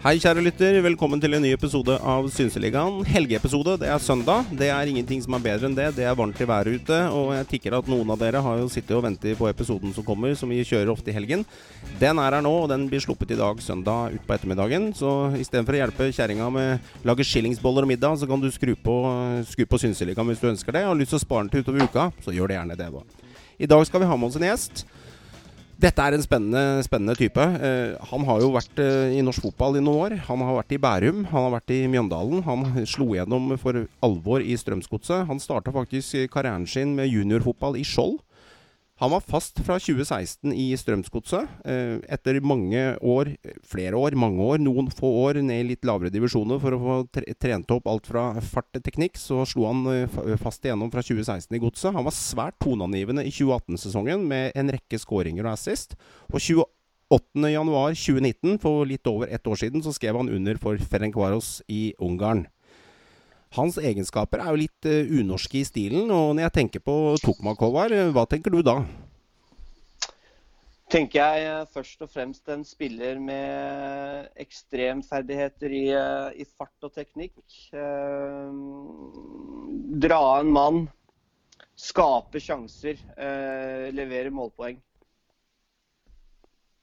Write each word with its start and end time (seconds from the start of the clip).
Hei, 0.00 0.14
kjære 0.16 0.40
lytter. 0.40 0.78
Velkommen 0.80 1.20
til 1.20 1.36
en 1.36 1.42
ny 1.44 1.50
episode 1.52 1.92
av 1.92 2.24
Synseligaen. 2.32 3.02
Helgeepisode. 3.04 3.74
Det 3.82 3.88
er 3.92 4.00
søndag. 4.00 4.46
Det 4.56 4.70
er 4.72 4.88
ingenting 4.88 5.20
som 5.20 5.34
er 5.36 5.42
bedre 5.44 5.68
enn 5.68 5.74
det. 5.76 5.90
Det 5.98 6.06
er 6.08 6.14
varmt 6.16 6.38
i 6.40 6.46
været 6.48 6.78
ute. 6.80 7.00
Og 7.12 7.34
jeg 7.36 7.48
tikker 7.50 7.76
at 7.76 7.90
noen 7.92 8.08
av 8.08 8.16
dere 8.22 8.40
har 8.40 8.62
jo 8.62 8.70
sittet 8.72 8.94
og 8.96 9.02
ventet 9.04 9.36
på 9.36 9.50
episoden 9.50 9.92
som 9.92 10.06
kommer, 10.06 10.32
som 10.40 10.48
vi 10.48 10.62
kjører 10.64 10.88
ofte 10.94 11.12
i 11.12 11.16
helgen. 11.18 11.44
Den 12.00 12.16
er 12.16 12.32
her 12.32 12.40
nå, 12.40 12.52
og 12.62 12.70
den 12.72 12.86
blir 12.88 13.04
sluppet 13.04 13.34
i 13.36 13.38
dag 13.42 13.60
søndag 13.60 14.16
utpå 14.16 14.38
ettermiddagen. 14.38 14.86
Så 14.96 15.34
istedenfor 15.36 15.76
å 15.76 15.82
hjelpe 15.82 16.08
kjerringa 16.16 16.48
med 16.54 16.80
å 17.02 17.10
lage 17.12 17.26
skillingsboller 17.28 17.84
og 17.84 17.92
middag, 17.92 18.16
så 18.22 18.30
kan 18.30 18.40
du 18.40 18.48
skru 18.56 18.72
på, 18.80 18.96
skru 19.52 19.66
på 19.68 19.82
Synseligaen 19.84 20.32
hvis 20.32 20.40
du 20.40 20.48
ønsker 20.54 20.78
det. 20.78 20.86
Har 20.88 20.96
lyst 20.96 21.12
til 21.12 21.20
å 21.20 21.26
spare 21.26 21.44
den 21.44 21.52
til 21.52 21.66
utover 21.66 21.84
uka, 21.84 22.08
så 22.24 22.32
gjør 22.32 22.48
det 22.48 22.56
gjerne 22.56 22.80
det, 22.80 22.88
da. 22.96 23.28
I 23.60 23.68
dag 23.68 23.84
skal 23.84 24.00
vi 24.00 24.08
ha 24.08 24.16
med 24.16 24.32
oss 24.32 24.40
en 24.40 24.48
gjest. 24.48 24.86
Dette 25.80 26.04
er 26.04 26.12
en 26.12 26.20
spennende, 26.24 26.82
spennende 26.84 27.14
type. 27.16 27.40
Uh, 27.40 27.96
han 28.10 28.24
har 28.28 28.42
jo 28.42 28.50
vært 28.52 28.80
uh, 28.82 29.08
i 29.16 29.22
norsk 29.24 29.46
fotball 29.46 29.78
i 29.78 29.82
noen 29.84 30.02
år. 30.04 30.14
Han 30.26 30.42
har 30.44 30.58
vært 30.58 30.74
i 30.76 30.80
Bærum, 30.82 31.22
han 31.30 31.46
har 31.46 31.54
vært 31.54 31.72
i 31.72 31.78
Mjøndalen. 31.88 32.42
Han 32.44 32.66
slo 32.90 33.06
gjennom 33.16 33.54
for 33.62 33.86
alvor 34.04 34.44
i 34.44 34.58
Strømsgodset. 34.60 35.24
Han 35.30 35.40
starta 35.40 35.72
faktisk 35.72 36.28
karrieren 36.34 36.66
sin 36.68 36.92
med 36.98 37.08
juniorfotball 37.08 37.80
i 37.80 37.86
Skjold. 37.86 38.18
Han 39.00 39.10
var 39.10 39.20
fast 39.24 39.56
fra 39.64 39.78
2016 39.80 40.52
i 40.52 40.76
Strømsgodset. 40.76 41.48
Eh, 41.64 41.96
etter 42.12 42.36
mange 42.44 42.98
år, 43.00 43.32
flere 43.64 43.96
år, 43.96 44.12
mange 44.12 44.44
år, 44.44 44.60
noen 44.60 44.92
få 44.92 45.08
år 45.22 45.40
ned 45.40 45.62
i 45.62 45.68
litt 45.70 45.86
lavere 45.88 46.12
divisjoner 46.12 46.60
for 46.60 46.76
å 46.76 46.80
få 46.82 47.08
trent 47.40 47.64
opp 47.72 47.88
alt 47.88 48.04
fra 48.10 48.36
fart 48.44 48.68
til 48.76 48.84
teknikk, 48.84 49.16
så 49.16 49.48
slo 49.48 49.64
han 49.70 49.80
eh, 49.88 50.36
fast 50.42 50.60
igjennom 50.68 50.92
fra 50.92 51.00
2016 51.00 51.48
i 51.56 51.62
Godset. 51.64 51.96
Han 51.96 52.04
var 52.04 52.12
svært 52.12 52.60
toneangivende 52.60 53.24
i 53.24 53.32
2018-sesongen 53.32 54.20
med 54.28 54.52
en 54.52 54.68
rekke 54.76 55.00
skåringer 55.00 55.48
og 55.48 55.56
assist. 55.56 55.96
Og 56.28 56.36
28.1.2019, 56.36 58.60
for 58.60 58.84
litt 58.84 59.00
over 59.08 59.32
ett 59.32 59.48
år 59.48 59.56
siden, 59.64 59.80
så 59.80 59.96
skrev 59.96 60.20
han 60.20 60.28
under 60.28 60.60
for 60.60 60.76
Ferencvaros 60.92 61.64
i 61.72 61.96
Ungarn. 62.04 62.52
Hans 63.56 63.80
egenskaper 63.82 64.38
er 64.38 64.52
jo 64.52 64.60
litt 64.60 64.86
uh, 64.86 65.08
unorske 65.18 65.58
i 65.58 65.66
stilen. 65.66 66.10
Og 66.14 66.36
når 66.36 66.46
jeg 66.46 66.56
tenker 66.60 66.82
på 66.86 66.94
Tokmak, 67.22 67.58
Håvard, 67.58 67.94
eh, 67.96 68.10
hva 68.14 68.22
tenker 68.30 68.54
du 68.54 68.60
da? 68.62 68.76
Tenker 70.90 71.18
jeg 71.18 71.48
eh, 71.48 71.64
først 71.70 72.04
og 72.06 72.10
fremst 72.10 72.50
en 72.50 72.62
spiller 72.66 73.18
med 73.22 74.28
ekstremferdigheter 74.42 75.74
i, 75.74 75.82
i 76.42 76.46
fart 76.46 76.86
og 76.86 76.94
teknikk. 76.94 77.34
Uh, 77.74 78.54
dra 79.98 80.20
en 80.38 80.52
mann, 80.54 80.78
skape 81.78 82.42
sjanser, 82.42 83.02
uh, 83.18 83.90
levere 83.94 84.30
målpoeng. 84.34 84.78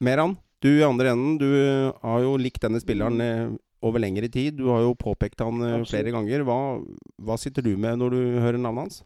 Meran, 0.03 0.35
du 0.63 0.69
i 0.73 0.83
andre 0.83 1.15
enden, 1.15 1.39
du 1.39 1.47
har 2.03 2.19
jo 2.25 2.35
likt 2.39 2.59
denne 2.67 2.83
spilleren 2.83 3.55
over 3.85 4.01
lengre 4.01 4.29
tid. 4.31 4.57
Du 4.57 4.71
har 4.71 4.81
jo 4.85 4.95
påpekt 4.97 5.43
han 5.43 5.61
Absolutt. 5.61 5.91
flere 5.91 6.13
ganger. 6.15 6.43
Hva, 6.47 6.57
hva, 7.27 7.37
sitter 7.37 7.65
du 7.65 7.75
med 7.77 8.01
når 8.01 8.15
du 8.15 8.21
hører 8.41 8.57
navnet 8.61 8.87
hans? 8.87 9.03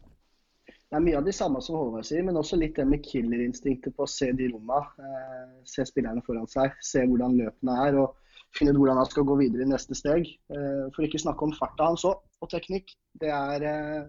Det 0.68 1.00
er 1.00 1.04
mye 1.06 1.20
av 1.22 1.28
de 1.28 1.32
samme 1.32 1.62
som 1.64 1.78
Håvard 1.80 2.04
sier, 2.04 2.24
men 2.28 2.36
også 2.36 2.58
litt 2.60 2.76
det 2.76 2.84
med 2.88 3.04
killerinstinktet 3.06 3.96
på 3.96 4.04
å 4.04 4.12
se 4.12 4.28
de 4.36 4.50
rommene. 4.52 4.82
Eh, 5.00 5.54
se 5.68 5.86
spillerne 5.88 6.24
foran 6.26 6.50
seg, 6.52 6.76
se 6.84 7.06
hvordan 7.08 7.38
løpene 7.40 7.78
er 7.88 8.00
og 8.02 8.18
finne 8.58 8.74
ut 8.74 8.80
hvordan 8.82 9.00
han 9.00 9.10
skal 9.10 9.28
gå 9.28 9.38
videre 9.40 9.66
i 9.66 9.72
neste 9.72 9.96
steg. 9.98 10.28
Eh, 10.52 10.88
for 10.96 11.08
ikke 11.08 11.22
snakke 11.22 11.48
om 11.48 11.56
farta 11.56 11.88
hans 11.92 12.04
òg, 12.08 12.20
og 12.44 12.52
teknikk. 12.52 12.92
Det 13.22 13.32
er, 13.32 13.68
eh, 13.72 14.04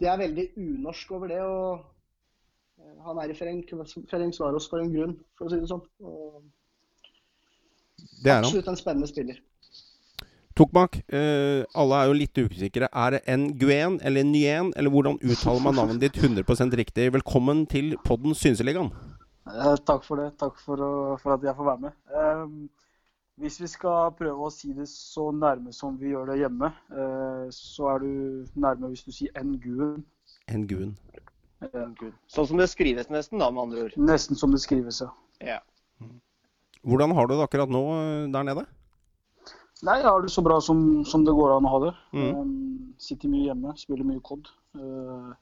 det 0.00 0.08
er 0.08 0.22
veldig 0.22 0.46
unorsk 0.56 1.12
over 1.18 1.28
det. 1.28 1.42
og 1.42 1.84
eh, 2.80 2.96
Han 3.04 3.18
er 3.18 3.30
i 3.30 3.36
Ferenc 3.36 4.40
Varos 4.40 4.68
for 4.70 4.80
en 4.80 4.94
grunn, 4.94 5.18
for 5.36 5.46
å 5.46 5.52
si 5.52 5.60
det 5.60 5.68
sånn. 5.68 5.84
Og 6.00 6.40
det 8.20 8.32
er 8.32 8.44
Absolutt 8.44 8.68
en 8.68 8.76
spennende 8.76 9.08
spiller. 9.08 9.38
Tokmak, 10.56 10.98
eh, 11.08 11.62
alle 11.74 11.98
er 12.00 12.08
jo 12.10 12.16
litt 12.18 12.38
usikre. 12.38 12.88
Er 12.92 13.10
det 13.14 13.22
Nguyen 13.38 14.00
eller 14.04 14.26
Nguyen, 14.28 14.72
eller 14.76 14.90
hvordan 14.90 15.16
uttaler 15.22 15.62
man 15.62 15.74
navnet 15.74 16.00
ditt 16.02 16.18
100% 16.20 16.76
riktig? 16.76 17.12
Velkommen 17.14 17.66
til 17.66 17.96
podden 18.04 18.34
Synseligaen. 18.34 18.90
Eh, 19.46 19.76
takk 19.86 20.04
for 20.04 20.20
det. 20.20 20.34
Takk 20.38 20.60
for, 20.60 20.76
å, 20.76 20.92
for, 21.22 21.38
at 21.38 21.46
jeg 21.46 21.56
får 21.56 21.68
være 21.70 21.84
med. 21.86 21.96
Eh, 22.12 22.44
hvis 23.40 23.56
vi 23.62 23.70
skal 23.72 24.12
prøve 24.18 24.50
å 24.50 24.52
si 24.52 24.74
det 24.76 24.88
så 24.90 25.30
nærme 25.32 25.72
som 25.72 25.96
vi 25.96 26.12
gjør 26.12 26.34
det 26.34 26.40
hjemme, 26.42 26.72
eh, 26.92 27.46
så 27.56 27.94
er 27.94 28.04
du 28.04 28.60
nærme 28.60 28.92
hvis 28.92 29.06
du 29.06 29.14
sier 29.16 29.32
Nguyen. 29.40 30.04
Nguyen. 30.50 30.96
Sånn 32.28 32.50
som 32.52 32.60
det 32.60 32.68
skrives 32.72 33.08
nesten, 33.08 33.40
da, 33.40 33.48
med 33.48 33.68
andre 33.68 33.86
ord? 33.86 33.96
Nesten 33.96 34.36
som 34.36 34.52
det 34.52 34.60
skrives, 34.60 35.00
ja. 35.00 35.08
ja. 35.54 35.62
Hvordan 36.86 37.14
har 37.16 37.28
du 37.28 37.34
det 37.36 37.44
akkurat 37.44 37.72
nå 37.72 37.82
eh, 37.96 38.28
der 38.32 38.46
nede? 38.48 38.66
Nei, 39.86 39.96
jeg 40.02 40.08
har 40.10 40.20
det 40.20 40.32
så 40.32 40.44
bra 40.44 40.58
som, 40.60 41.04
som 41.08 41.24
det 41.24 41.32
går 41.36 41.54
an 41.56 41.66
å 41.68 41.72
ha 41.72 41.80
det. 41.86 41.92
Mm. 42.12 42.30
Um, 42.36 42.94
sitter 43.00 43.32
mye 43.32 43.48
hjemme, 43.48 43.72
spiller 43.80 44.04
mye 44.04 44.20
COD. 44.24 44.50
Uh, 44.76 45.32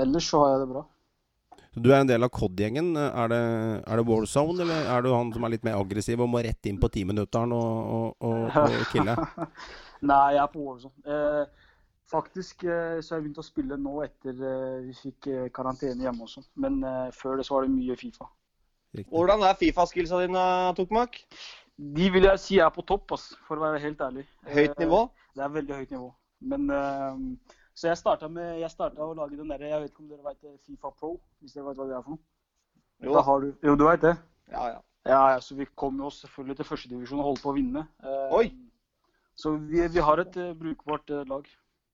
ellers 0.00 0.28
så 0.32 0.40
har 0.40 0.54
jeg 0.54 0.62
det 0.62 0.70
bra. 0.70 0.84
Du 1.72 1.88
er 1.88 2.02
en 2.02 2.08
del 2.08 2.24
av 2.24 2.32
COD-gjengen. 2.32 2.92
Er, 3.00 3.28
det, 3.32 3.40
er 3.88 4.00
det 4.00 4.06
Warzone, 4.08 4.60
eller 4.60 4.88
er 4.92 5.04
du 5.04 5.12
han 5.12 5.32
som 5.32 5.44
er 5.44 5.54
litt 5.54 5.64
mer 5.64 5.78
aggressiv 5.80 6.20
og 6.20 6.28
må 6.32 6.42
rett 6.44 6.68
inn 6.68 6.80
på 6.80 6.90
timinutteren 6.92 7.52
og, 7.56 7.92
og, 7.96 8.28
og, 8.28 8.42
og 8.60 8.88
kille? 8.92 9.16
Nei, 10.10 10.22
jeg 10.36 10.42
er 10.42 10.50
på 10.52 10.66
Warzone. 10.66 11.16
Eh, 11.16 11.70
faktisk 12.12 12.66
eh, 12.68 12.98
så 13.00 13.14
har 13.14 13.20
jeg 13.20 13.24
begynt 13.28 13.40
å 13.40 13.46
spille 13.46 13.78
nå 13.80 13.94
etter 14.04 14.36
eh, 14.36 14.82
vi 14.84 14.96
fikk 14.98 15.30
eh, 15.32 15.48
karantene 15.54 16.04
hjemme 16.04 16.26
og 16.26 16.32
sånn. 16.34 16.48
Men 16.60 16.80
eh, 16.84 17.08
før 17.16 17.40
det 17.40 17.48
så 17.48 17.56
var 17.56 17.64
det 17.64 17.72
mye 17.72 17.96
Fifa. 18.00 18.28
Riktig. 18.92 19.08
Hvordan 19.08 19.42
er 19.48 19.56
Fifa-skillsa 19.56 20.20
dine, 20.20 20.44
Tokmak? 20.76 21.16
De 21.96 22.08
vil 22.12 22.26
jeg 22.28 22.40
si 22.40 22.58
er 22.60 22.68
på 22.74 22.84
topp, 22.84 23.14
ass, 23.16 23.30
for 23.46 23.56
å 23.56 23.64
være 23.64 23.80
helt 23.80 24.02
ærlig. 24.04 24.26
Høyt 24.52 24.76
nivå? 24.82 25.06
Eh, 25.08 25.30
det 25.38 25.44
er 25.46 25.54
veldig 25.54 25.78
høyt 25.78 25.94
nivå. 25.94 26.08
Men, 26.52 26.66
uh, 26.68 27.56
så 27.78 27.88
jeg 27.88 28.00
starta 28.00 28.28
med 28.28 28.58
jeg 28.60 28.70
startet 28.72 29.00
å 29.00 29.14
lage 29.14 29.38
den 29.38 29.48
derre 29.52 29.68
Jeg 29.70 29.80
vet 29.80 29.92
ikke 29.92 30.02
om 30.02 30.08
dere 30.10 30.26
vet 30.26 30.58
Fifa 30.66 30.90
Pro? 30.90 31.12
Hvis 31.40 31.54
dere 31.54 31.68
vet 31.70 31.78
hva 31.78 31.86
det 31.88 31.94
er 31.96 32.02
for 32.02 32.16
noe? 32.16 32.24
Jo, 33.02 33.14
da 33.14 33.22
har 33.28 33.44
du, 33.44 33.52
jo 33.64 33.76
du 33.78 33.84
vet 33.86 34.02
det? 34.04 34.12
Ja, 34.52 34.66
ja. 34.74 34.80
Ja, 35.08 35.22
ja, 35.32 35.40
så 35.42 35.56
Vi 35.58 35.66
kom 35.78 36.02
jo 36.02 36.10
selvfølgelig 36.14 36.58
til 36.60 36.68
førstedivisjon 36.68 37.22
og 37.22 37.30
holdt 37.30 37.42
på 37.42 37.50
å 37.54 37.56
vinne. 37.56 37.86
Uh, 38.04 38.36
Oi! 38.38 38.44
Så 39.38 39.54
vi, 39.56 39.80
vi 39.94 40.04
har 40.04 40.20
et 40.22 40.36
uh, 40.38 40.52
brukbart 40.58 41.14
lag. 41.30 41.48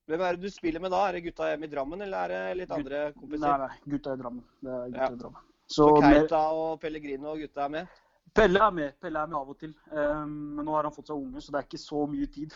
Hvem 0.08 0.24
er 0.24 0.36
det 0.36 0.48
du 0.48 0.52
spiller 0.52 0.82
med 0.82 0.92
da? 0.92 1.04
Er 1.06 1.16
det 1.16 1.28
gutta 1.28 1.52
hjemme 1.52 1.68
i 1.68 1.72
Drammen, 1.72 2.02
eller 2.04 2.24
er 2.24 2.34
det 2.34 2.62
litt 2.64 2.74
andre 2.74 3.10
kompiser? 3.14 3.44
Nei, 3.46 3.68
nei, 3.68 3.92
gutta 3.94 4.16
i 4.16 4.20
Drammen. 4.24 4.44
Det 4.64 4.74
er 4.74 4.88
gutta 4.88 5.04
ja. 5.04 5.14
i 5.14 5.22
Drammen. 5.22 5.47
Så, 5.68 5.84
så 5.84 5.96
Keita 6.00 6.40
og 6.56 6.78
Pellegrino 6.80 7.34
og 7.34 7.42
gutta 7.44 7.66
er 7.66 7.72
med? 7.74 7.96
Pelle 8.36 8.60
er 8.62 8.74
med 8.74 8.96
Pelle 9.02 9.20
er 9.20 9.28
med 9.30 9.38
av 9.38 9.52
og 9.52 9.58
til. 9.60 9.74
Um, 9.92 10.32
men 10.56 10.66
nå 10.66 10.74
har 10.76 10.88
han 10.88 10.94
fått 10.94 11.10
seg 11.10 11.18
unge, 11.18 11.42
så 11.42 11.52
det 11.52 11.60
er 11.60 11.68
ikke 11.68 11.80
så 11.82 12.04
mye 12.10 12.28
tid. 12.32 12.54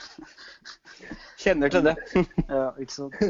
Kjenner 1.42 1.72
til 1.72 1.88
det. 1.88 1.94
ja, 2.48 2.68
ikke 2.80 2.96
sant. 2.96 3.16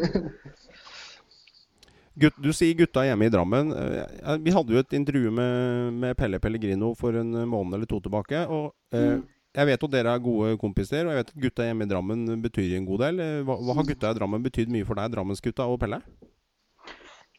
Gutt, 2.23 2.37
du 2.45 2.51
sier 2.53 2.77
gutta 2.77 3.07
hjemme 3.07 3.25
i 3.25 3.33
Drammen. 3.33 3.71
Eh, 3.73 4.35
vi 4.45 4.53
hadde 4.53 4.75
jo 4.75 4.81
et 4.83 4.97
intervju 4.99 5.31
med, 5.33 5.95
med 6.03 6.17
Pelle 6.19 6.37
Pellegrino 6.45 6.91
for 6.99 7.17
en 7.17 7.31
måned 7.49 7.79
eller 7.79 7.89
to 7.89 8.03
tilbake. 8.05 8.43
og 8.47 8.75
uh, 8.93 8.99
mm. 9.17 9.23
Jeg 9.53 9.69
vet 9.69 9.83
at 9.85 9.93
dere 9.93 10.13
er 10.17 10.21
gode 10.25 10.55
kompiser, 10.61 11.05
og 11.05 11.13
jeg 11.13 11.21
vet 11.21 11.33
at 11.33 11.41
gutta 11.41 11.65
hjemme 11.67 11.85
i 11.85 11.89
Drammen 11.89 12.21
betyr 12.41 12.77
en 12.77 12.87
god 12.89 13.03
del. 13.05 13.19
Hva, 13.49 13.57
hva 13.61 13.75
har 13.77 13.89
gutta 13.89 14.13
i 14.13 14.17
Drammen 14.17 14.45
betydd 14.45 14.73
mye 14.73 14.87
for 14.89 14.97
deg, 14.97 15.13
Drammensgutta 15.13 15.67
og 15.69 15.81
Pelle? 15.83 15.99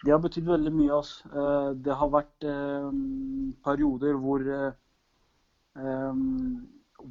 Det 0.03 0.11
har 0.11 0.19
betydd 0.19 0.49
veldig 0.51 0.71
mye. 0.75 0.95
Altså. 0.97 1.43
Det 1.79 1.95
har 1.95 2.09
vært 2.11 2.47
eh, 2.47 2.87
perioder 3.63 4.17
hvor, 4.19 4.43
eh, 4.57 6.17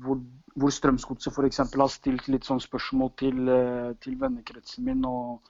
hvor, 0.05 0.21
hvor 0.55 0.75
Strømsgodset 0.77 1.33
f.eks. 1.33 1.63
har 1.73 1.93
stilt 1.93 2.29
litt 2.29 2.49
sånn 2.49 2.61
spørsmål 2.61 3.15
til, 3.23 3.55
til 4.05 4.19
vennekretsen 4.21 4.85
min 4.91 5.09
og, 5.09 5.41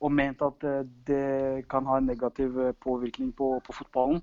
og, 0.00 0.12
ment 0.12 0.44
at 0.44 0.68
det 1.08 1.64
kan 1.72 1.88
ha 1.88 1.98
en 1.98 2.12
negativ 2.12 2.60
påvirkning 2.84 3.32
på, 3.36 3.54
på 3.64 3.78
fotballen. 3.80 4.20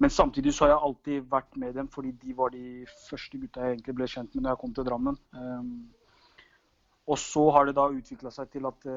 Men 0.00 0.10
samtidig 0.10 0.54
så 0.54 0.64
har 0.64 0.74
jeg 0.74 0.84
alltid 0.88 1.30
vært 1.30 1.56
med 1.60 1.76
dem 1.76 1.88
fordi 1.92 2.16
de 2.24 2.32
var 2.36 2.50
de 2.52 2.86
første 3.10 3.38
gutta 3.38 3.60
jeg 3.60 3.76
egentlig 3.76 4.00
ble 4.00 4.08
kjent 4.10 4.32
med 4.34 4.46
når 4.46 4.54
jeg 4.56 4.62
kom 4.64 4.74
til 4.74 4.88
Drammen. 4.88 5.20
Og 7.04 7.20
så 7.20 7.50
har 7.52 7.68
det 7.68 7.76
da 7.76 7.90
utvikla 7.92 8.32
seg 8.32 8.48
til 8.56 8.66
at 8.72 8.88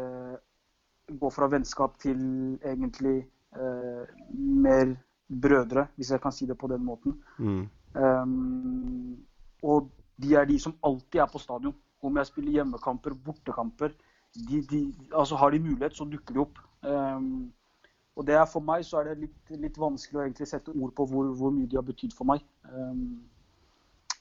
gå 1.07 1.29
fra 1.31 1.47
vennskap 1.47 1.97
til 1.99 2.19
egentlig 2.65 3.17
eh, 3.55 4.15
mer 4.33 4.95
brødre, 5.41 5.87
hvis 5.95 6.11
jeg 6.11 6.21
kan 6.21 6.31
si 6.31 6.45
det 6.45 6.57
på 6.57 6.67
den 6.67 6.83
måten. 6.85 7.23
Mm. 7.37 7.67
Um, 7.97 9.17
og 9.63 9.91
de 10.21 10.35
er 10.35 10.45
de 10.45 10.59
som 10.59 10.75
alltid 10.83 11.19
er 11.19 11.29
på 11.31 11.39
stadion. 11.39 11.75
Om 12.01 12.17
jeg 12.17 12.25
spiller 12.25 12.51
hjemmekamper, 12.51 13.13
bortekamper. 13.25 13.89
De, 14.49 14.61
de, 14.61 14.93
altså 15.13 15.35
har 15.35 15.49
de 15.49 15.59
mulighet, 15.59 15.95
så 15.95 16.05
dukker 16.05 16.33
de 16.33 16.39
opp. 16.39 16.59
Um, 16.83 17.53
og 18.15 18.27
det 18.27 18.35
er 18.35 18.45
For 18.45 18.59
meg 18.65 18.85
så 18.85 18.99
er 18.99 19.09
det 19.09 19.17
litt, 19.19 19.57
litt 19.61 19.77
vanskelig 19.77 20.19
å 20.19 20.23
egentlig 20.25 20.47
sette 20.49 20.73
ord 20.73 20.93
på 20.97 21.05
hvor, 21.05 21.33
hvor 21.37 21.51
mye 21.53 21.67
de 21.69 21.77
har 21.77 21.85
betydd 21.85 22.15
for 22.17 22.25
meg. 22.25 22.45
Um, 22.73 23.23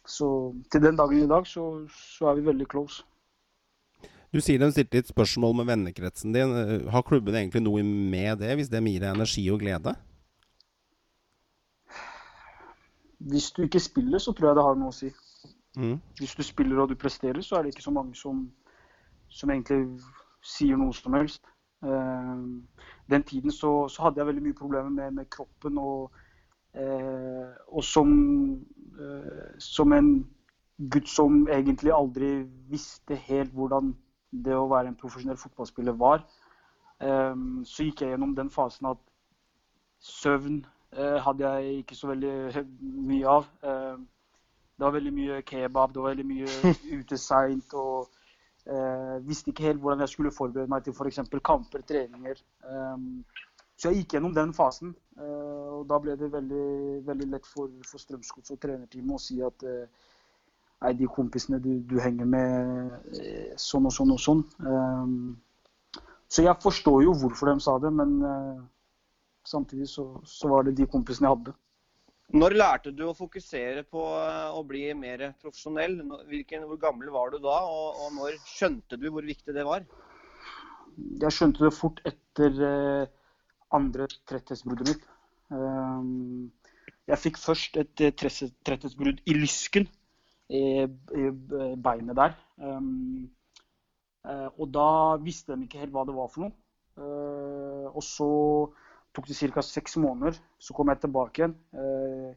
så 0.07 0.55
til 0.73 0.83
den 0.83 0.97
dagen 0.97 1.23
i 1.23 1.29
dag 1.29 1.47
så, 1.47 1.87
så 1.91 2.29
er 2.31 2.35
vi 2.35 2.47
veldig 2.47 2.67
close. 2.69 3.05
Du 4.37 4.43
sier 4.45 4.61
de 4.61 4.69
stilte 4.69 5.01
litt 5.01 5.09
spørsmål 5.09 5.55
med 5.63 5.71
vennekretsen 5.71 6.35
din. 6.37 6.53
Har 6.93 7.07
klubben 7.09 7.39
egentlig 7.39 7.65
noe 7.65 7.81
med 7.87 8.43
det, 8.45 8.53
hvis 8.59 8.69
det 8.69 8.85
gir 8.85 9.01
deg 9.01 9.15
energi 9.15 9.47
og 9.49 9.63
glede? 9.65 9.97
hvis 13.19 13.51
du 13.51 13.63
ikke 13.63 13.81
spiller, 13.81 14.19
så 14.19 14.33
tror 14.33 14.49
jeg 14.49 14.57
det 14.57 14.65
har 14.65 14.79
noe 14.79 14.93
å 14.93 14.97
si. 14.97 15.11
Mm. 15.77 15.99
Hvis 16.21 16.37
du 16.37 16.43
spiller 16.47 16.83
og 16.83 16.91
du 16.91 16.97
presterer, 17.01 17.41
så 17.43 17.57
er 17.57 17.65
det 17.65 17.75
ikke 17.75 17.87
så 17.87 17.95
mange 17.95 18.15
som, 18.17 18.47
som 19.29 19.51
egentlig 19.51 20.01
sier 20.45 20.79
noe 20.81 20.95
som 20.97 21.17
helst. 21.17 21.43
Uh, 21.85 22.63
den 23.11 23.27
tiden 23.29 23.53
så, 23.53 23.89
så, 23.93 24.07
hadde 24.07 24.21
jeg 24.21 24.31
veldig 24.31 24.47
mye 24.47 24.59
problemer 24.59 24.91
med, 24.91 25.19
med 25.19 25.31
kroppen. 25.33 25.79
Og, 25.79 26.13
uh, 26.79 27.53
og 27.69 27.85
som, 27.85 28.11
uh, 29.01 29.53
som 29.59 29.93
en 29.97 30.11
gutt 30.93 31.09
som 31.09 31.47
egentlig 31.49 31.93
aldri 31.93 32.31
visste 32.71 33.17
helt 33.29 33.53
hvordan 33.57 33.95
det 34.45 34.57
å 34.57 34.69
være 34.71 34.93
en 34.93 34.99
profesjonell 35.01 35.39
fotballspiller 35.41 35.97
var, 36.01 36.25
um, 37.01 37.63
så 37.65 37.87
gikk 37.87 38.03
jeg 38.03 38.15
gjennom 38.15 38.35
den 38.37 38.51
fasen 38.53 38.93
at 38.93 39.01
søvn 40.03 40.65
hadde 40.97 41.45
jeg 41.45 41.81
ikke 41.83 41.97
så 41.99 42.09
veldig 42.09 42.63
mye 42.81 43.27
av. 43.29 43.49
Uh, 43.61 44.05
det 44.77 44.85
var 44.85 44.93
veldig 44.93 45.13
mye 45.17 45.43
kebab, 45.43 45.93
det 45.95 46.03
var 46.03 46.13
veldig 46.13 46.27
mye 46.29 46.73
ute 47.01 47.19
seint. 47.19 47.75
Og 47.75 48.11
eh, 48.69 49.17
visste 49.25 49.51
ikke 49.51 49.71
helt 49.71 49.81
hvordan 49.81 50.05
jeg 50.05 50.13
skulle 50.13 50.35
forberede 50.37 50.71
meg 50.71 50.85
til 50.85 50.93
f.eks. 50.93 51.21
kamper, 51.45 51.85
treninger. 51.89 52.43
Um, 52.69 53.25
så 53.77 53.89
jeg 53.89 54.03
gikk 54.03 54.17
gjennom 54.17 54.35
den 54.37 54.53
fasen. 54.57 54.93
Uh, 55.17 55.81
og 55.81 55.89
da 55.89 56.01
ble 56.03 56.17
det 56.21 56.29
veldig, 56.33 56.67
veldig 57.07 57.31
lett 57.33 57.49
for, 57.49 57.73
for 57.89 58.03
Strømsgods 58.03 58.53
og 58.53 58.61
trenerteamet 58.61 59.17
å 59.17 59.23
si 59.23 59.41
at 59.45 59.65
uh, 59.65 60.13
nei, 60.85 60.93
de 60.99 61.09
kompisene 61.11 61.61
du, 61.63 61.73
du 61.89 61.97
henger 62.03 62.29
med, 62.29 62.97
uh, 63.17 63.53
sånn 63.61 63.89
og 63.89 63.95
sånn 63.97 64.15
og 64.15 64.23
sånn. 64.23 64.43
Um, 64.63 65.37
så 66.29 66.43
jeg 66.43 66.59
forstår 66.63 67.05
jo 67.07 67.15
hvorfor 67.21 67.53
de 67.53 67.63
sa 67.63 67.77
det, 67.79 67.93
men 67.95 68.19
samtidig 69.47 69.87
så, 69.89 70.09
så 70.27 70.51
var 70.51 70.67
det 70.67 70.75
de 70.81 70.89
kompisene 70.91 71.29
jeg 71.29 71.37
hadde. 71.37 71.55
Når 72.35 72.57
lærte 72.59 72.91
du 72.91 73.05
å 73.07 73.15
fokusere 73.15 73.85
på 73.87 74.03
eh, 74.19 74.49
å 74.51 74.63
bli 74.67 74.89
mer 74.99 75.29
profesjonell? 75.43 76.01
Hvilken, 76.27 76.65
hvor 76.67 76.81
gammel 76.83 77.13
var 77.15 77.31
du 77.31 77.39
da, 77.39 77.61
og, 77.71 78.01
og, 78.03 78.09
når 78.17 78.41
skjønte 78.51 78.99
du 78.99 79.07
hvor 79.15 79.27
viktig 79.27 79.55
det 79.55 79.67
var? 79.67 79.87
Jeg 80.97 81.37
skjønte 81.37 81.69
det 81.69 81.75
fort 81.77 82.03
etter 82.09 82.59
eh, 82.67 83.13
andre 83.77 84.09
tretthetsbruddet 84.27 84.91
mitt. 84.91 85.07
Jeg 87.07 87.23
fikk 87.23 87.39
først 87.39 87.79
et 87.79 88.03
eh, 88.03 88.15
tretthetsbrudd 88.17 89.23
i 89.23 89.37
lysken, 89.39 89.87
i, 90.49 90.63
i 90.87 91.31
beinet 91.83 92.17
der. 92.19 92.37
Um, 92.57 93.27
og 94.27 94.67
da 94.75 94.89
visste 95.23 95.55
de 95.55 95.67
ikke 95.67 95.85
helt 95.85 95.95
hva 95.95 96.03
det 96.07 96.17
var 96.17 96.31
for 96.33 96.47
noe. 96.47 96.55
Uh, 96.97 97.87
og 97.93 98.03
så 98.03 98.31
tok 99.15 99.29
det 99.29 99.37
ca. 99.39 99.63
seks 99.63 99.97
måneder. 100.03 100.39
Så 100.59 100.75
kom 100.75 100.91
jeg 100.91 101.03
tilbake 101.05 101.43
igjen 101.43 101.55
uh, 101.77 102.33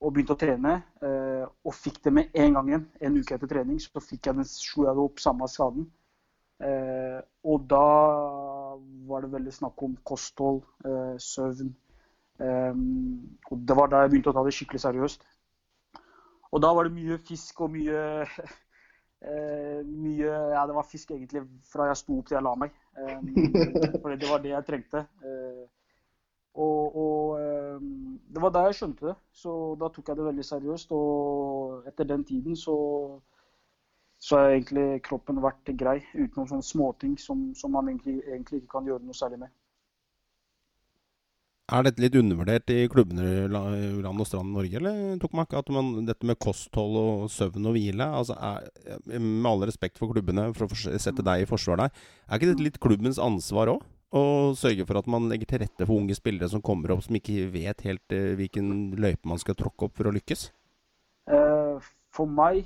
og 0.00 0.12
begynte 0.12 0.36
å 0.36 0.40
trene. 0.40 0.74
Uh, 1.00 1.46
og 1.64 1.76
fikk 1.76 2.02
det 2.04 2.12
med 2.16 2.36
en 2.36 2.58
gang 2.58 2.68
igjen. 2.72 2.84
En 3.00 3.16
uke 3.16 3.36
etter 3.36 3.52
trening 3.52 3.80
så 3.80 4.04
fikk 4.04 4.28
jeg 4.28 4.40
den, 4.40 4.48
slo 4.48 4.88
jeg 4.88 4.98
det 4.98 5.08
opp 5.08 5.24
samme 5.24 5.48
skaden. 5.48 5.88
Eh, 6.60 7.20
og 7.48 7.62
da 7.72 7.84
var 9.08 9.24
det 9.24 9.32
veldig 9.32 9.52
snakk 9.52 9.82
om 9.82 9.96
kosthold, 10.04 10.62
eh, 10.84 11.16
søvn. 11.18 11.74
Um, 12.40 13.38
og 13.50 13.58
det 13.68 13.76
var 13.76 13.88
da 13.92 13.98
jeg 14.00 14.10
begynte 14.10 14.32
å 14.32 14.36
ta 14.36 14.44
det 14.44 14.54
skikkelig 14.56 14.80
seriøst. 14.80 15.26
Og 16.50 16.62
da 16.62 16.72
var 16.74 16.88
det 16.88 16.96
mye 16.96 17.20
fisk 17.26 17.60
og 17.66 17.72
mye 17.76 18.02
Eh, 19.20 19.80
mye 19.84 20.28
Ja, 20.54 20.62
det 20.66 20.72
var 20.74 20.86
fisk 20.88 21.10
egentlig 21.12 21.42
fra 21.68 21.90
jeg 21.90 21.98
sto 22.00 22.14
opp 22.18 22.28
til 22.28 22.38
jeg 22.38 22.44
la 22.46 22.54
meg. 22.56 22.76
Eh, 22.96 23.18
for 24.00 24.14
det 24.16 24.30
var 24.30 24.40
det 24.40 24.54
jeg 24.54 24.66
trengte. 24.68 25.02
Eh, 25.20 25.66
og, 26.60 26.96
og 26.96 27.40
ehm, 27.40 28.16
det 28.26 28.42
var 28.42 28.52
da 28.54 28.64
jeg 28.66 28.78
skjønte 28.80 29.10
det. 29.10 29.16
Så 29.32 29.52
da 29.80 29.90
tok 29.92 30.08
jeg 30.08 30.18
det 30.18 30.26
veldig 30.26 30.46
seriøst. 30.48 30.94
Og 30.96 31.86
etter 31.90 32.08
den 32.08 32.24
tiden 32.24 32.56
så, 32.56 32.76
så 34.18 34.40
har 34.40 34.56
egentlig 34.56 35.02
kroppen 35.06 35.42
vært 35.44 35.70
grei. 35.78 36.00
Uten 36.14 36.40
noen 36.40 36.50
sånne 36.54 36.66
småting 36.66 37.18
som, 37.20 37.50
som 37.54 37.76
man 37.76 37.92
egentlig, 37.92 38.18
egentlig, 38.26 38.62
ikke 38.62 38.78
kan 38.78 38.88
gjøre 38.88 39.04
noe 39.04 39.20
særlig 39.20 39.44
med. 39.44 39.54
Er 41.70 41.86
dette 41.86 42.02
litt 42.02 42.16
undervurdert 42.18 42.70
i 42.74 42.88
klubbene 42.90 43.46
land 43.50 44.08
og 44.10 44.26
strand 44.26 44.50
Norge, 44.56 44.74
eller 44.80 45.20
tok 45.22 45.36
man 45.38 45.46
ikke 45.46 45.60
at 45.60 45.68
man, 45.74 45.92
dette 46.08 46.26
med 46.26 46.38
kosthold 46.42 46.98
og 46.98 47.28
søvn 47.30 47.68
og 47.70 47.76
hvile 47.76 48.08
altså 48.10 48.34
er, 48.34 48.66
Med 49.14 49.46
all 49.46 49.62
respekt 49.68 50.00
for 50.00 50.10
klubbene, 50.10 50.48
for 50.56 50.66
å 50.66 50.98
sette 50.98 51.22
deg 51.26 51.44
i 51.44 51.48
forsvar 51.48 51.84
der, 51.84 51.94
er 52.26 52.40
ikke 52.40 52.50
dette 52.50 52.66
litt 52.66 52.80
klubbens 52.82 53.22
ansvar 53.22 53.70
òg? 53.76 53.86
Å 54.10 54.22
sørge 54.58 54.82
for 54.88 54.98
at 54.98 55.06
man 55.06 55.28
legger 55.30 55.52
til 55.52 55.62
rette 55.62 55.86
for 55.86 55.94
unge 55.94 56.16
spillere 56.18 56.50
som 56.50 56.62
kommer 56.66 56.96
opp, 56.96 57.04
som 57.06 57.14
ikke 57.14 57.46
vet 57.54 57.86
helt 57.86 58.16
uh, 58.16 58.32
hvilken 58.40 58.96
løype 58.98 59.30
man 59.30 59.38
skal 59.38 59.54
tråkke 59.54 59.86
opp 59.86 59.94
for 60.00 60.10
å 60.10 60.14
lykkes? 60.16 60.48
Uh, 61.30 61.78
for 62.10 62.26
meg 62.30 62.64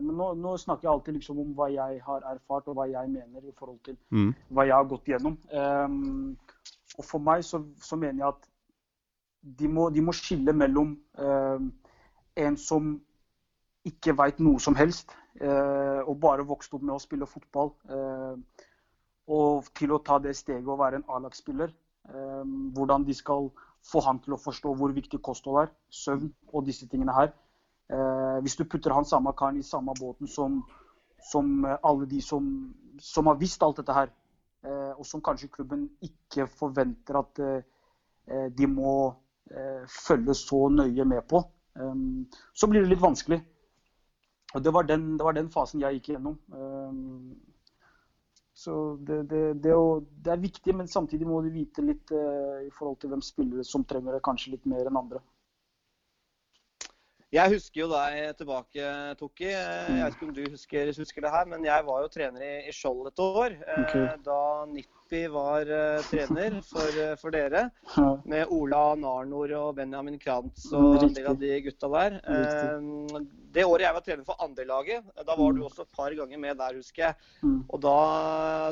Men 0.00 0.16
nå, 0.16 0.32
nå, 0.40 0.56
snakker 0.58 0.88
jeg 0.88 0.90
alltid 0.90 1.16
liksom 1.20 1.38
om 1.38 1.50
hva 1.54 1.68
jeg 1.70 2.00
har 2.02 2.24
erfart 2.26 2.66
og 2.72 2.74
hva 2.80 2.86
jeg 2.90 3.10
mener 3.12 3.44
i 3.44 3.52
forhold 3.54 3.76
til 3.86 3.94
mm. 4.10 4.30
hva 4.56 4.64
jeg 4.66 4.74
har 4.74 4.86
gått 4.90 5.10
gjennom. 5.12 5.36
Um, 5.52 6.32
og 6.98 7.04
for 7.06 7.22
meg 7.22 7.44
så, 7.46 7.62
så, 7.80 7.96
mener 7.96 8.24
jeg 8.24 8.28
at 8.28 8.48
de 9.60 9.68
må, 9.68 9.88
de 9.90 10.02
må 10.04 10.12
skille 10.12 10.52
mellom 10.52 10.96
en 12.36 12.56
som 12.60 12.90
ikke 13.88 14.12
veit 14.18 14.40
noe 14.42 14.60
som 14.60 14.76
helst, 14.76 15.14
og 15.40 16.18
bare 16.20 16.44
vokste 16.44 16.76
opp 16.76 16.82
med 16.84 16.94
å 16.96 17.00
spille 17.00 17.28
fotball. 17.30 17.72
eh, 17.88 18.66
og 19.30 19.68
til 19.78 19.94
å 19.94 20.00
ta 20.02 20.18
det 20.22 20.34
steget 20.38 20.68
å 20.68 20.78
være 20.78 21.00
en 21.00 21.06
A-lagsspiller. 21.08 21.70
Eh, 22.10 22.44
hvordan 22.74 23.04
de 23.06 23.14
skal 23.14 23.50
få 23.86 24.02
han 24.04 24.18
til 24.24 24.34
å 24.34 24.40
forstå 24.40 24.74
hvor 24.76 24.92
viktig 24.96 25.20
kosthold 25.22 25.62
er, 25.62 25.72
søvn 25.90 26.32
og 26.52 26.66
disse 26.66 26.88
tingene 26.90 27.14
her. 27.14 27.32
Eh, 27.90 28.38
hvis 28.42 28.58
du 28.58 28.64
putter 28.64 28.94
han 28.94 29.06
samme 29.06 29.32
karen 29.38 29.60
i 29.60 29.66
samme 29.66 29.94
båten 29.98 30.28
som, 30.28 30.60
som 31.30 31.64
alle 31.66 32.08
de 32.10 32.20
som, 32.24 32.50
som, 32.98 33.30
har 33.30 33.38
visst 33.40 33.62
alt 33.62 33.78
dette 33.80 33.94
her, 33.94 34.10
eh, 34.10 34.19
og 34.62 35.06
som 35.08 35.22
kanskje 35.24 35.48
klubben 35.54 35.86
ikke 36.04 36.44
forventer 36.52 37.16
at 37.16 37.38
de 38.56 38.66
må 38.68 38.92
følge 39.88 40.34
så 40.36 40.66
nøye 40.68 41.06
med 41.08 41.24
på, 41.30 41.40
så 42.52 42.68
blir 42.68 42.84
det 42.84 42.90
litt 42.92 43.00
vanskelig. 43.00 43.40
Og 44.54 44.64
det 44.64 44.74
var 44.74 44.84
den, 44.84 45.14
det 45.16 45.24
var 45.24 45.38
den 45.38 45.48
fasen 45.50 45.80
jeg 45.80 45.96
gikk 45.96 46.10
igjennom. 46.10 46.36
Så 48.60 48.96
det, 49.08 49.22
det, 49.30 49.42
det, 49.64 49.72
å, 49.72 50.00
det, 50.04 50.34
er 50.34 50.42
viktig, 50.42 50.74
men 50.76 50.88
samtidig 50.90 51.28
må 51.28 51.38
du 51.40 51.48
vite 51.54 51.84
litt 51.84 52.10
uh, 52.12 52.60
i 52.60 52.68
forhold 52.76 52.98
til 53.00 53.12
hvem 53.12 53.22
spillere 53.24 53.64
som 53.64 53.86
trenger 53.88 54.12
det 54.12 54.24
kanskje 54.26 54.52
litt 54.52 54.66
mer 54.68 54.90
enn 54.90 54.98
andre. 55.00 55.22
Jeg 57.30 57.52
husker 57.52 57.84
jo 57.84 57.86
deg 57.92 58.32
tilbake, 58.40 58.86
Tokki. 59.20 59.52
Jeg 59.52 59.98
vet 60.00 60.16
ikke 60.16 60.26
om 60.26 60.32
du 60.34 60.40
husker, 60.50 60.88
husker, 60.96 61.22
det 61.22 61.30
her, 61.30 61.44
men 61.46 61.62
jeg 61.62 61.84
var 61.86 62.00
jo 62.02 62.08
trener 62.10 62.42
i, 62.42 62.54
i 62.66 62.74
Skjold 62.74 63.06
et 63.06 63.22
år. 63.22 63.54
Eh, 63.54 63.76
okay. 63.84 64.08
Da 64.26 64.38
Nippi 64.66 65.20
var 65.30 65.70
uh, 65.70 66.02
trener 66.08 66.56
for, 66.66 66.98
for, 67.22 67.30
dere. 67.30 67.68
Med 68.26 68.50
Ola 68.50 68.82
Narnor 68.98 69.54
og 69.60 69.78
Benjamin 69.78 70.18
Krantz 70.18 70.66
og 70.74 70.96
Riktig. 70.96 71.06
en 71.06 71.14
del 71.20 71.30
av 71.30 71.38
de 71.44 71.60
gutta 71.68 71.92
der. 71.94 72.18
Uh, 72.26 73.22
det 73.54 73.64
året 73.66 73.84
jeg 73.84 73.94
var 73.96 74.04
trener 74.06 74.26
for 74.26 74.42
andrelaget, 74.44 75.06
da 75.26 75.34
var 75.34 75.54
du 75.54 75.60
mm. 75.60 75.66
også 75.66 75.84
et 75.84 75.96
par 75.96 76.14
ganger 76.14 76.40
med 76.40 76.58
der, 76.60 76.76
husker 76.78 77.02
jeg. 77.02 77.28
Mm. 77.42 77.56
Og 77.66 77.82
da, 77.82 77.94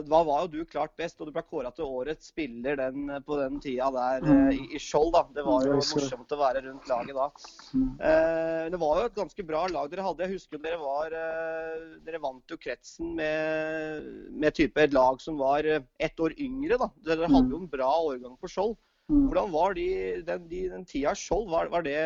da, 0.06 0.20
var 0.28 0.44
jo 0.44 0.50
du 0.52 0.70
klart 0.70 0.94
best, 0.98 1.18
og 1.18 1.28
du 1.28 1.34
ble 1.34 1.42
kåra 1.46 1.72
til 1.74 1.88
årets 1.88 2.30
spiller 2.32 2.78
den, 2.78 3.10
på 3.26 3.38
den 3.40 3.58
tida 3.64 3.90
der 3.94 4.24
mm. 4.24 4.32
Eh, 4.38 4.50
i, 4.54 4.66
i, 4.78 4.82
Skjold. 4.82 5.10
da. 5.16 5.24
Det 5.34 5.44
var 5.46 5.66
jo 5.66 5.78
morsomt 5.80 6.34
å 6.34 6.40
være 6.40 6.64
rundt 6.68 6.90
laget 6.90 7.18
da. 7.18 7.28
Eh, 7.74 8.64
det 8.72 8.80
var 8.84 9.02
jo 9.02 9.10
et 9.10 9.18
ganske 9.18 9.46
bra 9.50 9.64
lag 9.72 9.90
dere 9.90 10.06
hadde. 10.06 10.26
Jeg 10.26 10.38
husker 10.38 10.62
dere 10.62 10.80
var 10.82 11.14
eh, 11.16 11.86
Dere 12.06 12.22
vant 12.22 12.52
jo 12.52 12.58
kretsen 12.60 13.14
med, 13.18 14.06
med 14.30 14.54
type 14.56 14.80
et 14.82 14.94
lag 14.94 15.18
som 15.22 15.38
var 15.40 15.66
ett 15.66 16.22
år 16.22 16.36
yngre, 16.38 16.78
da. 16.80 16.90
Dere 17.06 17.30
hadde 17.30 17.54
jo 17.54 17.62
en 17.64 17.70
bra 17.72 17.90
årgang 18.12 18.38
på 18.38 18.50
Skjold. 18.52 18.78
Hvordan 19.08 19.52
var 19.54 19.72
de, 19.76 19.88
den, 20.24 20.48
de, 20.50 20.66
den 20.68 20.84
tida 20.88 21.14
Skjold? 21.16 21.48
Var, 21.50 21.70
var 21.72 21.86
det 21.86 22.00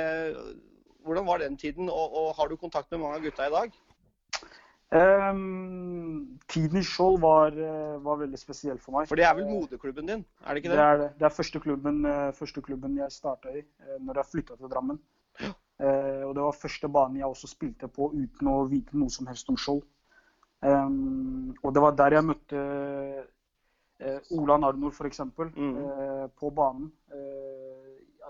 hvordan 1.04 1.26
var 1.26 1.42
den 1.42 1.56
tiden, 1.58 1.88
og, 1.90 2.16
og 2.18 2.34
har 2.38 2.48
du 2.48 2.56
kontakt 2.56 2.90
med 2.90 3.02
mange 3.02 3.20
av 3.20 3.26
gutta 3.26 3.48
i 3.48 3.54
dag? 3.54 3.80
Um, 4.92 6.38
tiden 6.52 6.76
i 6.76 6.82
Skjold 6.84 7.20
var, 7.22 7.54
eh, 7.56 7.94
var, 8.04 8.18
veldig 8.20 8.36
spesiell 8.36 8.76
for 8.76 8.92
meg. 8.92 9.06
For 9.08 9.16
det 9.16 9.24
er 9.24 9.32
vel 9.38 9.46
moderklubben 9.48 10.10
din? 10.10 10.24
er 10.44 10.52
det 10.52 10.60
ikke 10.60 10.68
det? 10.68 10.76
Det 10.76 10.84
er, 10.84 10.98
det 11.00 11.08
Det 11.18 11.24
er 11.24 11.36
første, 11.36 11.60
klubben, 11.60 12.04
eh, 12.04 12.32
første 12.36 12.62
klubben 12.62 12.98
jeg 12.98 13.12
starta 13.12 13.48
i 13.48 13.62
eh, 13.62 13.96
når 14.00 14.20
jeg 14.20 14.30
flytta 14.32 14.56
til 14.56 14.68
Drammen. 14.68 15.00
Uh, 15.82 16.28
og 16.28 16.34
det 16.36 16.42
var 16.44 16.52
første 16.60 16.88
banen 16.88 17.16
jeg 17.16 17.26
også 17.26 17.48
spilte 17.48 17.88
på 17.88 18.12
uten 18.12 18.48
å 18.52 18.66
vite 18.70 18.94
noe 18.94 19.10
som 19.10 19.26
helst 19.26 19.48
om 19.48 19.56
Skjold. 19.56 19.80
Um, 20.60 21.56
og 21.62 21.72
det 21.74 21.82
var 21.82 21.96
der 21.96 22.18
jeg 22.18 22.26
møtte 22.28 22.60
uh, 22.60 24.20
Ola 24.36 24.58
Narnor, 24.60 24.92
f.eks., 24.92 25.24
mm. 25.24 25.56
uh, 25.56 26.28
på 26.38 26.52
banen 26.54 26.92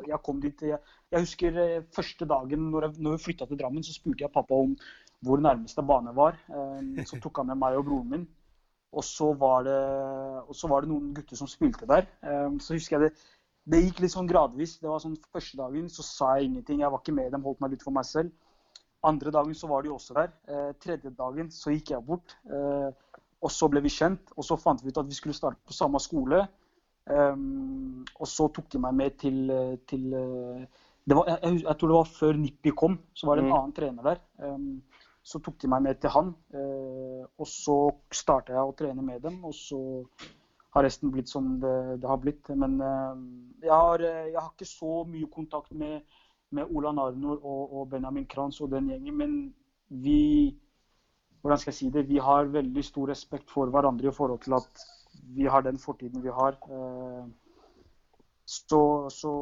jeg 0.07 0.21
kom 0.25 0.41
dit 0.43 0.65
jeg, 0.67 0.79
jeg, 1.13 1.25
husker 1.25 1.59
eh, 1.61 1.85
første 1.95 2.29
dagen 2.29 2.69
når, 2.73 2.89
jeg, 2.89 3.03
når 3.05 3.17
vi 3.17 3.25
flytta 3.27 3.49
til 3.49 3.61
Drammen, 3.61 3.85
så 3.85 3.95
spurte 3.95 4.25
jeg 4.25 4.35
pappa 4.35 4.59
om 4.65 4.77
hvor 5.23 5.43
nærmeste 5.43 5.85
bane 5.87 6.15
var. 6.17 6.39
Eh, 6.51 7.05
så 7.07 7.21
tok 7.23 7.43
han 7.43 7.53
med 7.53 7.61
meg 7.63 7.79
og 7.79 7.87
broren 7.89 8.09
min. 8.11 8.25
Og 8.93 9.05
så 9.07 9.31
var 9.41 9.63
det, 9.65 9.77
så 10.59 10.69
var 10.69 10.85
det 10.85 10.91
noen 10.91 11.13
gutter 11.17 11.39
som 11.39 11.49
spilte 11.49 11.89
der. 11.89 12.09
Eh, 12.27 12.49
så 12.61 12.77
husker 12.77 12.99
jeg 12.99 13.09
det 13.09 13.15
det 13.63 13.79
gikk 13.79 14.01
litt 14.03 14.11
sånn 14.11 14.27
gradvis. 14.27 14.81
Det 14.83 14.91
var 14.91 14.99
sånn 14.99 15.15
Første 15.31 15.61
dagen 15.61 15.87
så 15.87 16.03
sa 16.03 16.33
jeg 16.35 16.49
ingenting. 16.49 16.81
Jeg 16.83 16.91
var 16.91 16.99
ikke 16.99 17.15
med 17.15 17.29
dem, 17.31 17.45
holdt 17.47 17.61
meg 17.63 17.77
litt 17.77 17.85
for 17.87 17.95
meg 17.95 18.09
selv. 18.09 18.33
Andre 19.07 19.31
dagen 19.35 19.55
så 19.55 19.71
var 19.71 19.85
de 19.85 19.93
også 19.95 20.17
der. 20.17 20.33
Tredje 20.83 21.13
dagen 21.15 21.51
så 21.55 21.71
gikk 21.71 21.93
jeg 21.95 22.03
bort. 22.09 22.35
Og 22.51 23.55
så 23.55 23.69
ble 23.71 23.85
vi 23.85 23.93
kjent. 23.95 24.35
Og 24.35 24.49
så 24.49 24.59
fant 24.59 24.83
vi 24.83 24.91
ut 24.91 24.99
at 24.99 25.07
vi 25.07 25.15
skulle 25.15 25.39
starte 25.39 25.63
på 25.63 25.79
samme 25.79 26.03
skole. 26.03 26.43
Um, 27.11 28.05
og 28.23 28.29
så 28.31 28.47
tok 28.55 28.69
de 28.71 28.79
meg 28.83 28.95
med 28.95 29.17
til, 29.19 29.39
til 29.91 30.05
var, 31.11 31.27
jeg, 31.27 31.63
jeg, 31.65 31.75
tror 31.79 31.91
det 31.91 31.97
var 31.97 32.11
før 32.15 32.37
Nippi 32.39 32.73
kom, 32.79 32.99
så 33.15 33.27
var 33.27 33.37
det 33.37 33.45
en 33.45 33.51
mm. 33.51 33.57
annen 33.57 33.75
trener 33.77 34.07
der. 34.07 34.21
Um, 34.39 34.83
så 35.23 35.39
tok 35.43 35.59
de 35.63 35.71
meg 35.71 35.83
med 35.87 35.99
til 36.03 36.13
han. 36.15 36.33
Uh, 36.55 37.25
og 37.39 37.49
så 37.49 37.77
starta 38.15 38.55
jeg 38.55 38.71
å 38.71 38.77
trene 38.79 39.05
med 39.07 39.23
dem. 39.25 39.41
Og 39.47 39.55
så 39.55 39.81
har 40.75 40.87
resten 40.87 41.13
blitt 41.15 41.31
som 41.31 41.57
det, 41.63 41.77
det 42.03 42.11
har 42.11 42.21
blitt. 42.23 42.51
Men 42.55 42.79
uh, 42.83 43.19
jeg, 43.63 43.75
har, 43.75 44.03
jeg, 44.03 44.39
har, 44.39 44.51
ikke 44.55 44.71
så 44.71 45.03
mye 45.09 45.31
kontakt 45.35 45.75
med, 45.75 46.03
med 46.55 46.71
Ola 46.71 46.95
Narnor 46.95 47.39
og, 47.39 47.63
og, 47.67 47.87
Benjamin 47.93 48.29
Kranz 48.31 48.61
og 48.63 48.73
den 48.75 48.91
gjengen. 48.95 49.19
Men 49.19 49.39
vi 50.03 50.21
hvordan 51.43 51.59
skal 51.59 51.73
jeg 51.73 51.79
si 51.81 51.89
det, 51.91 52.05
vi 52.07 52.21
har 52.23 52.51
veldig 52.55 52.83
stor 52.87 53.11
respekt 53.11 53.51
for 53.51 53.71
hverandre 53.75 54.13
i 54.13 54.15
forhold 54.15 54.45
til 54.45 54.55
at 54.55 54.85
vi 55.37 55.47
har 55.49 55.65
den 55.65 55.79
fortiden 55.79 56.25
vi 56.25 56.33
har. 56.35 56.59
Uh, 56.69 57.29
så, 58.45 59.09
så 59.13 59.33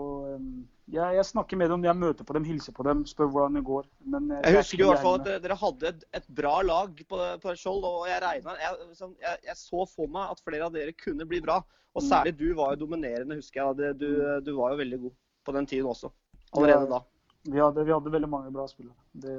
ja, 0.93 1.09
jeg 1.15 1.25
snakker 1.27 1.59
med 1.59 1.71
dem, 1.73 1.85
jeg 1.87 1.97
møter 1.99 2.27
på 2.27 2.35
dem, 2.37 2.45
hilser 2.47 2.75
på 2.77 2.85
dem, 2.87 3.03
spør 3.09 3.31
hvordan 3.33 3.59
det 3.59 3.65
går. 3.67 3.89
Men, 4.13 4.29
jeg, 4.37 4.43
jeg 4.45 4.61
husker 4.61 4.85
i 4.85 4.89
hvert 4.91 5.05
fall 5.05 5.19
at 5.21 5.45
dere 5.45 5.57
hadde 5.59 5.93
et, 5.93 6.05
et 6.21 6.29
bra 6.41 6.57
lag 6.67 7.03
på, 7.09 7.21
på 7.43 7.55
Skjold. 7.59 7.87
og 7.87 8.09
Jeg 8.11 8.23
regnet, 8.25 8.63
jeg, 8.63 8.89
sånn, 8.99 9.15
jeg, 9.23 9.43
jeg, 9.49 9.59
så 9.59 9.87
for 9.91 10.11
meg 10.13 10.35
at 10.35 10.43
flere 10.45 10.69
av 10.69 10.75
dere 10.77 10.95
kunne 10.99 11.27
bli 11.31 11.41
bra. 11.45 11.61
Og 11.97 12.05
mm. 12.05 12.09
særlig 12.11 12.35
du 12.39 12.49
var 12.59 12.75
jo 12.75 12.85
dominerende, 12.85 13.39
husker 13.41 13.63
jeg. 13.63 13.97
Du, 14.03 14.11
du 14.47 14.53
var 14.59 14.75
jo 14.75 14.83
veldig 14.83 15.01
god 15.07 15.17
på 15.47 15.57
den 15.57 15.71
tiden 15.71 15.91
også. 15.91 16.13
Allerede 16.53 16.91
da. 16.91 17.01
Vi 17.49 17.59
hadde, 17.59 17.85
vi 17.87 17.95
hadde 17.95 18.13
veldig 18.13 18.31
mange 18.31 18.53
bra 18.55 18.67
spillere. 18.69 18.99
Det, 19.13 19.37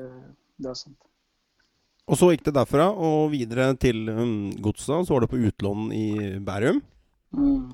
det, 0.57 0.71
er 0.71 0.77
sant. 0.79 1.10
Og 2.09 2.17
så 2.17 2.31
gikk 2.31 2.47
det 2.47 2.55
derfra 2.57 2.89
og 2.91 3.29
videre 3.31 3.71
til 3.79 4.09
um, 4.09 4.49
Godset. 4.63 5.05
Så 5.07 5.13
var 5.13 5.23
det 5.23 5.31
på 5.31 5.41
utlån 5.41 5.91
i 5.95 6.07
Bærum. 6.43 6.81
Mm. 7.37 7.69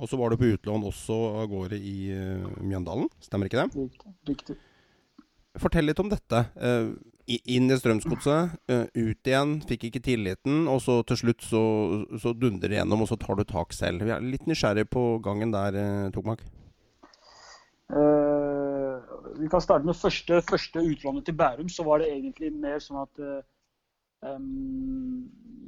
Og 0.00 0.08
så 0.08 0.16
var 0.16 0.32
det 0.32 0.40
på 0.40 0.48
utlån 0.54 0.88
også 0.88 1.16
av 1.42 1.46
gårde 1.52 1.76
i 1.76 2.10
uh, 2.16 2.48
Mjøndalen, 2.64 3.08
stemmer 3.20 3.48
ikke 3.48 3.62
det? 3.62 3.84
Riktig. 3.84 4.12
Riktig. 4.28 4.56
Fortell 5.60 5.88
litt 5.90 6.00
om 6.00 6.08
dette. 6.10 6.44
Uh, 6.56 6.94
inn 7.30 7.70
i 7.70 7.76
Strømsgodset, 7.78 8.56
uh, 8.72 8.86
ut 8.96 9.30
igjen, 9.30 9.58
fikk 9.68 9.88
ikke 9.90 10.02
tilliten, 10.06 10.64
og 10.70 10.80
så 10.84 11.00
til 11.06 11.20
slutt 11.20 11.44
så, 11.44 11.62
så 12.22 12.32
dundrer 12.32 12.72
det 12.72 12.80
gjennom, 12.80 13.04
og 13.04 13.10
så 13.10 13.18
tar 13.20 13.38
du 13.38 13.44
tak 13.48 13.76
selv. 13.76 14.06
Vi 14.06 14.14
er 14.14 14.24
litt 14.24 14.48
nysgjerrig 14.48 14.86
på 14.92 15.04
gangen 15.24 15.52
der, 15.54 15.76
uh, 15.76 16.08
Tokmak. 16.14 16.46
vi 19.40 19.48
kan 19.50 19.62
starte 19.64 19.86
med 19.88 19.96
første, 19.96 20.40
første 20.46 20.82
utlånet 20.84 21.24
til 21.26 21.34
Bærum. 21.36 21.68
Så 21.68 21.84
var 21.84 22.00
det 22.00 22.10
egentlig 22.12 22.52
mer 22.52 22.78
sånn 22.82 23.02
at 23.02 23.20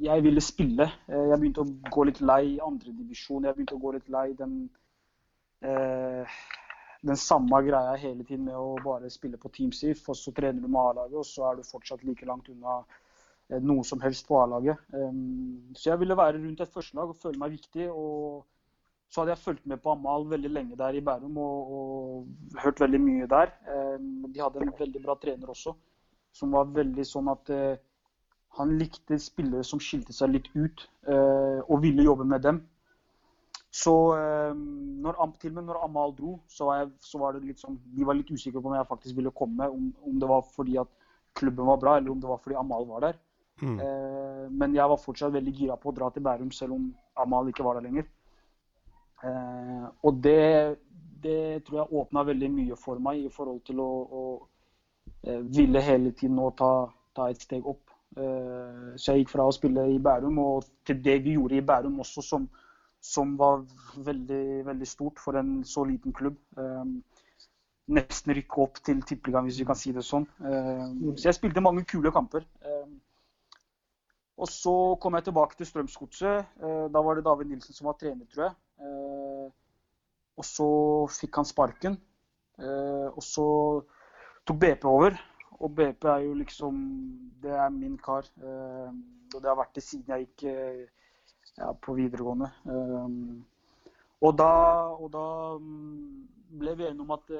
jeg 0.03 0.23
ville 0.23 0.41
spille. 0.41 0.87
Eh, 1.07 1.27
jeg 1.31 1.39
begynte 1.39 1.63
å 1.63 1.91
gå 1.93 2.07
litt 2.07 2.21
lei 2.21 2.57
andredivisjon. 2.63 3.47
Jeg 3.47 3.55
begynte 3.57 3.77
å 3.77 3.81
gå 3.81 3.93
litt 3.95 4.11
lei 4.13 4.27
den, 4.37 4.57
uh, 5.65 6.37
den 7.03 7.19
samme 7.19 7.61
greia 7.65 7.95
hele 7.99 8.23
tiden 8.23 8.45
med 8.49 8.57
å 8.59 8.75
bare 8.83 9.11
spille 9.13 9.39
på 9.39 9.51
Team 9.53 9.71
SIF, 9.75 10.03
og 10.09 10.19
så 10.19 10.33
trener 10.35 10.61
du 10.61 10.67
med 10.67 10.81
A-laget, 10.81 11.19
og 11.21 11.27
så 11.27 11.49
er 11.49 11.59
du 11.59 11.67
fortsatt 11.67 12.03
like 12.07 12.27
langt 12.29 12.49
unna 12.51 12.81
uh, 12.83 13.59
noe 13.59 13.85
som 13.87 14.01
helst 14.03 14.27
på 14.27 14.41
A-laget. 14.41 14.81
Um, 14.93 15.71
så 15.77 15.93
jeg 15.93 16.03
ville 16.03 16.19
være 16.19 16.41
rundt 16.41 16.65
et 16.65 16.73
førstelag 16.73 17.13
og 17.13 17.21
føle 17.23 17.39
meg 17.39 17.55
viktig. 17.59 17.91
og 17.91 18.43
så 19.13 19.21
hadde 19.21 19.35
jeg 19.35 19.43
fulgt 19.43 19.65
med 19.69 19.77
på 19.77 19.91
Amal 19.91 20.23
veldig 20.25 20.49
lenge 20.49 20.75
der 20.75 20.95
i 20.97 21.01
Bærum 21.05 21.35
og, 21.37 21.73
og 21.77 22.61
hørt 22.63 22.79
veldig 22.81 23.01
mye 23.01 23.27
der. 23.29 23.51
Um, 23.69 24.23
de 24.25 24.41
hadde 24.41 24.63
en 24.65 24.71
veldig 24.79 25.01
bra 25.03 25.13
trener 25.21 25.51
også, 25.53 25.75
som 26.33 26.55
var 26.57 26.71
veldig 26.73 27.05
sånn 27.05 27.29
at 27.29 27.51
han 28.57 28.77
likte 28.77 29.17
spillere 29.21 29.65
som 29.65 29.81
skilte 29.81 30.13
seg 30.13 30.33
litt 30.35 30.49
ut, 30.53 30.85
eh, 31.09 31.59
og 31.63 31.81
ville 31.81 32.05
jobbe 32.05 32.27
med 32.29 32.43
dem. 32.45 32.61
Så 33.73 33.93
eh, 34.13 34.53
når, 34.53 35.17
til 35.41 35.49
og 35.49 35.55
med 35.57 35.69
når 35.71 35.79
Amal 35.87 36.13
dro, 36.17 36.35
så 36.47 36.67
var, 36.69 36.83
jeg, 36.83 36.91
så 37.01 37.21
var, 37.21 37.33
det 37.33 37.47
litt 37.49 37.63
sånn, 37.63 37.79
de 37.95 38.05
var 38.05 38.17
litt 38.19 38.29
usikre 38.29 38.61
på 38.61 38.69
om 38.69 38.75
jeg 38.77 38.89
faktisk 38.89 39.17
ville 39.17 39.33
komme. 39.33 39.65
Om, 39.65 39.87
om, 40.05 40.19
det 40.21 40.29
var 40.29 40.45
fordi 40.45 40.77
at 40.81 40.91
klubben 41.33 41.65
var 41.65 41.79
bra, 41.81 41.95
eller 41.97 42.13
om 42.13 42.21
det 42.21 42.29
var 42.29 42.41
fordi 42.43 42.59
Amal 42.61 42.85
var 42.91 43.07
der. 43.07 43.17
Mm. 43.63 43.79
Eh, 43.79 44.43
men 44.53 44.75
jeg 44.77 44.89
var 44.91 45.01
fortsatt 45.01 45.33
veldig 45.33 45.53
gira 45.57 45.77
på 45.81 45.89
å 45.89 45.95
dra 45.97 46.11
til 46.13 46.25
Bærum, 46.25 46.53
selv 46.53 46.77
om 46.77 46.91
Amal 47.23 47.49
ikke 47.49 47.65
var 47.65 47.79
der 47.79 47.87
lenger. 47.87 48.05
Eh, 49.23 49.85
og 50.05 50.21
det, 50.21 50.77
det, 51.23 51.63
tror 51.65 51.79
jeg 51.81 52.01
åpna 52.03 52.25
veldig 52.29 52.51
mye 52.53 52.77
for 52.77 53.01
meg 53.01 53.23
i 53.23 53.33
forhold 53.33 53.63
til 53.65 53.81
å, 53.81 53.89
å 54.03 54.23
eh, 55.23 55.41
ville 55.57 55.81
hele 55.81 56.13
tiden 56.13 56.37
nå 56.37 56.51
ta, 56.59 56.73
ta 57.17 57.31
et 57.31 57.41
steg 57.41 57.65
opp. 57.65 57.92
Eh, 58.13 58.93
så 58.97 59.13
jeg 59.13 59.23
gikk 59.23 59.31
fra 59.33 59.45
å 59.47 59.53
spille 59.55 59.87
i 59.89 60.01
Bærum 60.01 60.37
og 60.43 60.67
til 60.85 60.99
det 61.01 61.17
vi 61.25 61.33
gjorde 61.37 61.57
i 61.57 61.65
Bærum 61.65 62.01
også, 62.03 62.21
som, 62.25 62.45
som 63.01 63.33
var 63.39 63.63
veldig, 64.05 64.65
veldig 64.67 64.89
stort 64.89 65.21
for 65.21 65.39
en 65.39 65.61
så 65.67 65.85
liten 65.89 66.13
klubb. 66.15 66.37
Eh, 66.57 66.83
nesten 67.93 68.35
rykke 68.37 68.61
opp 68.63 68.77
til 68.85 69.01
tippeligaen, 69.03 69.49
hvis 69.49 69.59
vi 69.63 69.67
kan 69.67 69.79
si 69.79 69.95
det 69.95 70.05
sånn. 70.07 70.27
Eh, 70.45 70.85
så 71.15 71.29
jeg 71.29 71.39
spilte 71.39 71.63
mange 71.63 71.85
kule 71.89 72.13
kamper. 72.13 72.45
Og 74.33 74.49
så 74.49 74.71
kom 74.99 75.13
jeg 75.13 75.27
tilbake 75.27 75.55
til 75.55 75.67
Strømsgodset. 75.69 76.55
Da 76.91 77.01
var 77.05 77.15
det 77.15 77.23
David 77.23 77.51
Nilsen 77.51 77.75
som 77.75 77.85
var 77.85 77.99
trener, 77.99 78.25
tror 78.33 78.47
jeg. 78.47 79.51
Og 80.41 80.47
så 80.47 80.69
fikk 81.13 81.37
han 81.37 81.45
sparken. 81.45 81.99
Og 83.13 83.21
så 83.23 83.45
tok 84.49 84.57
BP 84.63 84.87
over. 84.89 85.19
Og 85.59 85.75
BP 85.75 86.05
er 86.05 86.17
jo 86.25 86.33
liksom 86.33 86.75
Det 87.43 87.51
er 87.51 87.69
min 87.69 87.97
kar. 87.97 88.27
Eh, 88.37 88.91
og 89.33 89.41
det 89.41 89.49
har 89.49 89.57
vært 89.57 89.75
det 89.75 89.83
siden 89.83 90.13
jeg 90.13 90.27
gikk 90.27 90.43
eh, 90.51 90.83
ja, 91.57 91.71
på 91.73 91.95
videregående. 91.97 92.49
Eh, 92.69 93.09
og 94.23 94.37
da, 94.37 94.51
og 94.95 95.09
da 95.11 95.25
mm, 95.59 96.27
ble 96.59 96.75
vi 96.79 96.85
enige 96.87 97.03
om 97.03 97.11
at, 97.11 97.33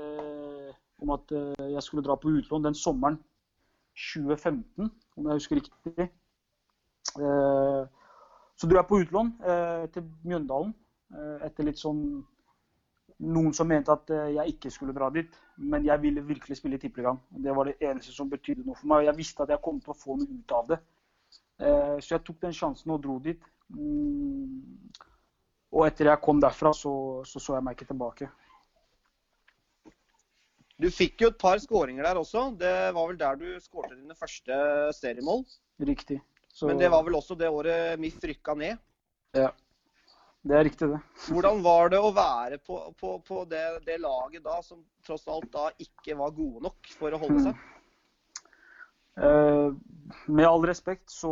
om 1.00 1.14
at 1.16 1.32
jeg 1.72 1.84
skulle 1.84 2.04
dra 2.04 2.18
på 2.20 2.34
utlån 2.34 2.66
den 2.66 2.76
sommeren 2.76 3.16
2015, 3.96 4.90
om 5.16 5.30
jeg 5.30 5.40
husker 5.40 5.56
riktig. 5.62 6.10
Så 7.14 8.68
dro 8.68 8.82
jeg 8.82 8.90
på 8.90 9.00
utlån 9.06 9.32
til 9.94 10.10
Mjøndalen 10.26 10.74
etter 11.46 11.70
litt 11.70 11.80
sånn 11.80 12.04
noen 13.24 13.54
som 13.56 13.70
mente 13.70 13.94
at 13.94 14.12
eh, 14.14 14.32
jeg 14.38 14.56
ikke 14.56 14.72
skulle 14.74 14.96
dra 14.96 15.10
dit. 15.14 15.32
Men 15.58 15.86
jeg 15.86 16.02
ville 16.02 16.24
virkelig 16.26 16.58
spille 16.58 16.80
i 16.80 16.82
Tippeligaen. 16.82 17.20
Det 17.44 17.54
var 17.56 17.70
det 17.70 17.78
eneste 17.82 18.14
som 18.16 18.30
betydde 18.30 18.66
noe 18.66 18.78
for 18.80 18.90
meg. 18.90 19.04
Og 19.04 19.10
jeg 19.12 19.20
visste 19.20 19.46
at 19.46 19.54
jeg 19.54 19.62
kom 19.64 19.80
til 19.82 19.94
å 19.94 19.98
få 19.98 20.18
noe 20.18 20.40
ut 20.40 20.56
av 20.58 20.70
det. 20.72 20.80
Eh, 21.62 21.98
så 22.02 22.16
jeg 22.16 22.24
tok 22.26 22.40
den 22.42 22.56
sjansen 22.58 22.94
og 22.96 23.04
dro 23.04 23.20
dit. 23.22 23.44
Mm. 23.74 24.64
Og 25.74 25.86
etter 25.88 26.10
jeg 26.10 26.22
kom 26.26 26.42
derfra, 26.42 26.74
så, 26.78 26.94
så, 27.28 27.42
så 27.42 27.58
jeg 27.58 27.66
meg 27.66 27.78
ikke 27.78 27.92
tilbake. 27.92 28.30
Du 30.82 30.90
fikk 30.92 31.22
jo 31.22 31.30
et 31.32 31.40
par 31.40 31.62
skåringer 31.62 32.06
der 32.06 32.20
også. 32.20 32.48
Det 32.60 32.74
var 32.96 33.10
vel 33.10 33.20
der 33.20 33.38
du 33.40 33.48
skårte 33.62 33.96
dine 33.96 34.18
første 34.18 34.56
seriemål? 34.98 35.46
Riktig. 35.86 36.20
Så... 36.50 36.68
Men 36.70 36.82
det 36.82 36.90
var 36.94 37.06
vel 37.06 37.18
også 37.18 37.38
det 37.38 37.50
året 37.50 38.00
MIF 38.02 38.20
rykka 38.22 38.56
ned? 38.58 38.82
Ja. 39.38 39.50
Det 40.44 40.56
er 40.60 40.66
riktig, 40.68 40.90
det. 40.92 41.00
Hvordan 41.32 41.62
var 41.64 41.94
det 41.94 42.00
å 42.04 42.12
være 42.16 42.60
på, 42.60 42.80
på, 43.00 43.16
på 43.24 43.44
det, 43.50 43.64
det, 43.88 44.00
laget 44.04 44.44
da, 44.44 44.60
som 44.66 44.82
tross 45.06 45.24
alt 45.32 45.48
da 45.54 45.70
ikke 45.80 46.18
var 46.20 46.36
gode 46.36 46.66
nok 46.68 46.92
for 47.00 47.16
å 47.16 47.22
holde 47.22 47.46
seg? 47.46 47.70
Eh, 49.14 49.74
med 50.26 50.48
all 50.48 50.64
respekt 50.66 51.12
så, 51.14 51.32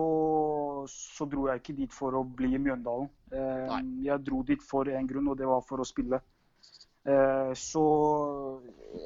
så, 0.87 1.25
dro 1.25 1.47
jeg 1.49 1.61
ikke 1.61 1.77
dit 1.79 1.95
for 1.95 2.15
å 2.15 2.23
bli 2.23 2.53
i 2.55 2.61
Mjøndalen. 2.61 3.09
Eh, 3.33 3.75
jeg 4.05 4.23
dro 4.27 4.43
dit 4.47 4.63
for 4.63 4.87
én 4.87 5.09
grunn, 5.09 5.31
og 5.33 5.39
det 5.39 5.49
var 5.49 5.65
for 5.67 5.81
å 5.81 5.87
spille. 5.87 6.21
Eh, 7.01 7.51
så 7.57 7.83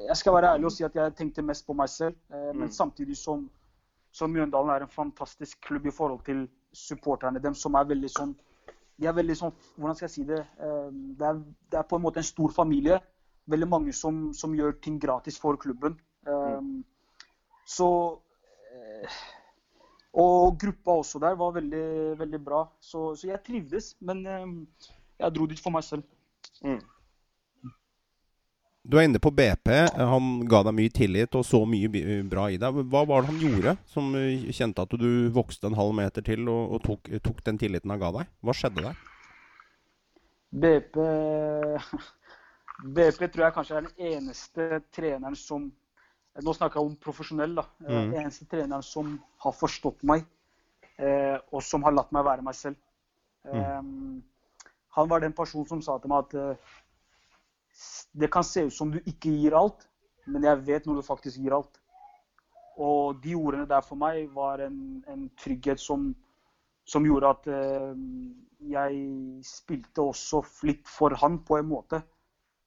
jeg 0.06 0.16
skal 0.20 0.36
være 0.36 0.54
ærlig 0.54 0.68
og 0.68 0.74
si 0.74 0.84
at 0.84 0.96
jeg 0.98 1.14
tenkte 1.16 1.46
mest 1.46 1.66
på 1.66 1.74
meg 1.74 1.90
selv. 1.90 2.18
Mm. 2.30 2.62
Men 2.62 2.74
samtidig 2.74 3.16
som, 3.18 3.46
som 4.14 4.30
Mjøndalen 4.30 4.74
er 4.74 4.86
en 4.86 4.92
fantastisk 4.92 5.64
klubb 5.66 5.88
i 5.88 5.94
forhold 5.94 6.22
til 6.28 6.44
supporterne 6.76 7.40
dem, 7.40 7.56
som 7.56 7.74
er 7.74 7.88
veldig 7.88 8.12
sånn 8.12 8.36
de 8.96 9.08
er 9.08 9.16
veldig 9.16 9.36
sånn 9.36 9.54
Hvordan 9.76 9.96
skal 9.98 10.08
jeg 10.08 10.14
si 10.14 10.26
det? 10.28 10.42
Ehm, 10.62 11.00
det 11.18 11.28
er, 11.28 11.40
det 11.72 11.80
er, 11.80 11.88
på 11.88 11.98
en 11.98 12.04
måte 12.06 12.22
en 12.22 12.28
stor 12.28 12.54
familie. 12.56 13.00
Veldig 13.46 13.68
mange 13.70 13.94
som, 13.94 14.30
som 14.34 14.54
gjør 14.56 14.78
ting 14.82 14.98
gratis 15.02 15.38
for 15.38 15.58
klubben. 15.60 15.98
Mm. 16.26 16.80
Så 17.70 17.88
eh, 18.74 19.18
Og 20.18 20.56
gruppa 20.58 20.96
også 21.02 21.20
der 21.22 21.36
var 21.38 21.54
veldig, 21.54 22.18
veldig 22.18 22.42
bra. 22.42 22.64
Så, 22.80 23.12
så 23.14 23.30
jeg 23.30 23.44
trivdes. 23.46 23.92
Men 24.00 24.24
ehm, 24.26 24.58
jeg 25.20 25.36
dro 25.36 25.46
dit 25.50 25.62
for 25.62 25.76
meg 25.76 25.86
selv. 25.86 26.06
Mm. 26.64 26.80
Du 28.86 28.94
er 29.00 29.08
inne 29.08 29.18
på 29.18 29.32
BP. 29.34 29.70
Han 29.98 30.26
ga 30.46 30.60
deg 30.68 30.76
mye 30.76 30.92
tillit 30.94 31.34
og 31.34 31.42
så 31.46 31.58
mye 31.66 31.88
bra 32.30 32.46
i 32.54 32.58
deg. 32.60 32.76
Hva 32.92 33.02
var 33.08 33.24
det 33.24 33.32
han 33.32 33.40
gjorde 33.42 33.74
som 33.90 34.12
eh, 34.14 34.46
kjente 34.54 34.84
at 34.84 34.94
du 35.00 35.26
vokste 35.34 35.66
en 35.66 35.78
halv 35.78 35.96
meter 35.98 36.22
til 36.26 36.46
og, 36.52 36.76
og 36.76 36.84
tok, 36.84 37.10
tok, 37.24 37.42
den 37.48 37.58
tilliten 37.58 37.90
han 37.90 38.02
ga 38.02 38.12
deg? 38.20 38.30
Hva 38.46 38.54
skjedde 38.54 38.84
der? 38.86 39.00
BP 40.56 41.00
BP 42.96 43.26
tror 43.32 43.46
jeg 43.46 43.56
kanskje 43.56 43.76
er 43.80 43.88
den 43.88 44.14
eneste 44.14 44.80
treneren 44.94 45.36
som 45.38 45.72
Nå 46.44 46.52
snakker 46.52 46.76
jeg 46.76 46.90
om 46.90 46.96
profesjonell. 47.00 47.54
da. 47.56 47.62
Mm. 47.80 48.10
Eneste 48.20 48.44
treneren 48.44 48.82
som 48.84 49.14
har 49.40 49.54
forstått 49.56 50.02
meg, 50.04 50.26
eh, 51.00 51.38
og 51.48 51.62
som 51.64 51.80
har 51.86 51.94
latt 51.96 52.10
meg 52.12 52.26
være 52.26 52.44
meg 52.44 52.58
selv. 52.58 52.76
Mm. 53.48 53.62
Um, 53.64 54.18
han 54.98 55.08
var 55.08 55.24
den 55.24 55.32
personen 55.32 55.64
som 55.70 55.80
sa 55.80 55.96
til 55.96 56.12
meg 56.12 56.26
at 56.26 56.60
det 58.16 58.30
kan 58.32 58.44
se 58.44 58.66
ut 58.66 58.74
som 58.74 58.92
du 58.92 58.98
ikke 59.04 59.32
gir 59.32 59.56
alt, 59.56 59.86
men 60.26 60.44
jeg 60.46 60.62
vet 60.66 60.86
når 60.86 61.00
du 61.00 61.06
faktisk 61.06 61.38
gir 61.42 61.54
alt. 61.56 61.80
Og 62.76 63.20
de 63.24 63.34
ordene 63.36 63.68
der 63.68 63.84
for 63.84 63.98
meg 64.00 64.26
var 64.34 64.60
en, 64.64 65.04
en 65.08 65.28
trygghet 65.40 65.80
som, 65.80 66.10
som, 66.84 67.06
gjorde 67.08 67.32
at 67.32 67.48
uh, 67.48 67.92
jeg 68.72 68.98
spilte 69.46 70.04
også 70.04 70.42
litt 70.68 70.84
for 70.88 71.16
han 71.22 71.40
på 71.44 71.60
en 71.60 71.70
måte. 71.70 72.02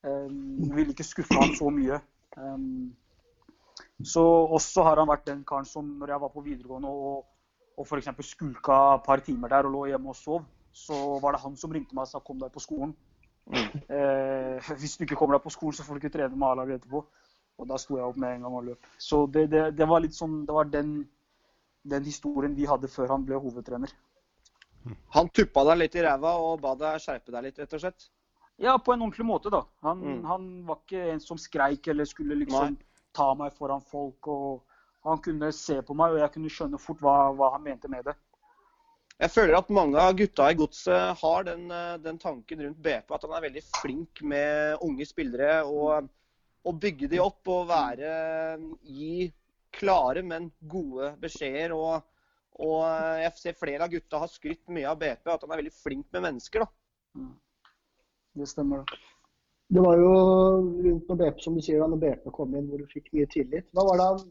Um, 0.01 0.69
ville 0.73 0.95
ikke 0.95 1.05
skuffe 1.05 1.37
han 1.37 1.53
så 1.57 1.69
mye. 1.73 1.99
Um, 2.37 2.95
så 4.05 4.23
også 4.55 4.85
har 4.87 5.01
han 5.01 5.09
vært 5.11 5.27
den 5.27 5.43
karen 5.47 5.67
som 5.67 5.97
når 5.99 6.13
jeg 6.13 6.23
var 6.23 6.31
på 6.33 6.45
videregående 6.45 6.89
og, 6.89 7.27
og 7.77 7.85
f.eks. 7.85 8.09
skulka 8.31 8.79
et 8.95 9.05
par 9.05 9.21
timer 9.25 9.51
der 9.51 9.67
og 9.67 9.75
lå 9.75 9.85
hjemme 9.91 10.13
og 10.13 10.17
sov, 10.17 10.45
så 10.71 11.19
var 11.19 11.35
det 11.35 11.43
han 11.43 11.57
som 11.59 11.73
ringte 11.73 11.95
meg 11.95 12.07
og 12.07 12.11
sa 12.13 12.21
'kom 12.23 12.39
deg 12.39 12.51
på 12.53 12.63
skolen'. 12.63 12.95
Mm. 13.49 13.81
Eh, 13.89 14.69
hvis 14.81 14.97
du 14.97 15.05
ikke 15.05 15.17
kommer 15.19 15.37
deg 15.37 15.45
på 15.45 15.53
skolen, 15.53 15.77
så 15.77 15.85
får 15.85 15.97
du 15.97 16.03
ikke 16.03 16.17
trene 16.17 16.35
med 16.35 16.49
A-laget 16.51 16.81
etterpå. 16.81 17.03
Og 17.59 17.67
da 17.67 17.79
sto 17.81 17.97
jeg 17.97 18.05
opp 18.07 18.19
med 18.19 18.37
en 18.37 18.45
gang 18.45 18.59
og 18.59 18.67
løp. 18.69 18.91
Så 19.01 19.25
det, 19.27 19.49
det, 19.51 19.63
det 19.75 19.87
var 19.89 20.03
litt 20.03 20.15
sånn, 20.15 20.43
det 20.47 20.55
var 20.55 20.69
den, 20.71 20.93
den, 21.83 22.05
historien 22.07 22.55
vi 22.55 22.69
hadde 22.69 22.87
før 22.91 23.11
han 23.15 23.25
ble 23.27 23.39
hovedtrener. 23.41 23.91
Han 25.17 25.27
tuppa 25.35 25.65
deg 25.67 25.81
litt 25.81 25.97
i 25.99 26.05
ræva 26.05 26.37
og 26.39 26.61
ba 26.63 26.71
deg 26.79 27.01
skjerpe 27.03 27.33
deg 27.35 27.49
litt, 27.49 27.59
rett 27.59 27.75
og 27.75 27.83
slett? 27.83 28.07
Ja, 28.59 28.77
på 28.79 28.93
en 28.93 29.03
ordentlig 29.03 29.27
måte, 29.27 29.51
da. 29.51 29.65
Han, 29.87 29.99
mm. 29.99 30.23
han 30.27 30.47
var 30.67 30.79
ikke 30.81 31.03
en 31.13 31.21
som 31.23 31.39
skreik 31.39 31.87
eller 31.91 32.07
skulle 32.07 32.37
liksom 32.39 32.73
Nei. 32.73 32.87
ta 33.15 33.27
meg 33.39 33.53
foran 33.55 33.83
folk. 33.83 34.27
og 34.27 34.63
Han 35.07 35.19
kunne 35.23 35.51
se 35.55 35.81
på 35.83 35.95
meg, 35.95 36.15
og 36.15 36.23
jeg 36.23 36.33
kunne 36.35 36.51
skjønne 36.55 36.79
fort 36.79 37.03
hva, 37.03 37.17
hva 37.35 37.53
han 37.57 37.63
mente 37.67 37.91
med 37.91 38.07
det. 38.07 38.15
Jeg 39.19 39.33
føler 39.33 39.57
at 39.57 39.71
mange 39.75 39.99
av 39.99 40.13
gutta 40.15 40.45
i 40.47 40.55
godset 40.55 41.17
har 41.19 41.43
den, 41.43 41.65
eh, 41.75 41.97
den, 41.99 42.19
tanken 42.21 42.61
rundt 42.63 42.79
BP, 42.79 43.11
at 43.11 43.25
han 43.27 43.35
er 43.35 43.43
veldig 43.49 43.63
flink 43.81 44.21
med 44.23 44.85
unge 44.85 45.07
spillere. 45.07 45.57
Og, 45.67 46.07
og 46.63 46.79
bygge 46.79 47.09
de 47.11 47.19
opp 47.23 47.51
og 47.51 47.67
være 47.69 48.13
Gi 48.87 49.27
klare, 49.75 50.23
men 50.23 50.47
gode 50.71 51.11
beskjeder. 51.19 51.75
Og, 51.75 52.07
og, 52.63 52.79
jeg 53.25 53.35
ser 53.41 53.59
flere 53.59 53.83
av 53.85 53.91
gutta 53.91 54.23
har 54.23 54.31
skrytt 54.31 54.71
mye 54.71 54.87
av 54.87 54.99
BP, 55.03 55.27
at 55.27 55.43
han 55.43 55.51
er 55.51 55.63
veldig 55.65 55.75
flink 55.75 56.07
med 56.15 56.27
mennesker. 56.29 56.63
da. 56.63 57.19
Mm. 57.19 57.31
Det 58.39 58.47
stemmer. 58.47 58.83
da. 58.83 58.99
Det 59.69 59.81
var 59.85 59.99
jo 60.01 60.13
rundt 60.81 61.09
når 61.11 61.17
BP, 61.25 61.41
som 61.43 61.59
du 61.59 61.61
sier, 61.61 61.83
når 61.83 62.01
BP 62.01 62.31
kom 62.33 62.55
inn, 62.55 62.71
hvor 62.71 62.79
du 62.81 62.87
fikk 62.89 63.11
mye 63.13 63.27
tillit. 63.29 63.67
Hva 63.75 63.83
var 63.85 63.99
det 63.99 64.07
han 64.13 64.23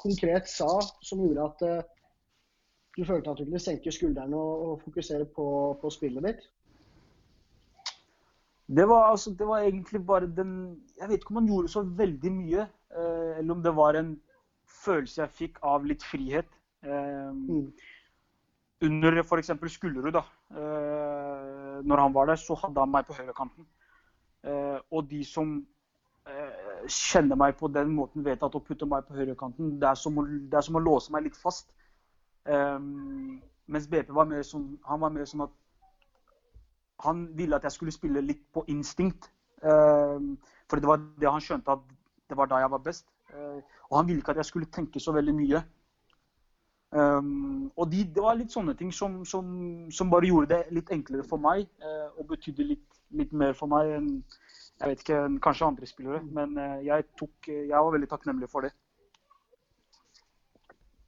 konkret 0.00 0.48
sa 0.50 0.72
som 1.04 1.20
gjorde 1.22 1.44
at 1.50 1.62
eh, 1.68 1.90
du 2.96 3.04
følte 3.04 3.30
at 3.30 3.38
du 3.38 3.46
kunne 3.46 3.62
senke 3.62 3.92
skuldrene 3.92 4.36
og, 4.36 4.66
og 4.66 4.82
fokusere 4.84 5.24
på, 5.36 5.46
på, 5.80 5.90
spillet 5.90 6.26
ditt? 6.26 6.42
Det 8.72 8.84
var, 8.88 9.10
altså, 9.10 9.32
det 9.38 9.46
var, 9.46 9.64
egentlig 9.64 10.06
bare 10.06 10.28
den 10.36 10.82
Jeg 10.98 11.08
vet 11.08 11.20
ikke 11.20 11.34
om 11.34 11.40
han 11.42 11.48
gjorde 11.48 11.68
så 11.68 11.82
veldig 11.82 12.32
mye. 12.32 12.66
Eh, 12.96 13.38
eller 13.38 13.54
om 13.54 13.62
det 13.62 13.76
var 13.76 13.96
en 13.98 14.14
følelse 14.84 15.22
jeg 15.22 15.36
fikk 15.40 15.58
av 15.62 15.84
litt 15.88 16.04
frihet. 16.04 16.48
Eh, 16.84 17.32
mm. 17.32 17.72
Under 18.82 19.20
f.eks. 19.22 19.52
Skullerud, 19.74 20.12
da. 20.12 20.24
Eh, 20.50 21.82
når 21.84 22.04
han 22.04 22.14
var 22.14 22.26
der, 22.26 22.40
så 22.40 22.56
hadde 22.60 22.80
han 22.80 22.92
meg 22.92 23.06
på 23.08 23.16
høyrekanten. 23.16 23.66
Eh, 24.44 24.78
og 24.90 25.10
de 25.10 25.24
som 25.24 25.54
eh, 26.28 26.88
kjenner 26.88 27.38
meg 27.38 27.56
på 27.60 27.70
den 27.72 27.92
måten, 27.96 28.24
vet 28.24 28.42
at 28.42 28.56
å 28.56 28.64
putte 28.64 28.88
meg 28.88 29.06
på 29.08 29.16
høyrekanten, 29.16 29.76
det, 29.80 29.92
det 30.50 30.58
er 30.58 30.66
som 30.68 30.80
å 30.80 30.86
låse 30.90 31.14
meg 31.14 31.28
litt 31.28 31.38
fast. 31.38 31.72
Um, 32.44 33.42
mens 33.66 33.86
BP 33.88 34.10
var 34.14 34.26
mer 34.26 34.42
sånn, 34.46 34.72
han 34.88 35.00
var 35.02 35.12
mer 35.14 35.28
sånn 35.30 35.44
at 35.46 35.52
han 37.02 37.26
ville 37.38 37.56
at 37.56 37.66
jeg 37.66 37.76
skulle 37.76 37.94
spille 37.94 38.22
litt 38.22 38.42
på 38.54 38.64
instinkt. 38.70 39.30
Um, 39.62 40.36
for 40.70 40.78
det 40.78 40.90
var 40.90 41.02
det 41.20 41.30
han 41.30 41.42
skjønte 41.42 41.76
at 41.76 41.86
det 42.30 42.38
var 42.38 42.50
da 42.50 42.62
jeg 42.62 42.72
var 42.72 42.82
best. 42.82 43.06
Uh, 43.32 43.62
og 43.90 43.98
han 43.98 44.08
ville 44.08 44.22
ikke 44.22 44.34
at 44.34 44.42
jeg 44.42 44.50
skulle 44.50 44.70
tenke 44.74 45.00
så 45.00 45.14
veldig 45.14 45.34
mye. 45.36 45.62
Um, 46.92 47.72
og 47.76 47.88
de, 47.92 48.02
det 48.04 48.22
var 48.22 48.36
litt 48.36 48.52
sånne 48.52 48.74
ting 48.76 48.90
som, 48.92 49.22
som, 49.24 49.46
som, 49.90 50.10
bare 50.12 50.28
gjorde 50.28 50.50
det 50.52 50.76
litt 50.76 50.90
enklere 50.92 51.24
for 51.24 51.40
meg. 51.40 51.66
Uh, 51.82 52.10
og 52.20 52.28
betydde 52.34 52.68
litt, 52.74 52.88
litt, 53.16 53.32
mer 53.32 53.56
for 53.56 53.70
meg 53.72 53.94
enn 53.96 54.10
jeg 54.82 54.90
vet 54.90 55.02
ikke, 55.04 55.18
kanskje 55.44 55.68
andre 55.68 55.88
spillere. 55.88 56.22
Men 56.36 56.58
uh, 56.58 56.78
jeg, 56.84 57.06
tok, 57.18 57.48
jeg 57.48 57.72
var 57.72 57.94
veldig 57.94 58.10
takknemlig 58.10 58.50
for 58.52 58.66
det. 58.66 58.74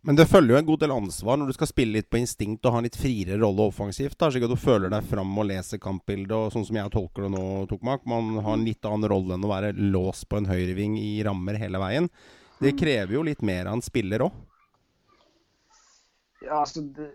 Men 0.05 0.19
det 0.19 0.27
følger 0.29 0.53
jo 0.53 0.59
en 0.61 0.67
god 0.69 0.81
del 0.83 0.93
ansvar 0.93 1.39
når 1.41 1.49
du 1.49 1.55
skal 1.57 1.69
spille 1.71 1.97
litt 1.97 2.11
på 2.13 2.19
instinkt 2.21 2.67
og 2.67 2.75
ha 2.75 2.81
en 2.83 2.85
litt 2.85 2.99
friere 3.01 3.39
rolle 3.41 3.65
offensivt. 3.71 4.19
da, 4.21 4.29
Slik 4.29 4.45
at 4.45 4.53
du 4.53 4.61
føler 4.61 4.91
deg 4.93 5.07
fram 5.09 5.31
og 5.41 5.47
leser 5.49 5.81
kampbildet, 5.81 6.35
og 6.37 6.53
sånn 6.53 6.67
som 6.69 6.77
jeg 6.77 6.93
tolker 6.93 7.25
det 7.25 7.31
nå, 7.33 7.45
Tokmak. 7.71 8.03
Man 8.11 8.35
har 8.37 8.59
en 8.59 8.67
litt 8.67 8.85
annen 8.85 9.09
rolle 9.09 9.39
enn 9.39 9.47
å 9.47 9.53
være 9.53 9.71
låst 9.79 10.27
på 10.29 10.37
en 10.43 10.49
høyreving 10.51 10.99
i 11.01 11.15
rammer 11.25 11.57
hele 11.57 11.81
veien. 11.81 12.11
Det 12.61 12.75
krever 12.77 13.17
jo 13.17 13.23
litt 13.25 13.41
mer 13.41 13.71
av 13.71 13.79
en 13.79 13.85
spiller 13.85 14.27
òg. 14.27 14.37
Ja, 16.45 16.59
altså 16.61 16.83
det, 16.85 17.15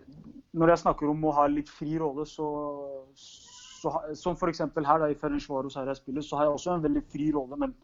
Når 0.50 0.72
jeg 0.72 0.82
snakker 0.82 1.12
om 1.12 1.22
å 1.30 1.34
ha 1.36 1.44
litt 1.46 1.70
fri 1.70 1.94
rolle, 2.02 2.26
så, 2.26 2.48
så 3.14 3.92
Som 4.18 4.34
f.eks. 4.34 4.64
her 4.66 5.04
da, 5.04 5.06
i 5.06 5.14
Ferencvaros 5.14 5.78
her 5.78 5.86
jeg 5.92 6.00
spiller, 6.00 6.26
så 6.26 6.40
har 6.40 6.48
jeg 6.48 6.58
også 6.58 6.74
en 6.74 6.82
veldig 6.88 7.04
fri 7.12 7.30
rolle. 7.38 7.60
Men 7.62 7.76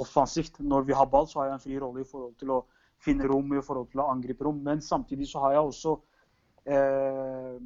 offensivt, 0.00 0.56
når 0.64 0.88
vi 0.88 0.96
har 0.96 1.12
ball, 1.12 1.28
så 1.28 1.42
har 1.42 1.50
jeg 1.50 1.58
en 1.58 1.64
fri 1.66 1.78
rolle 1.84 2.00
i 2.00 2.08
forhold 2.08 2.32
til 2.40 2.56
å 2.56 2.62
finne 3.06 3.28
rom 3.30 3.54
i 3.54 3.62
forhold 3.64 3.88
til 3.92 4.02
å 4.02 4.10
angripe 4.12 4.46
rom. 4.46 4.58
Men 4.66 4.82
samtidig 4.84 5.28
så 5.30 5.44
har 5.44 5.56
jeg 5.56 5.70
også 5.70 5.94
eh, 6.74 7.56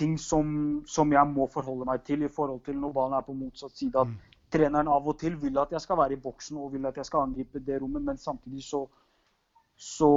ting 0.00 0.18
som, 0.18 0.82
som, 0.88 1.12
jeg 1.12 1.32
må 1.32 1.46
forholde 1.52 1.88
meg 1.88 2.04
til 2.06 2.24
i 2.24 2.32
forhold 2.32 2.62
til 2.66 2.78
når 2.80 2.94
ballen 2.96 3.16
er 3.18 3.26
på 3.26 3.36
motsatt 3.36 3.76
side. 3.76 4.00
At 4.00 4.08
mm. 4.08 4.38
treneren 4.52 4.92
av 4.92 5.08
og 5.08 5.18
til 5.20 5.36
vil 5.40 5.58
at 5.62 5.72
jeg 5.74 5.84
skal 5.84 6.00
være 6.00 6.16
i 6.16 6.22
boksen 6.22 6.60
og 6.60 6.72
vil 6.74 6.88
at 6.88 7.00
jeg 7.00 7.08
skal 7.10 7.28
angripe 7.28 7.62
det 7.66 7.80
rommet, 7.82 8.06
men 8.06 8.20
samtidig 8.20 8.64
så, 8.66 8.86
så 9.76 10.12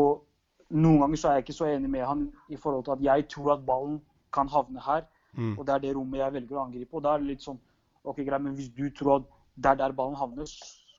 Noen 0.73 1.03
ganger 1.03 1.19
så 1.19 1.27
er 1.29 1.36
jeg 1.36 1.43
ikke 1.43 1.53
så 1.53 1.65
enig 1.69 1.89
med 1.91 2.01
han 2.07 2.21
i 2.49 2.57
forhold 2.57 2.86
til 2.88 2.93
at 2.95 3.01
jeg 3.03 3.25
tror 3.29 3.51
at 3.53 3.65
ballen 3.67 3.99
kan 4.33 4.47
havne 4.49 4.81
her, 4.81 5.03
mm. 5.36 5.51
og 5.59 5.67
det 5.67 5.73
er 5.73 5.81
det 5.83 5.91
rommet 5.93 6.17
jeg 6.17 6.33
velger 6.33 6.57
å 6.57 6.63
angripe. 6.63 6.95
Og 6.97 7.03
da 7.03 7.12
er 7.13 7.21
det 7.21 7.27
litt 7.27 7.43
sånn 7.45 7.59
OK, 8.01 8.23
greit, 8.23 8.41
men 8.41 8.55
hvis 8.57 8.71
du 8.73 8.88
tror 8.95 9.19
at 9.19 9.27
det 9.53 9.69
er 9.69 9.77
der 9.83 9.93
ballen 9.93 10.17
havner, 10.17 10.49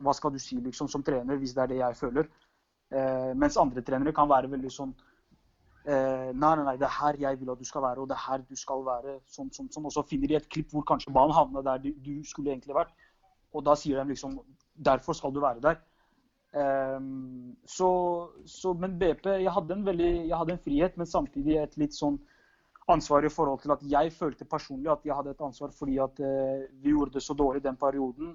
hva 0.05 0.15
skal 0.15 0.31
du 0.35 0.39
si 0.43 0.61
liksom 0.63 0.89
som 0.93 1.03
trener 1.03 1.41
hvis 1.41 1.57
det 1.57 1.65
er 1.65 1.73
det 1.73 1.81
jeg 1.81 1.99
føler? 1.99 2.29
Eh, 2.95 3.33
mens 3.35 3.57
andre 3.59 3.83
trenere 3.83 4.15
kan 4.15 4.29
være 4.31 4.51
veldig 4.53 4.71
sånn 4.71 4.93
eh, 5.89 6.29
Nei, 6.31 6.51
nei, 6.55 6.65
nei, 6.69 6.75
det 6.79 6.87
er 6.87 6.93
her 6.95 7.17
jeg 7.25 7.41
vil 7.41 7.51
at 7.55 7.63
du 7.63 7.67
skal 7.67 7.83
være, 7.83 8.05
og 8.05 8.11
det 8.11 8.15
er 8.15 8.27
her 8.29 8.45
du 8.47 8.59
skal 8.59 8.85
være. 8.87 9.17
sånn, 9.27 9.51
sånn, 9.55 9.71
sånn. 9.73 9.89
Og 9.89 9.95
så 9.97 10.05
finner 10.07 10.31
de 10.31 10.39
et 10.39 10.51
klipp 10.53 10.71
hvor 10.75 10.87
kanskje 10.87 11.15
ballen 11.15 11.35
havna 11.35 11.65
der 11.67 11.83
du, 11.83 11.91
du, 12.05 12.15
skulle 12.29 12.55
egentlig 12.55 12.77
vært. 12.77 12.95
Og 13.55 13.65
da 13.67 13.77
sier 13.79 14.01
de 14.01 14.15
liksom 14.15 14.39
Derfor 14.75 15.15
skal 15.15 15.31
du 15.31 15.39
være 15.39 15.63
der. 15.63 15.77
Um, 16.55 17.53
så, 17.67 17.89
så, 18.51 18.73
men 18.79 18.97
BP 18.99 19.29
jeg 19.43 19.53
hadde, 19.55 19.77
veldig, 19.87 20.09
jeg 20.29 20.39
hadde 20.39 20.55
en 20.55 20.63
frihet, 20.65 20.97
men 20.99 21.07
samtidig 21.07 21.61
et 21.61 21.77
litt 21.79 21.95
sånn 21.95 22.17
ansvar 22.91 23.27
i 23.27 23.31
forhold 23.31 23.63
til 23.63 23.75
at 23.75 23.85
jeg 23.91 24.13
følte 24.15 24.47
personlig 24.51 24.91
at 24.91 25.07
jeg 25.07 25.15
hadde 25.15 25.31
et 25.31 25.45
ansvar 25.47 25.71
fordi 25.75 26.01
at 26.03 26.19
uh, 26.23 26.67
vi 26.83 26.91
gjorde 26.91 27.15
det 27.17 27.23
så 27.23 27.39
dårlig 27.39 27.63
den 27.63 27.79
perioden. 27.79 28.35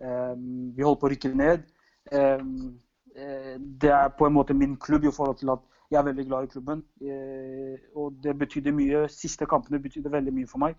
Um, 0.00 0.72
vi 0.72 0.88
holdt 0.88 1.02
på 1.02 1.10
å 1.10 1.12
rykke 1.12 1.34
ned. 1.36 1.68
Um, 2.12 2.80
det 3.14 3.90
er 3.94 4.08
på 4.18 4.26
en 4.26 4.34
måte 4.34 4.54
min 4.58 4.76
klubb 4.76 5.04
i 5.06 5.12
forhold 5.14 5.36
til 5.38 5.52
at 5.54 5.62
jeg 5.90 6.00
er 6.00 6.08
veldig 6.08 6.26
glad 6.26 6.44
i 6.44 6.50
klubben. 6.52 6.82
Eh, 7.02 7.78
og 7.94 8.18
det 8.22 8.34
betydde 8.38 8.72
mye. 8.74 9.06
Siste 9.12 9.46
kampene 9.46 9.82
betydde 9.82 10.12
veldig 10.12 10.34
mye 10.34 10.50
for 10.50 10.62
meg. 10.64 10.76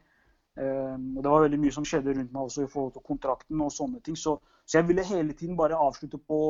Eh, 0.60 0.96
og 0.96 1.24
det 1.24 1.32
var 1.32 1.46
veldig 1.46 1.60
mye 1.62 1.76
som 1.76 1.88
skjedde 1.88 2.16
rundt 2.18 2.34
meg 2.34 2.50
også 2.50 2.66
i 2.66 2.72
forhold 2.72 2.96
til 2.96 3.06
kontrakten 3.08 3.62
og 3.64 3.74
sånne 3.74 4.02
ting. 4.04 4.18
Så, 4.20 4.38
så 4.66 4.80
jeg 4.80 4.90
ville 4.90 5.08
hele 5.08 5.34
tiden 5.34 5.58
bare 5.58 5.80
avslutte 5.80 6.22
på 6.22 6.42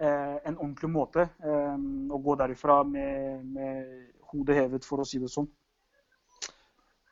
en 0.00 0.54
ordentlig 0.56 0.88
måte. 0.88 1.26
og 1.44 2.22
gå 2.24 2.34
derifra 2.40 2.78
med, 2.88 3.42
med 3.44 4.06
hodet 4.30 4.54
hevet, 4.56 4.84
for 4.88 5.02
å 5.02 5.04
si 5.04 5.18
det 5.20 5.28
sånn. 5.28 5.44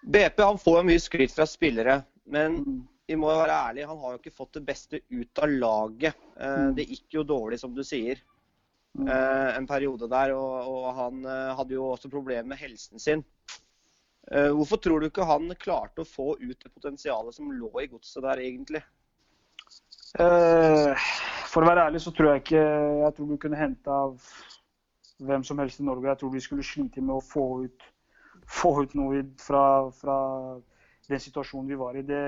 BP 0.08 0.40
han 0.40 0.56
får 0.56 0.86
mye 0.88 1.02
skryt 1.04 1.34
fra 1.34 1.44
spillere, 1.44 1.98
men 2.32 2.56
mm 2.62 2.78
vi 3.08 3.16
må 3.16 3.30
jo 3.32 3.38
være 3.40 3.60
ærlige, 3.70 3.88
han 3.88 4.00
har 4.02 4.14
jo 4.14 4.18
ikke 4.20 4.36
fått 4.36 4.58
det 4.58 4.66
beste 4.68 4.98
ut 5.08 5.40
av 5.40 5.52
laget. 5.52 6.18
Eh, 6.36 6.56
mm. 6.60 6.74
Det 6.76 6.84
gikk 6.90 7.16
jo 7.16 7.24
dårlig, 7.24 7.58
som 7.62 7.72
du 7.72 7.80
sier, 7.86 8.20
mm. 8.98 9.06
eh, 9.06 9.52
en 9.56 9.68
periode 9.70 10.10
der. 10.12 10.34
Og, 10.36 10.90
han 10.98 11.22
eh, 11.24 11.54
hadde 11.56 11.76
jo 11.78 11.86
også 11.94 12.10
problemer 12.12 12.50
med 12.52 12.60
helsen 12.60 13.00
sin. 13.00 13.24
Hvorfor 14.28 14.76
tror 14.84 15.00
du 15.00 15.06
ikke 15.06 15.24
han 15.24 15.48
klarte 15.56 16.02
å 16.04 16.04
få 16.04 16.34
ut 16.36 16.58
det 16.60 16.68
potensialet 16.68 17.32
som 17.32 17.48
lå 17.48 17.70
i 17.80 17.86
godset 17.88 18.20
der, 18.26 18.42
egentlig? 18.44 18.82
For 20.12 21.64
å 21.64 21.70
være 21.70 21.86
ærlig 21.88 22.02
så 22.04 22.12
tror 22.12 22.34
jeg 22.34 22.42
ikke 22.42 22.60
Jeg 22.60 23.14
tror 23.16 23.30
du 23.30 23.38
kunne 23.40 23.60
hente 23.60 23.88
av 23.88 24.18
hvem 25.24 25.46
som 25.48 25.62
helst 25.62 25.80
i 25.80 25.86
Norge. 25.88 26.10
Jeg 26.10 26.20
tror 26.20 26.34
vi 26.34 26.44
skulle 26.44 26.66
slite 26.66 27.00
med 27.00 27.16
å 27.16 27.24
få 27.24 27.46
ut, 27.64 27.88
få 28.44 28.74
ut 28.82 28.92
noe 29.00 29.24
fra, 29.40 29.64
fra 29.96 30.18
den 31.08 31.24
situasjonen 31.24 31.72
vi 31.72 31.80
var 31.80 31.96
i. 31.96 32.04
Det, 32.04 32.20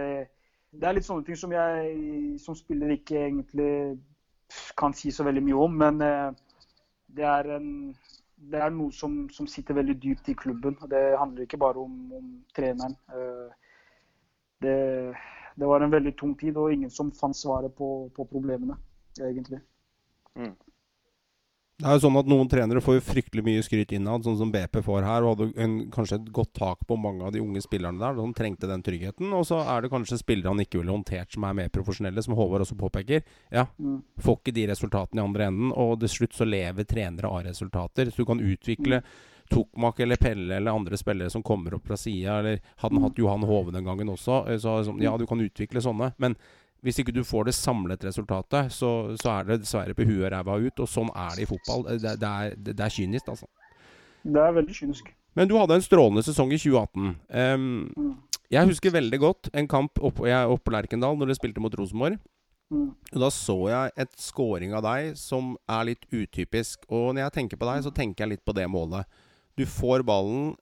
det 0.70 0.86
er 0.86 0.94
litt 0.94 1.06
sånne 1.06 1.26
ting 1.26 1.38
som 1.38 1.52
jeg 1.54 2.38
som 2.42 2.56
spiller 2.58 2.94
ikke 2.94 3.18
egentlig 3.24 3.72
kan 4.78 4.94
si 4.94 5.10
så 5.14 5.26
veldig 5.26 5.42
mye 5.46 5.64
om. 5.64 5.76
Men 5.82 6.00
eh, 6.04 6.28
det 7.16 7.26
er, 7.26 7.50
en, 7.56 7.70
det 8.52 8.62
er 8.62 8.74
noe 8.74 8.94
som, 8.94 9.24
som, 9.34 9.48
sitter 9.50 9.78
veldig 9.80 9.98
dypt 10.02 10.30
i 10.30 10.36
klubben. 10.38 10.78
Det 10.90 11.02
handler 11.18 11.46
ikke 11.46 11.60
bare 11.60 11.82
om, 11.82 11.96
om 12.14 12.30
treneren. 12.56 12.96
Eh, 13.10 13.74
det, 14.62 14.78
det, 15.56 15.66
var 15.66 15.82
en 15.82 15.92
veldig 15.92 16.14
tung 16.20 16.36
tid, 16.38 16.56
og 16.56 16.72
ingen 16.72 16.92
som 16.92 17.12
fant 17.16 17.36
svaret 17.36 17.74
på, 17.74 18.10
på 18.14 18.26
problemene, 18.30 18.76
egentlig. 19.18 19.62
Mm. 20.38 20.54
Det 21.80 21.88
er 21.88 21.96
jo 21.96 22.02
sånn 22.04 22.18
at 22.20 22.28
Noen 22.28 22.48
trenere 22.50 22.82
får 22.84 22.98
jo 22.98 23.04
fryktelig 23.06 23.44
mye 23.46 23.62
skryt 23.64 23.94
innad, 23.96 24.26
sånn 24.26 24.36
som 24.36 24.50
BP 24.52 24.82
får 24.84 25.06
her. 25.06 25.24
og 25.24 25.38
Hadde 25.38 25.62
en, 25.64 25.76
kanskje 25.92 26.18
et 26.18 26.28
godt 26.36 26.52
tak 26.58 26.84
på 26.88 26.98
mange 27.00 27.24
av 27.24 27.32
de 27.32 27.40
unge 27.40 27.62
spillerne 27.64 28.02
der. 28.02 28.18
De 28.18 28.36
trengte 28.36 28.68
den 28.68 28.84
tryggheten. 28.84 29.32
Og 29.36 29.46
så 29.48 29.62
er 29.64 29.80
det 29.80 29.92
kanskje 29.92 30.20
spillere 30.20 30.52
han 30.52 30.60
ikke 30.60 30.82
ville 30.82 30.92
håndtert 30.92 31.32
som 31.32 31.46
er 31.48 31.56
mer 31.56 31.72
profesjonelle, 31.72 32.24
som 32.26 32.36
Håvard 32.36 32.66
også 32.66 32.76
påpeker. 32.80 33.24
Ja, 33.48 33.64
mm. 33.80 33.96
Får 34.20 34.38
ikke 34.42 34.56
de 34.60 34.68
resultatene 34.74 35.22
i 35.22 35.24
andre 35.24 35.48
enden. 35.48 35.72
Og 35.72 35.96
til 36.04 36.12
slutt 36.18 36.36
så 36.36 36.48
lever 36.48 36.88
trenere 36.90 37.32
av 37.32 37.44
resultater. 37.48 38.12
Så 38.12 38.22
du 38.22 38.28
kan 38.28 38.44
utvikle 38.44 39.00
mm. 39.00 39.12
Tokmak 39.50 40.00
eller 40.00 40.16
Pelle 40.16 40.60
eller 40.60 40.70
andre 40.70 40.96
spillere 41.00 41.30
som 41.30 41.42
kommer 41.42 41.74
opp 41.74 41.88
fra 41.88 41.96
sida. 41.96 42.38
Eller 42.38 42.60
hadde 42.76 42.94
han 42.94 43.00
mm. 43.00 43.08
hatt 43.08 43.18
Johan 43.24 43.48
Hove 43.48 43.72
den 43.74 43.88
gangen 43.88 44.12
også. 44.12 44.44
Så, 44.58 44.76
så, 44.84 44.98
ja, 45.02 45.16
du 45.18 45.26
kan 45.26 45.40
utvikle 45.42 45.82
sånne. 45.82 46.12
Men 46.22 46.36
hvis 46.84 47.00
ikke 47.02 47.14
du 47.14 47.22
får 47.26 47.50
det 47.50 47.54
samlet 47.56 48.04
resultatet, 48.06 48.72
så, 48.72 48.90
så 49.20 49.34
er 49.34 49.48
det 49.48 49.60
dessverre 49.64 49.96
på 49.96 50.06
huet 50.08 50.26
og 50.26 50.32
ræva 50.34 50.56
ut. 50.60 50.82
Og 50.82 50.88
sånn 50.88 51.12
er 51.12 51.36
det 51.36 51.44
i 51.44 51.50
fotball. 51.50 51.86
Det, 51.90 52.16
det, 52.20 52.30
er, 52.30 52.56
det, 52.56 52.74
det, 52.74 52.84
er, 52.86 52.94
kynisk, 52.94 53.28
altså. 53.28 53.48
Det 54.24 54.42
er 54.42 54.56
veldig 54.56 54.76
kynisk. 54.76 55.12
Men 55.38 55.50
du 55.50 55.56
hadde 55.60 55.76
en 55.78 55.84
strålende 55.84 56.24
sesong 56.26 56.52
i 56.54 56.58
2018. 56.58 57.14
Um, 57.28 57.70
mm. 57.94 58.12
Jeg 58.50 58.66
husker 58.72 58.94
veldig 58.96 59.20
godt 59.22 59.50
en 59.54 59.68
kamp 59.70 60.00
oppe, 60.02 60.26
opp 60.26 60.64
på 60.66 60.74
Lerkendal 60.74 61.18
når 61.18 61.30
du 61.30 61.38
spilte 61.38 61.62
mot 61.62 61.76
Rosenborg. 61.78 62.18
Mm. 62.70 62.88
Da 63.18 63.28
så 63.34 63.56
jeg 63.70 63.94
et 63.98 64.12
scoring 64.18 64.74
av 64.78 64.84
deg 64.86 65.14
som 65.18 65.54
er 65.70 65.92
litt 65.92 66.08
utypisk. 66.10 66.86
Og 66.88 67.12
når 67.12 67.26
jeg 67.26 67.36
tenker 67.38 67.60
på 67.60 67.68
deg, 67.68 67.84
så 67.86 67.94
tenker 67.94 68.24
jeg 68.24 68.36
litt 68.36 68.46
på 68.46 68.56
det 68.56 68.66
målet. 68.70 69.06
Du 69.58 69.66
får 69.68 70.06
ballen 70.06 70.54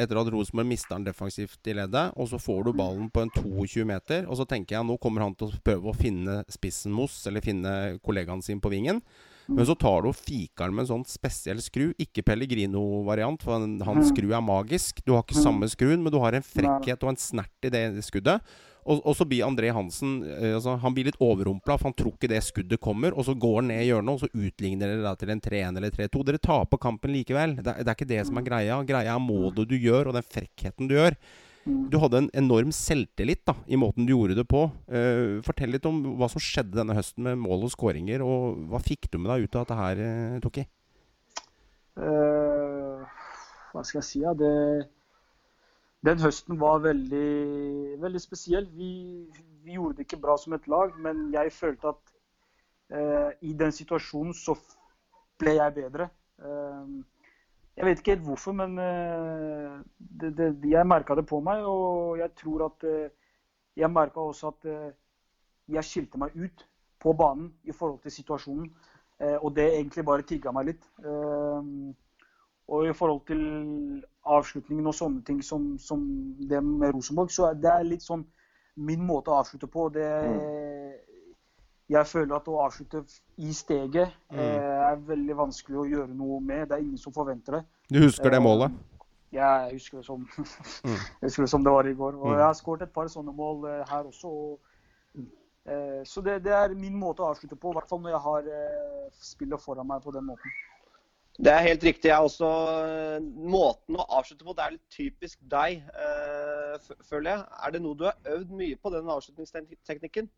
etter 0.00 0.18
at 0.18 0.30
Rosenborg 0.32 0.66
mister 0.66 0.96
den 0.96 1.06
defensivt 1.06 1.70
i 1.70 1.76
leddet, 1.78 2.14
og 2.18 2.26
så 2.30 2.40
får 2.42 2.66
du 2.66 2.72
ballen 2.76 3.06
på 3.14 3.22
en 3.22 3.30
22 3.34 3.84
meter, 3.86 4.26
og 4.26 4.40
så 4.40 4.46
tenker 4.48 4.78
jeg 4.78 4.88
nå 4.88 4.96
kommer 5.02 5.26
han 5.26 5.36
til 5.38 5.50
å 5.52 5.62
prøve 5.64 5.92
å 5.92 5.96
finne 5.96 6.40
spissen 6.50 6.94
Moss, 6.94 7.20
eller 7.30 7.44
finne 7.44 7.94
kollegaen 8.04 8.42
sin 8.42 8.62
på 8.62 8.72
vingen. 8.74 9.00
Men 9.46 9.66
så 9.68 9.76
tar 9.76 10.02
du 10.02 10.08
og 10.08 10.16
fiker 10.16 10.72
med 10.72 10.86
en 10.86 10.90
sånn 10.90 11.08
spesiell 11.08 11.58
skru. 11.60 11.90
Ikke 12.00 12.24
Pellegrino-variant, 12.24 13.42
for 13.44 13.60
hans 13.60 14.08
skru 14.08 14.30
er 14.32 14.44
magisk. 14.44 15.02
Du 15.04 15.12
har 15.12 15.24
ikke 15.24 15.36
samme 15.36 15.68
skruen, 15.68 16.00
men 16.00 16.14
du 16.14 16.16
har 16.22 16.36
en 16.36 16.46
frekkhet 16.46 17.04
og 17.04 17.12
en 17.12 17.20
snert 17.20 17.68
i 17.68 17.72
det 17.74 17.84
skuddet. 18.06 18.40
Og, 18.84 19.00
og, 19.00 19.14
så 19.16 19.24
blir 19.28 19.46
André 19.46 19.70
Hansen 19.72 20.18
eh, 20.28 20.54
altså, 20.58 20.74
Han 20.82 20.92
blir 20.96 21.08
litt 21.08 21.20
overrumpla, 21.22 21.78
for 21.78 21.88
han 21.88 21.96
tror 21.96 22.12
ikke 22.14 22.30
det 22.30 22.42
skuddet 22.44 22.82
kommer. 22.84 23.16
Og 23.16 23.26
så 23.28 23.36
går 23.36 23.62
han 23.62 23.70
ned 23.72 23.84
i 23.84 23.88
hjørnet, 23.88 24.12
og 24.12 24.24
så 24.24 24.44
utligner 24.46 24.90
dere 24.90 25.06
da 25.06 25.14
til 25.18 25.32
en 25.32 25.42
3-1 25.44 25.80
eller 25.80 25.94
3-2. 25.94 26.26
Dere 26.28 26.42
taper 26.50 26.82
kampen 26.82 27.14
likevel. 27.16 27.56
Det, 27.60 27.78
det, 27.80 27.88
er 27.88 27.96
ikke 27.96 28.12
det 28.12 28.20
som 28.28 28.40
er 28.40 28.46
greia. 28.46 28.78
Greia 28.88 29.16
er 29.16 29.24
målet 29.24 29.64
du 29.70 29.76
gjør, 29.78 30.10
og 30.10 30.18
den 30.18 30.28
frekkheten 30.28 30.90
du 30.90 30.98
gjør. 30.98 31.16
Du 31.64 31.96
hadde 31.96 32.18
en 32.20 32.30
enorm 32.36 32.72
selvtillit 32.76 33.40
da, 33.48 33.54
i 33.64 33.78
måten 33.80 34.04
du 34.04 34.12
gjorde 34.12 34.36
det 34.36 34.44
på. 34.50 34.66
Uh, 34.84 35.40
fortell 35.46 35.72
litt 35.72 35.86
om 35.88 36.02
hva 36.20 36.28
som 36.28 36.42
skjedde 36.42 36.76
denne 36.76 36.96
høsten 36.96 37.24
med 37.24 37.40
mål 37.40 37.64
og 37.70 37.72
skåringer. 37.72 38.20
Og 38.20 38.66
hva 38.68 38.82
fikk 38.84 39.08
du 39.08 39.16
med 39.16 39.32
deg 39.32 39.46
ut 39.46 39.56
av 39.56 39.64
dette 39.64 39.78
her, 39.78 40.02
uh, 40.04 40.42
Toki? 40.44 40.66
Uh, 41.96 43.00
hva 43.72 43.80
skal 43.80 44.02
jeg 44.02 44.08
si? 44.10 44.20
Ja? 44.26 44.34
Det 44.36 44.52
den 46.04 46.20
høsten 46.20 46.60
var 46.60 46.82
veldig, 46.84 48.00
veldig 48.02 48.20
spesiell. 48.20 48.66
Vi, 48.76 48.90
vi, 49.64 49.76
gjorde 49.76 49.98
det 49.98 50.06
ikke 50.06 50.20
bra 50.20 50.36
som 50.40 50.52
et 50.56 50.68
lag, 50.68 50.92
men 51.00 51.30
jeg 51.32 51.52
følte 51.52 51.92
at 51.94 52.12
eh, 52.92 53.30
i 53.48 53.54
den 53.56 53.72
situasjonen 53.72 54.34
så 54.36 54.56
ble 55.40 55.56
jeg 55.56 55.76
bedre. 55.78 56.10
Eh, 56.44 56.92
jeg 57.74 57.88
vet 57.88 58.02
ikke 58.02 58.14
helt 58.14 58.26
hvorfor, 58.28 58.52
men 58.60 58.76
eh, 58.78 59.80
det, 59.98 60.34
det, 60.36 60.50
jeg 60.70 60.86
merka 60.86 61.16
det 61.18 61.26
på 61.26 61.40
meg. 61.40 61.64
Og 61.64 62.18
jeg 62.20 62.30
tror 62.42 62.68
at 62.68 62.86
eh, 62.90 63.08
jeg 63.76 63.90
merka 63.90 64.20
også 64.20 64.52
at 64.52 64.70
eh, 64.70 64.92
jeg 65.72 65.88
skilte 65.88 66.20
meg 66.20 66.36
ut 66.36 66.68
på 67.00 67.12
banen 67.16 67.54
i 67.64 67.72
forhold 67.72 68.02
til 68.04 68.12
situasjonen. 68.12 68.68
Eh, 69.20 69.38
og 69.40 69.56
det 69.56 69.70
egentlig 69.72 70.04
bare 70.04 70.28
tigga 70.28 70.52
meg 70.52 70.74
litt. 70.74 70.86
Og 72.68 72.86
i 72.88 72.92
forhold 72.96 73.26
til 73.28 73.42
avslutningen 74.24 74.86
og 74.88 74.96
sånne 74.96 75.20
ting 75.26 75.42
som, 75.44 75.74
som, 75.78 76.00
det 76.48 76.62
med 76.64 76.94
Rosenborg, 76.94 77.32
så 77.32 77.52
det 77.52 77.70
er 77.70 77.84
litt 77.84 78.04
sånn 78.04 78.24
min 78.74 79.04
måte 79.06 79.30
å 79.30 79.42
avslutte 79.42 79.68
på. 79.70 79.88
Det, 79.94 80.06
jeg 81.92 82.08
føler 82.08 82.34
at 82.38 82.48
å 82.48 82.56
avslutte 82.64 83.04
i 83.44 83.52
steget 83.54 84.14
mm. 84.32 84.40
eh, 84.40 84.80
er 84.88 85.04
veldig 85.06 85.36
vanskelig 85.44 85.80
å 85.82 85.86
gjøre 85.90 86.16
noe 86.16 86.40
med. 86.40 86.66
Det 86.70 86.78
er 86.78 86.84
ingen 86.86 87.00
som 87.00 87.14
forventer 87.14 87.58
det. 87.58 87.62
Du 87.92 88.00
husker 88.00 88.32
det 88.32 88.40
målet? 88.42 88.72
Eh, 88.72 88.90
ja, 89.36 89.50
jeg 89.66 89.80
husker 89.80 90.00
det 90.00 90.06
som, 90.06 90.24
mm. 90.88 90.96
jeg 90.96 91.28
husker 91.28 91.44
det, 91.44 91.50
som 91.52 91.66
det 91.66 91.74
var 91.76 91.90
i 91.90 91.96
går. 91.98 92.16
Og 92.16 92.30
mm. 92.30 92.38
jeg 92.38 92.46
har 92.46 92.58
skåret 92.58 92.86
et 92.88 92.94
par 92.94 93.10
sånne 93.12 93.34
mål 93.36 93.68
eh, 93.70 93.82
her 93.90 94.08
også. 94.08 94.32
Og, 94.32 94.70
så 96.04 96.20
det, 96.20 96.42
det, 96.44 96.52
er 96.52 96.74
min 96.76 96.92
måte 97.00 97.22
å 97.24 97.30
avslutte 97.32 97.56
på, 97.56 97.70
i 97.72 97.76
hvert 97.78 97.88
fall 97.88 98.02
når 98.04 98.12
jeg 98.12 98.18
har 98.20 98.48
spillet 99.16 99.62
foran 99.62 99.88
meg 99.88 100.02
på 100.04 100.12
den 100.12 100.26
måten. 100.28 100.52
Det 101.34 101.50
er 101.50 101.64
helt 101.66 101.82
riktig. 101.82 102.08
Jeg 102.08 102.22
også, 102.22 102.48
eh, 102.86 103.24
måten 103.50 103.96
å 103.98 104.06
avslutte 104.18 104.46
på 104.46 104.54
det 104.54 104.64
er 104.64 104.74
litt 104.76 104.90
typisk 104.90 105.40
deg, 105.50 105.82
øh, 106.06 106.76
føler 107.08 107.30
jeg. 107.30 107.46
Er 107.66 107.70
det 107.74 107.80
noe 107.82 107.98
du 107.98 108.04
har 108.04 108.14
øvd 108.36 108.52
mye 108.54 108.76
på, 108.76 108.92
den 108.94 109.10
avslutningsteknikken? 109.10 110.28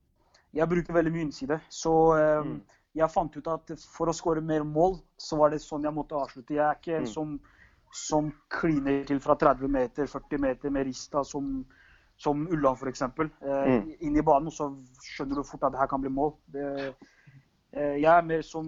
Jeg 0.57 0.69
bruker 0.69 0.97
veldig 0.97 1.13
mye 1.13 1.27
innside. 1.27 1.61
Så 1.69 1.93
øh, 2.17 2.47
mm. 2.47 2.61
jeg 2.97 3.13
fant 3.13 3.37
ut 3.37 3.51
at 3.53 3.75
for 3.93 4.09
å 4.09 4.15
skåre 4.17 4.41
mer 4.41 4.65
mål, 4.65 4.97
så 5.21 5.37
var 5.37 5.53
det 5.53 5.61
sånn 5.61 5.85
jeg 5.85 5.93
måtte 5.93 6.17
avslutte. 6.17 6.57
Jeg 6.57 6.65
er 6.65 6.81
ikke 6.81 7.03
mm. 7.05 7.11
som, 7.13 7.37
som 7.93 8.31
kliner 8.49 9.05
til 9.05 9.21
fra 9.21 9.37
30 9.37 9.69
meter, 9.69 10.09
40 10.09 10.41
meter 10.47 10.73
med 10.73 10.89
rista 10.89 11.21
som, 11.29 11.61
som 12.17 12.49
Ulland 12.49 12.81
f.eks. 12.81 13.05
Eh, 13.05 13.13
mm. 13.45 13.93
Inn 14.01 14.17
i 14.17 14.25
banen, 14.25 14.49
og 14.49 14.57
så 14.57 14.71
skjønner 15.11 15.43
du 15.43 15.45
fort 15.45 15.69
at 15.69 15.77
det 15.77 15.85
her 15.85 15.93
kan 15.93 16.01
bli 16.01 16.15
mål. 16.23 16.33
Det, 16.49 16.65
Eh, 16.77 17.13
jeg 17.77 18.09
er 18.12 18.25
mer 18.25 18.43
som 18.47 18.67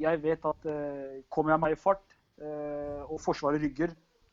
Jeg 0.00 0.22
vet 0.22 0.44
at 0.48 0.68
eh, 0.70 1.22
kommer 1.32 1.54
jeg 1.54 1.62
meg 1.64 1.76
i 1.76 1.80
fart 1.80 2.04
eh, 2.40 3.02
og 3.04 3.20
Forsvaret 3.20 3.60
rygger, 3.62 3.92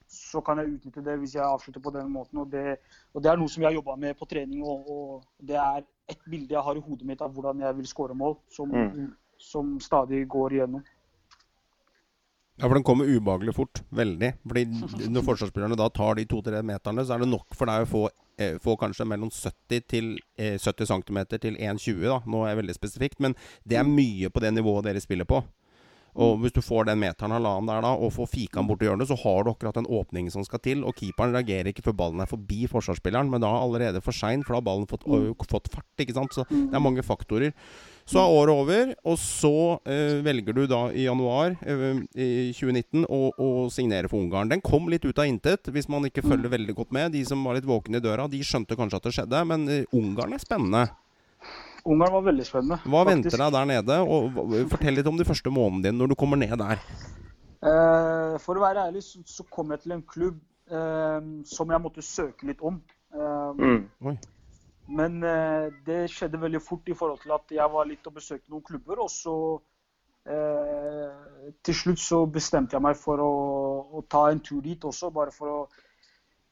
så 0.10 0.42
kan 0.46 0.60
jeg 0.62 0.76
utnytte 0.76 1.04
det 1.04 1.18
hvis 1.20 1.36
jeg 1.36 1.44
avslutter 1.44 1.84
på 1.84 1.94
den 1.96 2.12
måten. 2.14 2.40
Og 2.44 2.52
det, 2.52 2.78
og 3.14 3.24
det 3.24 3.32
er 3.32 3.40
noe 3.40 3.52
som 3.52 3.64
jeg 3.64 3.72
har 3.72 3.78
jobba 3.80 3.98
med 4.00 4.18
på 4.20 4.28
trening. 4.30 4.64
Og, 4.64 4.90
og, 4.90 5.28
det 5.42 5.58
er 5.60 5.84
et 6.12 6.26
bilde 6.30 6.56
jeg 6.56 6.66
har 6.66 6.78
i 6.78 6.84
hodet 6.84 7.08
mitt 7.08 7.24
av 7.24 7.32
hvordan 7.34 7.64
jeg 7.64 7.80
vil 7.80 7.90
skåre 7.90 8.18
mål, 8.18 8.38
som, 8.52 8.72
mm. 8.72 9.08
som 9.40 9.78
stadig 9.84 10.26
går 10.32 10.60
igjennom. 10.60 10.84
Ja, 12.60 12.68
for 12.68 12.78
den 12.78 12.86
kommer 12.86 13.10
ubehagelig 13.10 13.56
fort. 13.58 13.82
Veldig. 13.90 14.36
Fordi 14.46 14.66
når 15.10 15.26
forsvarsspillerne 15.26 15.80
da 15.80 15.88
tar 15.90 16.20
de 16.20 16.28
to-tre 16.30 16.62
meterne, 16.66 17.06
så 17.06 17.16
er 17.16 17.24
det 17.24 17.32
nok 17.32 17.58
for 17.58 17.72
deg 17.72 17.88
å 17.88 17.90
få 17.90 18.04
Eh, 18.38 18.56
få 18.60 18.74
kanskje 18.82 19.06
mellom 19.06 19.30
70 19.30 19.84
til 19.90 20.08
eh, 20.42 20.56
70 20.58 20.88
cm 20.90 21.20
til 21.38 21.58
1,20. 21.58 22.00
da, 22.08 22.20
Nå 22.26 22.40
er 22.42 22.54
jeg 22.54 22.62
veldig 22.64 22.76
spesifikt, 22.80 23.20
men 23.22 23.36
det 23.64 23.78
er 23.78 23.86
mye 23.86 24.32
på 24.34 24.42
det 24.42 24.54
nivået 24.56 24.88
dere 24.88 25.04
spiller 25.04 25.28
på. 25.30 25.44
Og 26.14 26.44
Hvis 26.44 26.54
du 26.54 26.62
får 26.62 26.86
den 26.90 27.00
meteren 27.02 27.34
halvannen 27.34 27.70
der 27.72 27.86
da, 27.86 27.94
og 27.96 28.14
får 28.14 28.30
fika 28.30 28.60
den 28.60 28.70
bort 28.70 28.84
i 28.84 28.90
hjørnet, 28.90 29.10
så 29.10 29.18
har 29.18 29.44
du 29.44 29.54
akkurat 29.54 29.80
den 29.80 29.90
åpningen 29.90 30.34
som 30.34 30.46
skal 30.46 30.62
til. 30.62 30.84
Og 30.86 30.96
keeperen 31.00 31.34
reagerer 31.34 31.72
ikke 31.72 31.86
før 31.88 31.98
ballen 32.04 32.22
er 32.22 32.30
forbi 32.30 32.68
forsvarsspilleren, 32.70 33.32
men 33.32 33.42
da 33.42 33.50
er 33.50 33.66
allerede 33.66 34.04
for 34.04 34.16
sein, 34.16 34.46
for 34.46 34.54
da 34.54 34.62
har 34.62 34.68
ballen 34.70 34.90
fått, 34.90 35.08
fått 35.50 35.72
fart. 35.74 35.90
ikke 35.98 36.16
sant? 36.18 36.36
Så 36.36 36.46
det 36.50 36.74
er 36.74 36.84
mange 36.84 37.06
faktorer. 37.06 37.54
Så 38.06 38.20
er 38.20 38.34
året 38.36 38.52
over, 38.52 38.90
og 39.08 39.16
så 39.18 39.80
eh, 39.88 40.20
velger 40.26 40.58
du 40.58 40.66
da 40.68 40.82
i 40.92 41.06
januar 41.06 41.54
eh, 41.64 42.02
i 42.20 42.50
2019 42.52 43.06
å, 43.08 43.20
å, 43.32 43.52
signere 43.72 44.12
for 44.12 44.20
Ungarn. 44.20 44.52
Den 44.52 44.64
kom 44.66 44.90
litt 44.92 45.08
ut 45.08 45.22
av 45.24 45.30
intet, 45.30 45.72
hvis 45.72 45.88
man 45.88 46.10
ikke 46.10 46.26
følger 46.26 46.52
veldig 46.52 46.76
godt 46.76 46.92
med. 46.92 47.14
De 47.16 47.24
som 47.26 47.40
var 47.48 47.56
litt 47.56 47.70
våkne 47.70 48.02
i 48.02 48.04
døra, 48.04 48.28
de 48.28 48.44
skjønte 48.44 48.76
kanskje 48.76 49.00
at 49.00 49.08
det 49.08 49.16
skjedde, 49.16 49.46
men 49.48 49.66
Ungarn 49.96 50.36
er 50.36 50.44
spennende. 50.44 50.84
Ungarn 51.84 52.14
var 52.16 52.24
veldig 52.30 52.46
spennende. 52.48 52.80
Hva 52.86 53.04
faktisk. 53.04 53.12
venter 53.12 53.42
deg 53.44 53.56
der 53.58 53.68
nede? 53.68 53.98
Og 54.08 54.54
Fortell 54.72 54.96
litt 54.96 55.10
om 55.10 55.20
de 55.20 55.28
første 55.28 55.52
månedene 55.52 55.90
dine 55.90 56.00
når 56.00 56.14
du 56.14 56.18
kommer 56.20 56.40
ned 56.40 56.56
der. 56.62 56.80
Eh, 57.64 58.36
for 58.44 58.60
å 58.60 58.64
være 58.64 58.88
ærlig 58.90 59.04
så, 59.06 59.22
så, 59.28 59.46
kom 59.52 59.72
jeg 59.72 59.84
til 59.84 59.96
en 59.96 60.04
klubb 60.04 60.40
eh, 60.68 61.20
som 61.48 61.72
jeg 61.72 61.84
måtte 61.84 62.04
søke 62.04 62.48
litt 62.48 62.64
om. 62.64 62.80
Eh, 63.14 63.60
mm. 63.60 64.16
Men 64.94 65.20
eh, 65.24 65.68
det 65.88 66.00
skjedde 66.12 66.42
veldig 66.42 66.64
fort 66.64 66.90
i 66.92 66.96
forhold 66.98 67.22
til 67.24 67.36
at 67.36 67.54
jeg 67.56 67.76
var 67.76 67.88
litt 67.88 68.10
og 68.10 68.18
besøkte 68.18 68.52
noen 68.52 68.66
klubber. 68.68 69.04
Og 69.06 69.12
så 69.12 69.36
eh, 70.28 71.54
til 71.64 71.80
slutt 71.84 72.04
så 72.04 72.24
bestemte 72.28 72.76
jeg 72.76 72.84
meg 72.84 73.00
for 73.00 73.24
å, 73.24 73.32
å, 73.92 74.04
ta 74.08 74.30
en 74.32 74.44
tur 74.44 74.64
dit 74.64 74.88
også, 74.88 75.12
bare 75.16 75.36
for 75.36 75.52
å 75.52 75.62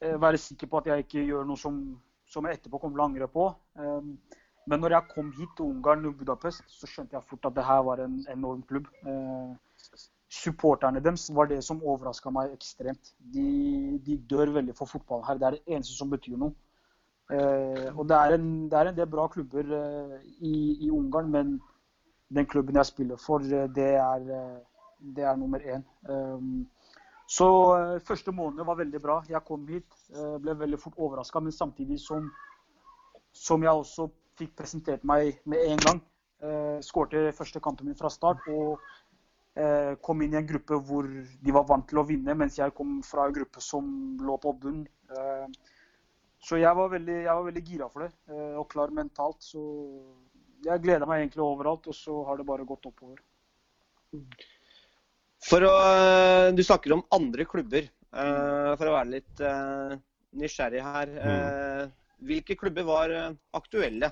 eh, 0.03 0.15
være 0.15 0.39
sikker 0.39 0.71
på 0.71 0.79
at 0.79 0.91
jeg 0.91 1.07
ikke 1.07 1.27
gjør 1.27 1.47
noe 1.47 1.59
som, 1.59 1.81
som 2.27 2.47
jeg 2.47 2.59
etterpå 2.59 2.79
kommer 2.79 2.99
til 2.99 3.03
å 3.03 3.09
angre 3.09 3.31
på. 3.31 3.49
Um, 3.79 4.15
men 4.69 4.79
når 4.79 4.93
jeg 4.95 5.09
kom 5.15 5.31
hit 5.33 5.49
til 5.57 5.65
Ungarn 5.65 6.05
og 6.05 6.17
Budapest, 6.19 6.63
så 6.69 6.87
skjønte 6.87 7.17
jeg 7.17 7.25
fort 7.29 7.47
at 7.49 7.55
det 7.55 7.65
her 7.65 7.81
var 7.85 8.03
en 8.03 8.19
enorm 8.29 8.61
klubb. 8.69 8.89
Eh, 9.09 10.03
supporterne 10.31 11.01
deres 11.03 11.29
var 11.35 11.49
det 11.49 11.63
som 11.65 11.81
overraska 11.83 12.31
meg 12.31 12.53
ekstremt. 12.53 13.13
De, 13.33 13.45
de, 14.05 14.19
dør 14.29 14.53
veldig 14.59 14.75
for 14.77 14.91
fotball 14.91 15.25
her. 15.27 15.39
Det 15.41 15.47
er 15.47 15.57
det 15.57 15.75
eneste 15.75 15.97
som 15.97 16.13
betyr 16.13 16.37
noe. 16.37 16.53
Eh, 17.31 17.89
og 17.95 18.05
det 18.09 18.19
er, 18.19 18.37
en, 18.37 18.47
det 18.69 18.77
er, 18.77 18.91
en, 18.91 18.99
del 18.99 19.09
bra 19.09 19.27
klubber 19.33 19.73
eh, 19.79 20.15
i, 20.37 20.53
i, 20.85 20.91
Ungarn, 20.91 21.31
men 21.33 21.57
den 22.29 22.45
klubben 22.45 22.77
jeg 22.77 22.91
spiller 22.91 23.17
for, 23.19 23.41
det 23.41 23.89
er, 23.97 24.29
det 25.15 25.25
er 25.25 25.35
nummer 25.35 25.59
én. 25.59 25.81
Um, 26.07 26.69
så 27.27 27.47
første 28.07 28.31
måned 28.31 28.63
var 28.63 28.77
veldig 28.79 29.01
bra. 29.03 29.17
Jeg 29.27 29.43
kom 29.47 29.65
hit, 29.67 29.87
ble 30.43 30.55
veldig 30.59 30.79
fort 30.79 30.95
overraska, 30.97 31.39
men 31.43 31.51
samtidig 31.51 31.99
som, 31.99 32.29
som, 33.35 33.63
jeg 33.63 33.71
også 33.71 34.07
fikk 34.41 34.57
presentert 34.59 35.05
meg 35.07 35.39
med 35.45 35.63
en 35.69 35.85
gang. 35.85 36.01
Skårte 36.81 37.29
første 37.37 37.61
kampen 37.61 37.85
min 37.85 37.97
fra 37.99 38.09
start. 38.09 38.47
og 38.49 38.81
Eh, 39.51 39.97
kom 39.99 40.21
inn 40.23 40.31
i 40.31 40.39
en 40.39 40.47
gruppe 40.47 40.77
hvor 40.87 41.07
de 41.11 41.51
var 41.51 41.65
vant 41.67 41.83
til 41.89 41.99
å 41.99 42.05
vinne, 42.07 42.35
mens 42.39 42.55
jeg 42.55 42.71
kom 42.75 43.01
fra 43.03 43.25
en 43.27 43.35
gruppe 43.35 43.59
som 43.63 43.85
lå 44.23 44.37
på 44.39 44.53
bunn. 44.61 44.85
Eh, 45.11 45.47
så 46.41 46.57
jeg 46.61 46.71
var, 46.77 46.87
veldig, 46.93 47.17
jeg 47.25 47.35
var 47.35 47.47
veldig 47.49 47.63
gira 47.67 47.89
for 47.91 48.05
det, 48.05 48.13
eh, 48.31 48.53
og 48.55 48.69
klar 48.71 48.93
mentalt. 48.95 49.43
Så 49.43 49.61
jeg 50.63 50.83
gleder 50.85 51.09
meg 51.09 51.25
egentlig 51.25 51.43
overalt, 51.43 51.91
og 51.91 51.97
så 51.97 52.21
har 52.29 52.39
det 52.39 52.47
bare 52.47 52.67
gått 52.69 52.87
oppover. 52.87 53.19
For 55.41 55.67
å, 55.67 55.75
Du 56.55 56.63
snakker 56.63 56.93
om 56.95 57.03
andre 57.11 57.47
klubber. 57.49 57.87
For 58.11 58.87
å 58.87 58.93
være 58.93 59.13
litt 59.13 59.39
nysgjerrig 60.37 60.81
her. 60.83 61.13
Mm. 61.15 61.93
Hvilke 62.27 62.57
klubber 62.59 62.85
var 62.85 63.13
aktuelle 63.57 64.11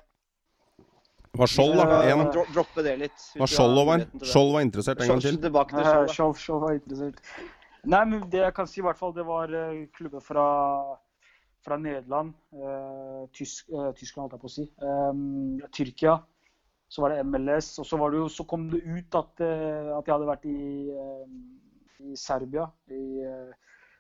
var 1.39 1.52
Skjold, 1.52 1.78
da? 1.80 1.99
En. 2.12 2.25
Droppe 2.54 2.84
det 2.86 2.95
litt. 2.99 3.28
Var 3.39 3.52
Skjold 3.52 3.80
over? 3.82 4.04
Skjold 4.23 4.52
var 4.56 4.65
interessert 4.65 5.04
en 5.04 5.13
gang 5.13 5.23
til? 5.23 5.38
Tilbake 5.45 5.75
til 5.75 5.86
Skjold, 5.88 6.10
Skjold, 6.15 6.39
Skjold 6.43 6.65
var 6.65 6.75
interessert. 6.78 7.21
Nei, 7.89 8.02
men 8.12 8.25
det 8.32 8.41
jeg 8.43 8.56
kan 8.58 8.67
si 8.67 8.82
i 8.82 8.84
hvert 8.84 8.99
fall, 8.99 9.13
det 9.15 9.23
var 9.28 9.54
uh, 9.56 9.86
klubber 9.95 10.23
fra, 10.23 10.47
fra 11.63 11.78
Nederland. 11.80 12.34
eh, 12.56 13.21
Tysk, 13.36 13.69
eh, 13.71 13.91
Tyskland, 13.95 14.25
holdt 14.28 14.36
jeg 14.36 14.43
på 14.43 14.49
å 14.49 14.56
si. 14.58 14.65
eh, 14.89 15.69
Tyrkia. 15.78 16.17
Så 16.89 17.04
var 17.04 17.13
det 17.13 17.23
MLS. 17.23 17.71
Og 17.80 17.88
så, 17.88 17.99
det 18.10 18.19
jo, 18.19 18.28
så 18.34 18.43
kom 18.49 18.67
det 18.71 18.82
ut 18.84 19.15
at, 19.15 19.41
at 19.45 20.08
jeg 20.08 20.13
hadde 20.15 20.28
vært 20.28 20.47
i, 20.49 20.60
i 22.10 22.15
Serbia, 22.17 22.65
i 22.89 23.04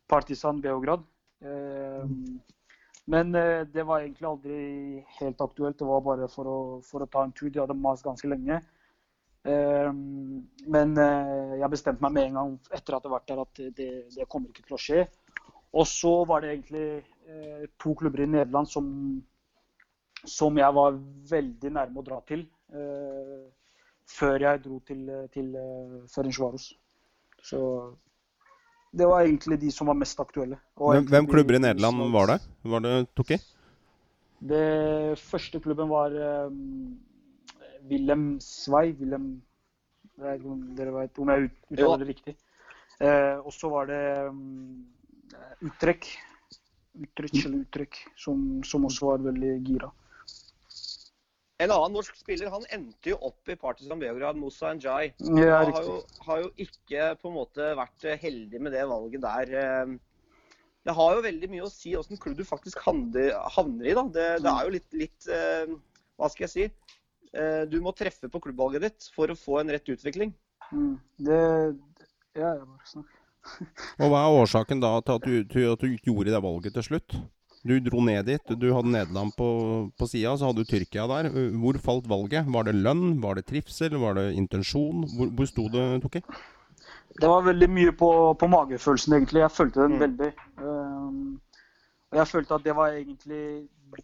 Partisan 0.09 0.57
Beograd. 0.63 1.03
Um, 1.45 2.41
men 3.09 3.35
eh, 3.35 3.61
det 3.73 3.83
var 3.83 4.03
egentlig 4.03 4.27
aldri 4.29 4.57
helt 5.19 5.41
aktuelt. 5.41 5.77
Det 5.79 5.87
var 5.87 6.01
bare 6.05 6.27
for 6.29 6.49
å, 6.49 6.57
for 6.85 7.01
å 7.01 7.09
ta 7.09 7.23
en 7.25 7.33
tur. 7.33 7.49
De 7.49 7.61
hadde 7.61 7.77
mast 7.77 8.05
ganske 8.05 8.29
lenge. 8.29 8.59
Eh, 9.49 9.89
men 10.75 10.93
eh, 11.01 11.55
jeg 11.61 11.71
bestemte 11.73 12.05
meg 12.05 12.13
med 12.13 12.27
en 12.27 12.37
gang 12.39 12.51
etter 12.69 12.77
at 12.77 12.85
jeg 12.85 12.99
hadde 12.99 13.13
vært 13.15 13.31
der 13.31 13.41
at 13.45 13.63
det, 13.79 13.89
det 14.13 14.27
kommer 14.29 14.53
ikke 14.53 14.67
til 14.67 14.77
å 14.77 14.83
skje. 14.83 15.07
Og 15.69 15.87
så 15.89 16.13
var 16.29 16.41
det 16.41 16.53
egentlig 16.53 16.85
to 17.77 17.91
klubber 17.93 18.23
i 18.23 18.29
Nederland 18.29 18.65
som, 18.71 18.87
som 20.25 20.55
jeg 20.57 20.73
var 20.73 20.95
veldig 21.29 21.69
nærme 21.75 22.01
å 22.01 22.05
dra 22.07 22.17
til. 22.25 22.41
Før 24.09 24.45
jeg 24.47 24.63
dro 24.63 24.79
til, 24.87 25.03
til 25.29 25.51
Ferencvaros. 26.09 26.65
Så 27.45 27.59
det 28.91 29.05
var 29.05 29.21
egentlig 29.21 29.59
de 29.61 29.71
som 29.71 29.89
var 29.89 29.97
mest 29.97 30.19
aktuelle. 30.19 30.57
Hvem, 30.77 31.05
hvem, 31.09 31.27
klubber 31.29 31.57
i 31.57 31.61
Nederland 31.61 32.11
var 32.13 32.31
det? 32.31 32.37
Var 32.71 32.85
det 32.85 32.93
Tukki? 33.17 33.37
Det 34.39 35.19
første 35.19 35.59
klubben 35.59 35.91
var 35.91 36.15
um, 36.47 36.97
Willem 37.89 38.39
Svei. 38.41 38.95
Wilhelm 38.97 39.41
Jeg 40.17 40.25
vet 40.25 40.39
ikke 40.39 40.51
om 40.51 40.63
dere 40.75 40.95
vet 40.95 41.19
om 41.21 41.29
jeg 41.31 41.51
uttaler 41.69 42.01
det 42.01 42.09
riktig. 42.09 42.35
Uh, 42.99 43.37
og 43.45 43.53
så 43.55 43.69
var 43.71 43.91
det 43.91 44.01
um, 44.27 44.87
Utrekk. 45.63 46.09
Utrekk 46.99 47.37
eller 47.45 47.61
Utrekk, 47.61 48.01
som, 48.17 48.63
som 48.65 48.87
også 48.89 49.13
var 49.13 49.27
veldig 49.29 49.53
gira. 49.67 49.91
En 51.59 51.73
annen 51.75 51.97
norsk 51.97 52.15
spiller 52.15 52.51
han 52.53 52.63
endte 52.71 53.11
jo 53.11 53.17
opp 53.27 53.49
i 53.51 53.57
Partisan 53.59 53.99
Beograd, 53.99 54.37
Moussa 54.39 54.71
Njay. 54.77 55.11
Ja, 55.35 55.57
han 55.59 55.73
har 55.75 55.87
jo, 55.87 55.97
har 56.23 56.43
jo, 56.45 56.51
ikke 56.63 57.09
på 57.19 57.31
en 57.31 57.35
måte 57.35 57.73
vært 57.75 58.05
heldig 58.21 58.61
med 58.63 58.75
det 58.77 58.85
valget 58.87 59.25
der. 59.25 59.51
Ehm, 59.59 59.97
det 60.87 60.95
har 60.95 61.17
jo 61.17 61.25
veldig 61.25 61.49
mye 61.51 61.65
å 61.67 61.71
si 61.71 61.91
åssen 61.99 62.19
klubb 62.21 62.37
du 62.39 62.45
faktisk 62.47 62.79
havner, 62.85 63.33
i. 63.83 63.91
da. 63.97 64.05
Det, 64.07 64.27
det, 64.45 64.53
er 64.53 64.69
jo 64.69 64.75
litt, 64.77 64.87
litt, 65.01 65.27
ehm, 65.35 65.75
Hva 66.19 66.31
skal 66.31 66.47
jeg 66.47 66.53
si? 66.53 66.95
Eh, 67.35 67.65
du 67.69 67.77
må 67.83 67.91
treffe 67.93 68.31
på 68.31 68.41
klubbvalget 68.41 68.85
ditt 68.87 69.09
for 69.13 69.29
å 69.29 69.37
få 69.37 69.59
en 69.59 69.73
rett 69.75 69.91
utvikling. 69.91 70.31
Mm. 70.71 70.95
Det, 71.27 71.41
ja, 72.39 72.53
jeg 72.55 72.63
bare 72.63 72.93
snakker. 72.93 73.19
Og 73.99 74.11
Hva 74.11 74.23
er 74.23 74.37
årsaken 74.39 74.81
da 74.83 74.93
til 75.03 75.19
at 75.19 75.27
du, 75.27 75.35
til 75.51 75.69
at 75.73 75.83
du 75.83 76.07
gjorde 76.07 76.31
det 76.31 76.41
valget 76.43 76.75
til 76.79 76.87
slutt? 76.87 77.19
Du 77.67 77.73
dro 77.83 77.99
ned 78.05 78.25
dit. 78.29 78.51
Du 78.55 78.69
hadde 78.71 78.91
Nederland 78.93 79.33
på, 79.35 79.49
på 79.99 80.07
sida, 80.07 80.37
så 80.37 80.47
hadde 80.47 80.63
du 80.63 80.69
Tyrkia 80.69 81.07
der. 81.11 81.27
Hvor 81.59 81.79
falt 81.83 82.07
valget? 82.07 82.47
Var 82.47 82.69
det 82.69 82.77
lønn, 82.77 83.19
var 83.23 83.35
det 83.35 83.49
trivsel, 83.49 83.97
var 83.99 84.15
det 84.15 84.29
intensjon? 84.39 85.03
Hvor, 85.17 85.33
hvor 85.35 85.49
sto 85.49 85.67
det, 85.73 85.83
Toki? 86.05 86.23
Det 87.19 87.27
var 87.27 87.43
veldig 87.43 87.67
mye 87.69 87.91
på, 87.99 88.09
på, 88.39 88.47
magefølelsen, 88.47 89.17
egentlig. 89.17 89.43
Jeg 89.43 89.51
følte 89.51 89.83
den 89.83 89.97
mm. 89.97 90.03
veldig. 90.05 90.29
Um, 90.63 91.41
og 92.11 92.21
jeg 92.21 92.27
følte 92.27 92.55
at 92.55 92.63
det 92.63 92.75
var 92.77 92.95
egentlig 92.95 93.43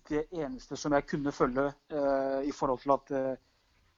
det 0.09 0.25
eneste 0.33 0.75
som 0.77 0.93
jeg 0.97 1.05
kunne 1.07 1.31
følge 1.31 1.69
uh, 1.69 2.41
i 2.43 2.51
forhold 2.51 2.81
til 2.81 2.91
at 2.91 3.11
uh, 3.13 3.35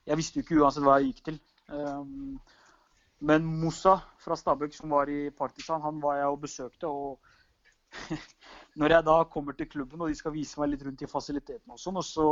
Jeg 0.07 0.17
visste 0.17 0.39
jo 0.39 0.43
ikke 0.43 0.59
uansett 0.61 0.85
hva 0.85 0.99
jeg 0.99 1.09
gikk 1.09 1.23
til. 1.25 1.39
Um, 1.73 2.37
men 3.19 3.43
Moussa 3.43 3.97
fra 4.21 4.37
Stabæk, 4.37 4.75
som 4.75 4.93
var 4.93 5.09
i 5.09 5.29
Partisan, 5.33 5.81
han 5.81 5.97
var 6.01 6.19
jeg 6.19 6.27
og 6.27 6.41
besøkte. 6.45 6.87
og 6.87 7.19
når 8.79 8.95
jeg 8.95 9.07
da 9.07 9.17
kommer 9.31 9.57
til 9.57 9.69
klubben 9.71 10.01
og 10.01 10.11
de 10.11 10.17
skal 10.19 10.35
vise 10.35 10.59
meg 10.59 10.73
litt 10.73 10.85
rundt 10.85 11.03
i 11.03 11.09
fasilitetene 11.09 11.75
og 11.75 11.81
sånn, 11.81 11.99
og 11.99 12.05
så 12.05 12.27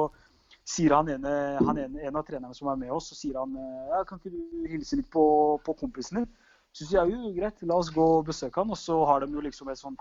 sier 0.65 0.93
han 0.93 1.09
ene, 1.09 1.31
han 1.65 1.79
ene, 1.81 2.01
en 2.05 2.19
av 2.19 2.25
trenerne 2.27 2.57
som 2.57 2.69
er 2.71 2.81
med 2.81 2.93
oss, 2.93 3.11
så 3.11 3.17
sier 3.17 3.39
han 3.39 3.55
ja, 3.91 4.03
kan 4.07 4.21
ikke 4.21 4.33
du 4.33 4.67
hilse 4.69 4.99
litt 4.99 5.09
på, 5.13 5.25
på 5.65 5.77
kompisen 5.79 6.21
din? 6.21 6.29
Så 6.75 6.83
sier 6.83 7.05
jeg 7.05 7.15
jo 7.15 7.31
greit, 7.37 7.63
la 7.63 7.77
oss 7.79 7.91
gå 7.95 8.05
og 8.17 8.25
besøke 8.27 8.59
han. 8.59 8.73
Og 8.73 8.79
så 8.79 8.97
har 9.07 9.23
de 9.23 9.31
jo 9.31 9.43
liksom 9.43 9.69
et, 9.71 9.79
sånn, 9.79 9.95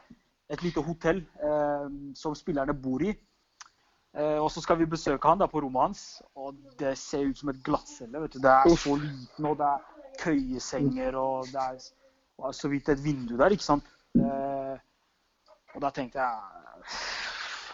et 0.51 0.63
lite 0.65 0.83
hotell 0.83 1.23
eh, 1.23 1.87
som 2.19 2.35
spillerne 2.35 2.75
bor 2.75 3.05
i. 3.05 3.13
Eh, 4.15 4.39
og 4.41 4.49
så 4.51 4.63
skal 4.63 4.81
vi 4.81 4.91
besøke 4.91 5.31
han 5.31 5.43
da 5.43 5.47
på 5.51 5.63
rommet 5.63 5.87
hans, 5.87 6.05
og 6.39 6.59
det 6.81 6.97
ser 6.99 7.31
ut 7.31 7.39
som 7.39 7.53
et 7.53 7.63
glattcelle. 7.67 8.27
Det 8.35 8.51
er 8.51 8.75
så 8.75 8.97
liten, 8.99 9.47
og 9.51 9.59
det 9.61 9.71
er 9.71 10.09
køyesenger, 10.23 11.19
og 11.19 11.51
det 11.51 11.63
er 11.63 12.55
så 12.59 12.71
vidt 12.71 12.91
et 12.91 13.03
vindu 13.05 13.37
der, 13.39 13.55
ikke 13.55 13.67
sant. 13.71 13.87
Eh, 14.19 14.44
og 15.75 15.83
da 15.83 15.91
tenkte 15.95 16.23
jeg 16.23 16.91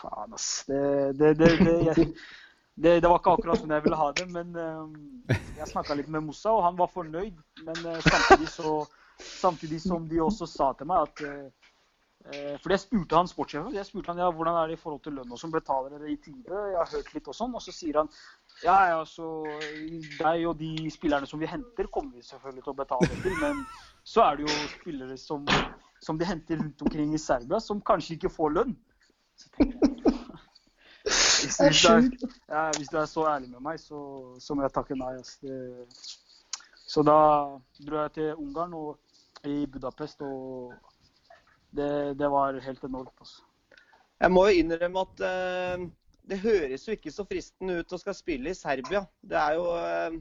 Faen, 0.00 0.34
ass. 0.34 0.64
Det, 0.66 1.12
det, 1.12 1.34
det, 1.34 3.00
det, 3.00 3.08
var 3.08 3.18
ikke 3.20 3.34
akkurat 3.36 3.60
sånn 3.60 3.74
jeg 3.74 3.84
ville 3.84 4.00
ha 4.00 4.10
det. 4.16 4.26
Men 4.32 4.54
um, 4.56 4.94
jeg 5.28 5.68
snakka 5.68 5.96
litt 5.98 6.08
med 6.12 6.24
Mossa, 6.24 6.54
og 6.54 6.64
han 6.64 6.78
var 6.78 6.92
fornøyd. 6.94 7.36
Men 7.66 7.82
uh, 7.84 7.98
samtidig, 8.06 8.48
så, 8.54 8.78
samtidig, 9.20 9.82
som 9.84 10.08
de 10.08 10.22
også 10.24 10.48
sa 10.48 10.72
til 10.78 10.88
meg 10.88 11.04
at 11.08 11.24
uh, 11.26 11.66
For 12.60 12.72
jeg 12.72 12.82
spurte 12.82 13.16
han 13.16 13.28
sportssjefen 13.28 13.76
jeg 13.76 13.88
spurte 13.88 14.12
han, 14.12 14.18
ja, 14.20 14.26
hvordan 14.28 14.56
er 14.60 14.68
det 14.68 14.74
i 14.76 14.80
forhold 14.80 15.00
til 15.04 15.18
lønn 15.18 15.32
og 15.32 15.40
sånn. 15.40 15.52
Betaler 15.52 15.92
dere 15.96 16.14
i 16.14 16.18
tide? 16.20 16.48
Jeg 16.48 16.80
har 16.80 16.90
hørt 16.94 17.12
litt 17.16 17.28
og 17.28 17.36
sånn. 17.36 17.54
Og 17.56 17.64
så 17.64 17.76
sier 17.76 18.00
han 18.00 18.10
ja, 18.64 18.78
ja, 18.94 19.04
så 19.08 19.28
deg 20.16 20.48
og 20.48 20.56
de 20.60 20.88
spillerne 20.92 21.28
som 21.28 21.40
vi 21.40 21.48
henter, 21.48 21.92
kommer 21.92 22.16
vi 22.16 22.24
selvfølgelig 22.24 22.64
til 22.64 22.74
å 22.74 22.80
betale 22.80 23.20
til. 23.20 23.38
Men 23.44 23.64
så 24.08 24.24
er 24.24 24.40
det 24.40 24.48
jo 24.48 24.58
spillere 24.78 25.20
som 25.20 25.44
som 26.00 26.18
de 26.18 26.24
henter 26.24 26.56
rundt 26.60 26.82
omkring 26.82 27.14
i 27.14 27.18
Serbia, 27.18 27.60
som 27.60 27.80
kanskje 27.80 28.16
ikke 28.16 28.32
får 28.32 28.54
lønn. 28.56 28.76
Hvis, 31.04 31.58
hvis, 31.60 31.82
du 31.82 31.92
er, 31.92 32.08
ja, 32.48 32.64
hvis, 32.76 32.88
du 32.88 32.96
er, 33.00 33.06
så 33.08 33.26
ærlig 33.28 33.50
med 33.50 33.64
meg, 33.64 33.80
så, 33.80 34.00
så 34.40 34.56
må 34.56 34.64
jeg 34.64 34.74
takke 34.76 34.98
nei. 34.98 35.12
Altså. 35.20 35.62
så 36.88 37.04
da 37.06 37.20
dro 37.84 38.02
jeg 38.04 38.16
til 38.16 38.34
Ungarn 38.34 38.74
og 38.76 38.98
i 39.48 39.64
Budapest, 39.66 40.22
og 40.22 40.74
det, 41.76 42.18
det 42.18 42.30
var 42.32 42.60
helt 42.60 42.84
enormt. 42.84 43.14
Altså. 43.20 43.44
Jeg 44.20 44.32
må 44.32 44.46
jo 44.48 44.64
innrømme 44.64 45.06
at 45.06 45.22
uh, 45.24 45.86
det 46.30 46.42
høres 46.42 46.88
jo 46.88 46.96
ikke 46.96 47.12
så 47.12 47.24
fristende 47.28 47.80
ut 47.80 47.92
å 47.92 48.00
skal 48.00 48.16
spille 48.16 48.52
i 48.52 48.56
Serbia. 48.56 49.04
Det 49.20 49.38
er 49.40 49.56
jo 49.56 49.68
uh, 49.72 50.20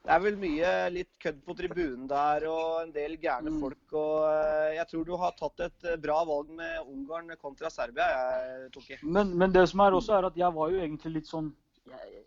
det 0.00 0.12
er 0.14 0.20
vel 0.24 0.36
mye 0.40 0.68
litt 0.94 1.10
kødd 1.20 1.40
på 1.44 1.54
tribunen 1.58 2.06
der 2.08 2.46
og 2.48 2.78
en 2.86 2.92
del 2.94 3.18
gærne 3.20 3.52
mm. 3.52 3.58
folk. 3.60 3.82
og 3.92 4.14
eh, 4.30 4.76
Jeg 4.78 4.86
tror 4.92 5.04
du 5.04 5.12
har 5.20 5.34
tatt 5.36 5.64
et 5.66 5.88
eh, 5.90 5.98
bra 6.00 6.22
valg 6.28 6.54
med 6.56 6.86
Ungarn 6.86 7.34
kontra 7.40 7.68
Serbia. 7.72 8.06
jeg 8.08 8.70
tok 8.72 8.88
i. 8.94 8.98
Men, 9.02 9.34
men, 9.36 9.52
det 9.52 9.66
som 9.68 9.82
er 9.84 9.96
også 9.98 10.16
er 10.16 10.30
at 10.30 10.38
jeg 10.40 10.56
var 10.56 10.72
jo 10.72 10.80
egentlig 10.80 11.18
litt 11.18 11.28
sånn 11.28 11.52
Jeg, 11.90 12.24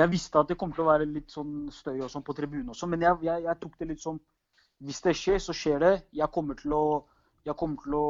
jeg 0.00 0.10
visste 0.10 0.40
at 0.40 0.50
det 0.50 0.58
kom 0.58 0.74
til 0.74 0.82
å 0.82 0.90
være 0.90 1.06
litt 1.06 1.30
sånn 1.30 1.68
støy 1.70 2.00
og 2.00 2.10
sånn 2.10 2.24
på 2.26 2.34
tribunen 2.34 2.72
også, 2.74 2.88
men 2.90 3.02
jeg, 3.04 3.18
jeg, 3.28 3.44
jeg, 3.46 3.58
tok 3.60 3.78
det 3.78 3.88
litt 3.92 4.02
sånn 4.02 4.18
Hvis 4.82 5.02
det 5.04 5.14
skjer, 5.14 5.38
så 5.38 5.54
skjer 5.54 5.78
det. 5.78 5.92
Jeg 6.18 6.30
kommer 6.34 6.58
til 6.58 6.74
å 6.74 6.84
jeg 7.42 7.58
kommer 7.58 7.82
til 7.82 7.94
å 7.98 8.06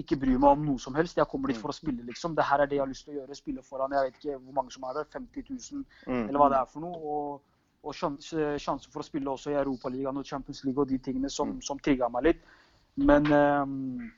ikke 0.00 0.16
bry 0.16 0.34
meg 0.40 0.54
om 0.56 0.62
noe 0.64 0.80
som 0.80 0.94
helst. 0.96 1.18
Jeg 1.20 1.28
kommer 1.28 1.50
dit 1.52 1.58
for 1.60 1.68
å 1.68 1.76
spille, 1.76 2.04
liksom. 2.08 2.32
Det 2.36 2.44
her 2.48 2.62
er 2.62 2.70
det 2.70 2.78
jeg 2.78 2.80
har 2.80 2.88
lyst 2.88 3.04
til 3.04 3.12
å 3.12 3.16
gjøre. 3.18 3.36
Spille 3.36 3.64
foran 3.66 3.92
jeg 3.92 4.06
vet 4.06 4.16
ikke 4.16 4.36
hvor 4.38 4.56
mange 4.56 4.72
som 4.72 4.86
er 4.88 4.96
der. 4.96 5.08
50 5.12 5.44
000, 5.50 5.82
mm. 6.08 6.22
eller 6.22 6.40
hva 6.40 6.48
det 6.48 6.60
er 6.60 6.70
for 6.72 6.84
noe. 6.84 7.00
og 7.16 7.51
og 7.82 7.94
sjansen 7.96 8.92
for 8.92 9.02
å 9.02 9.06
spille 9.06 9.30
også 9.32 9.52
i 9.52 9.58
Europaligaen 9.58 10.20
og 10.20 10.26
Champions 10.26 10.62
League 10.64 10.78
og 10.78 10.90
de 10.90 10.98
tingene 11.02 11.30
som, 11.30 11.56
mm. 11.56 11.62
som 11.66 11.80
trigga 11.82 12.08
meg 12.12 12.28
litt. 12.28 12.44
Men 13.02 13.26
um, 13.32 14.10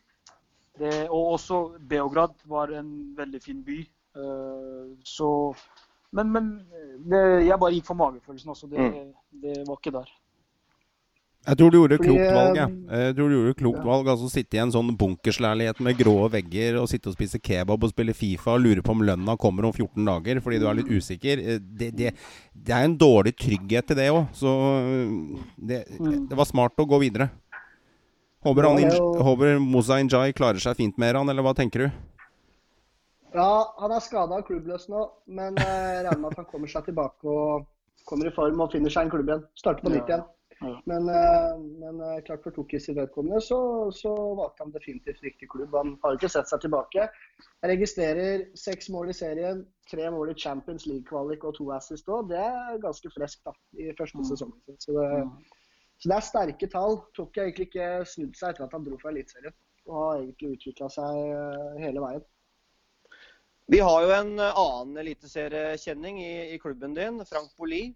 det, 0.78 1.08
Og 1.08 1.36
også 1.36 1.60
Beograd 1.88 2.34
var 2.50 2.72
en 2.74 2.90
veldig 3.16 3.40
fin 3.42 3.62
by. 3.64 3.78
Eh, 4.16 4.90
så 5.04 5.54
Men, 6.14 6.30
men 6.30 6.50
det, 7.10 7.20
jeg 7.46 7.58
bare 7.58 7.74
gikk 7.74 7.86
for 7.88 7.98
magefølelsen 7.98 8.50
også. 8.52 8.68
Det, 8.70 8.90
det 9.42 9.54
var 9.66 9.78
ikke 9.78 9.94
der. 9.96 10.10
Jeg 11.44 11.58
tror 11.60 11.70
du 11.70 11.76
gjorde 11.76 11.96
Fordi, 11.98 12.08
klokt 12.08 12.32
valg. 12.32 12.56
Jeg. 12.56 12.70
eh, 12.88 13.00
jeg 13.04 13.14
tror 13.18 13.28
du 13.28 13.34
gjorde 13.36 13.54
klokt 13.58 13.78
ja. 13.82 13.84
valg 13.84 14.06
Altså 14.08 14.28
Sitte 14.32 14.56
i 14.56 14.60
en 14.62 14.70
sånn 14.72 14.94
bunkersleilighet 14.96 15.80
med 15.84 15.98
grå 15.98 16.14
vegger 16.32 16.78
og 16.80 16.88
sitte 16.88 17.10
og 17.10 17.16
spise 17.18 17.36
kebab 17.44 17.84
og 17.84 17.90
spille 17.92 18.14
Fifa 18.16 18.54
og 18.54 18.62
lure 18.64 18.80
på 18.86 18.94
om 18.94 19.02
lønna 19.04 19.34
kommer 19.36 19.66
om 19.68 19.72
14 19.76 20.06
dager 20.08 20.40
fordi 20.40 20.60
du 20.62 20.66
er 20.70 20.78
litt 20.80 20.88
usikker. 20.88 21.42
Eh, 21.44 21.58
Det, 21.60 21.90
det, 21.98 22.14
det 22.54 22.72
er 22.74 22.84
en 22.88 22.96
dårlig 22.96 23.34
trygghet 23.36 23.86
til 23.90 23.96
det 24.00 24.08
òg. 24.14 24.24
Så 24.32 24.48
eh, 24.48 25.44
det, 25.58 25.82
Mm. 26.00 26.28
det 26.30 26.36
var 26.36 26.44
smart 26.48 26.80
å 26.80 26.86
gå 26.88 26.98
videre. 27.04 27.28
Håper, 28.44 28.62
han, 28.68 28.78
Ja, 28.80 28.88
er 28.96 29.22
håper 29.24 29.58
Moza 29.60 29.96
Injay 30.00 30.32
klarer 30.36 30.60
seg 30.60 30.76
fint 30.76 30.96
med 30.98 31.14
han, 31.16 31.28
eller 31.28 31.42
hva 31.42 31.54
tenker 31.56 31.86
du? 31.86 31.90
Ja, 33.34 33.66
han 33.80 33.90
er 33.90 34.00
skada 34.04 34.36
og 34.38 34.46
klubbløs 34.46 34.84
nå, 34.92 35.04
men 35.26 35.56
jeg 35.58 36.04
regner 36.06 36.20
med 36.22 36.32
at 36.32 36.36
han 36.42 36.48
kommer 36.50 36.70
seg 36.70 36.84
tilbake 36.86 37.24
og 37.26 37.64
kommer 38.06 38.28
i 38.28 38.34
form 38.36 38.60
og 38.62 38.70
finner 38.72 38.92
seg 38.92 39.06
en 39.06 39.10
klubb 39.14 39.28
igjen. 39.32 39.42
Starter 39.58 39.82
på 39.86 39.90
nytt 39.94 40.08
Ja. 40.08 40.18
igjen. 40.18 40.24
Men, 40.90 41.08
eh, 41.08 41.54
men 41.82 42.00
eh, 42.00 42.20
klart 42.26 42.42
for 42.44 42.54
Tokis 42.56 42.88
vedkommende 42.88 43.40
så, 43.44 43.58
så 43.94 44.12
valgte 44.38 44.64
han 44.64 44.72
definitivt 44.74 45.22
riktig 45.24 45.48
klubb. 45.52 45.74
Han 45.76 45.94
har 46.02 46.16
ikke 46.18 46.30
sett 46.32 46.50
seg 46.50 46.62
tilbake. 46.64 47.08
Jeg 47.62 47.70
registrerer 47.72 48.44
seks 48.58 48.88
mål 48.94 49.12
i 49.12 49.16
serien, 49.16 49.64
tre 49.90 50.10
mål 50.14 50.32
i 50.32 50.38
Champions 50.44 50.86
League-kvalik 50.90 51.44
og 51.48 51.56
to 51.58 51.68
assist 51.76 52.08
òg. 52.08 52.28
Det 52.32 52.40
er 52.40 52.80
ganske 52.82 53.12
friskt 53.14 53.48
i 53.78 53.90
første 53.98 54.18
Mm. 54.20 54.28
sesongen 54.30 54.60
sin. 54.66 54.78
Så 54.86 54.92
det, 54.98 55.10
så 55.98 56.08
det 56.10 56.16
er 56.16 56.28
sterke 56.28 56.70
tall. 56.72 57.00
Toki 57.16 57.40
har 57.40 57.48
egentlig 57.50 57.68
ikke 57.70 57.90
snudd 58.06 58.36
seg 58.36 58.54
etter 58.54 58.64
at 58.68 58.72
han 58.72 58.84
dro 58.86 58.98
fra 59.00 59.10
Eliteserien. 59.14 59.54
Og 59.86 59.98
har 60.00 60.22
egentlig 60.22 60.54
utvikla 60.58 60.88
seg 60.88 61.18
eh, 61.34 61.82
hele 61.84 62.00
veien. 62.00 62.24
Vi 63.72 63.78
har 63.80 64.02
jo 64.04 64.10
en 64.12 64.32
annen 64.44 64.96
eliteseriekjenning 65.00 66.18
i, 66.20 66.32
i 66.52 66.58
klubben 66.60 66.92
din, 66.96 67.22
Frank 67.24 67.54
Boli. 67.56 67.94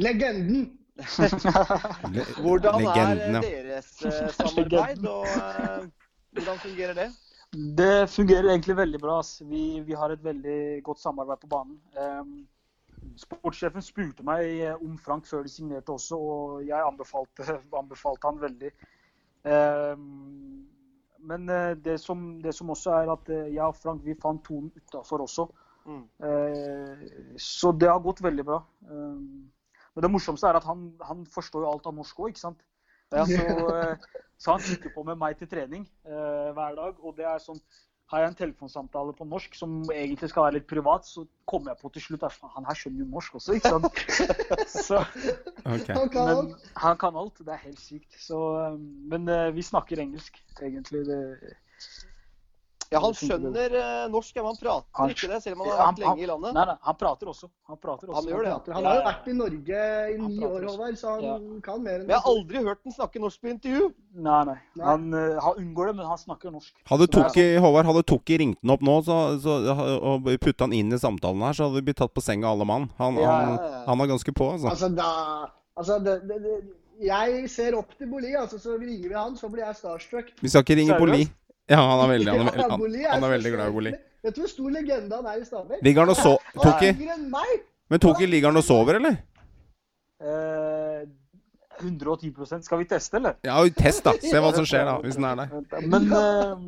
Legenden! 0.00 0.78
Hvordan 2.42 2.86
er 2.90 3.20
eh, 3.22 3.36
deres 3.38 3.90
eh, 4.02 4.28
samarbeid, 4.34 5.04
og 5.06 5.26
eh, 5.26 5.84
hvordan 6.34 6.58
fungerer 6.58 6.94
det? 6.94 7.08
Det 7.78 8.08
fungerer 8.10 8.50
egentlig 8.50 8.76
veldig 8.76 9.00
bra. 9.00 9.18
ass. 9.18 9.42
Vi, 9.46 9.80
vi 9.86 9.94
har 9.94 10.10
et 10.10 10.24
veldig 10.24 10.82
godt 10.84 11.00
samarbeid 11.00 11.38
på 11.44 11.50
banen. 11.52 11.78
Um, 11.96 12.48
sportssjefen 13.16 13.82
spurte 13.82 14.26
meg 14.26 14.64
om 14.74 14.98
Frank 14.98 15.26
før 15.26 15.46
de 15.46 15.52
signerte 15.52 15.94
også, 15.94 16.18
og 16.18 16.66
jeg 16.66 16.82
anbefalte, 16.82 17.46
anbefalte 17.80 18.28
han 18.28 18.42
veldig. 18.42 18.72
Um, 19.46 20.66
men 21.30 21.46
det 21.82 22.00
som, 22.02 22.40
det 22.42 22.52
som 22.54 22.70
også 22.70 22.90
er 22.98 23.12
at 23.14 23.30
jeg 23.30 23.64
og 23.64 23.76
Frank 23.78 24.04
vi 24.04 24.18
fant 24.22 24.42
tonen 24.44 24.72
utafor 24.76 25.24
også. 25.24 25.46
Mm. 25.88 26.04
Uh, 26.20 27.36
så 27.40 27.72
det 27.72 27.88
har 27.88 28.02
gått 28.04 28.20
veldig 28.22 28.44
bra. 28.44 28.58
Ehm, 28.90 29.48
men 29.98 30.04
det 30.06 30.12
morsomste 30.14 30.46
er 30.46 30.54
at 30.54 30.66
han, 30.68 30.92
han 31.02 31.24
forstår 31.26 31.64
jo 31.64 31.70
alt 31.72 31.86
av 31.90 31.94
norsk 31.96 32.20
òg, 32.22 32.28
ikke 32.30 32.44
sant. 32.44 32.60
Ja. 33.10 33.24
Så, 33.26 33.42
eh, 33.74 34.20
så 34.38 34.54
han 34.54 34.62
sitter 34.62 34.92
på 34.94 35.02
med 35.08 35.18
meg 35.18 35.40
til 35.40 35.50
trening 35.50 35.88
eh, 36.06 36.50
hver 36.54 36.76
dag. 36.78 37.00
Og 37.02 37.16
det 37.18 37.26
er 37.26 37.40
sånn 37.42 37.58
Har 38.12 38.22
jeg 38.22 38.30
en 38.30 38.36
telefonsamtale 38.38 39.12
på 39.18 39.26
norsk 39.28 39.58
som 39.58 39.72
egentlig 39.90 40.30
skal 40.30 40.46
være 40.46 40.56
litt 40.60 40.68
privat, 40.70 41.04
så 41.04 41.26
kommer 41.50 41.74
jeg 41.74 41.82
på 41.82 41.90
til 41.96 42.04
slutt 42.06 42.22
at 42.28 42.38
han 42.54 42.68
her 42.70 42.78
skjønner 42.78 43.02
jo 43.02 43.08
norsk 43.10 43.34
også, 43.40 43.56
ikke 43.58 43.72
sant. 43.74 43.98
Så, 44.88 45.02
okay. 45.66 45.96
Han 45.98 46.14
kan 46.14 46.30
men 46.30 46.38
alt. 46.38 46.70
han 46.86 47.02
kan 47.02 47.18
alt. 47.20 47.42
Det 47.42 47.52
er 47.56 47.66
helt 47.66 47.82
sykt. 47.82 48.14
Så, 48.22 48.38
eh, 48.62 48.78
men 49.12 49.28
eh, 49.34 49.50
vi 49.58 49.66
snakker 49.66 50.00
engelsk, 50.06 50.38
egentlig. 50.62 51.02
Det, 51.10 51.18
Ja, 52.90 53.00
han 53.04 53.12
skjønner 53.12 53.74
eh, 53.76 54.04
norsk, 54.08 54.32
ja, 54.36 54.42
men 54.42 54.54
han 54.54 54.56
prater 54.62 54.86
Han- 54.96 55.10
ikke 55.12 55.28
det, 55.28 55.42
selv 55.44 55.60
om 55.60 55.66
han 55.66 55.70
har 55.76 55.84
Han- 55.86 55.94
vært 55.94 56.02
lenge 56.04 56.22
i 56.24 56.26
landet. 56.30 56.54
Nei, 56.54 56.64
nei, 56.70 56.76
han 56.82 56.94
prater 56.96 57.26
også. 57.28 57.48
Han 57.68 57.76
prater 57.76 58.06
også. 58.08 58.14
Han 58.16 58.24
gjør 58.32 58.44
det, 58.44 58.52
prater. 58.54 58.72
Han 58.78 58.84
har 58.88 58.94
jo 58.96 59.02
vært 59.08 59.28
i 59.28 59.34
Norge 59.36 59.82
i 60.14 60.16
ni 60.22 60.38
år. 60.46 60.64
Håvard, 60.68 60.96
så 60.96 61.08
han 61.14 61.22
Ja. 61.24 61.60
kan 61.62 61.82
mer 61.82 61.98
enn 62.00 62.06
det. 62.06 62.08
jeg 62.08 62.20
har 62.20 62.30
aldri 62.32 62.56
hørt 62.64 62.78
han 62.84 62.92
snakke 62.92 63.20
norsk 63.20 63.40
på 63.42 63.50
intervju. 63.52 63.92
Nei, 64.14 64.44
nei. 64.44 64.58
Han, 64.82 65.12
eh, 65.14 65.38
han 65.40 65.54
unngår 65.60 65.86
det, 65.88 65.96
men 65.96 66.06
han 66.06 66.16
snakker 66.18 66.50
norsk. 66.50 66.72
Hadde 66.88 67.06
Så 67.06 67.10
det 67.10 67.18
er 67.18 67.22
Toki, 67.28 67.56
Håvard, 67.58 67.84
hadde 67.86 68.02
Toki 68.06 68.38
ringt 68.38 68.58
den 68.62 68.70
opp 68.70 68.80
nå 68.80 69.02
så, 69.04 69.38
så, 69.38 69.52
og 70.02 70.24
putta 70.40 70.64
han 70.64 70.72
inn 70.72 70.92
i 70.92 70.96
samtalen 70.96 71.40
her, 71.44 71.52
så 71.52 71.68
hadde 71.68 71.74
vi 71.84 71.92
blitt 71.92 71.96
tatt 72.00 72.14
på 72.14 72.22
senga 72.24 72.48
alle 72.48 72.64
mann. 72.64 72.90
Han, 72.98 73.14
Ja, 73.16 73.30
han, 73.30 73.56
ja, 73.58 73.84
han 73.86 74.00
er 74.00 74.06
ganske 74.06 74.32
på, 74.32 74.52
altså. 74.52 74.70
Altså, 74.70 74.88
da 74.96 75.50
Altså, 75.78 76.02
det, 76.02 76.26
det, 76.26 76.42
det, 76.42 76.74
jeg 77.06 77.48
ser 77.48 77.76
opp 77.78 77.92
til 77.96 78.08
Boli, 78.10 78.32
altså, 78.34 78.58
så 78.58 78.74
ringer 78.80 79.08
vi 79.08 79.14
han, 79.14 79.36
så 79.36 79.48
blir 79.48 79.62
jeg 79.64 79.76
starstruck. 79.76 80.32
Vi 80.42 80.48
skal 80.48 80.64
ikke 80.64 80.74
ringe 80.74 80.96
Seriøst? 80.98 81.30
Ja, 81.68 81.80
han 81.84 82.02
er 82.04 82.12
veldig, 82.14 82.32
han 82.32 82.48
er, 82.48 82.60
han, 82.64 82.84
han 83.12 83.24
er 83.26 83.32
veldig 83.36 83.54
glad 83.54 83.70
i 83.70 83.74
Boli. 83.74 83.94
Vet 84.24 84.34
du 84.34 84.42
hvor 84.42 84.50
stor 84.50 84.74
legende 84.74 85.18
han 85.20 85.26
er 85.30 85.40
i 85.40 85.46
Stabæk? 85.46 85.82
Ligger 85.84 86.06
han 86.06 86.12
og 86.14 86.18
so 86.18 86.34
Toki? 86.58 86.92
Men 87.88 88.02
Toki, 88.02 88.26
ligger 88.28 88.50
han 88.50 88.60
og 88.60 88.64
sover, 88.66 88.98
eller? 88.98 89.18
Uh, 90.18 91.06
110% 91.78 92.66
Skal 92.66 92.80
vi 92.80 92.88
teste, 92.90 93.20
eller? 93.20 93.38
Ja, 93.46 93.60
test, 93.76 94.02
da. 94.04 94.16
Se 94.18 94.40
hva 94.42 94.50
som 94.56 94.66
skjer, 94.66 94.88
da, 94.88 94.96
hvis 95.04 95.16
den 95.20 95.28
er 95.28 95.38
der. 95.44 95.86
Men 95.86 96.10
uh, 96.10 96.58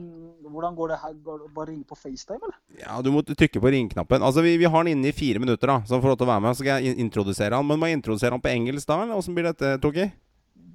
hvordan 0.51 0.77
går 0.79 0.93
det 0.93 1.01
her? 1.03 1.17
Går 1.25 1.43
det 1.43 1.51
bare 1.57 1.71
ringe 1.73 1.85
på 1.89 1.99
FaceTime, 1.99 2.41
eller? 2.47 2.57
Ja, 2.81 3.01
du 3.03 3.11
må 3.15 3.25
trykke 3.27 3.63
på 3.63 3.75
ringknappen. 3.75 4.23
Altså, 4.23 4.45
vi, 4.47 4.57
vi 4.61 4.69
har 4.69 4.77
han 4.77 4.91
inne 4.93 5.11
i 5.11 5.17
fire 5.17 5.43
minutter, 5.43 5.67
da, 5.73 5.81
så 5.87 5.97
han 5.97 6.05
får 6.05 6.15
lov 6.15 6.21
til 6.21 6.29
å 6.29 6.33
være 6.33 6.45
med. 6.47 6.57
Så 6.57 6.65
skal 6.65 6.87
jeg 6.87 6.99
introdusere 7.03 7.59
han. 7.59 7.67
Men 7.67 7.81
må 7.81 7.91
jeg 7.91 8.01
introdusere 8.01 8.37
han 8.37 8.45
på 8.45 8.53
engelsk 8.53 8.91
da, 8.91 9.03
eller 9.05 9.21
åssen 9.21 9.37
blir 9.37 9.51
dette, 9.51 9.77
Toki? 9.83 10.09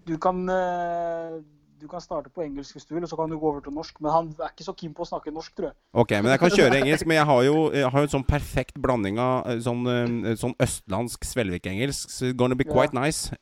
Du 0.05 0.17
kan, 0.21 0.43
eh, 0.49 1.39
du 1.85 1.89
kan 1.91 2.01
starte 2.03 2.31
på 2.33 2.43
engelsk 2.43 2.75
hvis 2.75 2.87
du 2.89 2.95
vil, 2.95 3.05
og 3.05 3.11
så 3.11 3.17
kan 3.19 3.31
du 3.31 3.37
gå 3.39 3.49
over 3.51 3.61
til 3.63 3.73
norsk. 3.75 3.99
Men 4.01 4.11
han 4.11 4.29
er 4.39 4.51
ikke 4.51 4.65
så 4.67 4.73
keen 4.77 4.93
på 4.97 5.05
å 5.05 5.09
snakke 5.09 5.33
norsk, 5.33 5.53
tror 5.57 5.69
jeg. 5.69 5.77
Ok, 5.93 6.15
men 6.17 6.31
jeg 6.33 6.41
kan 6.41 6.53
kjøre 6.55 6.79
engelsk. 6.81 7.07
Men 7.09 7.19
jeg 7.19 7.29
har 7.31 7.41
jo, 7.47 7.57
jeg 7.75 7.91
har 7.93 8.03
jo 8.03 8.09
en 8.09 8.13
sånn 8.17 8.27
perfekt 8.27 8.79
blanding 8.81 9.21
av 9.21 9.51
eh, 9.51 9.59
sånn, 9.65 9.83
eh, 9.91 10.35
sånn 10.41 10.55
østlandsk 10.65 11.27
Svelvik-engelsk. 11.29 12.09
So 12.09 12.31
it's 12.31 12.37
gonna 12.39 12.57
be 12.57 12.67
quite 12.67 12.97
nice. 12.97 13.31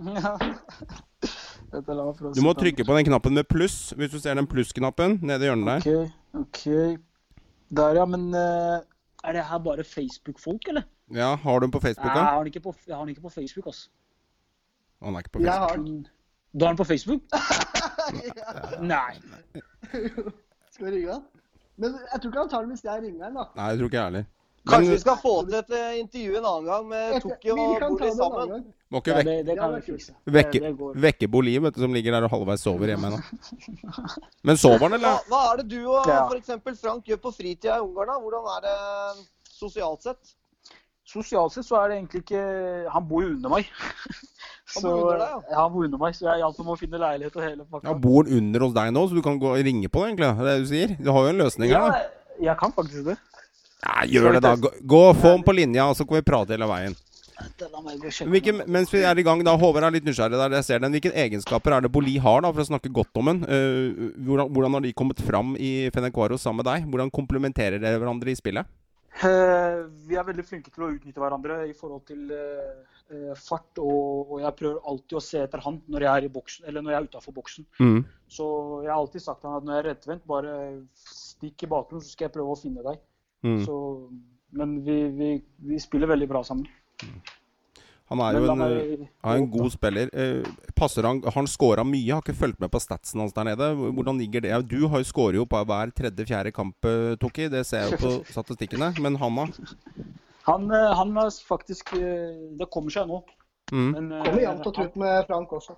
Meg 0.00 1.90
å 1.92 2.32
Du 2.34 2.40
må 2.42 2.54
trykke 2.56 2.86
på 2.86 2.94
den 2.96 3.06
knappen 3.06 3.36
med 3.36 3.46
pluss, 3.50 3.92
hvis 3.98 4.14
du 4.14 4.18
ser 4.22 4.38
den 4.38 4.48
plussknappen 4.50 5.18
nede 5.22 5.44
i 5.44 5.50
hjørnet 5.50 5.84
der. 5.84 6.08
OK. 6.40 6.46
ok. 6.46 6.62
Der, 7.80 8.00
ja. 8.00 8.06
Men 8.08 8.30
eh, 8.34 8.78
er 9.26 9.36
det 9.36 9.44
her 9.50 9.60
bare 9.62 9.84
Facebook-folk, 9.86 10.70
eller? 10.72 10.88
Ja, 11.14 11.34
har 11.34 11.60
du 11.60 11.66
den 11.66 11.74
på 11.74 11.82
Facebook? 11.82 12.06
Facebook, 12.06 12.16
jeg 12.16 12.22
da? 12.22 12.30
har 12.30 12.38
den 12.38 12.46
ikke 12.54 12.64
på, 12.64 12.74
jeg 12.86 12.96
har 12.96 13.04
den 13.04 13.12
ikke 13.14 13.26
på 13.26 13.34
Facebook, 13.34 13.66
altså. 13.66 13.90
Han 15.02 15.14
er 15.14 15.18
ikke 15.24 15.34
på 15.36 15.38
Facebook? 15.38 15.52
Jeg 15.52 15.58
har 15.66 15.76
den. 15.76 16.06
Du 16.52 16.64
har 16.64 16.72
den 16.72 16.76
på 16.80 16.84
Facebook? 16.84 17.22
Nei. 18.80 19.14
Skal 20.74 20.86
vi 20.86 20.90
ringe 20.96 21.12
han? 21.12 21.24
Men 21.80 21.94
jeg 22.12 22.20
tror 22.20 22.30
ikke 22.32 22.42
han 22.42 22.50
tar 22.52 22.64
den 22.66 22.74
hvis 22.74 22.84
jeg 22.84 23.02
ringer 23.06 23.24
han, 23.28 23.38
da. 23.38 23.44
Nei, 23.56 23.68
jeg 23.72 23.78
tror 23.80 23.90
ikke 23.90 23.98
jeg 24.00 24.08
heller. 24.10 24.28
Kanskje 24.68 24.90
Men 24.90 24.92
vi 24.92 25.00
skal 25.00 25.16
få 25.22 25.30
til 25.48 25.54
et 25.56 25.70
eh, 25.72 25.92
intervju 26.02 26.34
en 26.36 26.46
annen 26.50 26.66
gang 26.68 26.82
med 26.90 27.14
Tokyo 27.24 27.30
Toki 27.30 27.52
og 27.54 27.60
vi 27.60 27.86
Boli 27.94 28.10
sammen. 28.18 28.64
må 28.92 29.00
ikke 29.00 29.14
Ja, 29.14 29.22
det, 29.24 29.36
det 29.46 29.54
kan 29.56 29.72
vi 29.72 29.80
fikse. 29.86 30.12
Vekke, 30.36 30.60
det 30.66 30.72
vekke 31.06 31.28
Boli, 31.32 31.54
vet 31.64 31.78
du, 31.78 31.80
som 31.86 31.94
ligger 31.96 32.12
der 32.18 32.26
og 32.28 32.34
halvveis 32.34 32.66
sover 32.66 32.92
hjemme 32.92 33.08
nå. 33.14 33.20
Men 34.50 34.60
sover 34.60 34.84
han, 34.84 34.98
eller? 34.98 35.24
hva 35.32 35.40
er 35.54 35.62
det 35.62 35.66
du 35.72 35.78
og 35.86 36.10
Ja. 36.10 36.18
eksempel 36.36 36.76
Frank 36.76 37.08
gjør 37.08 37.22
på 37.24 37.32
fritida 37.38 37.78
i 37.78 37.86
Ungarn? 37.86 38.12
da? 38.12 38.18
Hvordan 38.20 38.50
er 38.58 38.66
det 38.68 38.76
sosialt 39.48 40.04
sett? 40.04 40.34
Sosialt 41.10 41.54
sett 41.56 41.66
så 41.66 41.80
er 41.80 41.90
det 41.90 41.96
egentlig 41.98 42.20
ikke 42.22 42.42
Han 42.94 43.06
bor 43.08 43.24
jo 43.24 43.32
under 43.32 43.50
meg. 43.56 43.70
Han 44.76 44.84
bor 44.84 45.00
under 45.00 45.18
deg, 45.18 45.32
ja. 45.50 45.56
han 45.56 45.72
bor 45.74 45.86
under 45.88 45.98
meg, 45.98 46.14
så 46.14 46.26
jeg 46.28 46.42
hjalp 46.44 46.58
ham 46.62 46.68
å 46.70 46.78
finne 46.78 47.02
leilighet 47.02 47.38
og 47.40 47.42
hele 47.42 47.64
pakka. 47.66 47.88
Ja, 47.88 47.94
Bor 47.98 48.28
han 48.28 48.36
under 48.38 48.64
hos 48.66 48.76
deg 48.76 48.92
nå, 48.94 49.02
så 49.10 49.18
du 49.18 49.24
kan 49.24 49.40
gå 49.42 49.50
og 49.50 49.64
ringe 49.66 49.90
på 49.90 50.04
det, 50.04 50.12
egentlig? 50.12 50.28
Det 50.30 50.44
er 50.44 50.50
det 50.50 50.62
du 50.62 50.70
sier? 50.70 50.96
Du 51.00 51.10
har 51.10 51.26
jo 51.26 51.32
en 51.32 51.42
løsning 51.42 51.72
her. 51.74 51.96
Ja, 51.98 52.36
jeg 52.46 52.54
kan 52.60 52.74
faktisk 52.76 53.08
det. 53.08 53.16
Ja, 53.80 53.96
gjør 54.06 54.36
det, 54.36 54.42
da. 54.44 54.54
Gå, 54.60 54.70
gå 54.94 55.04
få 55.18 55.34
ham 55.34 55.42
på 55.42 55.56
linja, 55.56 55.88
så 55.98 56.06
kan 56.06 56.20
vi 56.20 56.26
prate 56.30 56.54
hele 56.54 56.68
veien. 56.70 56.94
La 57.40 57.80
meg 57.80 58.00
gå 58.00 58.10
og 58.10 58.14
sjekke 58.14 58.30
Hvilke, 58.34 58.52
mens 58.68 58.90
vi 58.92 59.00
er 59.08 59.18
i 59.18 59.24
gang, 59.24 59.42
da, 59.46 59.54
Håvard 59.58 59.86
er 59.88 59.94
litt 59.94 60.06
nysgjerrig 60.06 60.38
der. 60.38 60.58
Jeg 60.58 60.66
ser 60.66 60.82
den. 60.84 60.92
Hvilke 60.94 61.12
egenskaper 61.24 61.76
er 61.76 61.86
det 61.86 61.92
Boli 61.92 62.18
har, 62.20 62.42
da, 62.44 62.52
for 62.52 62.62
å 62.62 62.68
snakke 62.68 62.92
godt 62.94 63.16
om 63.20 63.32
den? 63.32 63.40
Eh, 63.48 64.10
hvordan, 64.26 64.50
hvordan 64.52 64.76
har 64.76 64.84
de 64.84 64.92
kommet 64.96 65.22
fram 65.24 65.54
i 65.56 65.88
Fenecuaro 65.94 66.38
sammen 66.40 66.62
med 66.62 66.68
deg? 66.68 66.90
Hvordan 66.92 67.12
komplementerer 67.16 67.80
dere 67.82 67.98
hverandre 68.02 68.30
i 68.30 68.38
spillet? 68.38 68.68
Eh, 69.10 69.78
vi 70.06 70.16
er 70.16 70.26
veldig 70.26 70.44
flinke 70.46 70.70
til 70.72 70.86
å 70.86 70.90
utnytte 70.94 71.20
hverandre 71.20 71.58
i 71.68 71.74
forhold 71.76 72.04
til 72.08 72.30
eh, 72.32 73.00
eh, 73.10 73.32
fart, 73.36 73.80
og, 73.82 74.36
jeg 74.40 74.56
prøver 74.60 74.86
alltid 74.92 75.18
å 75.18 75.22
se 75.24 75.42
etter 75.42 75.64
han 75.64 75.80
når 75.90 76.06
jeg 76.06 76.10
er 76.12 76.26
i 76.28 76.32
boksen, 76.36 76.68
eller 76.70 76.84
når 76.84 76.94
jeg 76.94 77.00
er 77.00 77.08
utafor 77.10 77.36
boksen. 77.36 77.66
Mm. 77.82 77.98
Så 78.30 78.46
jeg 78.86 78.92
har 78.92 79.00
alltid 79.00 79.24
sagt 79.26 79.42
til 79.42 79.50
han 79.50 79.60
at 79.60 79.66
når 79.66 79.76
jeg 79.76 79.84
er 79.84 79.88
rettvendt, 79.90 80.28
bare 80.30 80.54
stikk 81.02 81.66
i 81.66 81.72
bakgrunnen, 81.74 82.06
så 82.06 82.14
skal 82.14 82.28
jeg 82.28 82.36
prøve 82.38 82.54
å 82.54 82.60
finne 82.60 82.86
deg. 82.86 83.02
Mm. 83.44 83.60
Så, 83.66 83.76
men 84.56 84.78
vi, 84.86 84.96
vi, 85.18 85.34
vi 85.72 85.82
spiller 85.82 86.12
veldig 86.14 86.30
bra 86.30 86.44
sammen. 86.46 86.70
Han 88.10 88.20
er 88.26 88.36
jo 88.40 88.46
en, 88.50 88.58
meg- 88.58 88.76
eh, 89.00 89.08
er 89.30 89.36
en 89.38 89.50
god 89.50 89.70
spiller. 89.70 90.08
Eh, 90.12 90.48
passer 90.74 91.06
han 91.06 91.20
Har 91.22 91.36
han 91.36 91.46
scora 91.46 91.84
mye? 91.86 92.02
Jeg 92.08 92.14
har 92.16 92.22
ikke 92.24 92.34
fulgt 92.40 92.58
med 92.60 92.70
på 92.72 92.80
statsen 92.82 93.20
hans 93.22 93.32
der 93.36 93.44
nede. 93.44 93.68
Hvordan 93.94 94.18
ligger 94.18 94.40
det? 94.42 94.54
Du 94.68 94.88
har 94.88 94.98
jo 94.98 95.04
scorer 95.06 95.38
jo 95.38 95.44
på 95.46 95.60
hver 95.64 95.92
tredje-fjerde 95.94 96.50
kamp, 96.52 96.74
eh, 96.84 97.14
Toki. 97.22 97.46
Det 97.48 97.64
ser 97.66 97.84
jeg 97.86 97.92
jo 97.92 98.00
på 98.02 98.24
statistikkene. 98.34 98.92
Men 99.00 99.14
han, 99.22 99.36
da? 99.36 99.46
Han, 100.48 100.66
han 100.70 101.16
er 101.22 101.30
faktisk 101.46 101.92
Det 101.94 102.66
kommer 102.72 102.90
seg 102.90 103.06
nå. 103.06 103.22
Mm. 103.70 103.90
Men, 103.94 104.10
Kommer 104.24 104.42
jevnt 104.42 104.66
og 104.66 104.74
trutt 104.74 104.96
med 104.98 105.26
Frank 105.28 105.52
også. 105.54 105.76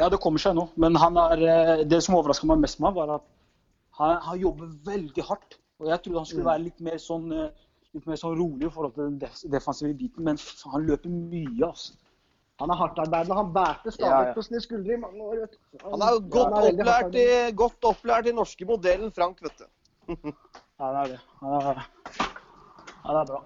Ja, 0.00 0.08
det 0.12 0.20
kommer 0.20 0.40
seg 0.40 0.54
nå. 0.56 0.68
Men 0.80 0.94
han 1.00 1.16
er, 1.16 1.84
det 1.88 2.02
som 2.04 2.16
overraska 2.20 2.46
meg 2.48 2.60
mest 2.60 2.80
med 2.80 2.90
ham, 2.90 2.98
var 3.00 3.14
at 3.18 3.26
han, 4.00 4.18
han 4.28 4.38
jobber 4.40 4.68
veldig 4.86 5.24
hardt 5.28 5.56
Og 5.80 5.88
jeg 5.88 6.02
trodde 6.04 6.20
han 6.20 6.26
skulle 6.28 6.44
Mm. 6.44 6.50
være 6.52 6.62
litt 6.66 6.80
mer 6.84 6.98
sånn, 7.00 7.32
litt 7.96 8.06
mer 8.06 8.20
sånn 8.20 8.36
rolig 8.38 8.68
i 8.68 8.72
forhold 8.74 8.94
til 8.96 9.08
den 9.08 9.18
defensive 9.52 9.92
biten, 9.98 10.24
men 10.26 10.38
han 10.72 10.86
løper 10.86 11.10
mye, 11.10 11.66
altså. 11.66 11.96
Han 12.60 12.68
er 12.74 12.76
hardtarbeidende. 12.76 13.36
Han 13.38 13.52
bærte 13.54 13.92
Ja, 13.98 14.08
ja. 14.26 14.32
på 14.36 14.42
sine 14.44 14.60
skuldre 14.60 14.92
i 14.92 15.00
mange 15.00 15.22
år. 15.24 15.38
vet 15.46 15.54
du. 15.56 15.78
Han 15.84 16.02
er 16.04 16.10
jo 16.12 16.18
godt 16.28 16.52
han 16.52 16.66
er 16.66 16.74
opplært 16.74 17.14
i, 17.16 17.28
godt 17.56 17.88
opplært 17.88 18.28
i 18.28 18.34
norske 18.36 18.66
modellen, 18.68 19.12
Frank, 19.16 19.40
vet 19.40 19.62
du. 19.62 19.70
Ja, 20.80 20.90
det 20.92 21.00
er 21.00 21.08
det. 21.14 21.20
Han 21.40 21.54
er, 21.60 21.80
det 23.04 23.16
er 23.20 23.26
bra. 23.28 23.40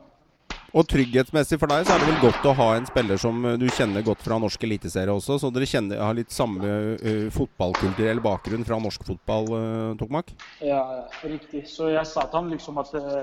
Og 0.74 0.86
trygghetsmessig 0.90 1.58
for 1.62 1.70
deg 1.70 1.86
så 1.86 1.94
er 1.94 2.02
det 2.02 2.06
vel 2.08 2.20
godt 2.24 2.46
å 2.50 2.54
ha 2.58 2.66
en 2.74 2.86
spiller 2.86 3.18
som 3.18 3.44
eh, 3.46 3.56
du 3.58 3.68
kjenner 3.70 4.02
godt 4.06 4.22
fra 4.26 4.40
norsk 4.42 4.64
eliteserie 4.66 5.14
også, 5.14 5.36
så 5.38 5.50
dere 5.54 5.68
kjenner, 5.70 6.00
har 6.02 6.16
litt 6.18 6.34
samme 6.34 6.70
uh, 6.98 7.28
fotballkulturell 7.34 8.22
bakgrunn 8.22 8.66
fra 8.66 8.80
norsk 8.82 9.06
fotball, 9.06 9.46
uh, 9.54 9.92
Tokmak? 10.00 10.32
Ja, 10.58 10.80
ja, 10.98 11.04
riktig. 11.30 11.62
Så 11.70 11.92
jeg 11.94 12.02
sa 12.10 12.26
til 12.26 12.40
han 12.40 12.50
liksom 12.54 12.80
at 12.82 12.90
eh, 12.98 13.20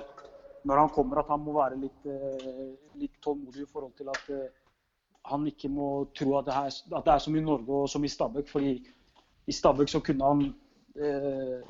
når 0.68 0.82
han 0.84 0.90
kommer, 0.96 1.22
at 1.22 1.30
han 1.32 1.44
må 1.44 1.54
være 1.58 1.80
litt, 1.82 2.06
eh, 2.06 2.74
litt 3.02 3.22
tålmodig 3.24 3.64
i 3.64 3.70
forhold 3.70 3.94
til 3.98 4.10
at 4.14 4.34
eh, 4.36 4.50
han 5.32 5.46
ikke 5.48 5.70
må 5.70 5.92
tro 6.18 6.36
at 6.40 6.48
det, 6.48 6.56
her, 6.56 6.74
at 6.98 7.06
det 7.06 7.14
er 7.14 7.24
som 7.24 7.38
i 7.38 7.46
Norge 7.46 7.84
og 7.84 7.90
som 7.90 8.04
i 8.04 8.12
Stabæk. 8.12 8.50
fordi 8.50 8.74
i 9.48 9.52
Stabæk 9.52 9.90
så 9.90 10.00
kunne 10.00 10.28
han 10.28 10.44
eh, 10.96 11.62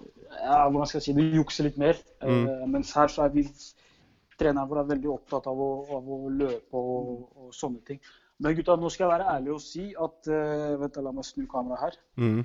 ja, 0.44 0.70
hvordan 0.70 0.88
skal 0.88 1.00
jeg 1.00 1.08
si 1.08 1.14
det, 1.18 1.30
jukse 1.36 1.64
litt 1.64 1.78
mer. 1.78 2.00
Eh, 2.24 2.66
mens 2.68 2.94
her 2.96 3.12
så 3.12 3.26
er 3.26 3.36
vi 3.36 3.46
treneren 4.40 4.70
vår 4.70 4.82
er 4.82 4.90
veldig 4.96 5.14
opptatt 5.14 5.48
av 5.52 5.62
å, 5.62 5.70
av 5.98 6.10
å 6.10 6.20
løpe 6.30 6.82
og, 6.82 7.30
og 7.38 7.56
sånne 7.56 7.84
ting. 7.88 8.02
Men 8.42 8.58
gutta, 8.58 8.76
nå 8.80 8.90
skal 8.90 9.06
jeg 9.06 9.14
være 9.14 9.32
ærlig 9.36 9.54
og 9.54 9.64
si 9.64 9.92
at 9.94 10.30
eh, 10.34 10.76
Vent, 10.82 11.00
la 11.06 11.14
meg 11.14 11.28
snu 11.28 11.46
kameraet 11.50 11.84
her. 11.86 12.00
Mm. 12.18 12.42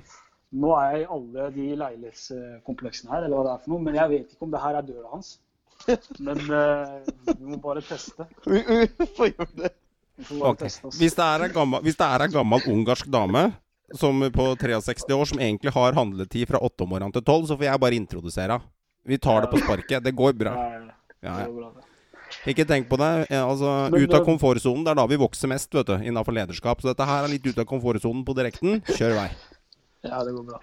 Nå 0.61 0.71
er 0.77 0.91
jeg 0.91 1.01
i 1.01 1.09
alle 1.15 1.47
de 1.55 1.65
leilighetskompleksene 1.81 3.11
her, 3.11 3.25
eller 3.25 3.35
hva 3.39 3.47
det 3.47 3.53
er 3.55 3.63
for 3.63 3.73
noe, 3.73 3.83
men 3.83 3.97
jeg 3.97 4.11
vet 4.13 4.35
ikke 4.35 4.47
om 4.47 4.53
det 4.53 4.61
her 4.63 4.77
er 4.77 4.85
døra 4.87 5.09
hans. 5.15 5.33
Men 6.19 6.39
uh, 6.51 7.01
vi 7.37 7.45
må 7.47 7.57
bare 7.63 7.81
teste. 7.85 8.25
Vi, 8.45 8.61
det? 8.63 9.71
Vi 10.17 10.23
får 10.25 10.39
bare 10.39 10.51
Ok. 10.51 10.59
teste 10.65 10.87
oss. 10.89 10.97
Hvis 10.99 11.15
det 11.15 11.23
er 11.27 11.45
en 11.47 11.53
gammel, 11.55 11.83
hvis 11.85 11.97
det 11.99 12.07
er 12.07 12.25
ei 12.25 12.31
gammel 12.33 12.65
ungarsk 12.73 13.09
dame 13.13 13.43
som 13.95 14.19
på 14.33 14.47
63 14.59 15.13
år 15.15 15.29
som 15.29 15.39
egentlig 15.39 15.71
har 15.71 15.93
handletid 15.95 16.47
fra 16.49 16.59
8 16.59 16.83
om 16.83 16.89
morgenen 16.91 17.13
til 17.15 17.23
12, 17.23 17.45
så 17.51 17.55
får 17.59 17.69
jeg 17.69 17.79
bare 17.85 17.99
introdusere 18.01 18.57
henne. 18.57 18.73
Vi 19.07 19.15
tar 19.23 19.45
det 19.45 19.51
på 19.53 19.61
sparket. 19.61 20.03
Det 20.03 20.11
går 20.17 20.33
bra. 20.35 20.51
Ja, 21.23 21.35
ja, 21.39 21.45
Det 21.47 21.69
det. 21.77 21.85
Ikke 22.51 22.65
tenk 22.67 22.89
på 22.91 22.97
det. 22.99 23.11
Eh, 23.31 23.39
Altså, 23.39 23.69
ut 23.87 24.11
av 24.11 24.19
det- 24.19 24.25
komfortsonen, 24.27 24.83
det 24.83 24.91
er 24.91 24.95
da 24.99 25.05
vi 25.07 25.15
vokser 25.15 25.47
mest, 25.47 25.71
vet 25.71 25.87
du, 25.87 25.93
innenfor 25.95 26.35
lederskap. 26.35 26.81
Så 26.81 26.89
dette 26.91 27.05
her 27.07 27.23
er 27.23 27.31
litt 27.31 27.45
ut 27.47 27.57
av 27.57 27.63
komfortsonen 27.69 28.25
på 28.27 28.35
direkten. 28.35 28.81
Kjør 28.83 29.15
vei. 29.15 29.29
Ja, 30.03 30.19
det 30.25 30.33
går 30.35 30.43
bra. 30.49 30.59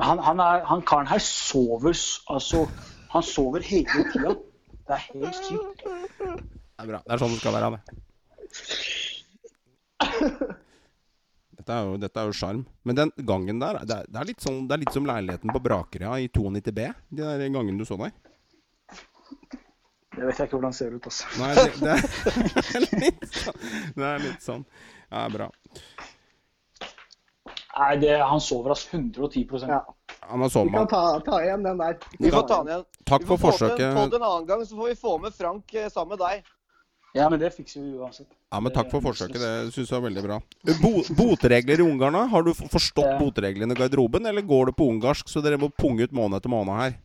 Han, 0.00 0.18
han, 0.22 0.40
er, 0.40 0.64
han 0.64 0.80
karen 0.86 1.06
her 1.10 1.18
sover 1.18 1.92
altså 2.30 2.64
Han 3.14 3.24
sover 3.24 3.64
hele 3.64 4.04
tida. 4.12 4.34
Det 4.88 4.96
er 4.96 5.04
helt 5.08 5.42
sykt. 5.42 5.84
Det 5.84 6.84
er 6.84 6.88
bra. 6.88 7.00
Det 7.04 7.12
er 7.14 7.20
sånn 7.22 7.34
det 7.34 7.40
skal 7.42 7.56
være, 7.56 7.70
det. 7.76 7.82
Dette 11.58 11.74
er 11.74 11.84
jo, 11.84 11.96
dette 12.00 12.20
er 12.22 12.28
jo 12.30 12.36
sjarm. 12.36 12.62
Men 12.88 12.96
den 12.96 13.10
gangen 13.28 13.60
der, 13.60 13.80
det 13.84 13.96
er, 13.96 14.08
det, 14.08 14.20
er 14.20 14.28
litt 14.30 14.44
sånn, 14.44 14.62
det 14.68 14.76
er 14.76 14.82
litt 14.84 14.94
som 14.94 15.08
leiligheten 15.08 15.52
på 15.52 15.62
Brakerøya 15.64 16.14
i 16.24 16.30
92 16.32 16.72
B. 16.76 16.86
De 17.12 17.24
der 17.24 17.48
gangene 17.52 17.80
du 17.80 17.84
så 17.88 17.98
der. 18.00 18.14
Det 20.18 20.26
vet 20.26 20.38
jeg 20.40 20.48
ikke 20.48 20.56
hvordan 20.56 20.72
det 20.72 20.78
ser 20.78 20.94
ut. 20.96 21.04
altså. 21.10 21.24
Nei, 21.38 21.50
det, 21.54 21.64
det, 21.84 21.92
er 22.74 22.86
litt 23.04 23.26
sånn. 23.38 23.58
Det 23.94 24.06
er 24.08 24.24
litt 24.24 24.46
sånn. 24.46 24.64
Ja, 25.08 25.26
bra. 25.32 25.50
Nei, 27.78 27.96
det, 28.02 28.16
Han 28.26 28.40
sover 28.42 28.74
oss 28.74 28.88
110 28.90 29.46
Ja. 29.68 29.84
Han 30.28 30.40
har 30.42 30.64
Vi 30.64 30.70
kan 30.74 30.88
ta, 30.90 31.20
ta 31.24 31.40
igjen 31.44 31.62
den 31.62 31.78
der. 31.78 31.98
Vi 32.18 32.30
får 32.30 32.46
ta 32.48 32.62
den 32.64 32.72
igjen. 32.72 32.84
Takk 33.06 33.22
Vi 33.22 33.26
for 33.30 33.38
forsøket. 33.38 33.94
Få 33.94 34.06
det 34.10 34.18
en 34.18 34.22
annen 34.28 34.46
gang, 34.46 34.64
så 34.66 34.76
får 34.76 34.88
vi 34.88 34.94
få 34.98 35.18
med 35.22 35.34
Frank 35.34 35.74
eh, 35.74 35.88
sammen 35.88 36.16
med 36.16 36.24
deg. 36.26 36.42
Ja, 37.16 37.28
men 37.32 37.40
det 37.40 37.54
fikser 37.54 37.80
vi 37.80 37.96
uansett. 37.96 38.28
Ja, 38.52 38.60
men 38.60 38.72
Takk 38.72 38.90
for 38.92 39.00
forsøket. 39.00 39.40
Det 39.40 39.72
syns 39.72 39.88
jeg 39.88 39.96
var 39.96 40.08
veldig 40.08 40.24
bra. 40.26 40.36
Bo, 40.82 40.92
boteregler 41.16 41.80
i 41.80 41.86
Ungarn, 41.86 42.18
da? 42.18 42.26
Har 42.28 42.44
du 42.44 42.52
forstått 42.52 43.06
Ja. 43.06 43.18
botereglene 43.18 43.72
i 43.72 43.78
garderoben, 43.78 44.26
eller 44.26 44.42
går 44.42 44.66
det 44.66 44.76
på 44.76 44.88
ungarsk, 44.92 45.28
så 45.28 45.42
dere 45.42 45.56
må 45.58 45.70
punge 45.70 46.04
ut 46.04 46.12
måned 46.12 46.36
etter 46.36 46.52
måned 46.52 46.76
her? 46.76 46.98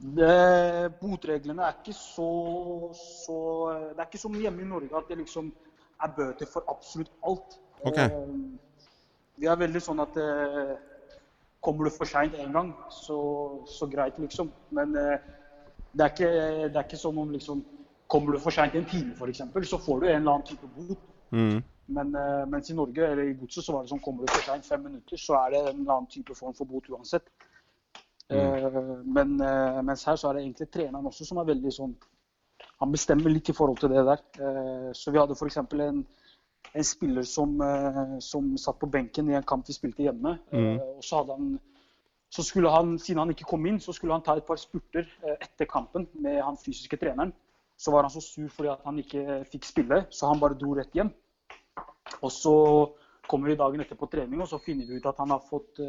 Det, 0.00 0.92
botreglene 1.00 1.66
er 1.66 1.74
ikke 1.76 1.92
så, 1.92 2.30
så 2.96 3.34
Det 3.92 4.00
er 4.00 4.06
ikke 4.06 4.22
som 4.22 4.32
hjemme 4.32 4.62
i 4.64 4.68
Norge 4.70 4.96
at 4.96 5.10
det 5.10 5.18
liksom 5.18 5.50
er 6.00 6.14
bøter 6.16 6.48
for 6.48 6.64
absolutt 6.72 7.10
alt. 7.26 7.58
Ok. 7.84 7.98
Eh, 7.98 8.14
Vi 9.40 9.48
er 9.48 9.60
veldig 9.60 9.80
sånn 9.82 10.02
at 10.04 10.16
eh, 10.20 10.72
kommer 11.64 11.88
du 11.88 11.94
for 11.94 12.08
seint 12.08 12.36
én 12.36 12.52
gang, 12.54 12.72
så, 12.92 13.18
så 13.68 13.88
greit, 13.88 14.18
liksom. 14.20 14.50
Men 14.76 14.96
eh, 15.00 15.28
det, 15.92 16.04
er 16.04 16.10
ikke, 16.12 16.30
det 16.68 16.74
er 16.74 16.86
ikke 16.86 17.00
som 17.00 17.20
om 17.20 17.36
liksom 17.36 17.66
Kommer 18.10 18.34
du 18.34 18.40
for 18.42 18.50
seint 18.50 18.74
en 18.74 18.86
time, 18.90 19.12
f.eks., 19.14 19.68
så 19.70 19.78
får 19.78 20.00
du 20.02 20.04
en 20.08 20.16
eller 20.16 20.32
annen 20.32 20.46
type 20.48 20.66
bot. 20.74 21.02
Mm. 21.30 21.60
Men 21.94 22.08
eh, 22.18 22.40
mens 22.50 22.70
i 22.72 22.74
Norge 22.74 23.04
eller 23.06 23.28
i 23.28 23.36
godset 23.38 23.62
så 23.62 23.74
var 23.76 23.84
det 23.84 23.92
sånn 23.92 24.02
kommer 24.02 24.26
du 24.26 24.32
for 24.32 24.46
seint 24.48 24.66
fem 24.66 24.82
minutter, 24.82 25.20
så 25.20 25.36
er 25.44 25.52
det 25.54 25.60
en 25.60 25.76
eller 25.76 25.92
annen 25.94 26.08
type 26.10 26.34
form 26.34 26.56
for 26.58 26.66
bot 26.66 26.88
uansett. 26.90 27.30
Eh, 28.30 28.66
men 29.04 29.36
eh, 29.42 29.78
mens 29.86 30.02
her 30.06 30.18
så 30.18 30.30
er 30.30 30.38
det 30.38 30.42
egentlig 30.44 30.68
treneren 30.70 31.06
også 31.10 31.26
som 31.26 31.40
er 31.42 31.48
veldig 31.48 31.72
sånn 31.74 31.96
Han 32.78 32.92
bestemmer 32.94 33.32
litt 33.32 33.48
i 33.50 33.54
forhold 33.56 33.80
til 33.80 33.90
det 33.90 34.04
der. 34.06 34.20
Eh, 34.46 34.90
så 34.96 35.10
vi 35.10 35.18
hadde 35.18 35.34
f.eks. 35.34 35.58
En, 35.60 36.04
en 36.72 36.84
spiller 36.84 37.22
som, 37.22 37.60
eh, 37.60 38.18
som 38.18 38.56
satt 38.58 38.78
på 38.78 38.86
benken 38.86 39.30
i 39.30 39.34
en 39.34 39.46
kamp 39.46 39.68
vi 39.68 39.74
spilte 39.74 40.04
hjemme. 40.06 40.38
Eh, 40.52 40.78
og 40.78 41.04
så 41.04 41.20
hadde 41.20 41.36
han 41.38 41.58
så 42.30 42.44
skulle 42.46 42.70
han, 42.70 42.98
Siden 42.98 43.18
han 43.18 43.30
ikke 43.30 43.48
kom 43.50 43.64
inn, 43.66 43.80
så 43.82 43.92
skulle 43.92 44.14
han 44.14 44.22
ta 44.22 44.36
et 44.38 44.46
par 44.46 44.58
spurter 44.60 45.02
eh, 45.02 45.34
etter 45.40 45.66
kampen 45.66 46.06
med 46.14 46.38
han 46.42 46.56
fysiske 46.56 46.96
treneren. 46.96 47.32
Så 47.76 47.90
var 47.90 48.06
han 48.06 48.10
så 48.10 48.20
sur 48.22 48.48
fordi 48.48 48.68
at 48.70 48.84
han 48.84 48.98
ikke 48.98 49.40
fikk 49.50 49.66
spille, 49.66 50.04
så 50.10 50.28
han 50.30 50.38
bare 50.38 50.54
dro 50.54 50.76
rett 50.78 50.94
hjem. 50.94 51.10
Og 52.22 52.30
så 52.30 52.54
kommer 53.26 53.50
vi 53.50 53.56
dagen 53.58 53.80
etter 53.82 53.98
på 53.98 54.06
trening, 54.12 54.40
og 54.40 54.48
så 54.48 54.60
finner 54.62 54.86
vi 54.86 55.00
ut 55.00 55.06
at 55.06 55.18
han 55.18 55.30
har 55.30 55.42
fått, 55.48 55.80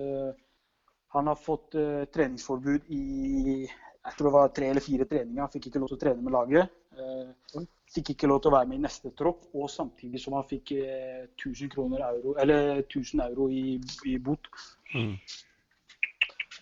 han 1.12 1.28
har 1.28 1.36
fått 1.36 1.76
treningsforbud 2.14 2.90
i 2.94 3.68
jeg 4.02 4.18
tror 4.18 4.28
det 4.28 4.34
var 4.34 4.54
tre 4.56 4.70
eller 4.72 4.82
fire 4.82 5.06
treninger. 5.06 5.44
Han 5.44 5.52
fikk 5.54 5.68
ikke 5.70 5.82
lov 5.82 5.92
til 5.92 6.00
å 6.00 6.02
trene 6.02 6.26
med 6.26 6.34
laget. 6.34 6.74
Eh, 6.98 7.62
fikk 7.94 8.16
ikke 8.16 8.30
lov 8.32 8.42
til 8.42 8.50
å 8.50 8.56
være 8.56 8.70
med 8.72 8.80
i 8.80 8.86
neste 8.88 9.12
tropp, 9.18 9.46
og 9.54 9.70
samtidig 9.70 10.22
som 10.24 10.36
han 10.40 10.48
fikk 10.50 10.74
eh, 10.80 11.28
1000, 11.38 11.70
kroner 11.76 12.04
euro, 12.08 12.34
eller 12.42 12.82
1000 12.82 13.22
euro 13.28 13.48
i, 13.54 13.78
i 14.10 14.18
bot. 14.18 14.50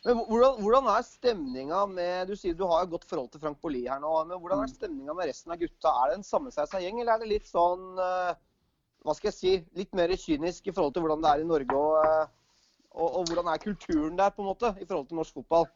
Men 0.05 0.19
hvordan, 0.27 0.59
hvordan 0.63 0.85
er 0.93 1.03
stemninga 1.03 1.79
med 1.91 2.29
Du 2.29 2.35
sier 2.39 2.55
du 2.55 2.63
har 2.69 2.85
et 2.85 2.91
godt 2.91 3.07
forhold 3.07 3.33
til 3.33 3.41
Frank 3.43 3.59
Bolli 3.63 3.81
her 3.87 3.99
nå. 3.99 4.11
Men 4.29 4.39
hvordan 4.39 4.63
er 4.63 4.71
stemninga 4.71 5.15
med 5.15 5.27
resten 5.27 5.51
av 5.51 5.59
gutta? 5.59 5.91
Er 5.91 6.11
det 6.11 6.19
en 6.19 6.27
sammensveisa 6.27 6.79
gjeng, 6.83 7.01
eller 7.01 7.17
er 7.17 7.23
det 7.23 7.33
litt 7.33 7.49
sånn 7.49 7.99
eh, 8.03 8.31
Hva 9.03 9.15
skal 9.15 9.31
jeg 9.31 9.37
si 9.39 9.55
Litt 9.79 9.95
mer 9.97 10.13
kynisk 10.15 10.67
i 10.67 10.75
forhold 10.75 10.95
til 10.95 11.03
hvordan 11.03 11.23
det 11.23 11.33
er 11.33 11.43
i 11.43 11.49
Norge? 11.49 11.81
Og, 11.81 11.99
eh, 12.03 12.63
og, 12.95 13.09
og 13.09 13.31
hvordan 13.31 13.51
er 13.51 13.63
kulturen 13.63 14.15
der, 14.19 14.31
på 14.35 14.43
en 14.43 14.51
måte, 14.53 14.71
i 14.79 14.87
forhold 14.87 15.11
til 15.11 15.19
norsk 15.19 15.41
fotball? 15.41 15.67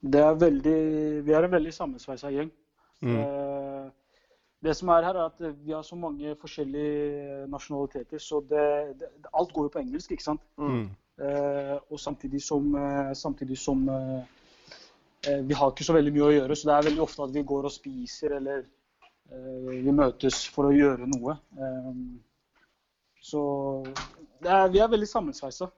Det 0.00 0.20
er 0.20 0.40
veldig, 0.40 0.78
vi 1.24 1.32
er 1.32 1.46
en 1.46 1.52
veldig 1.54 1.72
sammensveisa 1.72 2.32
gjeng. 2.32 2.50
Mm. 3.04 3.16
Eh, 3.20 3.86
det 4.64 4.74
som 4.78 4.88
er 4.88 5.04
her, 5.04 5.16
er 5.16 5.28
at 5.28 5.56
vi 5.64 5.72
har 5.72 5.82
så 5.84 5.96
mange 5.96 6.36
forskjellige 6.40 7.46
nasjonaliteter, 7.52 8.18
så 8.18 8.40
det, 8.48 8.66
det, 9.00 9.08
alt 9.32 9.52
går 9.52 9.66
jo 9.66 9.72
på 9.74 9.82
engelsk, 9.82 10.14
ikke 10.14 10.24
sant? 10.24 10.44
Mm. 10.56 10.86
Eh, 11.20 11.74
og 11.90 12.00
samtidig 12.00 12.40
som, 12.42 12.70
eh, 12.74 13.12
samtidig 13.14 13.58
som 13.58 13.88
eh, 13.88 14.22
eh, 15.28 15.42
Vi 15.46 15.54
har 15.54 15.70
ikke 15.70 15.84
så 15.86 15.94
veldig 15.94 16.12
mye 16.12 16.24
å 16.26 16.32
gjøre, 16.32 16.56
så 16.56 16.68
det 16.68 16.76
er 16.76 16.88
veldig 16.88 17.02
ofte 17.04 17.26
at 17.26 17.34
vi 17.34 17.42
går 17.42 17.68
og 17.68 17.72
spiser 17.74 18.38
eller 18.40 18.64
vi 19.84 19.92
møtes 19.96 20.42
for 20.52 20.68
å 20.68 20.74
gjøre 20.74 21.06
noe. 21.08 21.32
Så 23.24 23.40
det 24.44 24.50
er, 24.52 24.66
vi 24.68 24.82
er 24.84 24.90
veldig 24.92 25.08
sammensveisa. 25.08 25.70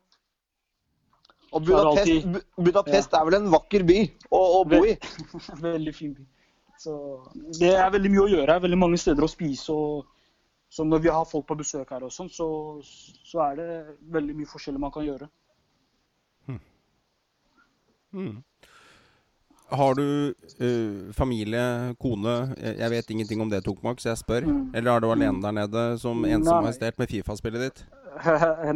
Og 1.55 1.63
er 1.63 2.41
Budapest, 2.59 3.13
ja. 3.13 3.21
Er 3.21 3.29
vel 3.29 3.39
en 3.39 3.53
vakker 3.53 3.85
by 3.87 4.01
å, 4.31 4.41
å 4.41 4.65
bo 4.69 4.83
i? 4.89 4.97
veldig 5.69 5.95
fin 5.95 6.17
by. 6.17 6.27
Så 6.83 6.97
det 7.61 7.73
er 7.77 7.93
veldig 7.95 8.11
mye 8.13 8.25
å 8.25 8.31
gjøre 8.35 8.57
her. 8.57 8.63
Veldig 8.67 8.79
mange 8.81 8.99
steder 9.01 9.25
å 9.25 9.31
spise. 9.31 9.73
og 9.73 10.13
så 10.69 10.85
når 10.85 10.99
vi 10.99 11.09
har 11.15 11.25
folk 11.25 11.47
på 11.47 11.55
besøk 11.63 11.91
her, 11.95 12.03
og 12.05 12.13
sånn, 12.13 12.29
så, 12.29 12.47
så 12.85 13.45
er 13.47 13.59
det 13.61 13.69
veldig 14.13 14.35
mye 14.37 14.51
forskjellig 14.51 14.83
man 14.83 14.93
kan 14.93 15.07
gjøre. 15.07 15.29
Har 19.67 19.97
du 19.99 20.33
uh, 20.63 21.13
familie, 21.17 21.63
kone 21.99 22.35
jeg, 22.61 22.91
vet 22.93 23.11
ingenting 23.11 23.41
om 23.43 23.51
det, 23.51 23.65
Tokmak, 23.67 24.01
så 24.01 24.13
jeg 24.13 24.21
spør. 24.23 24.47
Mm. 24.47 24.61
Eller 24.79 24.93
er 24.93 25.03
du 25.03 25.09
alene 25.11 25.43
der 25.43 25.57
nede 25.57 25.87
som 26.03 26.25
ensom 26.25 26.55
har 26.55 26.67
majestet 26.69 27.01
med 27.01 27.11
Fifa-spillet 27.11 27.65
ditt? 27.67 27.83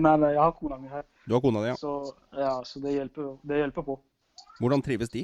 nei, 0.05 0.17
nei, 0.21 0.33
jeg 0.35 0.43
har 0.43 0.57
kona 0.59 0.81
mi 0.81 0.91
her, 0.91 1.07
Du 1.31 1.37
har 1.37 1.41
kona 1.45 1.61
di, 1.63 1.69
ja. 1.69 1.77
så, 1.79 1.91
ja, 2.35 2.57
så 2.67 2.81
det, 2.83 2.91
hjelper, 2.97 3.27
det 3.47 3.61
hjelper 3.61 3.85
på. 3.87 3.95
Hvordan 4.59 4.81
trives 4.83 5.13
de? 5.13 5.21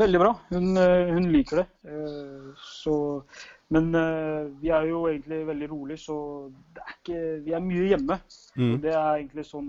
Veldig 0.00 0.20
bra. 0.22 0.30
Hun, 0.48 0.70
eh, 0.80 1.10
hun 1.12 1.26
liker 1.28 1.60
det. 1.60 1.66
Eh, 1.92 2.46
Så, 2.64 2.94
men 3.68 3.90
eh, 3.92 4.48
vi 4.62 4.72
er 4.72 4.88
jo 4.88 5.02
egentlig 5.10 5.42
veldig 5.50 5.68
rolig, 5.74 5.98
så 6.00 6.16
det 6.72 6.86
er 6.86 6.94
ikke, 6.94 7.20
vi 7.44 7.52
er 7.52 7.66
mye 7.66 7.90
hjemme. 7.90 8.16
Mm. 8.56 8.74
Det 8.86 8.94
er 8.94 9.10
egentlig 9.10 9.44
sånn, 9.50 9.68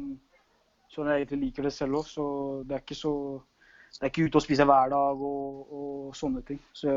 sånn 0.95 1.11
jeg 1.11 1.25
egentlig 1.25 1.41
liker 1.49 1.67
det 1.67 1.75
selv 1.75 1.99
òg. 1.99 2.07
Så 2.07 2.31
det 2.63 2.79
er 2.79 2.87
ikke 2.87 3.01
så 3.01 3.13
det 3.97 4.05
er 4.05 4.13
ikke 4.13 4.29
ute 4.29 4.39
og 4.39 4.47
spise 4.47 4.71
hver 4.71 4.95
dag 4.95 5.27
og, 5.33 5.75
og 5.81 6.15
sånne 6.15 6.45
ting. 6.47 6.63
Så 6.71 6.95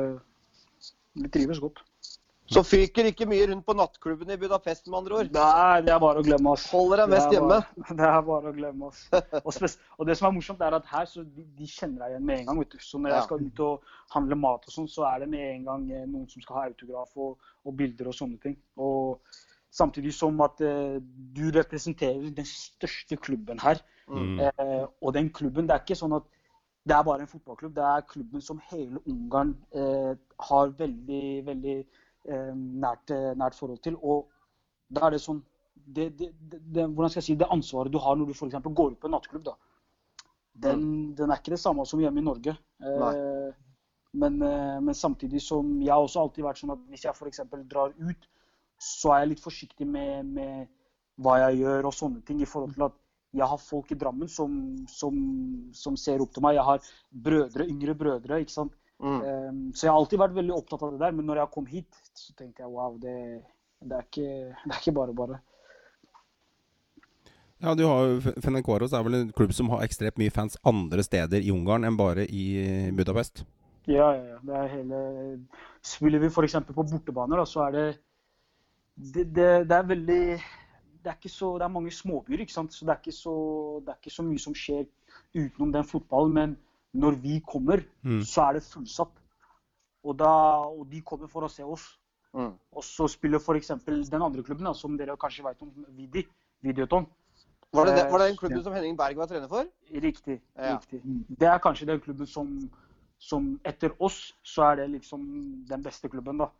vi 1.19 1.27
trives 1.27 1.59
godt. 1.59 1.83
Så 2.51 2.63
fyker 2.67 3.07
ikke 3.09 3.27
mye 3.31 3.45
rundt 3.49 3.65
på 3.65 3.75
nattklubben 3.79 4.33
i 4.35 4.37
Budapest, 4.37 4.89
med 4.91 4.99
andre 4.99 5.19
ord? 5.21 5.29
Nei, 5.37 5.83
det 5.87 5.93
er 5.95 6.01
bare 6.03 6.21
å 6.21 6.27
glemme 6.27 6.53
oss. 6.53 6.65
Holder 6.73 7.05
deg 7.05 7.13
mest 7.15 7.31
hjemme? 7.33 7.59
Det 8.01 8.09
er 8.09 8.25
bare 8.27 8.51
å 8.51 8.57
glemme 8.57 8.89
oss. 8.91 9.05
Og, 9.13 9.55
og, 9.55 10.03
det 10.09 10.17
som 10.19 10.29
er 10.29 10.35
morsomt, 10.37 10.65
er 10.67 10.77
at 10.77 10.91
her 10.91 11.07
så 11.09 11.23
de, 11.23 11.47
de 11.59 11.69
kjenner 11.71 12.03
deg 12.03 12.17
igjen 12.17 12.27
med 12.29 12.41
en 12.41 12.51
gang. 12.51 12.61
vet 12.65 12.75
du. 12.75 12.83
Så 12.83 13.01
når 13.01 13.15
jeg 13.15 13.29
skal 13.29 13.47
ut 13.47 13.63
og 13.69 13.95
handle 14.17 14.39
mat 14.43 14.69
og 14.69 14.75
sånn, 14.75 14.91
så 14.91 15.07
er 15.09 15.23
det 15.23 15.31
med 15.33 15.47
en 15.47 15.71
gang 15.71 15.87
eh, 15.95 16.05
noen 16.05 16.29
som 16.33 16.45
skal 16.45 16.59
ha 16.59 16.67
autograf 16.73 17.17
og, 17.23 17.49
og 17.63 17.79
bilder 17.79 18.11
og 18.11 18.19
sånne 18.19 18.43
ting. 18.43 18.59
Og 18.83 19.41
samtidig 19.73 20.13
som 20.19 20.45
at 20.45 20.61
eh, 20.67 20.99
du 21.37 21.47
representerer 21.55 22.29
den 22.37 22.49
største 22.49 23.17
klubben 23.17 23.63
her. 23.63 23.81
Mm. 24.11 24.39
Eh, 24.43 24.85
og 25.01 25.15
den 25.15 25.33
klubben, 25.33 25.71
det 25.71 25.79
er 25.79 25.87
ikke 25.87 26.01
sånn 26.03 26.19
at 26.19 26.29
det 26.83 26.97
er 26.97 27.05
bare 27.07 27.23
en 27.23 27.31
fotballklubb. 27.31 27.75
Det 27.77 27.85
er 27.87 28.07
klubben 28.11 28.43
som 28.43 28.61
hele 28.73 29.01
Ungarn 29.07 29.55
eh, 29.75 30.15
har 30.51 30.73
veldig, 30.79 31.27
veldig 31.47 31.77
nært, 32.27 33.11
eh, 33.11 33.33
nært, 33.39 33.59
forhold 33.59 33.83
til. 33.83 33.97
Og 34.03 34.29
da 34.93 35.07
er 35.07 35.17
det 35.17 35.23
sånn 35.25 35.43
det, 35.73 36.13
det, 36.19 36.31
det, 36.39 36.85
hvordan 36.85 37.11
skal 37.11 37.19
jeg 37.23 37.27
si, 37.27 37.35
det 37.41 37.49
ansvaret 37.51 37.91
du 37.91 37.99
har 37.99 38.15
når 38.17 38.29
du 38.31 38.35
f.eks. 38.37 38.55
går 38.63 38.93
ut 38.93 39.01
på 39.03 39.09
en 39.09 39.15
nattklubb, 39.17 39.45
da, 39.49 39.57
den, 40.53 40.83
mm. 40.83 41.15
den, 41.19 41.31
er 41.31 41.41
ikke 41.41 41.55
det 41.57 41.63
samme 41.63 41.87
som 41.89 42.01
hjemme 42.03 42.21
i 42.21 42.27
Norge. 42.27 42.55
Eh, 42.85 43.49
men, 44.13 44.37
eh, 44.45 44.79
men, 44.85 44.95
samtidig 44.95 45.41
som 45.43 45.73
jeg 45.81 45.93
har 45.93 46.05
også 46.05 46.23
alltid 46.23 46.45
vært 46.45 46.61
sånn 46.61 46.75
at 46.77 46.85
hvis 46.93 47.07
jeg 47.09 47.17
f.eks. 47.17 47.43
drar 47.71 47.95
ut, 47.97 48.29
så 48.83 49.15
er 49.15 49.23
jeg 49.23 49.33
litt 49.33 49.45
forsiktig 49.45 49.89
med, 49.89 50.29
med, 50.37 50.69
hva 51.23 51.39
jeg 51.47 51.63
gjør 51.63 51.89
og 51.89 51.97
sånne 51.97 52.23
ting. 52.27 52.43
i 52.43 52.49
forhold 52.49 52.77
til 52.77 52.87
at 52.89 52.99
jeg 53.33 53.49
har 53.49 53.61
folk 53.61 53.93
i 53.93 53.97
Drammen 53.97 54.29
som, 54.29 54.55
som, 54.91 55.17
som 55.73 55.97
ser 55.97 56.21
opp 56.21 56.35
til 56.35 56.45
meg. 56.45 56.59
Jeg 56.59 56.69
har 56.69 56.89
brødre, 57.27 57.67
yngre 57.69 57.95
brødre. 57.97 58.41
ikke 58.45 58.53
sant? 58.53 58.77
Mm. 59.03 59.23
Um, 59.23 59.63
så 59.75 59.87
jeg 59.87 59.93
har 59.93 59.99
alltid 59.99 60.21
vært 60.23 60.37
veldig 60.37 60.55
opptatt 60.55 60.85
av 60.87 60.93
det 60.95 61.01
der. 61.03 61.17
Men 61.17 61.27
når 61.27 61.43
jeg 61.43 61.53
kom 61.57 61.67
hit, 61.71 62.03
så 62.15 62.35
tenkte 62.39 62.63
jeg 62.63 62.71
wow, 62.71 62.99
det, 63.03 63.17
det, 63.83 63.97
er, 63.97 64.07
ikke, 64.07 64.29
det 64.67 64.77
er 64.77 64.79
ikke 64.79 64.99
bare 65.01 65.17
bare. 65.23 65.41
Ja, 67.63 67.75
du 67.79 67.85
har 67.87 68.17
Fenencvaros 68.43 68.95
er 68.95 69.05
vel 69.07 69.21
en 69.21 69.35
klubb 69.35 69.53
som 69.55 69.69
har 69.71 69.85
ekstremt 69.87 70.17
mye 70.19 70.33
fans 70.35 70.57
andre 70.67 71.05
steder 71.07 71.45
i 71.45 71.53
Ungarn 71.55 71.87
enn 71.87 71.99
bare 71.99 72.25
i 72.27 72.47
Budapest? 72.99 73.45
Ja, 73.87 74.09
ja, 74.15 74.25
ja. 74.33 74.39
Det 74.43 74.57
er 74.59 74.73
hele 74.77 75.03
Spiller 75.83 76.23
vi 76.23 76.31
f.eks. 76.31 76.59
på 76.67 76.75
bortebaner, 76.87 77.39
da, 77.39 77.47
så 77.47 77.65
er 77.67 77.77
det 77.77 77.87
det, 78.95 79.25
det 79.35 79.47
det, 79.71 79.77
er 79.77 79.87
veldig 79.87 80.25
det 81.03 81.11
er, 81.11 81.17
ikke 81.17 81.31
så, 81.31 81.57
det 81.59 81.65
er 81.67 81.75
mange 81.75 81.91
småbyer, 81.91 82.43
ikke 82.43 82.55
sant? 82.55 82.75
så 82.75 82.87
det 82.87 82.93
er 82.95 83.01
ikke 83.01 83.15
så, 83.15 83.37
det 83.83 83.95
er 83.95 83.99
ikke 83.99 84.15
så 84.15 84.27
mye 84.27 84.43
som 84.43 84.55
skjer 84.55 84.85
utenom 85.35 85.73
den 85.75 85.87
fotballen. 85.87 86.35
Men 86.35 86.57
når 86.93 87.19
vi 87.23 87.41
kommer, 87.47 87.83
mm. 88.03 88.23
så 88.29 88.49
er 88.49 88.59
det 88.59 88.67
fullsatt. 88.69 89.19
Og, 90.03 90.17
da, 90.19 90.31
og, 90.67 90.87
de 90.91 91.01
kommer 91.07 91.31
for 91.31 91.47
å 91.47 91.51
se 91.51 91.65
oss. 91.65 91.87
Mm. 92.35 92.53
Og 92.73 92.85
så 92.85 93.07
spiller 93.13 93.41
f.eks. 93.41 93.73
den 93.87 94.23
andre 94.23 94.43
klubben, 94.43 94.67
da, 94.67 94.75
som 94.77 94.97
dere 94.99 95.17
kanskje 95.21 95.45
vet 95.47 95.63
om, 95.63 95.73
Vidi, 95.97 96.25
Videoton. 96.65 97.07
Var 97.73 97.89
det, 97.89 97.93
den, 97.97 98.11
var 98.13 98.21
det 98.21 98.29
den 98.29 98.37
klubben 98.37 98.59
ja. 98.59 98.65
som 98.65 98.75
Henning 98.77 98.97
Berg 98.99 99.17
var 99.17 99.29
trener 99.31 99.49
for? 99.49 99.69
Riktig. 99.89 100.41
Ja. 100.57 100.75
riktig. 100.75 101.01
Det 101.41 101.49
er 101.49 101.63
kanskje 101.63 101.89
den 101.89 102.03
klubben 102.05 102.29
som, 102.29 102.51
som, 103.19 103.55
etter 103.65 103.95
oss, 103.99 104.35
så 104.45 104.67
er 104.73 104.83
det 104.83 104.91
liksom 104.99 105.23
den 105.71 105.85
beste 105.85 106.11
klubben, 106.13 106.43
da. 106.43 106.51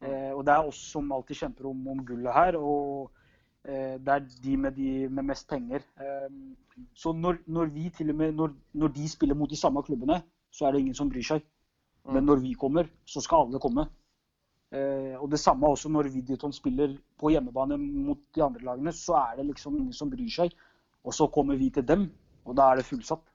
Mm. 0.00 0.10
Eh, 0.10 0.32
og 0.34 0.44
det 0.46 0.54
er 0.54 0.68
oss 0.68 0.80
som 0.92 1.08
alltid 1.12 1.40
kjemper 1.40 1.70
om, 1.70 1.86
om 1.88 2.04
gullet 2.04 2.34
her. 2.34 2.58
Og 2.60 3.08
eh, 3.08 3.24
det 3.66 4.12
er 4.14 4.24
de 4.44 4.56
med, 4.56 4.72
de 4.76 5.08
med 5.08 5.26
mest 5.28 5.48
penger. 5.48 5.82
Eh, 6.00 6.30
så 6.94 7.12
når, 7.12 7.40
når, 7.46 7.70
vi 7.74 7.88
til 7.90 8.10
og 8.10 8.16
med, 8.16 8.32
når, 8.32 8.54
når, 8.72 8.88
de 8.88 9.08
spiller 9.08 9.34
mot 9.34 9.50
de 9.50 9.56
samme 9.56 9.82
klubbene, 9.82 10.22
så 10.50 10.66
er 10.66 10.72
det 10.72 10.80
ingen 10.80 10.94
som 10.94 11.10
bryr 11.10 11.26
seg. 11.26 11.44
Men 12.08 12.24
når 12.24 12.40
vi 12.40 12.54
kommer, 12.56 12.88
så 13.04 13.20
skal 13.20 13.46
alle 13.46 13.60
komme. 13.60 13.84
Eh, 14.72 15.14
og 15.18 15.30
det 15.32 15.40
samme 15.40 15.68
også 15.68 15.88
når 15.88 16.10
Videoton 16.12 16.52
spiller 16.52 16.96
på 17.20 17.32
hjemmebane 17.32 17.76
mot 17.78 18.20
de 18.34 18.44
andre 18.44 18.64
lagene, 18.64 18.92
så 18.92 19.16
er 19.20 19.36
det 19.36 19.46
liksom 19.50 19.76
ingen 19.76 19.92
som 19.92 20.10
bryr 20.10 20.30
seg. 20.32 20.54
Og 21.04 21.14
så 21.14 21.28
kommer 21.32 21.56
vi 21.56 21.70
til 21.70 21.86
dem, 21.88 22.08
og 22.44 22.56
da 22.56 22.70
er 22.70 22.80
det 22.80 22.88
fullsatt. 22.88 23.27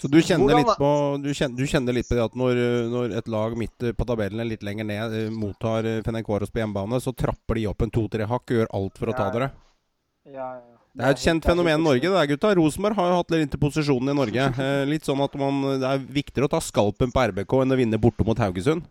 Så 0.00 0.08
du 0.08 0.16
kjenner, 0.24 0.56
litt 0.56 0.74
på, 0.80 0.90
du 1.20 1.28
kjenner, 1.36 1.56
du 1.58 1.68
kjenner 1.68 1.96
litt 1.96 2.08
på 2.08 2.16
det 2.16 2.24
at 2.24 2.36
når, 2.38 2.60
når, 2.88 3.14
et 3.20 3.28
lag 3.28 3.56
midt 3.58 3.90
på 3.96 4.06
tabellen 4.08 4.48
litt 4.48 4.64
lenger 4.64 4.88
ned 4.88 5.16
eh, 5.16 5.32
mottar 5.34 5.84
Fenencvaros 6.06 6.52
på 6.52 6.62
hjemmebane, 6.62 7.00
så 7.04 7.12
trapper 7.12 7.60
de 7.60 7.66
opp 7.68 7.84
en 7.84 7.92
to-tre 7.92 8.28
hakk 8.30 8.46
og 8.48 8.62
gjør 8.62 8.74
alt 8.80 9.00
for 9.02 9.12
å 9.12 9.16
ta 9.16 9.28
dere? 9.34 9.50
Ja, 10.30 10.54
ja. 10.56 10.80
Det 10.90 11.06
er 11.06 11.14
et 11.14 11.22
kjent 11.22 11.44
fenomen 11.46 11.78
i 11.78 11.84
Norge, 11.84 12.02
det 12.02 12.10
der, 12.16 12.28
gutta. 12.32 12.50
Rosenborg 12.58 12.96
har 12.98 13.12
jo 13.12 13.18
hatt 13.20 13.34
litt 13.34 13.44
interposisjonen 13.46 14.10
i 14.10 14.16
Norge. 14.18 14.48
Eh, 14.60 14.82
litt 14.88 15.06
sånn 15.06 15.20
at 15.22 15.36
man, 15.38 15.62
det 15.80 15.86
er 15.86 16.02
viktigere 16.02 16.48
å 16.48 16.52
ta 16.52 16.60
skalpen 16.64 17.12
på 17.14 17.22
RBK 17.30 17.54
enn 17.62 17.74
å 17.74 17.78
vinne 17.78 18.00
borte 18.02 18.26
mot 18.26 18.38
Haugesund. 18.42 18.84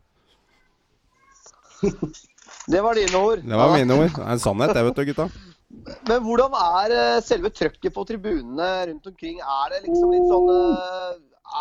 Det 2.70 2.82
var 2.84 2.98
dine 2.98 3.20
ord. 3.20 3.44
Det 3.44 3.60
var 3.60 3.76
mine 3.76 3.96
ord. 3.98 4.12
Det 4.16 4.24
er 4.24 4.34
en 4.34 4.42
sannhet, 4.42 4.74
det, 4.76 4.84
vet 4.88 5.00
du, 5.00 5.06
gutta. 5.12 5.30
Men 6.10 6.24
hvordan 6.26 6.56
er 6.58 6.94
eh, 6.98 7.24
selve 7.24 7.52
trøkket 7.54 7.94
på 7.94 8.06
tribunene 8.10 8.70
rundt 8.90 9.10
omkring? 9.12 9.38
Er 9.40 9.74
det 9.74 9.84
liksom 9.86 10.14
litt 10.16 10.32
sånn 10.32 10.50
eh, 10.54 11.20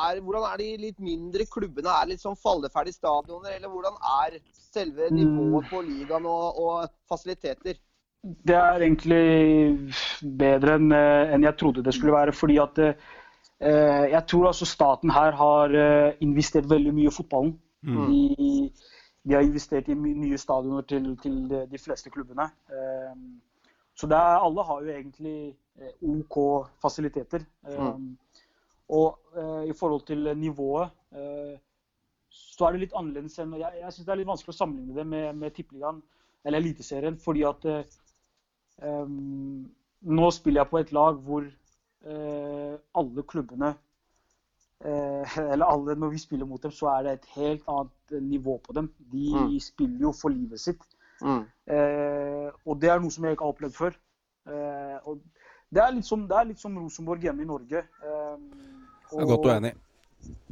er, 0.09 0.21
Hvordan 0.25 0.47
er 0.49 0.63
de 0.63 0.69
litt 0.87 1.03
mindre 1.03 1.45
klubbene? 1.49 1.93
Er 1.93 2.07
det 2.07 2.17
litt 2.17 2.25
sånn 2.25 2.39
falleferdige 2.41 2.97
stadioner? 2.97 3.53
Eller 3.57 3.73
hvordan 3.73 3.99
er 4.23 4.39
selve 4.55 5.11
nivået 5.13 5.69
på 5.69 5.83
ligaen 5.85 6.29
og, 6.29 6.61
og 6.63 6.89
fasiliteter? 7.09 7.77
Det 8.25 8.57
er 8.57 8.83
egentlig 8.83 9.23
bedre 10.41 10.79
enn 10.81 10.93
eh, 10.97 11.35
en 11.37 11.45
jeg 11.45 11.59
trodde 11.61 11.85
det 11.85 11.95
skulle 11.97 12.17
være. 12.17 12.35
fordi 12.37 12.59
at 12.65 12.81
eh, 12.85 14.05
jeg 14.15 14.23
tror 14.31 14.51
altså 14.51 14.69
staten 14.69 15.13
her 15.13 15.37
har 15.37 15.75
investert 16.25 16.69
veldig 16.71 16.95
mye 16.97 17.13
i 17.13 17.17
fotballen. 17.19 17.59
Mm. 17.85 18.07
De, 18.09 18.71
de, 19.23 19.35
har 19.35 19.45
investert 19.45 19.89
i 19.89 19.95
nye 19.95 20.39
stadioner 20.41 20.83
til, 20.89 21.13
til 21.23 21.45
de, 21.51 21.63
de, 21.71 21.79
fleste 21.79 22.11
klubbene. 22.11 22.49
Eh, 22.73 23.13
så 23.99 24.07
er, 24.07 24.39
alle 24.39 24.65
har 24.69 24.83
jo 24.85 24.93
egentlig 24.95 25.39
eh, 25.81 25.95
OK 26.07 26.39
fasiliteter. 26.83 27.45
Mm. 27.67 28.13
Og 28.89 29.35
i 29.69 29.75
forhold 29.77 30.07
til 30.09 30.31
nivået 30.39 30.89
så 32.33 32.65
er 32.65 32.73
det 32.73 32.81
litt 32.87 32.95
annerledes 32.97 33.35
enn 33.43 33.53
Jeg, 33.61 33.83
jeg 33.83 33.93
syns 33.93 34.07
det 34.07 34.13
er 34.15 34.21
litt 34.23 34.31
vanskelig 34.31 34.55
å 34.55 34.57
sammenligne 34.57 34.97
det 34.97 35.05
med, 35.11 35.27
med 35.37 35.53
Tippeligaen 35.53 35.99
eller 36.49 36.63
Eliteserien. 36.63 37.19
fordi 37.21 37.45
at 37.45 37.67
Um, 38.79 39.71
nå 40.07 40.31
spiller 40.31 40.63
jeg 40.63 40.71
på 40.71 40.79
et 40.79 40.91
lag 40.95 41.17
hvor 41.27 41.43
uh, 41.43 42.75
alle 43.01 43.25
klubbene 43.27 43.73
uh, 44.87 45.39
Eller 45.53 45.65
alle, 45.67 45.97
når 45.99 46.13
vi 46.15 46.21
spiller 46.23 46.47
mot 46.47 46.63
dem, 46.63 46.71
så 46.71 46.93
er 46.93 47.03
det 47.03 47.13
et 47.17 47.27
helt 47.35 47.65
annet 47.67 48.23
nivå 48.23 48.59
på 48.63 48.77
dem. 48.77 48.93
De 49.13 49.33
mm. 49.35 49.59
spiller 49.61 50.07
jo 50.07 50.13
for 50.15 50.35
livet 50.35 50.63
sitt. 50.63 50.87
Mm. 51.23 51.43
Uh, 51.69 52.49
og 52.65 52.79
det 52.81 52.93
er 52.93 53.03
noe 53.03 53.13
som 53.13 53.27
jeg 53.27 53.37
ikke 53.37 53.47
har 53.47 53.57
opplevd 53.57 53.77
før. 53.77 53.99
og 55.05 55.19
det 55.69 55.83
er 55.83 56.01
som, 56.01 56.25
det 56.29 56.37
er 56.37 56.49
litt 56.49 56.61
som 56.61 56.77
Rosenborg 56.81 57.25
hjemme 57.25 57.45
i 57.45 57.49
Norge. 57.49 57.83
Eh, 57.85 58.37
og, 59.13 59.21
er 59.21 59.29
godt 59.29 59.43
du 59.45 59.51
er 59.51 59.59
enig. 59.61 59.73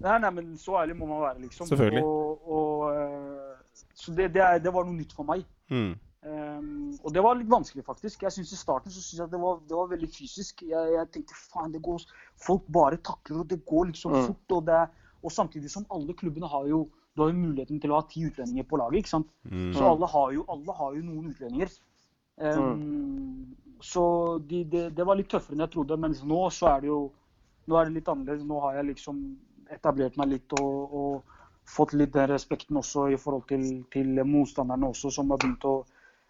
Nei, 0.05 0.17
nei, 0.23 0.33
men 0.39 0.51
så 0.61 0.77
ærlig 0.83 0.97
må 0.99 1.09
man 1.09 1.23
være, 1.23 1.41
liksom. 1.47 1.69
Selvfølgelig. 1.71 2.03
Og, 2.05 2.51
og, 2.53 3.79
så 3.97 4.13
det, 4.13 4.29
det, 4.35 4.43
er, 4.45 4.61
det, 4.63 4.73
var 4.75 4.85
noe 4.87 4.97
nytt 4.97 5.15
for 5.17 5.29
meg. 5.29 5.47
Mm. 5.73 5.95
Um, 6.27 6.93
og 7.07 7.13
det 7.15 7.23
var 7.23 7.39
litt 7.39 7.51
vanskelig, 7.51 7.85
faktisk. 7.87 8.27
Jeg 8.27 8.35
synes 8.35 8.53
I 8.53 8.61
starten 8.61 8.93
så 8.93 9.01
synes 9.01 9.23
jeg 9.23 9.33
det 9.33 9.41
var, 9.41 9.59
det 9.69 9.79
var 9.79 9.91
veldig 9.95 10.11
fysisk. 10.13 10.63
Jeg, 10.69 10.93
jeg 10.93 11.11
tenkte 11.15 11.41
faen, 11.41 11.73
det 11.75 11.83
går 11.87 12.05
Folk 12.45 12.69
bare 12.73 13.01
takler, 13.01 13.41
og 13.41 13.51
det 13.51 13.63
går 13.65 13.91
liksom 13.95 14.13
mm. 14.13 14.29
fort. 14.29 14.57
Og, 14.59 14.65
det, 14.69 14.83
og, 15.23 15.33
samtidig 15.33 15.73
som 15.73 15.89
alle 15.95 16.15
klubbene 16.15 16.51
har 16.53 16.69
jo 16.69 16.85
du 17.17 17.23
har 17.23 17.33
jo 17.33 17.39
muligheten 17.41 17.81
til 17.81 17.93
å 17.93 18.01
ha 18.01 18.07
ti 18.11 18.25
utlendinger 18.29 18.67
på 18.69 18.79
laget. 18.81 19.03
ikke 19.03 19.15
sant? 19.15 19.31
Mm. 19.49 19.71
Så 19.75 19.85
alle 19.89 20.09
har, 20.13 20.33
jo, 20.37 20.45
alle 20.53 20.75
har, 20.81 20.97
jo, 20.97 21.05
noen 21.07 21.31
utlendinger. 21.33 21.73
Um, 22.37 22.83
mm. 22.83 23.79
Så 23.81 24.05
de, 24.49 24.65
de, 24.69 24.83
det 24.93 25.07
var 25.09 25.17
litt 25.17 25.31
tøffere 25.33 25.57
enn 25.57 25.65
jeg 25.65 25.73
trodde. 25.73 25.99
Men 26.01 26.17
nå 26.29 26.43
så 26.53 26.75
er 26.75 26.85
det 26.85 26.93
jo 26.93 27.01
nå 27.67 27.79
er 27.79 27.89
det 27.89 27.97
litt 27.99 28.13
annerledes. 28.13 28.45
Nå 28.47 28.61
har 28.63 28.79
jeg 28.79 28.91
liksom 28.93 29.25
etablert 29.73 30.17
meg 30.21 30.35
litt 30.35 30.57
og, 30.61 30.95
og 31.01 31.37
fått 31.67 31.97
litt 31.99 32.15
den 32.15 32.29
respekten 32.31 32.79
også 32.79 33.09
i 33.11 33.19
forhold 33.19 33.49
til, 33.51 33.65
til 33.91 34.23
motstanderne 34.29 34.93
også, 34.93 35.11
som 35.11 35.33
har 35.33 35.41
begynt 35.43 35.67
å 35.67 35.81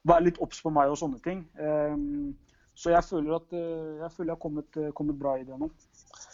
være 0.06 0.28
litt 0.28 0.40
obs 0.44 0.62
på 0.62 0.72
meg 0.72 0.92
og 0.92 1.00
sånne 1.02 1.20
ting. 1.24 1.42
Um, 1.60 2.32
så 2.76 2.92
jeg 2.92 3.04
føler 3.08 3.38
at 3.38 3.54
eh, 3.56 4.02
jeg, 4.02 4.10
føler 4.12 4.30
jeg 4.30 4.34
har 4.34 4.42
kommet, 4.42 4.78
kommet, 4.94 5.16
bra 5.16 5.38
i 5.40 5.44
det 5.48 5.56
nå. 5.56 5.70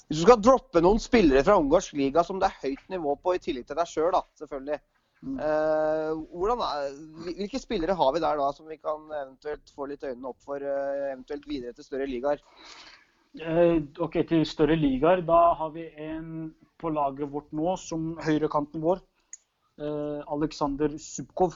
Hvis 0.08 0.20
du 0.20 0.24
skal 0.24 0.40
droppe 0.42 0.82
noen 0.84 1.00
spillere 1.02 1.44
fra 1.46 1.58
ungarsk 1.60 1.94
liga 1.98 2.24
som 2.26 2.40
det 2.40 2.50
er 2.50 2.66
høyt 2.66 2.90
nivå 2.92 3.14
på, 3.22 3.34
i 3.34 3.42
tillegg 3.42 3.68
til 3.68 3.78
deg 3.78 3.88
sjøl, 3.90 4.18
selvfølgelig. 4.40 4.80
Mm. 5.22 5.36
Uh, 5.38 6.64
er, 6.66 6.96
hvilke 7.28 7.60
spillere 7.62 7.94
har 7.94 8.10
vi 8.14 8.22
der 8.24 8.40
da 8.40 8.48
som 8.56 8.66
vi 8.66 8.80
kan 8.80 9.04
eventuelt 9.06 9.70
få 9.70 9.86
litt 9.86 10.02
øynene 10.02 10.32
opp 10.32 10.40
for, 10.42 10.58
uh, 10.58 11.12
eventuelt 11.12 11.46
videre 11.46 11.76
til 11.76 11.86
større 11.86 12.08
ligaer? 12.10 12.42
Uh, 13.38 13.78
ok, 14.02 14.18
Til 14.28 14.42
større 14.48 14.76
ligaer. 14.76 15.22
Da 15.26 15.42
har 15.60 15.70
vi 15.76 15.86
en 16.02 16.52
på 16.82 16.90
laget 16.90 17.30
vårt 17.30 17.52
nå 17.54 17.76
som 17.78 18.16
høyrekanten 18.22 18.82
vår. 18.82 19.04
Aleksander 19.82 20.92
Subkov. 21.00 21.54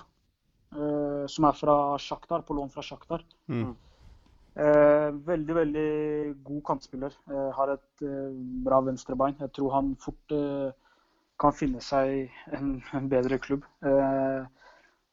Eh, 0.74 1.26
som 1.30 1.46
er 1.46 1.56
fra 1.56 1.74
Sjaktar, 2.02 2.42
på 2.42 2.54
lån 2.56 2.72
fra 2.72 2.82
Sjaktar. 2.82 3.22
Mm. 3.48 3.74
Eh, 4.57 5.11
veldig, 5.26 5.54
veldig 5.54 5.88
god 6.44 6.62
kantspiller. 6.64 7.16
Eh, 7.28 7.48
har 7.59 7.74
et 7.74 8.04
eh, 8.07 8.36
bra 8.64 8.80
venstrebein. 8.80 9.36
Jeg 9.40 9.52
tror 9.52 9.74
han 9.76 9.94
fort 10.00 10.36
kan 11.40 11.52
finne 11.52 11.82
seg 11.84 12.30
en, 12.57 12.76
en 12.96 13.09
bedre 13.12 13.38
klubb. 13.42 13.66
Eh, 13.84 14.46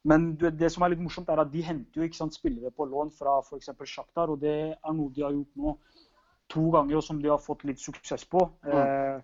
men 0.07 0.33
det 0.35 0.69
som 0.71 0.83
er 0.83 0.93
litt 0.93 1.03
morsomt, 1.03 1.29
er 1.31 1.39
at 1.43 1.51
de 1.51 1.63
henter 1.63 2.01
jo 2.01 2.07
ikke 2.07 2.19
sant, 2.19 2.35
spillere 2.35 2.71
på 2.75 2.87
lån 2.91 3.11
fra 3.15 3.37
f.eks. 3.43 3.71
Shakhtar, 3.87 4.31
og 4.33 4.41
det 4.41 4.55
er 4.73 4.95
noe 4.95 5.11
de 5.15 5.23
har 5.23 5.35
gjort 5.35 5.59
nå 5.59 5.75
to 6.51 6.65
ganger, 6.73 6.97
og 6.99 7.05
som 7.05 7.21
de 7.23 7.31
har 7.31 7.39
fått 7.39 7.63
litt 7.67 7.79
suksess 7.79 8.25
på. 8.27 8.43
Mm. 8.67 8.73
Eh, 8.79 9.21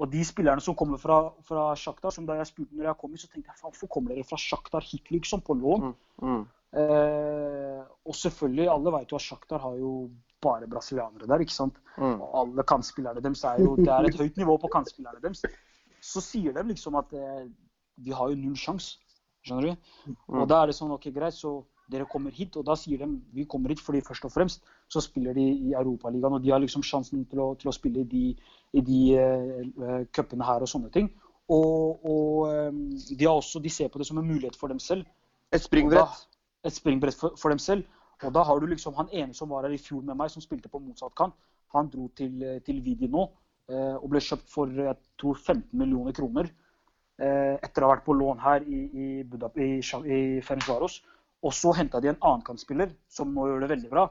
og 0.00 0.08
de 0.12 0.20
spillerne 0.24 0.64
som 0.64 0.76
kommer 0.76 1.00
fra, 1.00 1.22
fra 1.44 1.70
Shakhtar, 1.76 2.12
som 2.12 2.28
da 2.28 2.38
jeg 2.38 2.48
spurte 2.48 2.76
når 2.76 2.90
jeg 2.90 2.98
kom 3.00 3.16
hit, 3.16 3.24
så 3.24 3.32
tenkte 3.32 3.52
jeg 3.52 3.64
hvorfor 3.64 3.92
kommer 3.92 4.14
dere 4.14 4.28
fra 4.28 4.38
Shakhtar 4.40 4.84
hit, 4.84 5.08
liksom, 5.12 5.44
på 5.44 5.56
lån? 5.60 5.90
Mm. 5.90 6.28
Mm. 6.28 6.44
Eh, 6.70 7.80
og 8.06 8.14
selvfølgelig, 8.14 8.68
alle 8.70 8.92
vet 8.94 9.12
jo 9.12 9.18
at 9.18 9.24
Shakhtar 9.24 9.62
har 9.62 9.78
jo 9.80 10.10
bare 10.42 10.68
brasilianere 10.70 11.26
der, 11.26 11.42
ikke 11.44 11.56
sant. 11.56 11.80
Mm. 11.96 12.20
Og 12.20 12.38
alle 12.42 12.64
kantspillerne 12.64 13.22
deres 13.22 13.44
er 13.44 13.60
jo 13.60 13.74
Det 13.76 13.88
er 13.88 14.08
et 14.08 14.20
høyt 14.20 14.36
nivå 14.40 14.56
på 14.56 14.70
kantspillerne 14.72 15.20
deres. 15.22 15.44
Så 16.00 16.22
sier 16.24 16.54
de 16.56 16.64
liksom 16.70 16.96
at 17.00 17.12
eh, 17.12 17.48
de 18.00 18.14
har 18.14 18.30
jo 18.30 18.38
null 18.38 18.56
sjanse. 18.56 18.98
Skjønner 19.44 19.70
du? 19.70 20.14
Og 20.36 20.48
da 20.48 20.60
er 20.60 20.68
det 20.68 20.76
sånn, 20.76 20.92
ok, 20.92 21.06
greit, 21.16 21.32
så 21.32 21.62
dere 21.90 22.06
kommer 22.08 22.34
hit, 22.34 22.56
og 22.60 22.66
da 22.68 22.76
sier 22.78 23.00
de 23.00 23.08
vi 23.34 23.46
kommer 23.50 23.72
hit 23.72 23.80
fordi 23.82 24.02
først 24.04 24.26
og 24.28 24.32
fremst 24.34 24.66
så 24.92 25.02
spiller 25.02 25.34
de 25.34 25.42
i 25.42 25.72
Europaligaen, 25.72 26.36
og 26.36 26.44
de 26.44 26.52
har 26.52 26.60
liksom 26.62 26.84
sjansen 26.86 27.24
til 27.30 27.40
å, 27.42 27.48
til 27.58 27.70
å 27.70 27.74
spille 27.74 28.04
i 28.04 28.08
de, 28.10 28.24
i 28.76 28.82
de 28.84 29.00
uh, 29.16 30.02
cupene 30.14 30.46
her 30.46 30.66
og 30.66 30.70
sånne 30.70 30.92
ting. 30.94 31.08
Og, 31.50 32.04
og 32.06 32.68
um, 32.70 32.84
de, 32.92 33.26
også, 33.26 33.62
de, 33.64 33.72
ser 33.72 33.90
på 33.90 33.98
det 33.98 34.06
som 34.06 34.20
en 34.20 34.28
mulighet 34.28 34.58
for 34.60 34.70
dem 34.70 34.78
selv. 34.82 35.08
Et 35.50 35.64
springbrett? 35.64 36.28
Et 36.66 36.74
springbrett 36.74 37.16
for, 37.16 37.36
for, 37.40 37.52
dem 37.52 37.60
selv. 37.62 37.86
Og 38.24 38.32
da 38.36 38.42
har 38.44 38.60
du 38.60 38.66
liksom 38.68 38.96
han 38.98 39.12
ene 39.16 39.36
som 39.36 39.48
var 39.52 39.64
her 39.64 39.74
i 39.74 39.80
fjor 39.80 40.02
med 40.04 40.18
meg, 40.18 40.32
som 40.32 40.44
spilte 40.44 40.68
på 40.68 40.80
motsatt 40.82 41.14
kant. 41.16 41.36
Han 41.74 41.88
dro 41.88 42.08
til, 42.18 42.42
til 42.66 42.80
Vidi 42.84 43.08
nå 43.08 43.22
eh, 43.70 43.94
og 43.94 44.08
ble 44.10 44.20
kjøpt 44.24 44.50
for 44.50 44.72
jeg 44.74 44.96
tror 45.20 45.38
15 45.38 45.70
millioner 45.78 46.16
kroner. 46.16 46.50
Eh, 47.20 47.56
etter 47.60 47.84
å 47.84 47.88
ha 47.88 47.94
vært 47.94 48.06
på 48.06 48.16
lån 48.16 48.42
her 48.42 48.66
i, 48.66 48.80
i, 48.90 49.08
Budap 49.28 49.58
i, 49.60 49.78
i 49.80 50.20
Ferencvaros. 50.44 51.00
Og 51.46 51.54
så 51.56 51.72
henta 51.78 52.00
de 52.02 52.10
en 52.12 52.20
annen 52.20 52.44
kantspiller 52.44 52.92
som 53.08 53.30
nå 53.32 53.46
gjør 53.48 53.64
det 53.64 53.72
veldig 53.74 53.92
bra. 53.92 54.06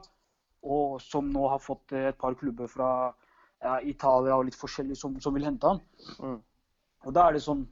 Og 0.66 1.00
som 1.02 1.28
nå 1.30 1.46
har 1.52 1.62
fått 1.62 1.94
et 1.96 2.18
par 2.20 2.34
klubber 2.38 2.70
fra 2.70 2.90
ja, 3.62 3.78
Italia 3.86 4.36
og 4.36 4.48
litt 4.48 4.58
forskjellig 4.58 4.96
som, 4.98 5.18
som 5.22 5.36
vil 5.36 5.46
hente 5.46 5.68
han. 5.70 5.82
Mm. 6.18 6.38
Og 7.06 7.14
da 7.16 7.26
er 7.28 7.36
det 7.36 7.44
sånn 7.44 7.62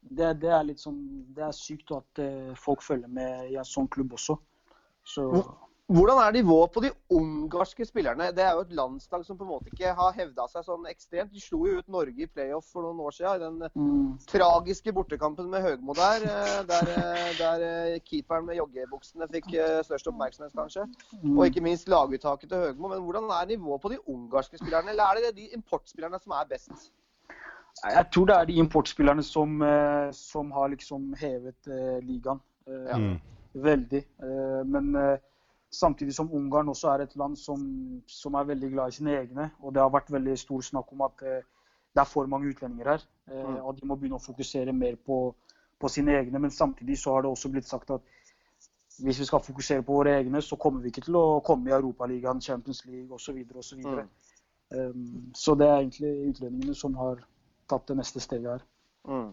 det, 0.00 0.30
det, 0.42 0.50
er 0.50 0.62
litt 0.64 0.80
sånn 0.80 1.00
Det 1.36 1.42
er 1.44 1.56
sykt 1.56 1.92
at 1.92 2.22
uh, 2.24 2.52
folk 2.58 2.82
følger 2.82 3.10
med 3.10 3.50
i 3.52 3.58
en 3.60 3.68
sånn 3.68 3.88
klubb 3.92 4.14
også. 4.16 4.38
Så 5.06 5.26
hvordan 5.90 6.18
er 6.22 6.30
nivået 6.30 6.70
på 6.70 6.80
de 6.80 6.90
ungarske 7.10 7.84
spillerne? 7.84 8.28
Det 8.36 8.44
er 8.44 8.52
jo 8.54 8.60
et 8.62 8.74
landslag 8.78 9.24
som 9.26 9.38
på 9.38 9.42
en 9.42 9.50
måte 9.50 9.72
ikke 9.72 9.90
har 9.98 10.12
hevda 10.14 10.44
seg 10.52 10.62
sånn 10.62 10.86
ekstremt. 10.86 11.32
De 11.34 11.42
slo 11.42 11.64
jo 11.66 11.80
ut 11.80 11.88
Norge 11.90 12.22
i 12.22 12.28
playoff 12.30 12.68
for 12.70 12.86
noen 12.86 13.00
år 13.02 13.16
siden. 13.16 13.40
I 13.40 13.64
den 13.64 13.88
mm. 13.88 14.12
tragiske 14.30 14.94
bortekampen 14.94 15.50
med 15.50 15.64
Høgmo 15.66 15.96
der. 15.98 16.28
Eh, 16.30 16.60
der, 16.70 16.92
eh, 16.94 17.32
der 17.40 17.66
eh, 17.66 17.98
keeperen 18.06 18.46
med 18.46 18.60
joggebuksene 18.60 19.26
fikk 19.34 19.50
størst 19.88 20.12
oppmerksomhet, 20.12 20.54
kanskje. 20.54 20.86
Mm. 21.24 21.34
Og 21.34 21.44
ikke 21.48 21.66
minst 21.66 21.90
laguttaket 21.90 22.52
til 22.52 22.68
Høgmo. 22.68 22.92
Men 22.94 23.02
hvordan 23.08 23.26
er 23.40 23.50
nivået 23.50 23.82
på 23.82 23.90
de 23.90 23.98
ungarske 24.06 24.62
spillerne? 24.62 24.94
Eller 24.94 25.10
er 25.10 25.24
det 25.26 25.36
de 25.42 25.50
importspillerne 25.58 26.22
som 26.22 26.38
er 26.38 26.46
best? 26.54 26.92
Jeg 27.84 28.06
tror 28.12 28.26
det 28.28 28.36
er 28.36 28.48
de 28.48 28.58
importspillerne 28.60 29.22
som, 29.24 29.62
som 30.12 30.50
har 30.52 30.68
liksom 30.68 31.14
hevet 31.20 31.70
ligaen. 32.04 32.40
Mm. 32.66 33.14
Veldig. 33.54 34.02
Men 34.68 34.90
Samtidig 35.70 36.14
som 36.14 36.32
Ungarn 36.32 36.68
også 36.68 36.88
er 36.88 37.04
et 37.04 37.16
land 37.16 37.36
som, 37.36 37.60
som, 38.06 38.34
er 38.34 38.44
veldig 38.44 38.70
glad 38.72 38.88
i 38.88 38.94
sine 38.96 39.12
egne. 39.18 39.50
Og 39.62 39.74
det 39.74 39.82
har 39.82 39.92
vært 39.94 40.10
veldig 40.10 40.38
stor 40.38 40.64
snakk 40.66 40.92
om 40.92 41.04
at 41.06 41.22
eh, 41.22 41.44
det 41.94 42.02
er 42.02 42.08
for 42.10 42.26
mange 42.26 42.50
utlendinger 42.50 42.90
her. 42.90 43.04
Eh, 43.30 43.44
mm. 43.48 43.60
Og 43.62 43.76
de 43.76 43.86
må 43.86 43.94
begynne 43.94 44.18
å 44.18 44.24
fokusere 44.24 44.74
mer 44.74 44.96
på, 45.06 45.20
på, 45.78 45.88
sine 45.88 46.16
egne. 46.18 46.42
Men 46.42 46.50
samtidig 46.50 46.98
så 46.98 47.14
har 47.14 47.22
det 47.22 47.30
også 47.30 47.52
blitt 47.54 47.70
sagt 47.70 47.94
at 47.94 48.02
hvis 48.98 49.20
vi 49.22 49.28
skal 49.30 49.44
fokusere 49.46 49.86
på 49.86 50.00
våre 50.00 50.16
egne, 50.18 50.42
så 50.42 50.58
kommer 50.58 50.82
vi 50.82 50.90
ikke 50.90 51.06
til 51.06 51.20
å 51.20 51.40
komme 51.46 51.70
i 51.70 51.76
Europaligaen, 51.76 52.42
Champions 52.42 52.82
League 52.86 53.14
osv. 53.14 53.38
osv. 53.54 53.86
Mm. 53.86 54.10
Um, 54.74 55.30
så 55.34 55.54
det 55.54 55.68
er 55.68 55.78
egentlig 55.78 56.10
utlendingene 56.32 56.74
som 56.74 56.98
har 56.98 57.22
tatt 57.70 57.86
det 57.90 57.96
neste 58.00 58.22
steget 58.22 58.50
her. 58.50 58.66
Mm. 59.08 59.30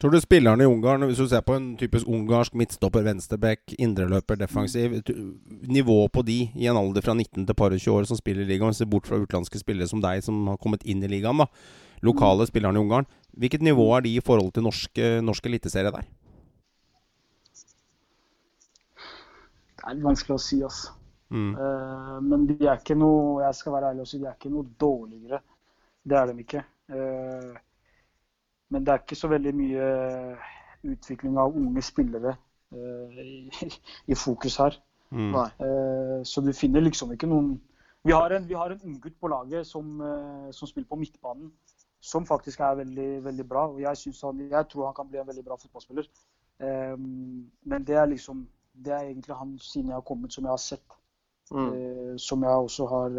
Tror 0.00 0.10
du 0.10 0.18
spillerne 0.18 0.64
i 0.64 0.66
Ungarn, 0.66 1.04
hvis 1.06 1.20
du 1.22 1.28
ser 1.30 1.44
på 1.46 1.54
en 1.54 1.68
typisk 1.78 2.08
ungarsk 2.10 2.56
midtstopper, 2.58 3.04
venstreback, 3.06 3.76
indreløper, 3.78 4.34
defensiv 4.40 4.96
Nivået 5.70 6.10
på 6.12 6.24
de 6.26 6.38
i 6.50 6.66
en 6.66 6.80
alder 6.80 7.04
fra 7.04 7.14
19 7.14 7.46
til 7.46 7.54
par 7.54 7.70
og 7.70 7.78
20 7.78 7.94
år 7.94 8.08
som 8.10 8.18
spiller 8.18 8.42
i 8.42 8.48
ligaen, 8.48 8.74
ser 8.74 8.90
bort 8.90 9.06
fra 9.06 9.20
utenlandske 9.22 9.60
spillere 9.62 9.86
som 9.86 10.02
deg, 10.02 10.24
som 10.26 10.48
har 10.50 10.58
kommet 10.58 10.82
inn 10.82 11.04
i 11.04 11.12
ligaen, 11.12 11.38
da. 11.38 11.46
Lokale 12.02 12.42
mm. 12.42 12.50
spillerne 12.50 12.80
i 12.80 12.82
Ungarn. 12.82 13.06
Hvilket 13.38 13.62
nivå 13.62 13.86
er 13.94 14.02
de 14.02 14.16
i 14.16 14.24
forhold 14.24 14.50
til 14.52 14.66
norsk, 14.66 14.98
norsk 15.22 15.46
eliteserie 15.46 15.94
der? 15.94 16.10
Det 19.78 19.86
er 19.92 20.02
vanskelig 20.02 20.34
å 20.34 20.42
si, 20.42 20.62
altså. 20.66 20.98
Mm. 21.30 21.54
Uh, 21.54 22.18
men 22.22 22.44
de 22.46 22.54
er 22.60 22.76
ikke 22.76 22.94
noe 22.98 23.40
Jeg 23.42 23.56
skal 23.58 23.72
være 23.74 23.88
ærlig 23.90 24.04
og 24.04 24.08
si 24.10 24.18
de 24.20 24.26
er 24.28 24.36
ikke 24.36 24.52
noe 24.52 24.68
dårligere. 24.80 25.40
Det 26.04 26.18
er 26.18 26.28
de 26.28 26.42
ikke. 26.44 26.62
Uh, 26.92 27.54
men 28.72 28.84
det 28.84 28.92
er 28.92 29.02
ikke 29.02 29.16
så 29.16 29.28
veldig 29.30 29.52
mye 29.54 29.84
eh, 29.84 30.48
utvikling 30.88 31.36
av 31.38 31.54
unge 31.56 31.82
spillere 31.84 32.32
uh, 32.74 33.20
i, 34.10 34.16
fokus 34.18 34.56
her. 34.58 34.80
Mm. 35.14 35.36
Så 36.26 36.42
du 36.42 36.50
finner 36.56 36.82
liksom 36.82 37.12
ikke 37.14 37.28
noen 37.30 37.52
Vi 38.02 38.12
har 38.12 38.32
en, 38.34 38.48
vi 38.48 38.56
har 38.58 38.72
en 38.72 38.80
unggutt 38.82 39.14
på 39.20 39.28
laget 39.30 39.66
som, 39.66 40.00
som, 40.50 40.66
spiller 40.66 40.88
på 40.88 40.96
midtbanen, 40.98 41.52
som 42.00 42.26
faktisk 42.26 42.60
er 42.60 42.80
veldig, 42.80 43.24
veldig 43.24 43.46
bra. 43.48 43.68
og 43.68 43.78
jeg, 43.80 44.14
han, 44.22 44.40
jeg, 44.50 44.66
tror 44.72 44.86
han 44.86 44.96
kan 44.96 45.08
bli 45.08 45.20
en 45.20 45.28
veldig 45.28 45.44
bra 45.44 45.56
fotballspiller. 45.60 46.08
Men 46.58 47.86
det 47.86 47.94
er 47.94 48.10
liksom 48.10 48.42
det 48.74 48.92
er 48.92 49.06
egentlig 49.06 49.36
han 49.36 49.58
siden 49.58 49.88
jeg 49.92 49.96
har 49.96 50.08
kommet, 50.08 50.32
som 50.32 50.44
jeg 50.44 50.52
har 50.52 50.64
sett. 50.64 50.98
Mm. 51.52 52.18
som 52.18 52.42
jeg 52.42 52.50
også 52.50 52.86
har 52.86 53.16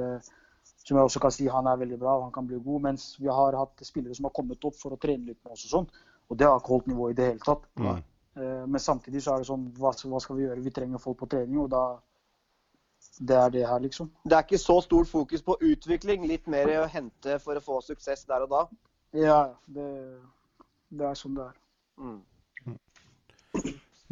som 0.86 0.98
jeg 0.98 1.08
også 1.10 1.22
kan 1.24 1.34
si 1.34 1.48
han 1.50 1.68
er 1.68 1.80
veldig 1.82 1.98
bra 2.02 2.18
og 2.18 2.28
han 2.28 2.34
kan 2.34 2.48
bli 2.48 2.60
god. 2.62 2.82
Mens 2.90 3.06
vi 3.20 3.30
har 3.32 3.58
hatt 3.58 3.86
spillere 3.86 4.16
som 4.18 4.28
har 4.30 4.36
kommet 4.38 4.66
opp 4.68 4.78
for 4.78 4.94
å 4.94 5.00
trene 5.02 5.32
litt 5.32 5.40
med 5.44 5.56
oss 5.56 5.66
og 5.66 5.72
sånn. 5.72 5.88
Og 6.30 6.38
det 6.38 6.46
har 6.50 6.60
ikke 6.60 6.74
holdt 6.76 6.92
nivået 6.92 7.16
i 7.16 7.18
det 7.20 7.30
hele 7.32 7.46
tatt. 7.46 7.66
Mm. 7.82 8.04
Men 8.70 8.82
samtidig 8.84 9.24
så 9.24 9.34
er 9.34 9.42
det 9.42 9.48
sånn 9.48 9.70
hva, 9.80 9.94
hva, 9.96 10.20
skal 10.22 10.38
vi 10.38 10.46
gjøre? 10.46 10.64
Vi 10.66 10.74
trenger 10.76 11.02
folk 11.02 11.22
på 11.22 11.30
trening, 11.32 11.62
og 11.64 11.72
da 11.74 11.86
Det 13.16 13.36
er 13.38 13.50
det 13.54 13.62
her, 13.68 13.80
liksom. 13.80 14.10
Det 14.26 14.34
er 14.36 14.44
ikke 14.44 14.58
så 14.60 14.80
stort 14.82 15.08
fokus 15.08 15.44
på 15.46 15.56
utvikling, 15.62 16.26
litt 16.28 16.48
mer 16.52 16.72
å 16.82 16.88
hente 16.90 17.38
for 17.40 17.56
å 17.56 17.62
få 17.64 17.78
suksess 17.86 18.26
der 18.28 18.44
og 18.44 18.50
da? 18.52 18.64
Ja, 19.16 19.38
det, 19.72 19.86
det 20.90 21.06
er 21.08 21.16
sånn 21.16 21.38
det 21.38 21.46
er. 21.46 21.60
Mm. 22.02 22.18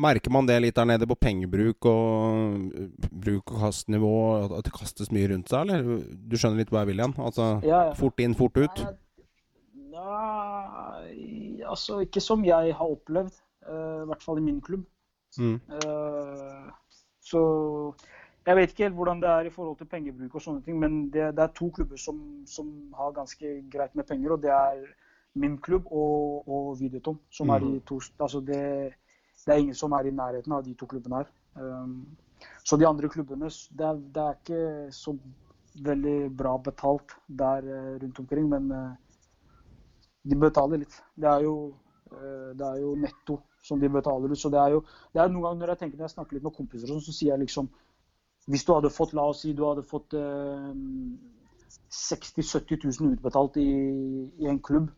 Merker 0.01 0.33
man 0.33 0.47
det 0.49 0.55
litt 0.63 0.77
der 0.77 0.87
nede 0.89 1.05
på 1.05 1.17
pengebruk 1.21 1.85
og 1.85 2.71
bruk 3.11 3.51
og 3.53 3.59
kastnivå? 3.67 4.13
At 4.47 4.65
det 4.65 4.73
kastes 4.73 5.11
mye 5.13 5.29
rundt 5.29 5.53
seg, 5.53 5.67
eller? 5.67 6.01
Du 6.09 6.33
skjønner 6.33 6.63
litt 6.63 6.73
hva 6.73 6.81
jeg 6.81 6.93
vil 6.93 7.03
igjen? 7.03 7.13
Altså 7.21 7.49
ja, 7.61 7.83
ja. 7.89 7.93
fort 7.97 8.23
inn, 8.23 8.33
fort 8.37 8.57
ut? 8.57 8.81
Nei, 9.93 11.61
altså 11.69 11.99
ikke 12.07 12.23
som 12.25 12.41
jeg 12.47 12.73
har 12.73 12.95
opplevd. 12.97 13.37
Uh, 13.63 14.01
I 14.03 14.07
hvert 14.09 14.25
fall 14.25 14.41
i 14.41 14.47
min 14.47 14.57
klubb. 14.65 14.87
Mm. 15.37 15.59
Uh, 15.85 16.73
så 17.23 17.43
jeg 18.45 18.57
vet 18.57 18.73
ikke 18.73 18.87
helt 18.87 18.97
hvordan 18.97 19.21
det 19.21 19.29
er 19.29 19.47
i 19.47 19.53
forhold 19.53 19.77
til 19.79 19.87
pengebruk 19.87 20.35
og 20.35 20.43
sånne 20.43 20.65
ting, 20.65 20.79
men 20.81 21.05
det, 21.13 21.29
det 21.37 21.45
er 21.45 21.53
to 21.55 21.69
klubber 21.75 22.01
som, 22.01 22.17
som, 22.49 22.73
har 22.97 23.15
ganske 23.15 23.53
greit 23.71 23.95
med 23.95 24.09
penger, 24.09 24.35
og 24.35 24.41
det 24.43 24.51
er 24.51 24.81
min 25.39 25.55
klubb 25.57 25.87
og, 25.87 26.49
og 26.49 26.75
Videotom, 26.81 27.21
som 27.31 27.47
mm. 27.47 27.53
er 27.55 27.63
de 27.63 27.79
to 27.87 28.01
Altså 28.19 28.41
det 28.43 28.65
det 29.45 29.53
er 29.53 29.61
ingen 29.61 29.77
som 29.77 29.93
er 29.95 30.07
i 30.07 30.15
nærheten 30.15 30.55
av 30.55 30.63
de 30.65 30.73
to 30.79 30.85
klubbene 30.89 31.21
her. 31.21 31.27
Um, 31.59 31.95
så 32.63 32.77
de 32.79 32.87
andre 32.87 33.09
klubbene 33.11 33.49
det 33.49 33.87
er, 33.87 33.99
det 34.15 34.23
er, 34.23 34.33
ikke 34.39 34.93
så 34.95 35.11
veldig 35.83 36.37
bra 36.37 36.57
betalt 36.57 37.15
der 37.27 37.61
uh, 37.67 38.01
rundt 38.01 38.19
omkring, 38.19 38.49
men 38.49 38.71
uh, 38.71 38.91
de 40.23 40.35
betaler 40.39 40.77
litt. 40.83 41.03
Det 41.15 41.29
er, 41.29 41.41
jo, 41.47 41.55
uh, 42.11 42.49
det 42.57 42.67
er 42.67 42.77
jo 42.81 42.95
netto 42.99 43.39
som 43.63 43.79
de 43.79 43.89
betaler 43.89 44.31
ut. 44.31 44.39
Så 44.39 44.49
det 44.53 44.59
er 44.59 44.69
jo 44.77 44.81
det 45.13 45.21
er 45.21 45.27
noen 45.31 45.45
ganger 45.47 45.59
når 45.63 45.73
jeg 45.73 45.81
tenker 45.83 45.97
når 45.99 46.07
jeg 46.09 46.15
snakker 46.17 46.33
litt 46.37 46.47
med 46.47 46.57
kompiser, 46.57 46.87
sånn, 46.89 47.03
så 47.03 47.13
sier 47.15 47.31
jeg 47.35 47.43
liksom 47.47 47.65
Hvis 48.51 48.65
du 48.67 48.71
hadde 48.73 48.89
fått, 48.91 49.13
la 49.15 49.23
oss 49.31 49.41
si, 49.45 49.53
du 49.55 49.63
hadde 49.63 49.85
fått 49.87 50.11
60 50.11 50.19
000-70 52.41 52.99
000 52.99 53.15
utbetalt 53.15 53.55
i, 53.61 53.63
i, 54.35 54.49
en 54.51 54.59
klubb 54.59 54.89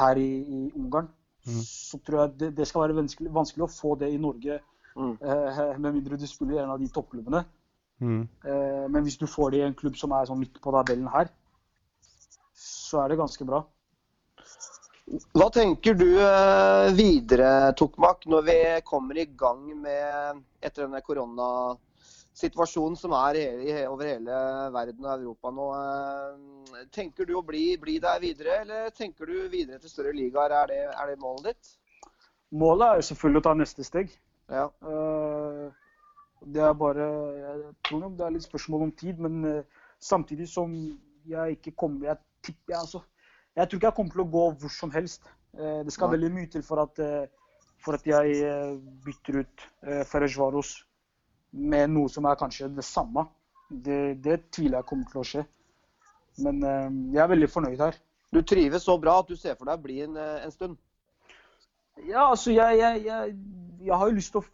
her 0.00 0.16
i, 0.16 0.30
i 0.40 0.72
Ungarn, 0.78 1.10
Mm. 1.50 1.62
så 1.66 1.98
tror 2.06 2.20
jeg 2.20 2.36
det, 2.40 2.50
det 2.58 2.66
skal 2.68 2.84
være 2.84 2.98
vanskelig, 3.00 3.32
vanskelig, 3.34 3.66
å 3.66 3.72
få 3.74 3.96
det 4.00 4.12
i 4.14 4.20
Norge. 4.22 4.60
Mm. 4.94 5.16
Eh, 5.18 5.60
med 5.78 5.96
mindre 5.96 6.18
du 6.20 6.26
spiller 6.28 6.58
i 6.58 6.62
en 6.62 6.72
av 6.74 6.80
de 6.82 6.88
toppklubbene. 6.92 7.42
Mm. 8.00 8.22
Eh, 8.44 8.86
men 8.88 9.04
hvis 9.04 9.18
du 9.20 9.26
får 9.28 9.52
det 9.52 9.60
i 9.60 9.66
en 9.66 9.76
klubb 9.76 9.98
som 10.00 10.14
er 10.16 10.28
sånn 10.28 10.40
midt 10.40 10.60
på 10.62 10.72
tabellen 10.74 11.10
her, 11.12 11.28
så 12.56 13.02
er 13.02 13.12
det 13.12 13.20
ganske 13.20 13.46
bra. 13.48 13.64
Hva 15.34 15.48
tenker 15.50 15.96
du 15.98 16.08
eh, 16.22 16.88
videre, 16.94 17.72
Tokmak, 17.78 18.26
når 18.30 18.46
vi 18.46 18.58
kommer 18.86 19.18
i 19.18 19.26
gang 19.26 19.64
med 19.82 20.42
etter 20.62 20.86
denne 20.86 21.02
korona 21.02 21.48
situasjonen 22.40 22.96
som 22.98 23.14
er 23.16 23.38
over 23.90 24.08
hele 24.08 24.38
verden 24.74 25.06
og 25.06 25.12
Europa 25.12 25.52
nå. 25.54 25.66
Eh, 25.80 26.86
tenker 26.94 27.28
du 27.28 27.36
å 27.38 27.44
bli, 27.46 27.64
bli, 27.80 27.98
der 28.02 28.20
videre, 28.22 28.60
eller 28.64 28.90
tenker 28.96 29.28
du 29.28 29.48
videre 29.52 29.80
til 29.82 29.92
større 29.92 30.14
ligaer? 30.16 30.54
Er 30.62 30.70
det, 30.70 30.80
er 30.94 31.12
det 31.12 31.20
målet 31.22 31.50
ditt? 31.50 31.74
Målet 32.60 32.86
er 32.86 33.00
jo 33.00 33.08
selvfølgelig 33.10 33.42
å 33.42 33.46
ta 33.46 33.54
neste 33.58 33.86
steg. 33.86 34.14
Ja. 34.50 34.66
Uh, 34.82 35.70
det 36.40 36.62
er 36.64 36.72
bare 36.74 37.04
Jeg 37.36 37.74
tror 37.86 38.00
nok 38.02 38.16
det 38.18 38.24
er 38.26 38.32
litt 38.34 38.46
spørsmål 38.46 38.88
om 38.88 38.92
tid, 38.98 39.20
men 39.22 39.44
uh, 39.46 39.84
samtidig 40.02 40.48
som 40.50 40.72
jeg 41.28 41.58
ikke 41.58 41.76
kommer 41.78 42.08
Jeg 42.08 42.18
tipper 42.48 42.74
jeg, 42.74 42.80
altså, 42.80 43.02
jeg 43.54 43.68
tror 43.68 43.78
ikke 43.78 43.90
jeg 43.90 43.96
kommer 43.98 44.16
til 44.16 44.24
å 44.24 44.30
gå 44.32 44.44
hvor 44.62 44.72
som 44.74 44.90
helst. 44.94 45.28
Det 45.50 45.92
skal 45.92 46.08
Nei. 46.08 46.14
veldig 46.16 46.28
mye 46.32 46.48
til 46.50 46.62
for 46.62 46.78
at, 46.78 47.00
for 47.82 47.98
at 47.98 48.04
jeg 48.06 48.52
bytter 49.04 49.40
ut 49.42 49.64
Ferrejvaros 50.06 50.70
med 51.50 51.90
noe 51.90 52.10
som 52.10 52.26
er 52.28 52.38
kanskje 52.38 52.70
det 52.74 52.84
samme. 52.86 53.26
Det, 53.70 54.18
det 54.22 54.42
tviler 54.54 54.80
jeg 54.80 54.88
kommer 54.88 55.10
til 55.10 55.22
å 55.22 55.26
skje. 55.26 55.42
Men 56.44 56.62
uh, 56.62 56.88
jeg 57.14 57.22
er 57.22 57.32
veldig 57.32 57.50
fornøyd 57.50 57.82
her. 57.82 57.98
Du 58.30 58.40
trives 58.46 58.86
så 58.86 58.96
bra 59.02 59.18
at 59.20 59.30
du 59.30 59.36
ser 59.38 59.56
for 59.58 59.66
deg 59.66 59.78
å 59.78 59.82
bli 59.82 59.96
en, 60.04 60.14
eh, 60.14 60.44
en 60.46 60.52
stund? 60.54 60.76
Ja, 62.06 62.28
altså 62.28 62.52
jeg, 62.54 62.76
jeg, 62.78 63.00
jeg, 63.08 63.32
jeg, 63.82 63.96
har 63.98 64.06
jo 64.06 64.14
lyst 64.14 64.30
til 64.30 64.38
å, 64.38 64.44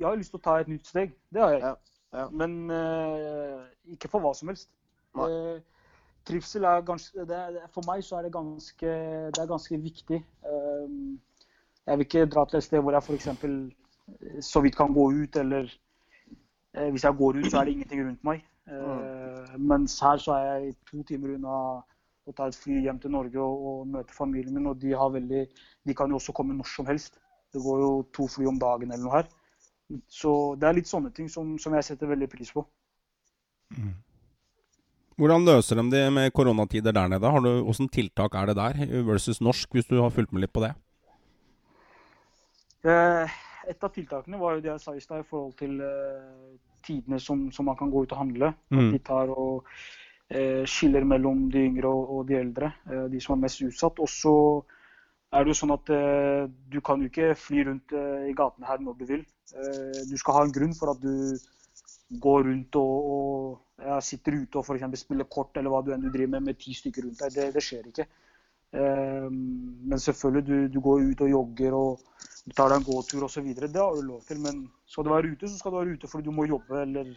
jeg 0.00 0.08
har 0.08 0.18
lyst 0.18 0.34
til 0.34 0.40
å 0.40 0.42
ta 0.42 0.56
et 0.58 0.70
nytt 0.70 0.90
steg. 0.90 1.12
Det 1.30 1.44
har 1.44 1.54
jeg. 1.54 1.60
Ja, 1.62 2.00
ja. 2.18 2.24
Men 2.34 2.56
uh, 2.74 3.62
ikke 3.94 4.10
for 4.10 4.24
hva 4.24 4.32
som 4.34 4.50
helst. 4.50 4.66
Uh, 5.14 5.62
trivsel 6.26 6.66
er 6.66 6.82
ganske 6.86 7.26
det, 7.26 7.38
For 7.74 7.86
meg 7.86 8.02
så 8.06 8.18
er 8.18 8.26
det 8.26 8.34
ganske, 8.34 8.96
det 9.30 9.44
er 9.44 9.52
ganske 9.52 9.78
viktig. 9.86 10.20
Uh, 10.42 11.14
jeg 11.86 12.00
vil 12.00 12.08
ikke 12.08 12.26
dra 12.34 12.44
til 12.50 12.58
et 12.58 12.66
sted 12.66 12.82
hvor 12.82 12.98
jeg 12.98 13.06
f.eks. 13.06 13.30
så 14.50 14.64
vidt 14.66 14.78
kan 14.78 14.90
gå 14.94 15.06
ut, 15.22 15.38
eller 15.38 15.70
Eh, 15.70 15.89
hvis 16.72 17.04
jeg 17.04 17.18
går 17.18 17.40
ut, 17.40 17.50
så 17.50 17.60
er 17.60 17.64
det 17.66 17.72
ingenting 17.76 18.04
rundt 18.06 18.24
meg. 18.24 18.46
Mm. 18.70 19.64
mens 19.66 19.96
her 19.98 20.20
så 20.22 20.36
er 20.36 20.44
jeg 20.46 20.74
to 20.86 21.00
timer 21.02 21.32
unna 21.34 21.54
å 22.28 22.34
ta 22.36 22.46
et 22.46 22.54
fly 22.54 22.76
hjem 22.84 23.00
til 23.02 23.10
Norge 23.10 23.40
og, 23.42 23.64
og 23.70 23.88
møte 23.96 24.14
familien 24.14 24.54
min. 24.54 24.68
Og 24.70 24.78
de, 24.80 24.92
veldig, 24.94 25.42
de, 25.86 25.96
kan 25.96 26.12
jo 26.12 26.20
også 26.20 26.34
komme 26.36 26.54
når 26.56 26.70
som 26.70 26.88
helst. 26.90 27.18
Det 27.50 27.62
går 27.64 27.80
jo 27.82 27.90
to 28.14 28.28
fly 28.30 28.46
om 28.50 28.60
dagen 28.60 28.92
eller 28.92 29.06
noe 29.06 29.16
her. 29.16 29.32
Så 30.06 30.54
det 30.60 30.68
er 30.68 30.78
litt 30.78 30.90
sånne 30.90 31.10
ting 31.14 31.26
som, 31.32 31.56
som 31.58 31.74
jeg 31.74 31.88
setter 31.88 32.12
veldig 32.12 32.30
pris 32.30 32.52
på. 32.54 32.62
Mm. 33.74 33.96
Hvordan 35.20 35.44
løser 35.44 35.76
de 35.76 35.90
det 35.92 36.04
med 36.14 36.30
koronatider 36.32 36.94
der 36.96 37.10
nede? 37.10 37.32
Har 37.34 37.42
du, 37.44 37.50
hvordan 37.66 37.90
tiltak 37.92 38.36
er 38.38 38.50
det 38.50 38.56
der 38.56 39.02
versus 39.04 39.42
norsk, 39.42 39.68
hvis 39.74 39.90
du 39.90 39.98
har 40.00 40.14
fulgt 40.14 40.32
med 40.32 40.46
litt 40.46 40.54
på 40.54 40.62
det? 40.64 40.70
Eh, 42.88 43.34
et 43.70 43.86
av 43.86 43.94
tiltakene 43.94 44.40
var 44.40 44.56
jo 44.56 44.64
det 44.64 44.72
jeg 44.72 44.82
sa 44.82 44.94
i 44.96 45.02
stad 45.04 45.22
i 45.22 45.28
forhold 45.28 45.54
til 45.60 45.78
uh, 45.82 46.50
tidene 46.86 47.20
som, 47.22 47.48
som, 47.54 47.68
man 47.68 47.78
kan 47.78 47.90
gå 47.92 48.04
ut 48.04 48.14
og 48.14 48.22
handle. 48.22 48.52
Mm. 48.70 48.80
At 48.80 48.96
de 48.96 49.00
tar 49.06 49.32
og 49.34 49.68
uh, 49.68 50.64
skiller 50.68 51.06
mellom 51.06 51.48
de 51.52 51.64
yngre 51.68 51.90
og, 51.90 52.14
og 52.16 52.28
de 52.28 52.38
eldre, 52.40 52.72
uh, 52.90 53.06
de 53.12 53.22
som 53.22 53.36
er 53.36 53.44
mest 53.46 53.62
utsatt. 53.66 54.02
Og 54.02 54.10
så 54.10 54.34
er 55.30 55.46
det 55.46 55.52
jo 55.52 55.60
sånn 55.60 55.76
at 55.76 55.90
du 56.74 56.80
kan 56.82 56.98
jo 56.98 57.06
ikke 57.06 57.36
fly 57.38 57.60
rundt 57.68 57.92
i 58.26 58.32
gatene 58.34 58.66
her 58.66 58.80
når 58.82 58.96
du 58.98 59.04
vil. 59.06 59.20
du 60.10 60.16
skal 60.18 60.34
ha 60.34 60.40
en 60.42 60.54
grunn 60.56 60.72
for 60.74 60.90
at 60.90 61.04
du 61.04 61.38
går 62.18 62.48
rundt 62.48 62.78
og, 62.80 63.12
og 63.14 63.84
ja, 63.86 64.00
sitter 64.02 64.40
ute 64.40 64.58
og 64.58 64.66
f.eks. 64.66 65.04
spiller 65.04 65.28
kort 65.30 65.54
eller 65.54 65.70
hva 65.70 65.84
du 65.86 65.92
enn 65.94 66.02
du 66.02 66.10
driver 66.10 66.32
med 66.34 66.48
med 66.48 66.58
ti 66.58 66.74
stykker 66.74 67.06
rundt 67.06 67.22
deg. 67.22 67.36
Det, 67.36 67.46
det 67.54 67.62
skjer 67.62 67.86
ikke. 67.92 68.08
Men 68.72 69.98
selvfølgelig, 69.98 70.46
du, 70.46 70.68
du 70.70 70.80
går 70.84 71.08
ut 71.10 71.22
og 71.26 71.30
jogger 71.30 71.74
og 71.74 72.04
du 72.46 72.54
tar 72.56 72.72
deg 72.72 72.80
en 72.80 72.86
gåtur 72.86 73.24
osv. 73.26 73.48
Det 73.54 73.80
har 73.80 73.96
du 73.96 74.02
lov 74.06 74.22
til. 74.28 74.40
Men 74.42 74.62
skal 74.88 75.06
du 75.06 75.12
være 75.12 75.32
ute, 75.32 75.48
så 75.48 75.58
skal 75.58 75.72
du 75.72 75.80
være 75.80 75.96
ute 75.96 76.10
fordi 76.10 76.28
du 76.28 76.34
må 76.34 76.46
jobbe 76.48 76.82
eller, 76.82 77.10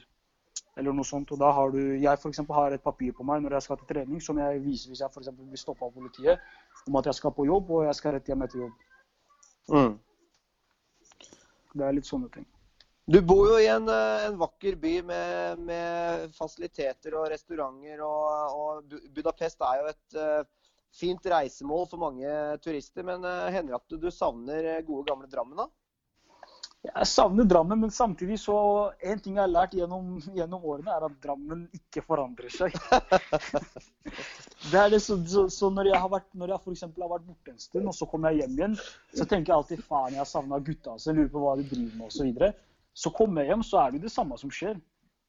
eller 0.77 0.95
noe 0.95 1.07
sånt. 1.07 1.31
Og 1.31 1.41
da 1.41 1.51
har 1.55 1.73
du 1.73 1.79
Jeg 1.79 2.19
f.eks. 2.19 2.41
har 2.57 2.75
et 2.75 2.83
papir 2.83 3.15
på 3.17 3.25
meg 3.27 3.43
når 3.43 3.57
jeg 3.57 3.67
skal 3.67 3.79
til 3.81 3.91
trening 3.93 4.23
som 4.23 4.41
jeg 4.41 4.63
viser 4.63 4.91
hvis 4.91 5.03
jeg 5.03 5.13
f.eks. 5.13 5.31
blir 5.37 5.61
stoppa 5.61 5.87
av 5.87 5.93
politiet 5.95 6.41
om 6.87 6.97
at 6.99 7.07
jeg 7.09 7.21
skal 7.21 7.35
på 7.35 7.47
jobb 7.47 7.71
og 7.71 7.85
jeg 7.87 7.99
skal 7.99 8.17
rett 8.17 8.27
hjem 8.27 8.43
etter 8.45 8.65
jobb. 8.65 8.89
Mm. 9.71 9.93
Det 11.73 11.85
er 11.87 11.95
litt 11.95 12.09
sånne 12.09 12.29
ting. 12.33 12.45
Du 13.09 13.17
bor 13.27 13.49
jo 13.49 13.55
i 13.59 13.67
en, 13.67 13.87
eh, 13.91 14.25
en 14.29 14.35
vakker 14.39 14.77
by 14.79 14.93
med, 15.03 15.63
med, 15.67 16.27
fasiliteter 16.37 17.15
og 17.19 17.25
restauranter. 17.33 17.99
Og, 18.05 18.59
og 18.59 18.99
Budapest 19.15 19.63
er 19.65 19.81
jo 19.81 19.89
et 19.91 20.19
uh, 20.19 20.45
fint 20.93 21.25
reisemål 21.25 21.87
for 21.91 22.01
mange 22.01 22.33
turister. 22.63 23.05
Men 23.07 23.23
hender 23.23 23.73
det 23.73 23.79
at 23.79 23.95
du, 24.01 24.11
savner 24.13 24.75
eh, 24.75 24.83
gode, 24.85 25.07
gamle 25.09 25.29
Drammen, 25.31 25.63
da? 25.63 25.69
Jeg 26.83 27.07
savner 27.07 27.47
Drammen, 27.47 27.79
men 27.79 27.91
samtidig 27.95 28.41
så 28.41 28.55
En 28.99 29.19
ting 29.23 29.37
jeg 29.37 29.43
har 29.45 29.51
lært 29.51 29.75
gjennom, 29.77 30.17
gjennom 30.35 30.65
årene, 30.67 30.91
er 30.91 31.05
at 31.07 31.15
Drammen 31.23 31.63
ikke 31.77 32.03
forandrer 32.03 32.51
seg. 32.51 32.75
det 34.71 34.79
er 34.81 34.91
det, 34.91 34.99
så, 35.05 35.15
så, 35.29 35.45
så 35.47 35.71
når 35.71 35.93
jeg 35.93 36.01
har 36.03 36.11
vært, 36.11 36.27
når 36.35 36.55
jeg 36.55 36.63
f.eks. 36.65 36.83
har 36.83 37.13
vært 37.15 37.27
borte 37.29 37.53
en 37.53 37.63
stund, 37.63 37.87
og 37.87 37.95
så 37.95 38.07
kommer 38.11 38.33
jeg 38.33 38.43
hjem 38.43 38.57
igjen, 38.59 38.75
så 39.15 39.23
tenker 39.23 39.53
jeg 39.53 39.57
alltid 39.61 39.85
faen, 39.87 40.11
jeg 40.11 40.23
har 40.25 40.29
savna 40.29 40.59
gutta. 40.59 40.97
Så 40.99 41.11
jeg 41.11 41.21
lurer 41.21 41.31
på 41.31 41.45
hva 41.45 41.55
de 41.59 41.69
driver 41.71 42.01
med 42.01 42.09
osv. 42.11 42.33
Så, 42.35 42.51
så 43.05 43.13
kommer 43.15 43.43
jeg 43.43 43.53
hjem, 43.53 43.65
så 43.69 43.79
er 43.79 43.93
det 43.93 44.01
jo 44.01 44.05
det 44.09 44.15
samme 44.17 44.41
som 44.43 44.51
skjer. 44.53 44.75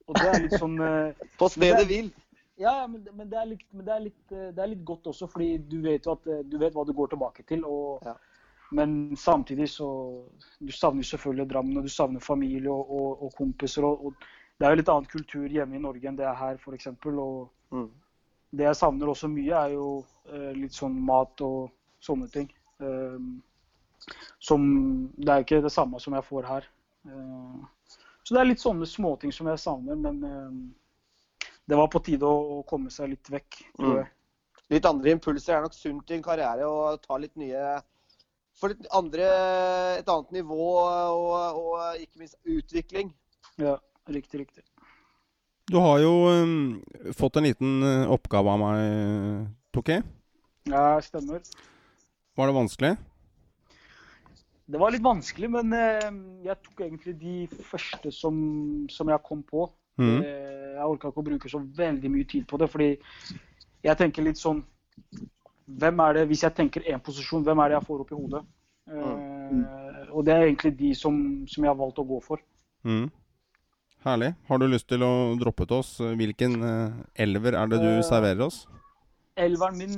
Og 0.05 0.19
det 0.19 0.27
er 0.29 0.43
litt 0.43 0.59
sånn 0.61 0.75
uh, 0.77 1.29
På 1.39 1.47
stedet 1.49 1.87
hvil? 1.89 2.11
Ja, 2.55 2.87
men, 2.87 3.07
men, 3.13 3.29
det, 3.29 3.45
litt, 3.45 3.65
men 3.71 3.85
det, 3.85 3.91
er 3.91 4.03
litt, 4.05 4.21
eh, 4.31 4.47
det, 4.55 4.61
er 4.63 4.71
litt, 4.71 4.85
godt 4.87 5.09
også, 5.11 5.27
fordi 5.27 5.57
du 5.67 5.81
vet 5.83 6.07
jo 6.07 6.13
at 6.15 6.29
eh, 6.31 6.45
du 6.47 6.55
vet 6.61 6.75
hva 6.75 6.85
du 6.87 6.93
går 6.95 7.11
tilbake 7.11 7.43
til. 7.49 7.65
Og, 7.67 8.05
ja. 8.05 8.15
Men 8.75 9.15
samtidig 9.17 9.67
så 9.69 9.87
Du 10.59 10.71
savner 10.73 11.03
selvfølgelig 11.05 11.49
Drammen, 11.51 11.77
og 11.77 11.83
du 11.85 11.91
savner 11.91 12.19
familie 12.19 12.71
og, 12.71 12.89
og, 12.91 13.23
og 13.27 13.35
kompiser. 13.37 13.85
Og, 13.85 14.15
det 14.57 14.65
er 14.65 14.71
jo 14.71 14.79
litt 14.79 14.89
annen 14.89 15.11
kultur 15.11 15.51
hjemme 15.51 15.75
i 15.75 15.83
Norge 15.83 16.07
enn 16.07 16.17
det 16.17 16.25
er 16.25 16.37
her, 16.39 16.55
f.eks. 16.55 16.87
Og 17.03 17.75
mm. 17.75 17.89
det 18.55 18.69
jeg 18.69 18.79
savner 18.79 19.11
også 19.11 19.27
mye, 19.27 19.51
er 19.51 19.75
jo 19.75 19.89
uh, 20.31 20.51
litt 20.55 20.73
sånn 20.73 20.95
mat 21.03 21.43
og 21.43 21.73
sånne 21.99 22.29
ting. 22.31 22.47
Um, 22.79 23.41
som 24.39 24.63
Det 25.17 25.27
er 25.33 25.43
ikke 25.43 25.59
det 25.65 25.73
samme 25.75 25.99
som 25.99 26.15
jeg 26.15 26.27
får 26.29 26.47
her. 26.47 26.69
Uh, 27.03 27.67
så 28.23 28.37
det 28.37 28.41
er 28.41 28.49
litt 28.49 28.63
sånne 28.63 28.87
småting 28.87 29.35
som 29.35 29.51
jeg 29.51 29.61
savner, 29.61 29.99
men 29.99 30.23
uh, 30.23 30.47
det 31.65 31.79
var 31.79 31.89
på 31.91 32.01
tide 32.05 32.29
å, 32.29 32.61
komme 32.69 32.91
seg 32.93 33.11
litt 33.13 33.31
vekk, 33.31 33.59
tror 33.77 33.89
mm. 33.89 33.97
jeg. 33.97 34.05
Mm. 34.05 34.61
Litt 34.75 34.87
andre 34.89 35.13
impulser 35.13 35.57
er 35.57 35.65
nok 35.65 35.75
sunt 35.77 36.11
i 36.11 36.17
en 36.17 36.25
karriere 36.25 36.65
å 36.69 36.95
ta 36.97 37.19
litt 37.21 37.35
nye 37.37 37.75
For 38.57 38.71
litt 38.71 38.87
andre, 38.95 39.25
et 39.99 40.07
annet 40.09 40.31
nivå 40.39 40.69
og, 40.79 41.59
og 41.59 41.99
ikke 42.01 42.21
minst 42.21 42.37
utvikling. 42.47 43.11
Ja, 43.61 43.75
riktig, 44.09 44.45
riktig. 44.45 44.63
Du 45.69 45.79
har 45.81 45.99
jo 45.99 46.13
um, 46.29 46.55
fått 47.17 47.37
en 47.39 47.47
liten 47.47 47.83
uh, 47.83 48.13
oppgave 48.13 48.53
av 48.53 48.61
meg, 48.61 49.49
Toki. 49.73 49.99
Ja, 50.69 51.01
stemmer. 51.03 51.41
Var 52.37 52.49
det 52.49 52.55
vanskelig? 52.55 52.91
Det 54.65 54.81
var 54.81 54.93
litt 54.93 55.05
vanskelig, 55.05 55.49
men 55.57 55.73
uh, 55.73 56.09
jeg 56.45 56.61
tok 56.63 56.85
egentlig 56.85 57.15
de 57.21 57.65
første 57.69 58.13
som, 58.13 58.37
som 58.93 59.09
jeg 59.09 59.25
kom 59.25 59.43
på. 59.45 59.67
Mm. 59.97 60.19
Eh, 60.21 60.64
jeg 60.75 60.91
orka 60.91 61.11
ikke 61.11 61.23
å 61.23 61.27
bruke 61.29 61.51
så 61.51 61.61
veldig 61.77 62.11
mye 62.11 62.27
tid 62.29 62.47
på 62.49 62.59
det, 62.61 62.69
fordi 62.71 62.89
jeg 63.85 63.99
tenker 63.99 64.25
litt 64.25 64.41
sånn 64.41 64.63
hvem 65.65 66.01
er 66.05 66.19
det, 66.19 66.27
Hvis 66.29 66.43
jeg 66.45 66.53
tenker 66.55 66.85
én 66.85 67.01
posisjon, 67.01 67.43
hvem 67.43 67.59
er 67.59 67.71
det 67.71 67.79
jeg 67.79 67.87
får 67.87 68.01
opp 68.03 68.11
i 68.11 68.17
hodet? 68.19 68.41
Mm. 68.85 69.61
Uh, 69.65 70.01
og 70.13 70.25
det 70.25 70.33
er 70.33 70.43
egentlig 70.45 70.75
de 70.77 70.91
som, 70.95 71.15
som, 71.49 71.63
jeg 71.63 71.71
har 71.71 71.79
valgt 71.79 72.01
å 72.01 72.05
gå 72.05 72.19
for. 72.23 72.41
Mm. 72.85 73.07
Herlig. 74.05 74.35
Har 74.45 74.61
du 74.61 74.67
lyst 74.69 74.87
til 74.91 75.01
å 75.01 75.33
droppe 75.41 75.65
til 75.65 75.81
oss? 75.81 75.95
Hvilken 75.97 76.59
uh, 76.61 76.99
elver 77.17 77.57
er 77.57 77.71
det 77.71 77.81
du 77.81 77.89
uh, 77.89 78.03
serverer 78.05 78.45
oss? 78.45 78.65
Elveren 79.35 79.75
min, 79.75 79.97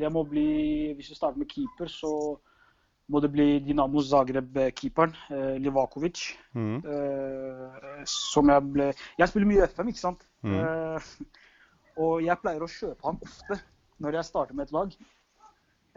det 0.00 0.08
må 0.08 0.22
bli 0.24 0.94
Hvis 0.96 1.10
vi 1.10 1.16
starter 1.18 1.36
med 1.36 1.50
keeper, 1.52 1.90
så 1.92 2.12
må 3.08 3.20
det 3.24 3.30
bli 3.32 3.46
Dinamo 3.64 4.02
Zagreb-keeperen, 4.04 5.14
eh, 5.32 5.56
Livakovic. 5.64 6.22
Mm. 6.52 6.82
Eh, 6.84 8.02
som 8.04 8.48
jeg 8.52 8.64
ble 8.72 8.88
Jeg 9.18 9.28
spiller 9.28 9.48
mye 9.48 9.68
FM, 9.68 9.92
ikke 9.92 10.04
sant? 10.04 10.26
Mm. 10.42 10.58
Eh, 10.60 11.38
og 11.98 12.22
jeg 12.22 12.40
pleier 12.42 12.62
å 12.62 12.70
kjøpe 12.70 13.08
han 13.08 13.22
ofte 13.24 13.58
når 13.98 14.20
jeg 14.20 14.28
starter 14.28 14.54
med 14.54 14.68
et 14.68 14.76
lag. 14.76 14.92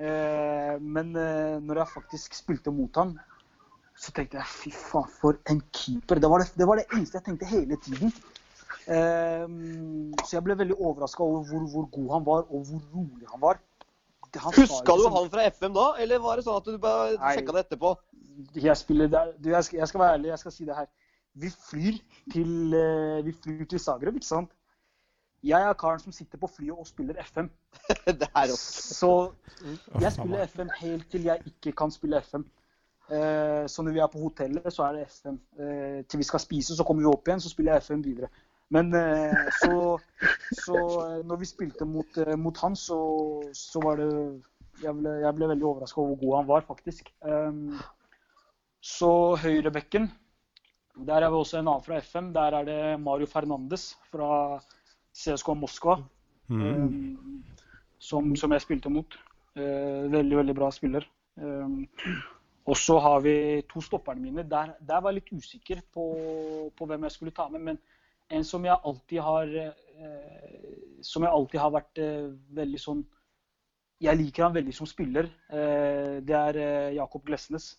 Eh, 0.01 0.75
men 0.79 1.11
eh, 1.19 1.59
når 1.61 1.83
jeg 1.83 1.93
faktisk 1.95 2.37
spilte 2.39 2.73
mot 2.73 2.95
han, 2.97 3.17
så 4.01 4.13
tenkte 4.15 4.39
jeg 4.39 4.49
fy 4.49 4.71
faen, 4.73 5.09
for 5.19 5.37
en 5.51 5.59
keeper. 5.75 6.21
Det 6.21 6.29
var 6.31 6.41
det, 6.41 6.53
det, 6.57 6.67
var 6.67 6.79
det 6.79 6.87
eneste 6.95 7.19
jeg 7.19 7.27
tenkte 7.27 7.49
hele 7.51 7.77
tiden. 7.85 8.13
Eh, 8.87 9.45
så 10.23 10.37
jeg 10.37 10.45
ble 10.47 10.57
veldig 10.63 10.79
overraska 10.79 11.27
over 11.27 11.43
hvor, 11.49 11.67
hvor 11.75 11.91
god 11.99 12.15
han 12.15 12.25
var, 12.31 12.47
og 12.49 12.71
hvor 12.71 12.87
rolig 12.95 13.29
han 13.29 13.43
var. 13.43 13.61
Huska 14.39 14.95
du 14.95 15.07
han 15.11 15.29
fra 15.33 15.45
FM 15.49 15.73
da, 15.75 15.87
eller 15.99 16.21
var 16.23 16.39
det 16.39 16.45
sånn 16.45 16.61
at 16.61 16.69
du 16.69 16.77
bare 16.81 17.17
sjekka 17.19 17.55
det 17.57 17.65
etterpå? 17.65 17.93
Jeg, 18.55 18.77
spiller, 18.79 19.09
du, 19.11 19.49
jeg, 19.51 19.63
skal, 19.67 19.81
jeg, 19.81 19.87
skal, 19.91 20.01
være 20.01 20.17
ærlig, 20.17 20.31
jeg 20.31 20.39
skal 20.39 20.55
si 20.55 20.67
det 20.69 20.77
her. 20.77 20.87
Vi 21.41 21.51
flyr 21.51 21.99
til, 22.33 22.53
uh, 22.75 23.19
vi 23.25 23.33
flyr 23.43 23.65
til 23.71 23.79
Zagreb, 23.79 24.15
ikke 24.19 24.27
sant? 24.27 24.55
Jeg 25.43 25.67
er 25.67 25.73
karen 25.73 25.99
som 25.99 26.13
sitter 26.13 26.37
på 26.37 26.47
flyet 26.47 26.77
og 26.77 26.87
spiller 26.87 27.17
FM. 27.25 27.49
det 28.21 28.29
er 28.29 28.53
også. 28.53 28.93
Så 28.93 29.11
jeg 30.01 30.13
spiller 30.13 30.45
FM 30.45 30.69
helt 30.79 31.07
til 31.11 31.23
jeg 31.27 31.41
ikke 31.51 31.75
kan 31.77 31.91
spille 31.91 32.21
FM. 32.21 32.45
Eh, 33.11 33.67
så 33.67 33.83
når 33.83 33.91
vi 33.91 33.99
er 33.99 34.07
på 34.07 34.19
hotellet, 34.19 34.73
så 34.73 34.83
er 34.83 34.93
det 34.93 35.07
FM. 35.09 35.39
Eh, 35.59 36.05
til 36.05 36.21
vi 36.21 36.23
skal 36.23 36.39
spise, 36.39 36.75
så 36.75 36.83
kommer 36.83 37.03
vi 37.03 37.09
opp 37.11 37.27
igjen, 37.27 37.41
så 37.43 37.49
spiller 37.49 37.73
jeg 37.73 37.83
FM 37.83 38.03
videre. 38.05 38.29
Men 38.71 38.93
eh, 38.95 39.49
så, 39.59 39.99
så 40.55 40.77
eh, 40.79 41.19
når 41.27 41.41
vi 41.41 41.49
spilte 41.49 41.87
mot, 41.87 42.17
eh, 42.23 42.37
mot 42.39 42.57
han, 42.63 42.77
så, 42.79 42.99
så, 43.55 43.81
var 43.83 43.99
det 43.99 44.11
Jeg 44.81 44.95
ble, 44.97 45.17
jeg 45.25 45.37
ble 45.37 45.49
veldig 45.51 45.67
overraska 45.67 46.01
over 46.01 46.15
hvor 46.15 46.21
god 46.21 46.37
han 46.39 46.47
var, 46.49 46.63
faktisk. 46.65 47.11
Um, 47.21 47.81
så 48.81 49.35
høyrebekken 49.37 50.07
Der 51.05 51.21
er 51.21 51.29
vi 51.29 51.37
også 51.37 51.59
en 51.59 51.67
annen 51.67 51.83
fra 51.85 51.99
FM. 52.01 52.31
Der 52.33 52.57
er 52.57 52.65
det 52.65 52.79
Mario 53.03 53.27
Fernandes 53.29 53.91
fra 54.09 54.57
CSK 55.13 55.53
Moskva. 55.59 55.99
Mm. 56.47 56.63
Um, 56.63 57.43
som, 57.99 58.35
som, 58.35 58.55
jeg 58.55 58.63
spilte 58.63 58.89
mot. 58.89 59.19
Veldig, 59.55 60.37
veldig 60.37 60.55
bra 60.55 60.71
spiller. 60.71 61.05
Um, 61.35 61.83
og 62.65 62.77
så 62.77 62.97
har 63.03 63.19
vi 63.21 63.35
to 63.69 63.81
stopperne 63.83 64.23
mine. 64.23 64.47
Der, 64.49 64.73
der 64.79 65.01
var 65.01 65.11
jeg 65.11 65.21
litt 65.21 65.33
usikker 65.43 65.83
på, 65.93 66.05
på, 66.77 66.87
hvem 66.87 67.03
jeg 67.03 67.15
skulle 67.17 67.35
ta 67.35 67.47
med. 67.51 67.61
Men 67.67 67.79
en 68.31 68.45
som 68.47 68.65
jeg 68.65 68.77
alltid 68.83 69.19
har 69.25 69.55
uh, 69.57 69.71
Som 71.05 71.25
jeg 71.25 71.33
alltid 71.33 71.59
har 71.61 71.73
vært 71.73 72.01
uh, 72.01 72.29
veldig 72.57 72.81
sånn 72.81 73.03
Jeg 74.01 74.17
liker 74.17 74.47
han 74.47 74.55
veldig 74.55 74.73
som 74.73 74.89
spiller. 74.89 75.27
det 76.25 76.33
er 76.33 76.57
Jakob 76.95 77.21
Glesnes. 77.21 77.75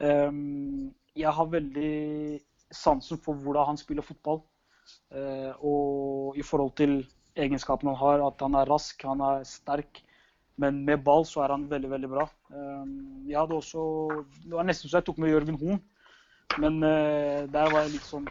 Um, 0.00 0.94
jeg 1.12 1.28
har 1.28 1.50
veldig 1.52 2.40
sansen 2.72 3.20
for 3.20 3.36
hvordan 3.36 3.68
han 3.68 3.76
spiller 3.76 4.06
fotball. 4.06 4.40
og 5.60 6.38
i 6.40 6.42
forhold 6.42 6.72
til 6.80 6.94
egenskapene 7.36 7.92
han 7.92 8.00
har, 8.00 8.24
at 8.26 8.40
han 8.40 8.56
er 8.56 8.72
rask, 8.72 9.04
han 9.04 9.20
er 9.20 9.44
sterk. 9.44 10.00
Men 10.60 10.82
med 10.84 11.04
ball 11.04 11.24
så 11.26 11.44
er 11.44 11.54
han 11.54 11.68
veldig, 11.70 11.90
veldig 11.90 12.10
bra. 12.12 12.26
Ehm, 12.52 13.24
jeg 13.28 13.38
hadde 13.38 13.56
også 13.56 13.84
Det 14.44 14.52
var 14.52 14.68
nesten 14.68 14.90
så 14.90 15.00
jeg 15.00 15.06
tok 15.08 15.18
med 15.22 15.32
Jørgen 15.32 15.58
Horn, 15.60 15.80
men 16.60 16.82
eh, 16.84 17.48
der 17.48 17.72
var 17.72 17.86
jeg 17.86 17.94
litt 17.94 18.08
sånn 18.08 18.28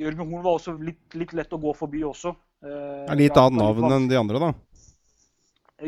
Jørgen 0.00 0.26
Horn 0.26 0.44
var 0.44 0.56
også 0.56 0.74
litt, 0.80 1.02
litt 1.18 1.32
lett 1.36 1.52
å 1.52 1.60
gå 1.60 1.72
forbi 1.76 2.02
også. 2.08 2.32
Eh, 2.64 3.14
litt 3.20 3.36
annet 3.36 3.60
navn 3.60 3.96
enn 3.96 4.08
de 4.10 4.18
andre, 4.20 4.40
da? 4.42 4.50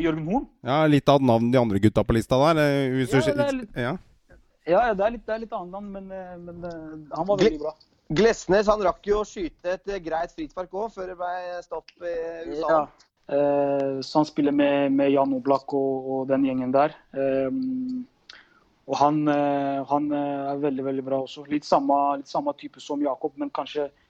Jørgen 0.03 0.27
Horn? 0.29 0.49
Ja, 0.65 0.83
litt 0.89 1.09
annet 1.09 1.29
navn 1.29 1.47
enn 1.47 1.55
de 1.55 1.61
andre 1.61 1.81
gutta 1.81 2.03
på 2.05 2.17
lista 2.17 2.39
der. 2.47 2.61
Eh, 2.63 2.99
ja, 3.03 3.23
det 3.23 3.47
er 3.47 3.57
litt, 3.57 3.79
ja. 3.87 3.95
ja, 4.69 4.83
det 4.93 5.07
er 5.07 5.15
litt, 5.17 5.25
det 5.25 5.37
er 5.37 5.41
litt 5.45 5.57
annet 5.57 5.73
navn, 5.73 5.89
men, 5.95 6.13
men 6.45 7.09
han 7.13 7.29
var 7.29 7.41
veldig 7.41 7.63
bra. 7.65 7.73
Glesnes 8.13 8.69
han 8.69 8.83
rakk 8.85 9.07
jo 9.07 9.21
å 9.21 9.25
skyte 9.25 9.77
et 9.77 9.95
greit 10.05 10.33
frispark 10.35 10.73
òg, 10.75 10.91
før 10.93 11.09
det 11.09 11.17
ble 11.17 11.63
stopp 11.65 11.89
i 12.03 12.15
USA. 12.51 12.69
Ja. 12.69 12.85
Eh, 13.33 14.01
så 14.03 14.19
han 14.19 14.27
spiller 14.27 14.51
med, 14.51 14.91
med 14.91 15.13
Jan 15.13 15.33
Oblak 15.33 15.71
og, 15.73 16.09
og, 16.09 16.25
den 16.29 16.45
gjengen 16.49 16.73
der. 16.75 16.93
Eh, 17.15 17.49
og 18.83 18.97
han, 18.99 19.21
eh, 19.31 19.79
han, 19.87 20.11
eh, 20.11 20.51
er 20.51 20.63
veldig, 20.63 20.85
veldig 20.89 21.05
bra 21.07 21.21
også. 21.23 21.45
Litt 21.47 21.65
samme, 21.65 21.99
litt 22.19 22.27
samme 22.27 22.53
type 22.59 22.83
som 22.83 23.01
Jakob, 23.01 23.31
men 23.39 23.53
kanskje 23.55 23.87
eh, 23.87 24.02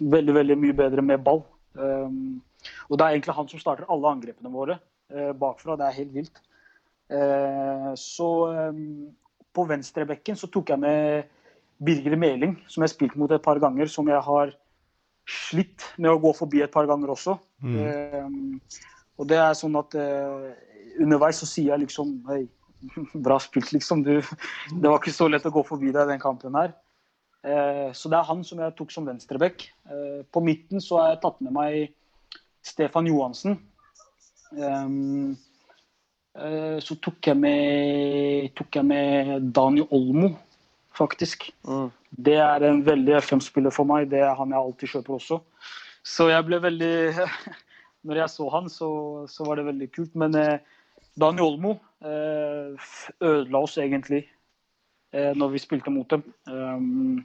veldig, 0.00 0.36
veldig 0.36 0.56
mye 0.60 0.76
bedre 0.76 1.04
med 1.04 1.24
ball. 1.24 1.42
Um, 1.74 2.40
og 2.88 2.98
det 2.98 3.06
er 3.06 3.16
egentlig 3.16 3.36
han 3.36 3.50
som 3.50 3.62
starter 3.62 3.88
alle 3.88 4.14
angrepene 4.14 4.52
våre 4.52 4.78
bakfra. 5.40 5.74
Det 5.74 5.86
er 5.88 5.96
helt 5.96 6.12
vilt. 6.14 6.36
så 7.98 8.28
på 9.50 9.64
venstrebekken 9.66 10.36
så 10.38 10.46
tok 10.46 10.70
jeg 10.70 10.78
med 10.78 11.24
Birger 11.82 12.14
Meling, 12.16 12.54
som 12.68 12.84
jeg 12.84 12.90
har 12.90 12.92
spilt 12.92 13.16
mot 13.18 13.32
et 13.32 13.42
par 13.42 13.58
ganger, 13.58 13.90
som 13.90 14.06
jeg 14.06 14.20
har 14.22 14.52
slitt 15.30 15.86
med 15.96 16.10
å 16.12 16.20
gå 16.20 16.32
forbi 16.36 16.62
et 16.64 16.72
par 16.72 16.88
ganger 16.90 17.12
også. 17.14 17.36
Mm. 17.64 17.76
Um, 17.80 18.90
og 19.20 19.28
det 19.30 19.38
er 19.40 19.56
sånn 19.56 19.76
at 19.80 19.96
uh, 19.96 20.50
underveis 21.00 21.40
så 21.42 21.48
sier 21.48 21.72
jeg 21.74 21.86
liksom 21.86 22.18
Hei, 22.28 22.44
bra 23.26 23.38
spilt, 23.42 23.72
liksom. 23.76 24.04
Du, 24.06 24.18
det 24.20 24.86
var 24.86 25.00
ikke 25.00 25.14
så 25.14 25.28
lett 25.30 25.46
å 25.48 25.54
gå 25.54 25.64
forbi 25.68 25.92
deg 25.94 26.08
den 26.10 26.22
kampen 26.22 26.56
her. 26.58 26.74
Uh, 27.40 27.88
så 27.96 28.10
det 28.12 28.18
er 28.18 28.28
han 28.28 28.42
som 28.44 28.60
jeg 28.60 28.76
tok 28.76 28.92
som 28.92 29.06
venstreback. 29.08 29.64
Uh, 29.88 30.22
på 30.32 30.42
midten 30.44 30.82
så 30.84 31.00
har 31.00 31.14
jeg 31.14 31.22
tatt 31.22 31.38
med 31.44 31.54
meg 31.56 31.78
Stefan 32.66 33.08
Johansen. 33.08 33.56
Um, 34.50 35.38
så 36.80 36.94
tok 37.02 37.26
jeg 37.26 37.36
med, 37.36 38.52
tok 38.56 38.76
jeg 38.78 38.86
med 38.86 39.48
Daniel 39.50 39.88
Olmo 39.90 40.28
faktisk. 40.94 41.48
Mm. 41.66 41.88
Det 42.10 42.36
er 42.38 42.64
en 42.68 42.84
veldig 42.86 43.16
FM-spiller 43.18 43.74
for 43.74 43.88
meg. 43.88 44.06
Det 44.12 44.22
er 44.22 44.36
han 44.38 44.54
jeg 44.54 44.60
alltid 44.60 44.92
kjøper 44.94 45.16
også. 45.16 45.40
Så 46.06 46.28
jeg 46.30 46.46
ble 46.46 46.60
veldig 46.62 46.94
Når 48.08 48.22
jeg 48.22 48.32
så 48.32 48.46
han, 48.54 48.70
så, 48.72 48.90
så 49.28 49.44
var 49.44 49.58
det 49.58 49.66
veldig 49.66 49.90
kult. 49.92 50.14
Men 50.16 50.38
Daniel 51.20 51.50
Olmo 51.50 51.74
eh, 52.04 52.92
ødela 53.20 53.58
oss 53.58 53.78
egentlig 53.78 54.24
eh, 55.12 55.32
når 55.36 55.54
vi 55.54 55.62
spilte 55.62 55.92
mot 55.94 56.08
dem. 56.10 56.22
Um, 56.50 57.24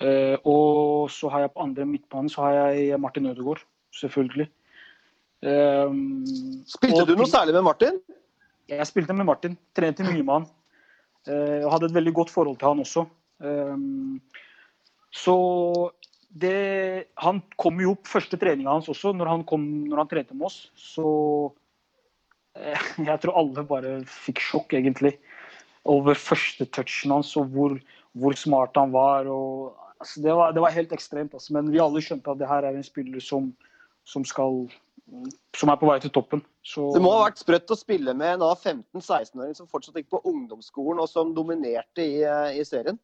eh, 0.00 0.36
og 0.44 1.10
så 1.12 1.30
har 1.32 1.46
jeg 1.46 1.54
på 1.54 1.64
andre 1.64 1.86
midtbanen 1.88 2.32
så 2.32 2.46
har 2.46 2.58
jeg 2.58 3.00
Martin 3.00 3.30
Ødegaard, 3.30 3.64
selvfølgelig. 3.94 4.48
Um, 5.44 6.24
spilte 6.64 7.04
du 7.04 7.16
noe 7.18 7.28
særlig 7.28 7.52
med 7.56 7.66
Martin? 7.66 7.98
Jeg 8.70 8.86
spilte 8.88 9.16
med 9.16 9.28
Martin. 9.28 9.58
Trente 9.76 10.06
mye 10.06 10.22
med 10.22 10.32
han. 10.38 10.46
Eh, 11.28 11.60
og 11.64 11.70
hadde 11.74 11.90
et 11.90 11.96
veldig 11.96 12.14
godt 12.16 12.32
forhold 12.32 12.56
til 12.60 12.70
han 12.70 12.80
også. 12.84 13.04
Um, 13.44 14.20
så 15.14 15.36
det, 16.34 17.10
Han 17.18 17.42
kom 17.60 17.80
jo 17.82 17.94
opp 17.94 18.08
første 18.08 18.38
treninga 18.40 18.72
hans 18.72 18.88
også, 18.90 19.12
når 19.14 19.30
han, 19.30 19.44
kom, 19.46 19.62
når 19.88 20.02
han 20.02 20.10
trente 20.10 20.36
med 20.36 20.48
oss. 20.48 20.58
Så 20.76 21.06
eh, 22.56 22.88
jeg 23.08 23.20
tror 23.22 23.40
alle 23.40 23.66
bare 23.68 23.98
fikk 24.08 24.42
sjokk, 24.42 24.76
egentlig. 24.80 25.16
Over 25.84 26.16
første 26.16 26.64
touchen 26.72 27.12
hans 27.12 27.34
og 27.36 27.50
hvor, 27.52 27.76
hvor 28.16 28.36
smart 28.38 28.78
han 28.80 28.92
var. 28.94 29.28
Og, 29.28 29.74
altså, 30.00 30.22
det, 30.24 30.32
var 30.32 30.54
det 30.56 30.64
var 30.64 30.76
helt 30.76 30.94
ekstremt. 30.96 31.34
Altså. 31.34 31.52
Men 31.56 31.72
vi 31.72 31.82
alle 31.82 32.02
skjønte 32.04 32.32
at 32.32 32.40
det 32.40 32.48
her 32.48 32.64
er 32.64 32.78
en 32.78 32.86
spiller 32.86 33.20
som, 33.20 33.52
som 34.08 34.24
skal 34.24 34.64
som 35.54 35.70
er 35.70 35.78
på 35.78 35.88
vei 35.88 35.98
til 36.02 36.12
toppen. 36.14 36.42
Så... 36.64 36.88
Det 36.94 37.02
må 37.04 37.12
ha 37.12 37.26
vært 37.26 37.42
sprøtt 37.42 37.72
å 37.72 37.78
spille 37.78 38.14
med 38.16 38.38
en 38.38 38.44
15-16-åring 38.44 39.56
som 39.56 39.68
fortsatt 39.70 39.98
gikk 40.00 40.10
på 40.14 40.22
ungdomsskolen 40.30 41.02
og 41.02 41.10
som 41.10 41.34
dominerte 41.36 42.04
i, 42.04 42.22
eh, 42.24 42.56
i 42.58 42.64
serien? 42.66 42.98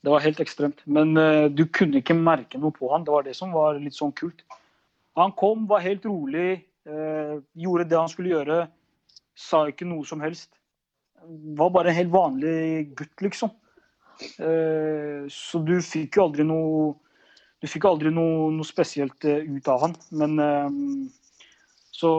Det 0.00 0.12
var 0.12 0.24
helt 0.24 0.40
ekstremt. 0.40 0.80
Men 0.86 1.12
uh, 1.18 1.50
du 1.52 1.66
kunne 1.74 2.00
ikke 2.00 2.16
merke 2.16 2.60
noe 2.60 2.72
på 2.76 2.88
han. 2.92 3.04
Det 3.04 3.12
var 3.12 3.26
det 3.26 3.34
som 3.36 3.52
var 3.52 3.80
litt 3.80 3.96
sånn 3.96 4.14
kult. 4.16 4.44
Han 5.18 5.34
kom, 5.36 5.66
var 5.68 5.84
helt 5.84 6.06
rolig, 6.08 6.62
uh, 6.88 7.40
gjorde 7.58 7.88
det 7.90 7.98
han 7.98 8.12
skulle 8.12 8.32
gjøre. 8.32 8.62
Sa 9.36 9.66
ikke 9.68 9.88
noe 9.88 10.06
som 10.08 10.22
helst. 10.24 10.54
Var 11.60 11.72
bare 11.74 11.92
en 11.92 11.98
helt 11.98 12.12
vanlig 12.12 12.90
gutt, 12.98 13.16
liksom. 13.24 13.52
Uh, 14.36 15.24
så 15.32 15.62
du 15.64 15.78
fikk 15.80 16.18
jo 16.18 16.26
aldri 16.26 16.44
noe 16.44 16.90
Du 17.60 17.68
fikk 17.68 17.86
aldri 17.88 18.10
noe, 18.12 18.50
noe 18.52 18.68
spesielt 18.68 19.24
ut 19.24 19.68
av 19.68 19.82
han. 19.84 19.96
Men 20.16 20.38
så, 22.00 22.10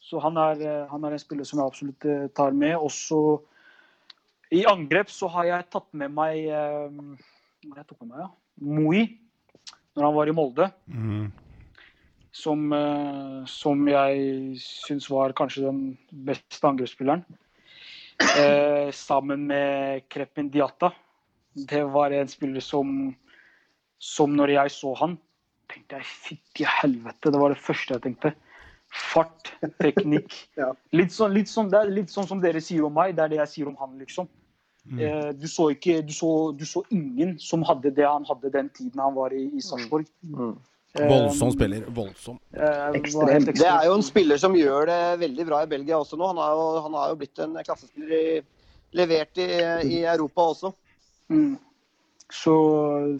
så 0.00 0.20
han, 0.24 0.38
er, 0.40 0.62
eh, 0.64 0.86
han, 0.90 1.04
er, 1.04 1.14
en 1.14 1.22
spiller 1.22 1.48
som 1.48 1.60
jeg 1.60 1.72
absolutt 1.72 2.08
eh, 2.08 2.26
tar 2.36 2.56
med. 2.56 2.76
Også 2.78 3.40
i 4.56 4.64
angrep 4.68 5.12
så 5.12 5.28
har 5.34 5.48
jeg 5.50 5.68
tatt 5.70 5.90
med 5.94 6.14
meg 6.16 6.48
eh, 6.48 7.28
jeg 7.66 7.84
tok 7.86 8.00
med 8.00 8.14
meg, 8.14 8.24
ja? 8.24 8.30
Moi, 8.60 9.04
når 9.96 10.06
han 10.06 10.16
var 10.16 10.30
i 10.30 10.34
Molde. 10.36 10.70
Mm. 10.88 11.30
Som, 12.40 12.68
som, 13.50 13.80
jeg 13.90 14.58
syns 14.62 15.08
var 15.10 15.32
kanskje 15.36 15.64
den 15.64 15.80
beste 16.28 16.62
angrepsspilleren. 16.68 17.24
Eh, 18.20 18.90
sammen 18.92 19.46
med 19.46 20.08
Krepin 20.08 20.50
Diata. 20.50 20.92
Det 21.54 21.84
var 21.84 22.10
en 22.10 22.28
spiller 22.28 22.60
som, 22.60 23.14
som 23.98 24.36
når 24.36 24.54
jeg 24.54 24.72
så 24.74 24.94
han, 25.00 25.16
tenkte 25.70 26.00
jeg 26.00 26.08
fytti 26.26 26.66
helvete. 26.68 27.32
Det 27.32 27.40
var 27.40 27.54
det 27.54 27.62
første 27.62 27.96
jeg 27.96 28.04
tenkte. 28.04 28.34
Fart, 28.90 29.52
teknikk. 29.80 30.34
ja. 30.60 30.72
litt, 30.96 31.14
sånn, 31.14 31.32
litt 31.34 31.50
sånn, 31.50 31.70
det 31.72 31.80
er 31.80 31.94
litt 31.94 32.12
sånn 32.12 32.28
som 32.28 32.42
dere 32.42 32.62
sier 32.64 32.86
om 32.86 32.94
meg, 32.94 33.16
det 33.16 33.24
er 33.24 33.32
det 33.32 33.40
jeg 33.44 33.52
sier 33.54 33.70
om 33.70 33.78
han, 33.80 33.96
liksom. 34.02 34.28
Mm. 34.90 35.00
Eh, 35.04 35.28
du, 35.36 35.46
så 35.48 35.70
ikke, 35.74 36.00
du, 36.02 36.12
så, 36.16 36.30
du, 36.56 36.64
så 36.66 36.82
ingen 36.90 37.36
som 37.40 37.64
hadde 37.68 37.92
det 37.94 38.06
han 38.06 38.24
hadde 38.28 38.52
den 38.52 38.70
tiden 38.74 39.02
han 39.02 39.16
var 39.16 39.34
i, 39.36 39.46
i 39.56 39.64
Sarpsborg. 39.64 40.08
Mm. 40.26 40.56
Eh, 40.98 41.08
voldsom 41.08 41.52
spiller. 41.54 41.84
Voldsom. 41.94 42.38
Eh, 42.50 42.98
ekstrem. 42.98 43.44
Det 43.46 43.66
er 43.66 43.86
jo 43.86 43.94
en 43.94 44.02
spiller 44.02 44.40
som 44.42 44.56
gjør 44.58 44.88
det 44.90 45.02
veldig 45.22 45.46
bra 45.46 45.62
i 45.62 45.70
Belgia 45.70 46.00
også 46.00 46.18
nå. 46.18 46.30
Han 46.32 46.40
har 46.42 46.54
jo, 46.58 46.64
han 46.86 46.96
har 46.98 47.12
jo 47.12 47.18
blitt 47.20 47.42
en 47.44 47.54
klassespiller 47.62 48.14
i, 48.16 48.40
levert 48.98 49.38
i, 49.38 49.46
i, 49.86 50.00
Europa 50.02 50.48
også. 50.54 50.72
Mm. 51.30 51.54
Så, 52.30 52.56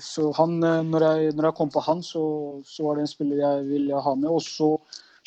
så, 0.03 0.27
han, 0.39 0.59
eh, 0.67 0.83
når 0.87 1.07
jeg, 1.07 1.31
når 1.37 1.51
jeg, 1.51 1.59
kom 1.61 1.71
på 1.71 1.85
han, 1.87 2.03
så, 2.07 2.25
så 2.67 2.89
var 2.89 2.99
det 2.99 3.07
en 3.07 3.15
spiller 3.15 3.45
jeg 3.45 3.65
ville 3.71 4.03
ha 4.03 4.17
med. 4.19 4.31
Og 4.35 4.43
så 4.43 4.73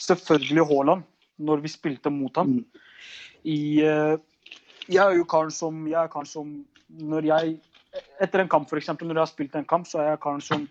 selvfølgelig 0.03 0.67
Haaland, 0.67 1.07
når 1.39 1.63
vi 1.63 1.71
spilte 1.71 2.11
mot 2.11 2.35
ham. 2.41 2.57
Mm. 2.59 2.65
I, 3.43 3.59
jeg 3.83 4.99
er 5.03 5.17
jo 5.17 5.25
karen 5.27 5.51
som, 5.51 5.81
jeg 5.87 5.99
er 5.99 6.11
karen 6.11 6.27
som 6.27 6.51
når 7.03 7.31
jeg, 7.31 7.59
Etter 8.23 8.41
en 8.41 8.47
kamp, 8.49 8.71
f.eks. 8.71 8.87
Når 8.89 9.11
jeg 9.11 9.21
har 9.21 9.29
spilt 9.29 9.55
en 9.59 9.67
kamp, 9.69 9.85
så 9.85 9.99
er 10.01 10.07
jeg 10.07 10.21
karen 10.23 10.41
som 10.41 10.63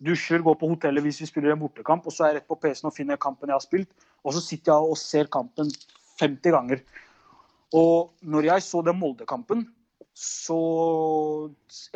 dusjer, 0.00 0.42
går 0.44 0.56
på 0.60 0.70
hotellet 0.72 1.04
hvis 1.04 1.20
vi 1.22 1.28
spiller 1.30 1.52
en 1.52 1.60
bortekamp, 1.60 2.06
og 2.06 2.14
så 2.14 2.24
er 2.24 2.32
jeg 2.32 2.40
rett 2.40 2.50
på 2.50 2.58
PC-en 2.62 2.90
og 2.90 2.96
finner 2.96 3.20
kampen 3.20 3.52
jeg 3.52 3.58
har 3.58 3.64
spilt. 3.64 4.08
Og 4.22 4.36
så 4.36 4.42
sitter 4.44 4.72
jeg 4.72 4.92
og 4.94 4.98
ser 4.98 5.30
kampen 5.32 5.70
50 6.20 6.54
ganger. 6.54 6.82
Og 7.76 8.12
når 8.20 8.50
jeg 8.50 8.64
så 8.66 8.82
den 8.84 8.98
Molde-kampen, 9.00 9.64
så 10.14 10.58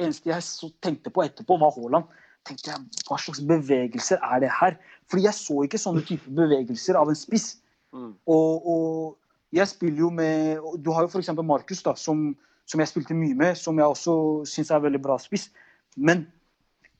eneste 0.00 0.30
jeg 0.30 0.42
så 0.42 0.70
tenkte 0.82 1.12
på 1.12 1.24
etterpå, 1.26 1.58
var 1.60 1.74
Haaland. 1.76 2.08
tenkte 2.46 2.70
jeg, 2.70 3.02
Hva 3.08 3.18
slags 3.18 3.42
bevegelser 3.42 4.22
er 4.22 4.40
det 4.40 4.50
her? 4.60 4.76
Fordi 5.10 5.26
jeg 5.26 5.34
så 5.34 5.62
ikke 5.66 5.80
sånne 5.80 6.04
typer 6.06 6.32
bevegelser 6.40 6.96
av 6.98 7.10
en 7.10 7.18
spiss. 7.18 7.56
Mm. 7.92 8.14
Og, 8.26 8.66
og, 8.66 9.16
jeg 9.54 9.68
spiller 9.68 9.98
jo 9.98 10.10
med 10.10 10.62
Du 10.84 10.90
har 10.92 11.04
jo 11.04 11.08
f.eks. 11.08 11.30
Markus, 11.42 11.82
da, 11.82 11.94
som, 11.94 12.34
som, 12.66 12.80
jeg 12.80 12.88
spilte 12.90 13.14
mye 13.14 13.34
med, 13.34 13.54
som 13.54 13.78
jeg 13.78 13.86
også 13.86 14.16
syns 14.48 14.70
er 14.70 14.82
veldig 14.82 15.02
bra 15.02 15.18
spiss. 15.22 15.50
Men 15.96 16.26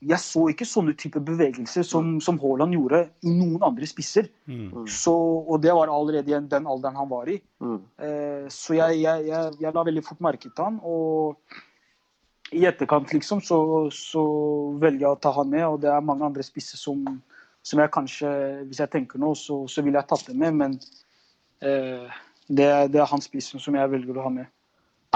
jeg 0.05 0.21
så 0.21 0.43
ikke 0.53 0.67
sånne 0.69 0.93
type 0.99 1.21
bevegelser 1.25 1.85
som, 1.87 2.17
som 2.21 2.37
Haaland 2.43 2.75
gjorde 2.77 2.99
i 3.25 3.33
noen 3.33 3.63
andre 3.65 3.87
spisser. 3.89 4.29
Mm. 4.45 4.85
Så, 4.93 5.15
og 5.15 5.63
det 5.65 5.73
var 5.73 5.93
allerede 5.93 6.33
i 6.33 6.41
den 6.51 6.69
alderen 6.69 6.99
han 7.01 7.09
var 7.09 7.31
i. 7.33 7.39
Mm. 7.65 7.79
Eh, 8.05 8.45
så 8.53 8.77
jeg, 8.77 9.01
jeg, 9.07 9.25
jeg, 9.31 9.55
jeg, 9.63 9.73
la 9.73 9.87
veldig 9.89 10.05
fort 10.05 10.21
merke 10.27 10.51
til 10.51 10.67
han. 10.67 10.77
Og 10.85 11.41
i 12.53 12.67
etterkant 12.69 13.15
liksom, 13.17 13.41
så, 13.43 13.59
så, 13.95 14.27
velger 14.83 15.07
jeg 15.07 15.15
å 15.15 15.23
ta 15.25 15.33
han 15.39 15.51
med. 15.55 15.65
Og 15.65 15.81
det 15.83 15.91
er 15.93 16.05
mange 16.05 16.29
andre 16.29 16.45
spisser 16.45 16.81
som, 16.81 17.01
som 17.65 17.81
jeg 17.81 17.95
kanskje, 17.97 18.35
hvis 18.69 18.85
jeg 18.85 18.93
tenker 18.93 19.23
nå, 19.23 19.33
så, 19.39 19.63
så 19.71 19.87
ville 19.87 19.97
jeg 19.97 20.11
tatt 20.13 20.29
dem 20.29 20.45
med. 20.45 20.61
Men 20.61 20.77
eh, 21.65 22.21
det, 22.47 22.69
det, 22.93 23.01
er 23.01 23.11
han 23.11 23.25
spissen 23.25 23.65
som 23.65 23.81
jeg 23.81 23.95
velger 23.97 24.21
å 24.21 24.29
ha 24.29 24.35
med. 24.43 24.53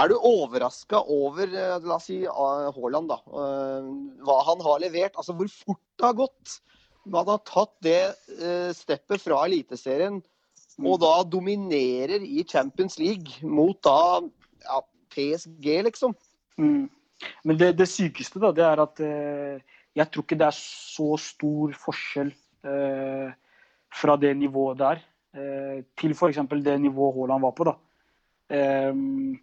Er 0.01 0.09
du 0.09 0.17
overraska 0.17 1.03
over 1.13 1.51
eh, 1.51 1.77
la 1.85 1.97
oss 1.97 2.07
si, 2.09 2.21
Haaland, 2.25 3.11
da, 3.11 3.19
eh, 3.21 3.89
hva 4.25 4.37
han 4.47 4.63
har 4.65 4.81
levert? 4.81 5.17
Altså 5.19 5.35
Hvor 5.37 5.51
fort 5.53 5.83
det 5.99 6.07
har 6.07 6.17
gått? 6.17 6.57
Man 7.11 7.25
har 7.25 7.41
tatt 7.49 7.73
det 7.81 8.13
steppet 8.77 9.23
fra 9.23 9.39
Eliteserien 9.47 10.19
og 10.81 10.99
da 11.01 11.11
dominerer 11.27 12.23
i 12.23 12.43
Champions 12.47 12.99
League 13.01 13.41
mot 13.45 13.77
da 13.83 14.21
ja, 14.63 14.79
PSG, 15.13 15.67
liksom. 15.87 16.15
Mm. 16.61 16.87
Men 17.45 17.59
det, 17.59 17.73
det, 17.77 17.89
sykeste 17.89 18.41
da, 18.41 18.51
det 18.55 18.65
er 18.65 18.81
at 18.81 19.01
eh, 19.05 19.77
jeg 19.97 20.09
tror 20.09 20.25
ikke 20.25 20.39
det 20.39 20.47
er 20.47 20.57
så 20.57 21.09
stor 21.21 21.73
forskjell 21.81 22.31
eh, 22.69 23.33
fra 23.91 24.17
det 24.21 24.35
nivået 24.39 24.79
der 24.81 25.07
til 25.95 26.11
f.eks. 26.11 26.41
det 26.59 26.73
nivået 26.83 27.15
Haaland 27.15 27.45
var 27.45 27.53
på. 27.55 27.63
da. 27.69 27.77
Um, 28.91 29.37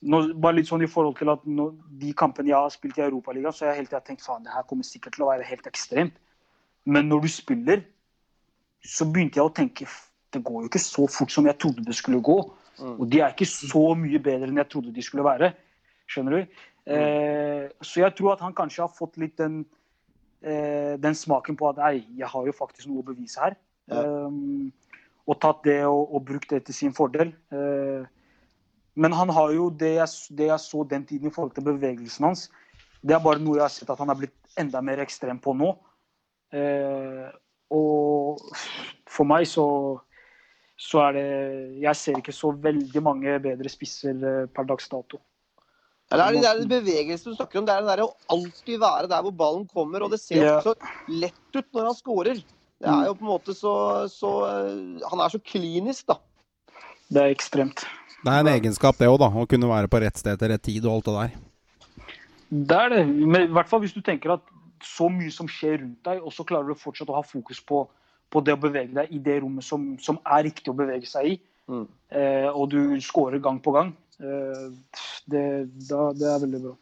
nå, 0.00 0.20
bare 0.40 0.58
litt 0.58 0.70
sånn 0.70 0.84
i 0.84 0.90
forhold 0.90 1.18
til 1.18 1.32
at 1.32 1.42
nå, 1.44 1.70
De 2.00 2.12
kampene 2.16 2.52
jeg 2.52 2.56
har 2.56 2.72
spilt 2.72 2.98
i 2.98 3.04
Europaligaen, 3.04 3.52
så 3.52 3.66
har 3.66 3.74
jeg 3.74 3.82
hele 3.82 3.90
tida 3.90 4.02
tenkt 4.06 4.24
faen, 4.24 4.44
det 4.46 4.54
her 4.54 4.66
kommer 4.68 4.86
sikkert 4.88 5.16
til 5.16 5.26
å 5.26 5.32
være 5.32 5.48
helt 5.48 5.66
ekstremt. 5.68 6.16
Men 6.88 7.10
når 7.10 7.26
du 7.26 7.32
spiller, 7.32 7.82
så 8.80 9.04
begynte 9.04 9.40
jeg 9.40 9.44
å 9.44 9.52
tenke 9.52 9.88
det 10.30 10.42
går 10.46 10.62
jo 10.62 10.70
ikke 10.70 10.82
så 10.82 11.06
fort 11.10 11.32
som 11.34 11.46
jeg 11.48 11.58
trodde 11.58 11.84
det 11.84 11.96
skulle 11.98 12.20
gå. 12.22 12.38
Mm. 12.78 12.94
Og 12.94 13.08
de 13.10 13.20
er 13.20 13.32
ikke 13.34 13.48
så 13.50 13.90
mye 13.98 14.20
bedre 14.22 14.48
enn 14.48 14.60
jeg 14.62 14.70
trodde 14.70 14.94
de 14.94 15.04
skulle 15.04 15.26
være. 15.26 15.52
Skjønner 16.10 16.36
du? 16.36 16.60
Mm. 16.86 16.92
Eh, 16.94 17.64
så 17.82 18.04
jeg 18.04 18.14
tror 18.18 18.36
at 18.36 18.44
han 18.44 18.54
kanskje 18.56 18.84
har 18.84 18.94
fått 18.94 19.18
litt 19.20 19.36
den, 19.40 19.64
eh, 20.42 20.94
den 21.02 21.18
smaken 21.18 21.58
på 21.58 21.72
at 21.72 21.82
ei, 21.90 22.04
jeg 22.16 22.30
har 22.30 22.46
jo 22.46 22.54
faktisk 22.56 22.88
noe 22.88 23.02
å 23.02 23.08
bevise 23.10 23.42
her. 23.42 23.58
Ja. 23.90 24.04
Um, 24.06 24.70
og 25.26 25.40
tatt 25.42 25.64
det 25.66 25.80
og, 25.86 26.14
og, 26.14 26.24
brukt 26.26 26.50
det 26.50 26.62
til 26.66 26.76
sin 26.76 26.94
fordel. 26.94 27.34
Eh, 27.52 28.06
men 28.94 29.14
han 29.14 29.30
har 29.30 29.52
jo 29.54 29.68
det 29.70 29.94
jeg, 29.96 30.08
det 30.38 30.50
jeg, 30.50 30.62
så 30.62 30.84
den 30.88 31.06
tiden 31.06 31.30
i 31.30 31.34
forhold 31.34 31.54
til 31.54 31.66
bevegelsen 31.66 32.26
hans, 32.26 32.48
det 33.00 33.16
er 33.16 33.22
bare 33.24 33.40
noe 33.40 33.60
jeg 33.60 33.64
har 33.64 33.72
sett 33.72 33.92
at 33.92 34.00
han 34.02 34.12
er 34.12 34.18
blitt 34.18 34.58
enda 34.60 34.82
mer 34.84 35.00
ekstrem 35.04 35.38
på 35.40 35.54
nå. 35.56 35.72
Eh, 36.52 37.26
og 37.70 38.40
for 39.08 39.28
meg 39.30 39.46
så, 39.46 39.64
så 40.74 41.04
er 41.04 41.12
det 41.14 41.26
Jeg 41.84 41.98
ser 42.00 42.16
ikke 42.18 42.34
så 42.34 42.50
veldig 42.50 43.02
mange 43.06 43.36
bedre 43.44 43.70
spisser 43.70 44.18
eh, 44.18 44.48
per 44.50 44.66
dags 44.66 44.90
dato. 44.90 45.20
det 46.10 46.18
er 46.18 46.34
det 46.34 46.42
der 46.42 46.64
bevegelsen 46.66 47.30
du 47.30 47.38
snakker 47.38 47.60
om, 47.60 47.68
det 47.68 47.76
er 47.76 47.84
det 47.86 47.92
der 47.92 48.04
å 48.08 48.14
alltid 48.34 48.82
være 48.82 49.12
der 49.12 49.22
hvor 49.22 49.36
ballen 49.44 49.68
kommer. 49.70 50.02
Og 50.02 50.10
det 50.10 50.20
ser 50.20 50.42
yeah. 50.42 50.64
så 50.66 50.74
lett 51.06 51.54
ut 51.54 51.70
når 51.70 51.92
han 51.92 52.00
scorer. 52.00 52.42
Det 52.80 52.88
er 52.88 53.06
jo 53.10 53.14
på 53.14 53.26
en 53.26 53.28
måte 53.28 53.52
så, 53.52 53.72
så 54.08 54.28
Han 55.12 55.20
er 55.20 55.28
så 55.28 55.38
klinisk, 55.44 56.06
da. 56.08 56.16
Det 57.12 57.22
er 57.22 57.34
ekstremt. 57.34 57.84
Det 58.20 58.32
er 58.32 58.42
en 58.42 58.50
egenskap, 58.52 58.98
det 59.00 59.08
òg, 59.08 59.18
da. 59.22 59.30
Å 59.32 59.48
kunne 59.48 59.70
være 59.70 59.88
på 59.88 60.00
rett 60.02 60.18
sted 60.20 60.40
til 60.40 60.52
rett 60.52 60.64
tid 60.66 60.84
og 60.84 60.98
alt 60.98 61.06
det 61.08 61.14
der. 61.16 61.36
Det 62.50 62.76
er 62.76 62.92
det. 62.92 63.04
Men 63.08 63.46
i 63.46 63.54
hvert 63.54 63.70
fall 63.70 63.80
hvis 63.84 63.96
du 63.96 64.02
tenker 64.04 64.34
at 64.36 64.44
så 64.84 65.08
mye 65.12 65.32
som 65.32 65.48
skjer 65.48 65.80
rundt 65.82 66.04
deg, 66.08 66.20
og 66.24 66.32
så 66.34 66.44
klarer 66.48 66.68
du 66.68 66.78
fortsatt 66.78 67.10
å 67.12 67.18
ha 67.18 67.24
fokus 67.26 67.60
på, 67.64 67.84
på 68.32 68.42
det 68.44 68.56
å 68.56 68.60
bevege 68.60 68.96
deg 68.96 69.12
i 69.12 69.20
det 69.24 69.40
rommet 69.44 69.64
som, 69.64 69.92
som 70.00 70.20
er 70.24 70.46
riktig 70.48 70.72
å 70.72 70.76
bevege 70.76 71.08
seg 71.08 71.34
i, 71.34 71.34
mm. 71.70 71.86
eh, 72.16 72.48
og 72.48 72.70
du 72.72 72.80
scorer 73.04 73.42
gang 73.44 73.60
på 73.62 73.74
gang, 73.76 73.92
eh, 74.20 74.68
det, 75.30 75.44
da, 75.88 76.06
det 76.16 76.30
er 76.32 76.40
veldig 76.46 76.62
bra. 76.64 76.74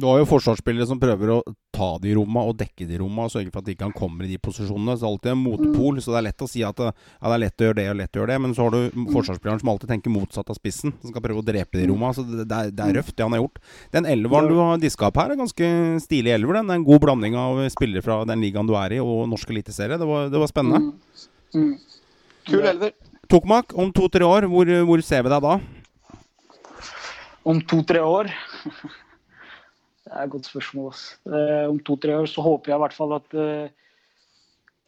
Du 0.00 0.06
har 0.08 0.20
jo 0.22 0.28
forsvarsspillere 0.30 0.86
som 0.88 1.00
prøver 1.00 1.30
å 1.34 1.38
ta 1.76 1.90
de 2.00 2.14
romma 2.16 2.40
og 2.48 2.54
dekke 2.60 2.86
de 2.88 2.98
romma 3.02 3.26
og 3.26 3.32
sørge 3.34 3.50
for 3.52 3.60
at 3.60 3.66
de 3.66 3.74
ikke 3.74 3.84
kan 3.84 3.96
komme 3.96 4.24
i 4.24 4.30
de 4.30 4.38
posisjonene. 4.40 4.94
Så 4.96 5.02
det 5.02 5.06
er 5.06 5.10
alltid 5.10 5.32
en 5.32 5.42
motpol. 5.42 5.98
Så 6.00 6.14
det 6.14 6.20
er 6.20 6.26
lett 6.30 6.44
å 6.44 6.48
si 6.48 6.62
at 6.64 6.80
ja, 6.80 6.92
det 6.94 7.34
er 7.34 7.42
lett 7.42 7.60
å 7.60 7.66
gjøre 7.66 7.78
det 7.78 7.84
og 7.90 7.98
lett 7.98 8.16
å 8.16 8.20
gjøre 8.22 8.32
det. 8.32 8.38
Men 8.46 8.54
så 8.56 8.66
har 8.66 8.76
du 8.76 9.10
forsvarsspilleren 9.12 9.60
som 9.60 9.72
alltid 9.74 9.92
tenker 9.92 10.14
motsatt 10.14 10.52
av 10.52 10.56
spissen. 10.56 10.94
Som 11.02 11.12
skal 11.12 11.24
prøve 11.26 11.42
å 11.42 11.44
drepe 11.44 11.76
de 11.76 11.84
rommene, 11.90 12.14
romma. 12.14 12.14
Så 12.16 12.24
det, 12.24 12.46
det, 12.48 12.60
er, 12.62 12.72
det 12.78 12.86
er, 12.86 12.96
røft, 13.00 13.12
det 13.18 13.26
han 13.26 13.36
har 13.36 13.42
gjort. 13.42 13.60
Den 13.96 14.08
elveren 14.14 14.48
du 14.48 14.56
har 14.62 14.80
diska 14.80 15.10
opp 15.10 15.20
her, 15.20 15.34
er 15.34 15.40
ganske 15.42 15.68
stilig 16.06 16.32
elver. 16.38 16.60
Den. 16.60 16.70
Det 16.70 16.76
er 16.78 16.80
en 16.80 16.88
god 16.88 17.04
blanding 17.04 17.36
av 17.42 17.60
spillere 17.74 18.06
fra 18.06 18.22
den 18.30 18.40
ligaen 18.46 18.70
du 18.70 18.74
er 18.80 18.96
i, 18.96 19.02
og 19.04 19.28
norsk 19.34 19.52
eliteserie. 19.52 20.00
Det, 20.00 20.08
det, 20.32 20.40
var 20.40 20.52
spennende. 20.54 20.94
Mm. 21.52 21.60
Mm. 21.60 22.08
Kul 22.48 22.72
elver. 22.72 22.96
Tokmak, 23.28 23.76
om 23.76 23.92
to-tre 23.94 24.24
år, 24.24 24.48
hvor, 24.48 24.72
hvor 24.88 25.04
ser 25.04 25.28
vi 25.28 25.34
deg 25.34 25.44
da? 25.44 25.60
Om 27.50 27.60
to-tre 27.68 28.00
år 28.04 28.32
Det 30.10 30.18
er 30.18 30.26
et 30.26 30.32
godt 30.32 30.48
spørsmål. 30.50 30.96
Eh, 31.30 31.66
om 31.70 31.78
to-tre 31.86 32.16
år 32.18 32.26
så 32.26 32.42
håper 32.42 32.72
jeg 32.72 32.80
i 32.80 32.82
hvert 32.82 32.96
fall 32.96 33.12
at 33.14 33.36
eh, 33.38 33.68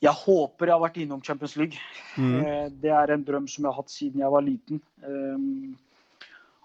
Jeg 0.02 0.18
håper 0.18 0.66
jeg 0.66 0.74
har 0.74 0.82
vært 0.82 0.98
innom 0.98 1.22
Champions 1.22 1.54
League. 1.56 1.78
Mm. 2.18 2.40
Eh, 2.42 2.66
det 2.82 2.90
er 2.90 3.14
en 3.14 3.22
drøm 3.22 3.46
som 3.46 3.62
jeg 3.62 3.70
har 3.70 3.78
hatt 3.78 3.92
siden 3.94 4.24
jeg 4.24 4.34
var 4.34 4.42
liten. 4.42 4.82
Um, 5.06 5.76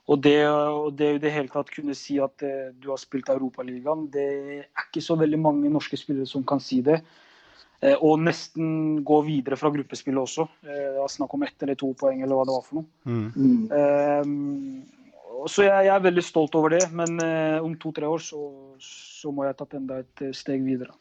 og 0.08 0.22
det, 0.24 0.40
og 0.48 0.94
det 0.96 1.08
i 1.18 1.22
det 1.22 1.34
hele 1.36 1.52
tatt 1.52 1.70
kunne 1.74 1.96
si 1.98 2.16
at 2.24 2.44
eh, 2.46 2.72
du 2.80 2.90
har 2.94 3.00
spilt 3.02 3.30
Europaligaen, 3.30 4.06
det 4.12 4.26
er 4.26 4.86
ikke 4.88 5.04
så 5.04 5.18
veldig 5.20 5.40
mange 5.44 5.72
norske 5.72 6.00
spillere 6.00 6.30
som 6.30 6.46
kan 6.48 6.64
si 6.64 6.80
det. 6.82 7.02
Eh, 7.84 7.98
og 8.00 8.24
nesten 8.24 9.02
gå 9.06 9.18
videre 9.28 9.60
fra 9.60 9.70
gruppespillet 9.74 10.22
også. 10.24 10.48
Eh, 10.64 10.86
det 10.96 11.02
var 11.02 11.12
snakk 11.12 11.36
om 11.36 11.44
ett 11.44 11.68
eller 11.68 11.76
to 11.78 11.92
poeng 12.00 12.24
eller 12.24 12.40
hva 12.40 12.48
det 12.48 12.56
var 12.56 12.64
for 12.70 12.80
noe. 12.80 12.88
Mm. 13.04 14.80
Så 15.46 15.68
jeg, 15.68 15.86
jeg, 15.86 15.94
er 15.94 16.06
veldig 16.06 16.24
stolt 16.26 16.56
over 16.58 16.74
det, 16.74 16.88
men 16.96 17.20
eh, 17.22 17.58
om 17.62 17.76
to-tre 17.78 18.08
år 18.10 18.22
så, 18.24 18.40
så, 18.82 19.30
må 19.34 19.46
jeg 19.46 19.58
tatt 19.60 19.76
enda 19.78 20.00
et 20.02 20.24
eh, 20.26 20.34
steg 20.36 20.64
videre. 20.66 20.96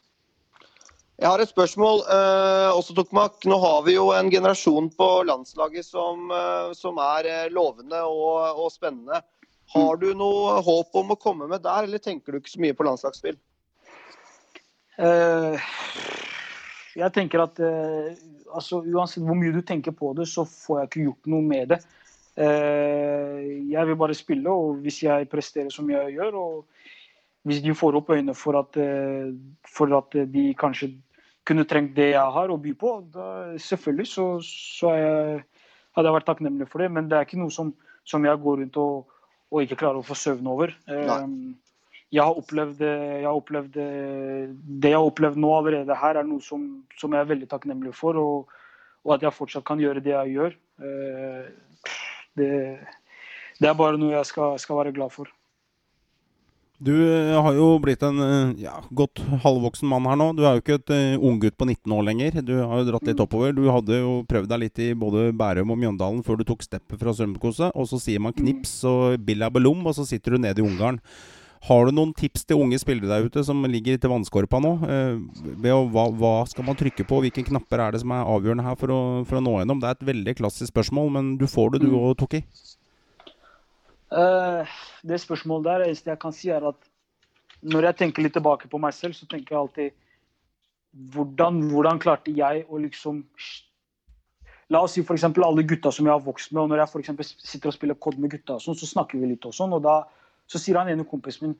Jeg 1.17 1.31
har 1.31 1.41
et 1.41 1.49
spørsmål 1.49 2.03
eh, 2.13 2.69
også, 2.77 2.93
Tokmak. 2.99 3.39
Nå 3.49 3.57
har 3.63 3.81
vi 3.87 3.95
jo 3.97 4.11
en 4.13 4.29
generasjon 4.33 4.91
på 4.99 5.09
landslaget 5.25 5.87
som, 5.87 6.29
uh, 6.29 6.75
som 6.77 7.01
er 7.01 7.49
lovende 7.55 8.03
og, 8.05 8.61
og, 8.61 8.69
spennende. 8.75 9.23
Har 9.73 9.97
du 10.03 10.11
noe 10.15 10.61
håp 10.67 11.01
om 11.01 11.15
å 11.15 11.19
komme 11.21 11.49
med 11.49 11.65
der, 11.65 11.89
eller 11.89 12.03
tenker 12.03 12.33
du 12.33 12.43
ikke 12.43 12.53
så 12.53 12.63
mye 12.63 12.77
på 12.77 12.87
landslagsspill? 12.87 13.39
jeg 16.97 17.13
tenker 17.13 17.43
at 17.43 17.59
altså, 17.61 18.79
uansett 18.81 19.27
hvor 19.27 19.37
mye 19.37 19.53
du 19.53 19.59
tenker 19.61 19.93
på 19.93 20.15
det, 20.17 20.25
så 20.31 20.47
får 20.49 20.79
jeg 20.79 20.89
ikke 20.89 21.03
gjort 21.11 21.29
noe 21.35 21.45
med 21.45 21.75
det. 21.75 21.79
Eh, 22.37 23.71
jeg 23.73 23.89
vil 23.89 23.97
bare 23.97 24.15
spille, 24.15 24.53
og 24.53 24.83
hvis 24.85 25.01
jeg 25.07 25.29
presterer 25.33 25.73
som 25.73 25.89
jeg 25.91 26.19
gjør, 26.19 26.37
og 26.37 26.67
hvis 27.49 27.63
de 27.65 27.75
får 27.75 27.97
opp 27.97 28.11
øynene 28.13 28.35
for 28.37 28.59
at, 28.61 28.77
eh, 28.77 29.33
for 29.65 29.93
at 29.97 30.17
de 30.33 30.53
kanskje 30.59 30.93
kunne 31.47 31.65
trengt 31.65 31.95
det 31.97 32.11
jeg 32.11 32.33
har 32.37 32.53
å 32.53 32.59
by 32.61 32.75
på, 32.77 32.93
da 33.15 33.57
selvfølgelig 33.57 34.09
så, 34.11 34.27
så 34.45 34.93
jeg, 34.99 35.45
hadde 35.97 36.11
jeg 36.11 36.17
vært 36.19 36.27
takknemlig 36.29 36.69
for 36.69 36.83
det. 36.83 36.91
Men 36.93 37.09
det 37.09 37.17
er 37.17 37.29
ikke 37.29 37.41
noe 37.41 37.55
som, 37.55 37.73
som 38.05 38.25
jeg 38.27 38.43
går 38.43 38.61
rundt 38.63 38.77
og, 38.83 39.07
og, 39.53 39.63
ikke 39.63 39.79
klarer 39.81 40.03
å 40.03 40.07
få 40.07 40.19
søvn 40.19 40.51
over. 40.51 40.75
Eh, 40.91 41.15
jeg 42.13 42.23
har 42.23 42.37
opplevd, 42.39 42.83
jeg 42.85 43.25
har 43.25 43.35
opplevd 43.35 43.73
Det 43.75 44.91
jeg 44.93 44.95
har 44.95 45.09
opplevd 45.09 45.41
nå 45.43 45.49
allerede 45.57 45.97
her, 45.99 46.21
er 46.21 46.27
noe 46.29 46.45
som, 46.45 46.85
som 47.01 47.17
jeg 47.17 47.25
er 47.25 47.33
veldig 47.33 47.49
takknemlig 47.49 47.95
for. 47.97 48.21
Og, 48.21 48.59
og, 49.07 49.15
at 49.17 49.25
jeg 49.25 49.39
fortsatt 49.39 49.65
kan 49.67 49.81
gjøre 49.81 50.05
det 50.05 50.13
jeg 50.13 50.37
gjør 50.37 50.61
det, 52.37 52.53
det 53.61 53.71
er 53.71 53.77
bare 53.79 53.99
noe 54.01 54.15
jeg 54.15 54.29
skal, 54.29 54.57
skal, 54.61 54.81
være 54.81 54.95
glad 54.97 55.13
for. 55.15 55.31
Du 56.77 56.93
eh, 56.93 57.33
har 57.33 57.55
jo 57.57 57.71
blitt 57.81 58.03
en 58.05 58.19
eh, 58.21 58.51
ja, 58.67 58.75
godt 58.93 59.23
halvvoksen 59.45 59.89
mann 59.89 60.09
her 60.11 60.19
nå. 60.21 60.27
Du 60.37 60.43
er 60.45 60.59
jo 60.59 60.65
ikke 60.65 60.77
et 60.77 60.93
uh, 60.93 61.25
unggutt 61.25 61.57
på 61.57 61.65
19 61.65 61.95
år 61.97 62.05
lenger. 62.05 62.37
Du 62.45 62.53
har 62.59 62.83
jo 62.83 62.89
dratt 62.91 63.09
litt 63.09 63.23
oppover. 63.25 63.55
Du 63.57 63.65
hadde 63.73 64.03
jo 64.03 64.19
prøvd 64.29 64.51
deg 64.53 64.61
litt 64.67 64.83
i 64.85 64.91
både 64.93 65.31
Bærum 65.33 65.73
og 65.73 65.81
Mjøndalen 65.81 66.21
før 66.27 66.37
du 66.37 66.45
tok 66.51 66.67
steppet 66.67 67.01
fra 67.01 67.17
Strømkose. 67.17 67.71
Og 67.73 67.89
så 67.89 68.01
sier 68.03 68.21
man 68.21 68.37
knips 68.37 68.83
og 68.89 69.17
billa 69.25 69.49
bellum, 69.53 69.87
og 69.89 69.97
så 69.97 70.05
sitter 70.05 70.37
du 70.37 70.45
nede 70.45 70.61
i 70.61 70.69
Ungarn. 70.69 71.01
Har 71.67 71.89
du 71.89 71.97
noen 71.97 72.13
tips 72.15 72.45
til 72.47 72.61
unge 72.63 72.79
spillere 72.79 73.11
der 73.11 73.27
ute 73.27 73.43
som 73.47 73.65
ligger 73.67 73.99
til 73.99 74.13
vannskorpa 74.13 74.61
nå? 74.63 74.73
Eh, 74.87 75.65
hva, 75.65 76.05
hva, 76.15 76.35
skal 76.47 76.67
man 76.69 76.79
trykke 76.79 77.07
på? 77.09 77.19
Hvilke 77.25 77.43
knapper 77.49 77.83
er 77.83 77.97
det 77.97 78.03
som 78.05 78.13
er 78.15 78.29
avgjørende 78.37 78.67
her 78.67 78.77
for 78.79 78.95
å, 78.95 78.99
for 79.27 79.41
å, 79.41 79.43
nå 79.43 79.57
gjennom? 79.59 79.81
Det 79.83 79.89
er 79.89 79.97
et 79.99 80.11
veldig 80.13 80.37
klassisk 80.39 80.71
spørsmål, 80.71 81.11
men 81.17 81.33
du 81.41 81.47
får 81.51 81.75
det 81.75 81.83
du 81.83 81.91
òg, 81.91 82.13
mm. 82.13 82.19
Toki. 82.23 82.43
Eh, 84.15 84.77
det 85.11 85.19
spørsmålet 85.25 85.67
der, 85.67 85.87
eneste 85.89 86.13
jeg 86.13 86.23
kan 86.23 86.35
si, 86.37 86.53
er 86.55 86.69
at 86.71 86.79
når 87.67 87.89
jeg 87.91 87.99
tenker 88.03 88.23
litt 88.23 88.37
tilbake 88.37 88.71
på 88.71 88.79
meg 88.79 88.95
selv, 88.95 89.17
så 89.19 89.27
tenker 89.27 89.57
jeg 89.57 89.63
alltid 89.65 89.97
hvordan, 91.17 91.65
hvordan 91.73 91.99
klarte 92.03 92.35
jeg 92.35 92.67
å 92.71 92.83
liksom 92.83 93.25
La 94.67 94.81
oss 94.83 94.97
si 94.97 95.03
f.eks. 95.05 95.23
alle 95.23 95.63
gutta 95.63 95.93
som 95.95 96.09
jeg 96.09 96.11
har 96.11 96.23
vokst 96.25 96.51
med, 96.51 96.65
og 96.65 96.73
når 96.73 96.81
jeg 96.83 96.91
for 96.91 97.27
sitter 97.39 97.71
og 97.71 97.75
spiller 97.77 97.99
kod 98.03 98.17
med 98.19 98.33
gutta, 98.33 98.57
sånn, 98.59 98.75
så 98.75 98.89
snakker 98.91 99.21
vi 99.21 99.29
litt 99.31 99.45
og 99.47 99.55
sånn, 99.55 99.77
og 99.77 99.85
da 99.85 100.01
så 100.47 100.61
sier 100.63 100.79
han 100.79 100.91
ene 100.93 101.07
kompisen 101.09 101.49
min 101.49 101.57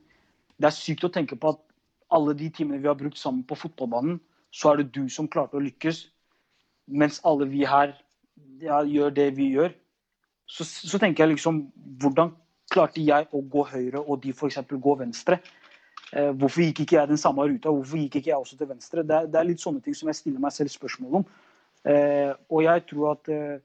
det 0.57 0.71
er 0.71 0.77
sykt 0.77 1.05
å 1.05 1.13
tenke 1.13 1.37
på 1.37 1.53
at 1.53 1.63
alle 2.17 2.35
de 2.39 2.49
timene 2.55 2.81
vi 2.81 2.89
har 2.89 2.97
brukt 2.99 3.19
sammen 3.21 3.45
på 3.45 3.59
fotballbanen, 3.59 4.19
så 4.55 4.73
er 4.73 4.81
det 4.81 4.95
du 4.95 5.09
som 5.13 5.29
klarte 5.29 5.59
å 5.59 5.63
lykkes, 5.63 6.07
mens 6.87 7.19
alle 7.27 7.49
vi 7.51 7.65
her 7.69 7.93
ja, 8.63 8.81
gjør 8.87 9.13
det 9.13 9.27
vi 9.37 9.51
gjør. 9.57 9.75
Så, 10.47 10.65
så, 10.65 10.99
tenker 11.03 11.25
jeg 11.25 11.35
liksom 11.35 11.65
Hvordan 12.01 12.31
klarte 12.71 13.03
jeg 13.03 13.27
å 13.35 13.41
gå 13.43 13.65
høyre, 13.67 13.99
og 13.99 14.23
de 14.23 14.31
f.eks. 14.31 14.61
gå 14.71 14.95
venstre? 15.01 15.41
Eh, 16.13 16.31
hvorfor 16.39 16.63
gikk 16.63 16.85
ikke 16.85 16.97
jeg 17.01 17.11
den 17.11 17.21
samme 17.21 17.45
ruta? 17.51 17.73
Hvorfor 17.73 17.99
gikk 17.99 18.21
ikke 18.21 18.31
jeg 18.31 18.39
også 18.39 18.59
til 18.59 18.71
venstre? 18.71 19.03
Det 19.03 19.17
er, 19.17 19.29
det 19.31 19.41
er 19.41 19.49
litt 19.49 19.63
sånne 19.63 19.83
ting 19.83 19.97
som 19.99 20.11
jeg 20.11 20.21
stiller 20.21 20.43
meg 20.43 20.55
selv 20.55 20.73
spørsmål 20.73 21.21
om. 21.21 21.27
Eh, 21.87 22.33
og 22.51 22.63
jeg 22.63 22.85
tror 22.91 23.17
at 23.17 23.33
eh, 23.35 23.59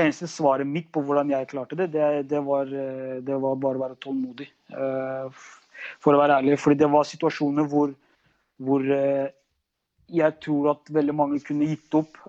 eneste 0.00 0.28
svaret 0.30 0.68
mitt 0.68 0.88
på 0.94 1.02
hvordan 1.04 1.30
jeg 1.32 1.48
klarte 1.50 1.78
det, 1.78 1.90
det, 1.94 2.26
det, 2.30 2.42
var, 2.44 2.70
eh, 2.70 3.18
det 3.24 3.38
var, 3.42 3.56
bare 3.62 3.80
å 3.80 3.84
være 3.84 3.98
tålmodig. 4.02 4.48
Eh, 4.72 5.46
for 6.02 6.16
å 6.16 6.20
være 6.20 6.40
ærlig. 6.40 6.58
Fordi 6.60 6.80
det 6.82 6.90
var 6.92 7.08
situasjoner 7.08 7.68
hvor, 7.70 7.94
hvor 8.62 8.86
eh, 8.96 9.28
jeg 10.12 10.38
tror 10.42 10.72
at 10.74 10.92
veldig 10.94 11.16
mange 11.16 11.42
kunne 11.44 11.68
gitt 11.72 11.98
opp. 11.98 12.20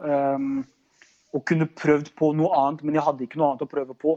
og 1.36 1.43
kunne 1.45 1.68
prøvd 1.70 2.07
på 2.18 2.32
noe 2.34 2.49
annet, 2.57 2.80
men 2.88 2.95
jeg 2.95 3.03
hadde 3.05 3.26
ikke 3.26 3.38
noe 3.38 3.51
annet 3.51 3.65
å 3.68 3.70
prøve 3.70 3.93
på. 3.93 4.15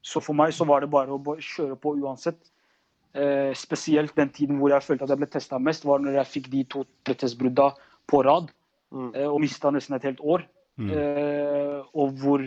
Så 0.00 0.22
for 0.24 0.38
meg 0.38 0.54
så 0.56 0.64
var 0.64 0.80
det 0.80 0.88
bare 0.88 1.12
å 1.12 1.34
kjøre 1.36 1.76
på 1.76 1.92
uansett. 1.98 2.38
Eh, 3.12 3.50
spesielt 3.58 4.14
den 4.16 4.30
tiden 4.32 4.60
hvor 4.60 4.72
jeg 4.72 4.84
følte 4.86 5.04
at 5.04 5.12
jeg 5.12 5.20
ble 5.20 5.28
testa 5.32 5.58
mest, 5.60 5.84
var 5.84 6.00
når 6.00 6.20
jeg 6.20 6.32
fikk 6.32 6.48
de 6.52 6.62
to 6.70 6.84
testbrudda 7.08 7.72
på 8.08 8.22
rad 8.24 8.48
mm. 8.94 9.10
og 9.26 9.40
mista 9.42 9.72
nesten 9.74 9.98
et 9.98 10.06
helt 10.08 10.22
år. 10.22 10.46
Mm. 10.78 10.90
Eh, 10.94 11.78
og 11.98 12.12
hvor 12.20 12.44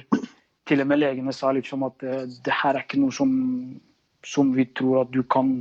til 0.67 0.84
og 0.84 0.88
med 0.88 1.01
legene 1.01 1.34
sa 1.36 1.51
liksom 1.51 1.84
at 1.88 2.03
eh, 2.07 2.27
det 2.45 2.55
her 2.61 2.77
er 2.77 2.86
ikke 2.86 3.01
noe 3.01 3.13
som, 3.15 3.32
som, 4.23 4.53
vi 4.55 4.69
tror 4.77 5.03
at 5.03 5.11
du 5.11 5.21
kan 5.23 5.57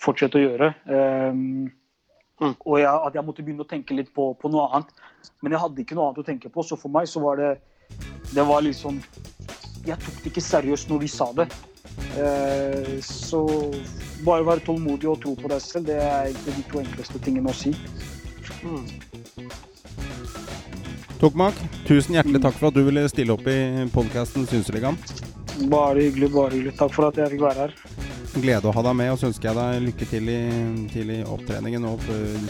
fortsette 0.00 0.40
å 0.40 0.44
gjøre. 0.44 0.72
Eh, 0.88 1.32
mm. 1.34 2.54
Og 2.64 2.76
jeg, 2.80 2.88
at 2.88 3.16
jeg 3.18 3.26
måtte 3.26 3.44
begynne 3.44 3.66
å 3.66 3.68
tenke 3.68 3.96
litt 3.96 4.14
på, 4.16 4.30
på, 4.40 4.52
noe 4.52 4.70
annet. 4.70 4.94
Men 5.44 5.52
jeg 5.52 5.60
hadde 5.64 5.82
ikke 5.84 5.98
noe 5.98 6.08
annet 6.08 6.22
å 6.22 6.28
tenke 6.30 6.52
på, 6.52 6.64
så 6.64 6.78
for 6.80 6.92
meg 6.92 7.10
så 7.10 7.20
var 7.20 7.36
det 7.36 7.50
Det 8.30 8.44
var 8.46 8.62
liksom 8.62 9.00
Jeg 9.84 9.98
tok 9.98 10.20
det 10.22 10.30
ikke 10.30 10.44
seriøst 10.44 10.88
når 10.88 11.04
de 11.04 11.08
sa 11.10 11.26
det. 11.36 11.48
Eh, 12.16 12.96
så 13.04 13.42
bare 14.24 14.46
være 14.46 14.64
tålmodig 14.64 15.08
og 15.10 15.20
tro 15.20 15.34
på 15.36 15.48
deg 15.52 15.60
selv, 15.64 15.86
det 15.88 16.00
er 16.00 16.30
egentlig 16.30 16.56
de 16.56 16.64
to 16.72 16.80
enkleste 16.80 17.22
tingene 17.24 17.52
å 17.52 17.56
si. 17.56 17.74
Mm. 18.64 18.88
Tokmak, 21.20 21.54
tusen 21.84 22.14
hjertelig 22.16 22.40
takk 22.40 22.54
for 22.56 22.70
at 22.70 22.76
du 22.78 22.80
ville 22.86 23.02
stille 23.12 23.34
opp 23.34 23.44
i 23.44 23.84
podkasten 23.92 24.46
Synseligaen. 24.48 24.96
Bare 25.68 26.06
hyggelig, 26.06 26.30
bare 26.32 26.54
hyggelig. 26.54 26.72
Takk 26.78 26.94
for 26.96 27.10
at 27.10 27.18
jeg 27.20 27.34
fikk 27.34 27.42
være 27.44 27.66
her. 27.66 27.74
Glede 28.40 28.70
å 28.70 28.72
ha 28.72 28.82
deg 28.86 28.94
med, 28.96 29.10
og 29.12 29.18
så 29.20 29.26
ønsker 29.28 29.50
jeg 29.50 29.56
deg 29.58 29.82
lykke 29.88 30.06
til 30.08 30.30
i, 30.32 30.38
til 30.94 31.10
i 31.12 31.18
opptreningen 31.28 31.84
og 31.90 32.00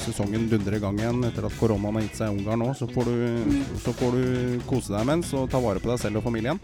sesongen 0.05 0.47
dundrer 0.53 0.77
i 0.77 0.83
gang 0.85 1.01
igjen 1.01 1.25
etter 1.27 1.49
at 1.49 1.57
koronaen 1.59 1.99
har 1.99 2.05
gitt 2.07 2.21
seg 2.21 2.31
Ungarn 2.37 2.63
nå. 2.63 2.69
Så 2.79 2.87
får, 2.95 3.11
du, 3.11 3.17
så 3.83 3.91
får 3.97 4.11
du 4.15 4.25
kose 4.71 4.95
deg 4.95 5.03
mens 5.09 5.35
og 5.35 5.51
ta 5.51 5.59
vare 5.65 5.83
på 5.83 5.91
deg 5.91 5.99
selv 6.05 6.21
og 6.21 6.27
familien. 6.29 6.63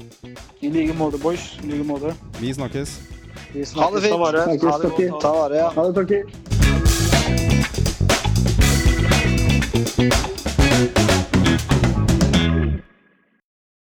I 0.63 0.71
like 0.71 0.95
måte, 1.01 1.19
boys. 1.19 1.57
I 1.65 1.73
like 1.73 1.87
måte. 1.91 2.15
Vi 2.39 2.55
snakkes. 2.55 3.01
Vi 3.51 3.67
snakkes. 3.67 3.83
Ha 3.83 3.91
det 3.97 4.07
fint. 4.07 4.15
Ta 4.15 4.23
vare. 4.23 4.47
Ha 4.47 4.49
det 4.55 4.61
godt. 4.63 5.21
Ta 5.27 5.35
vare, 5.41 5.55
ja. 5.65 5.69
Ha 5.75 5.83
det, 5.91 5.95
Tokki. 5.99 6.21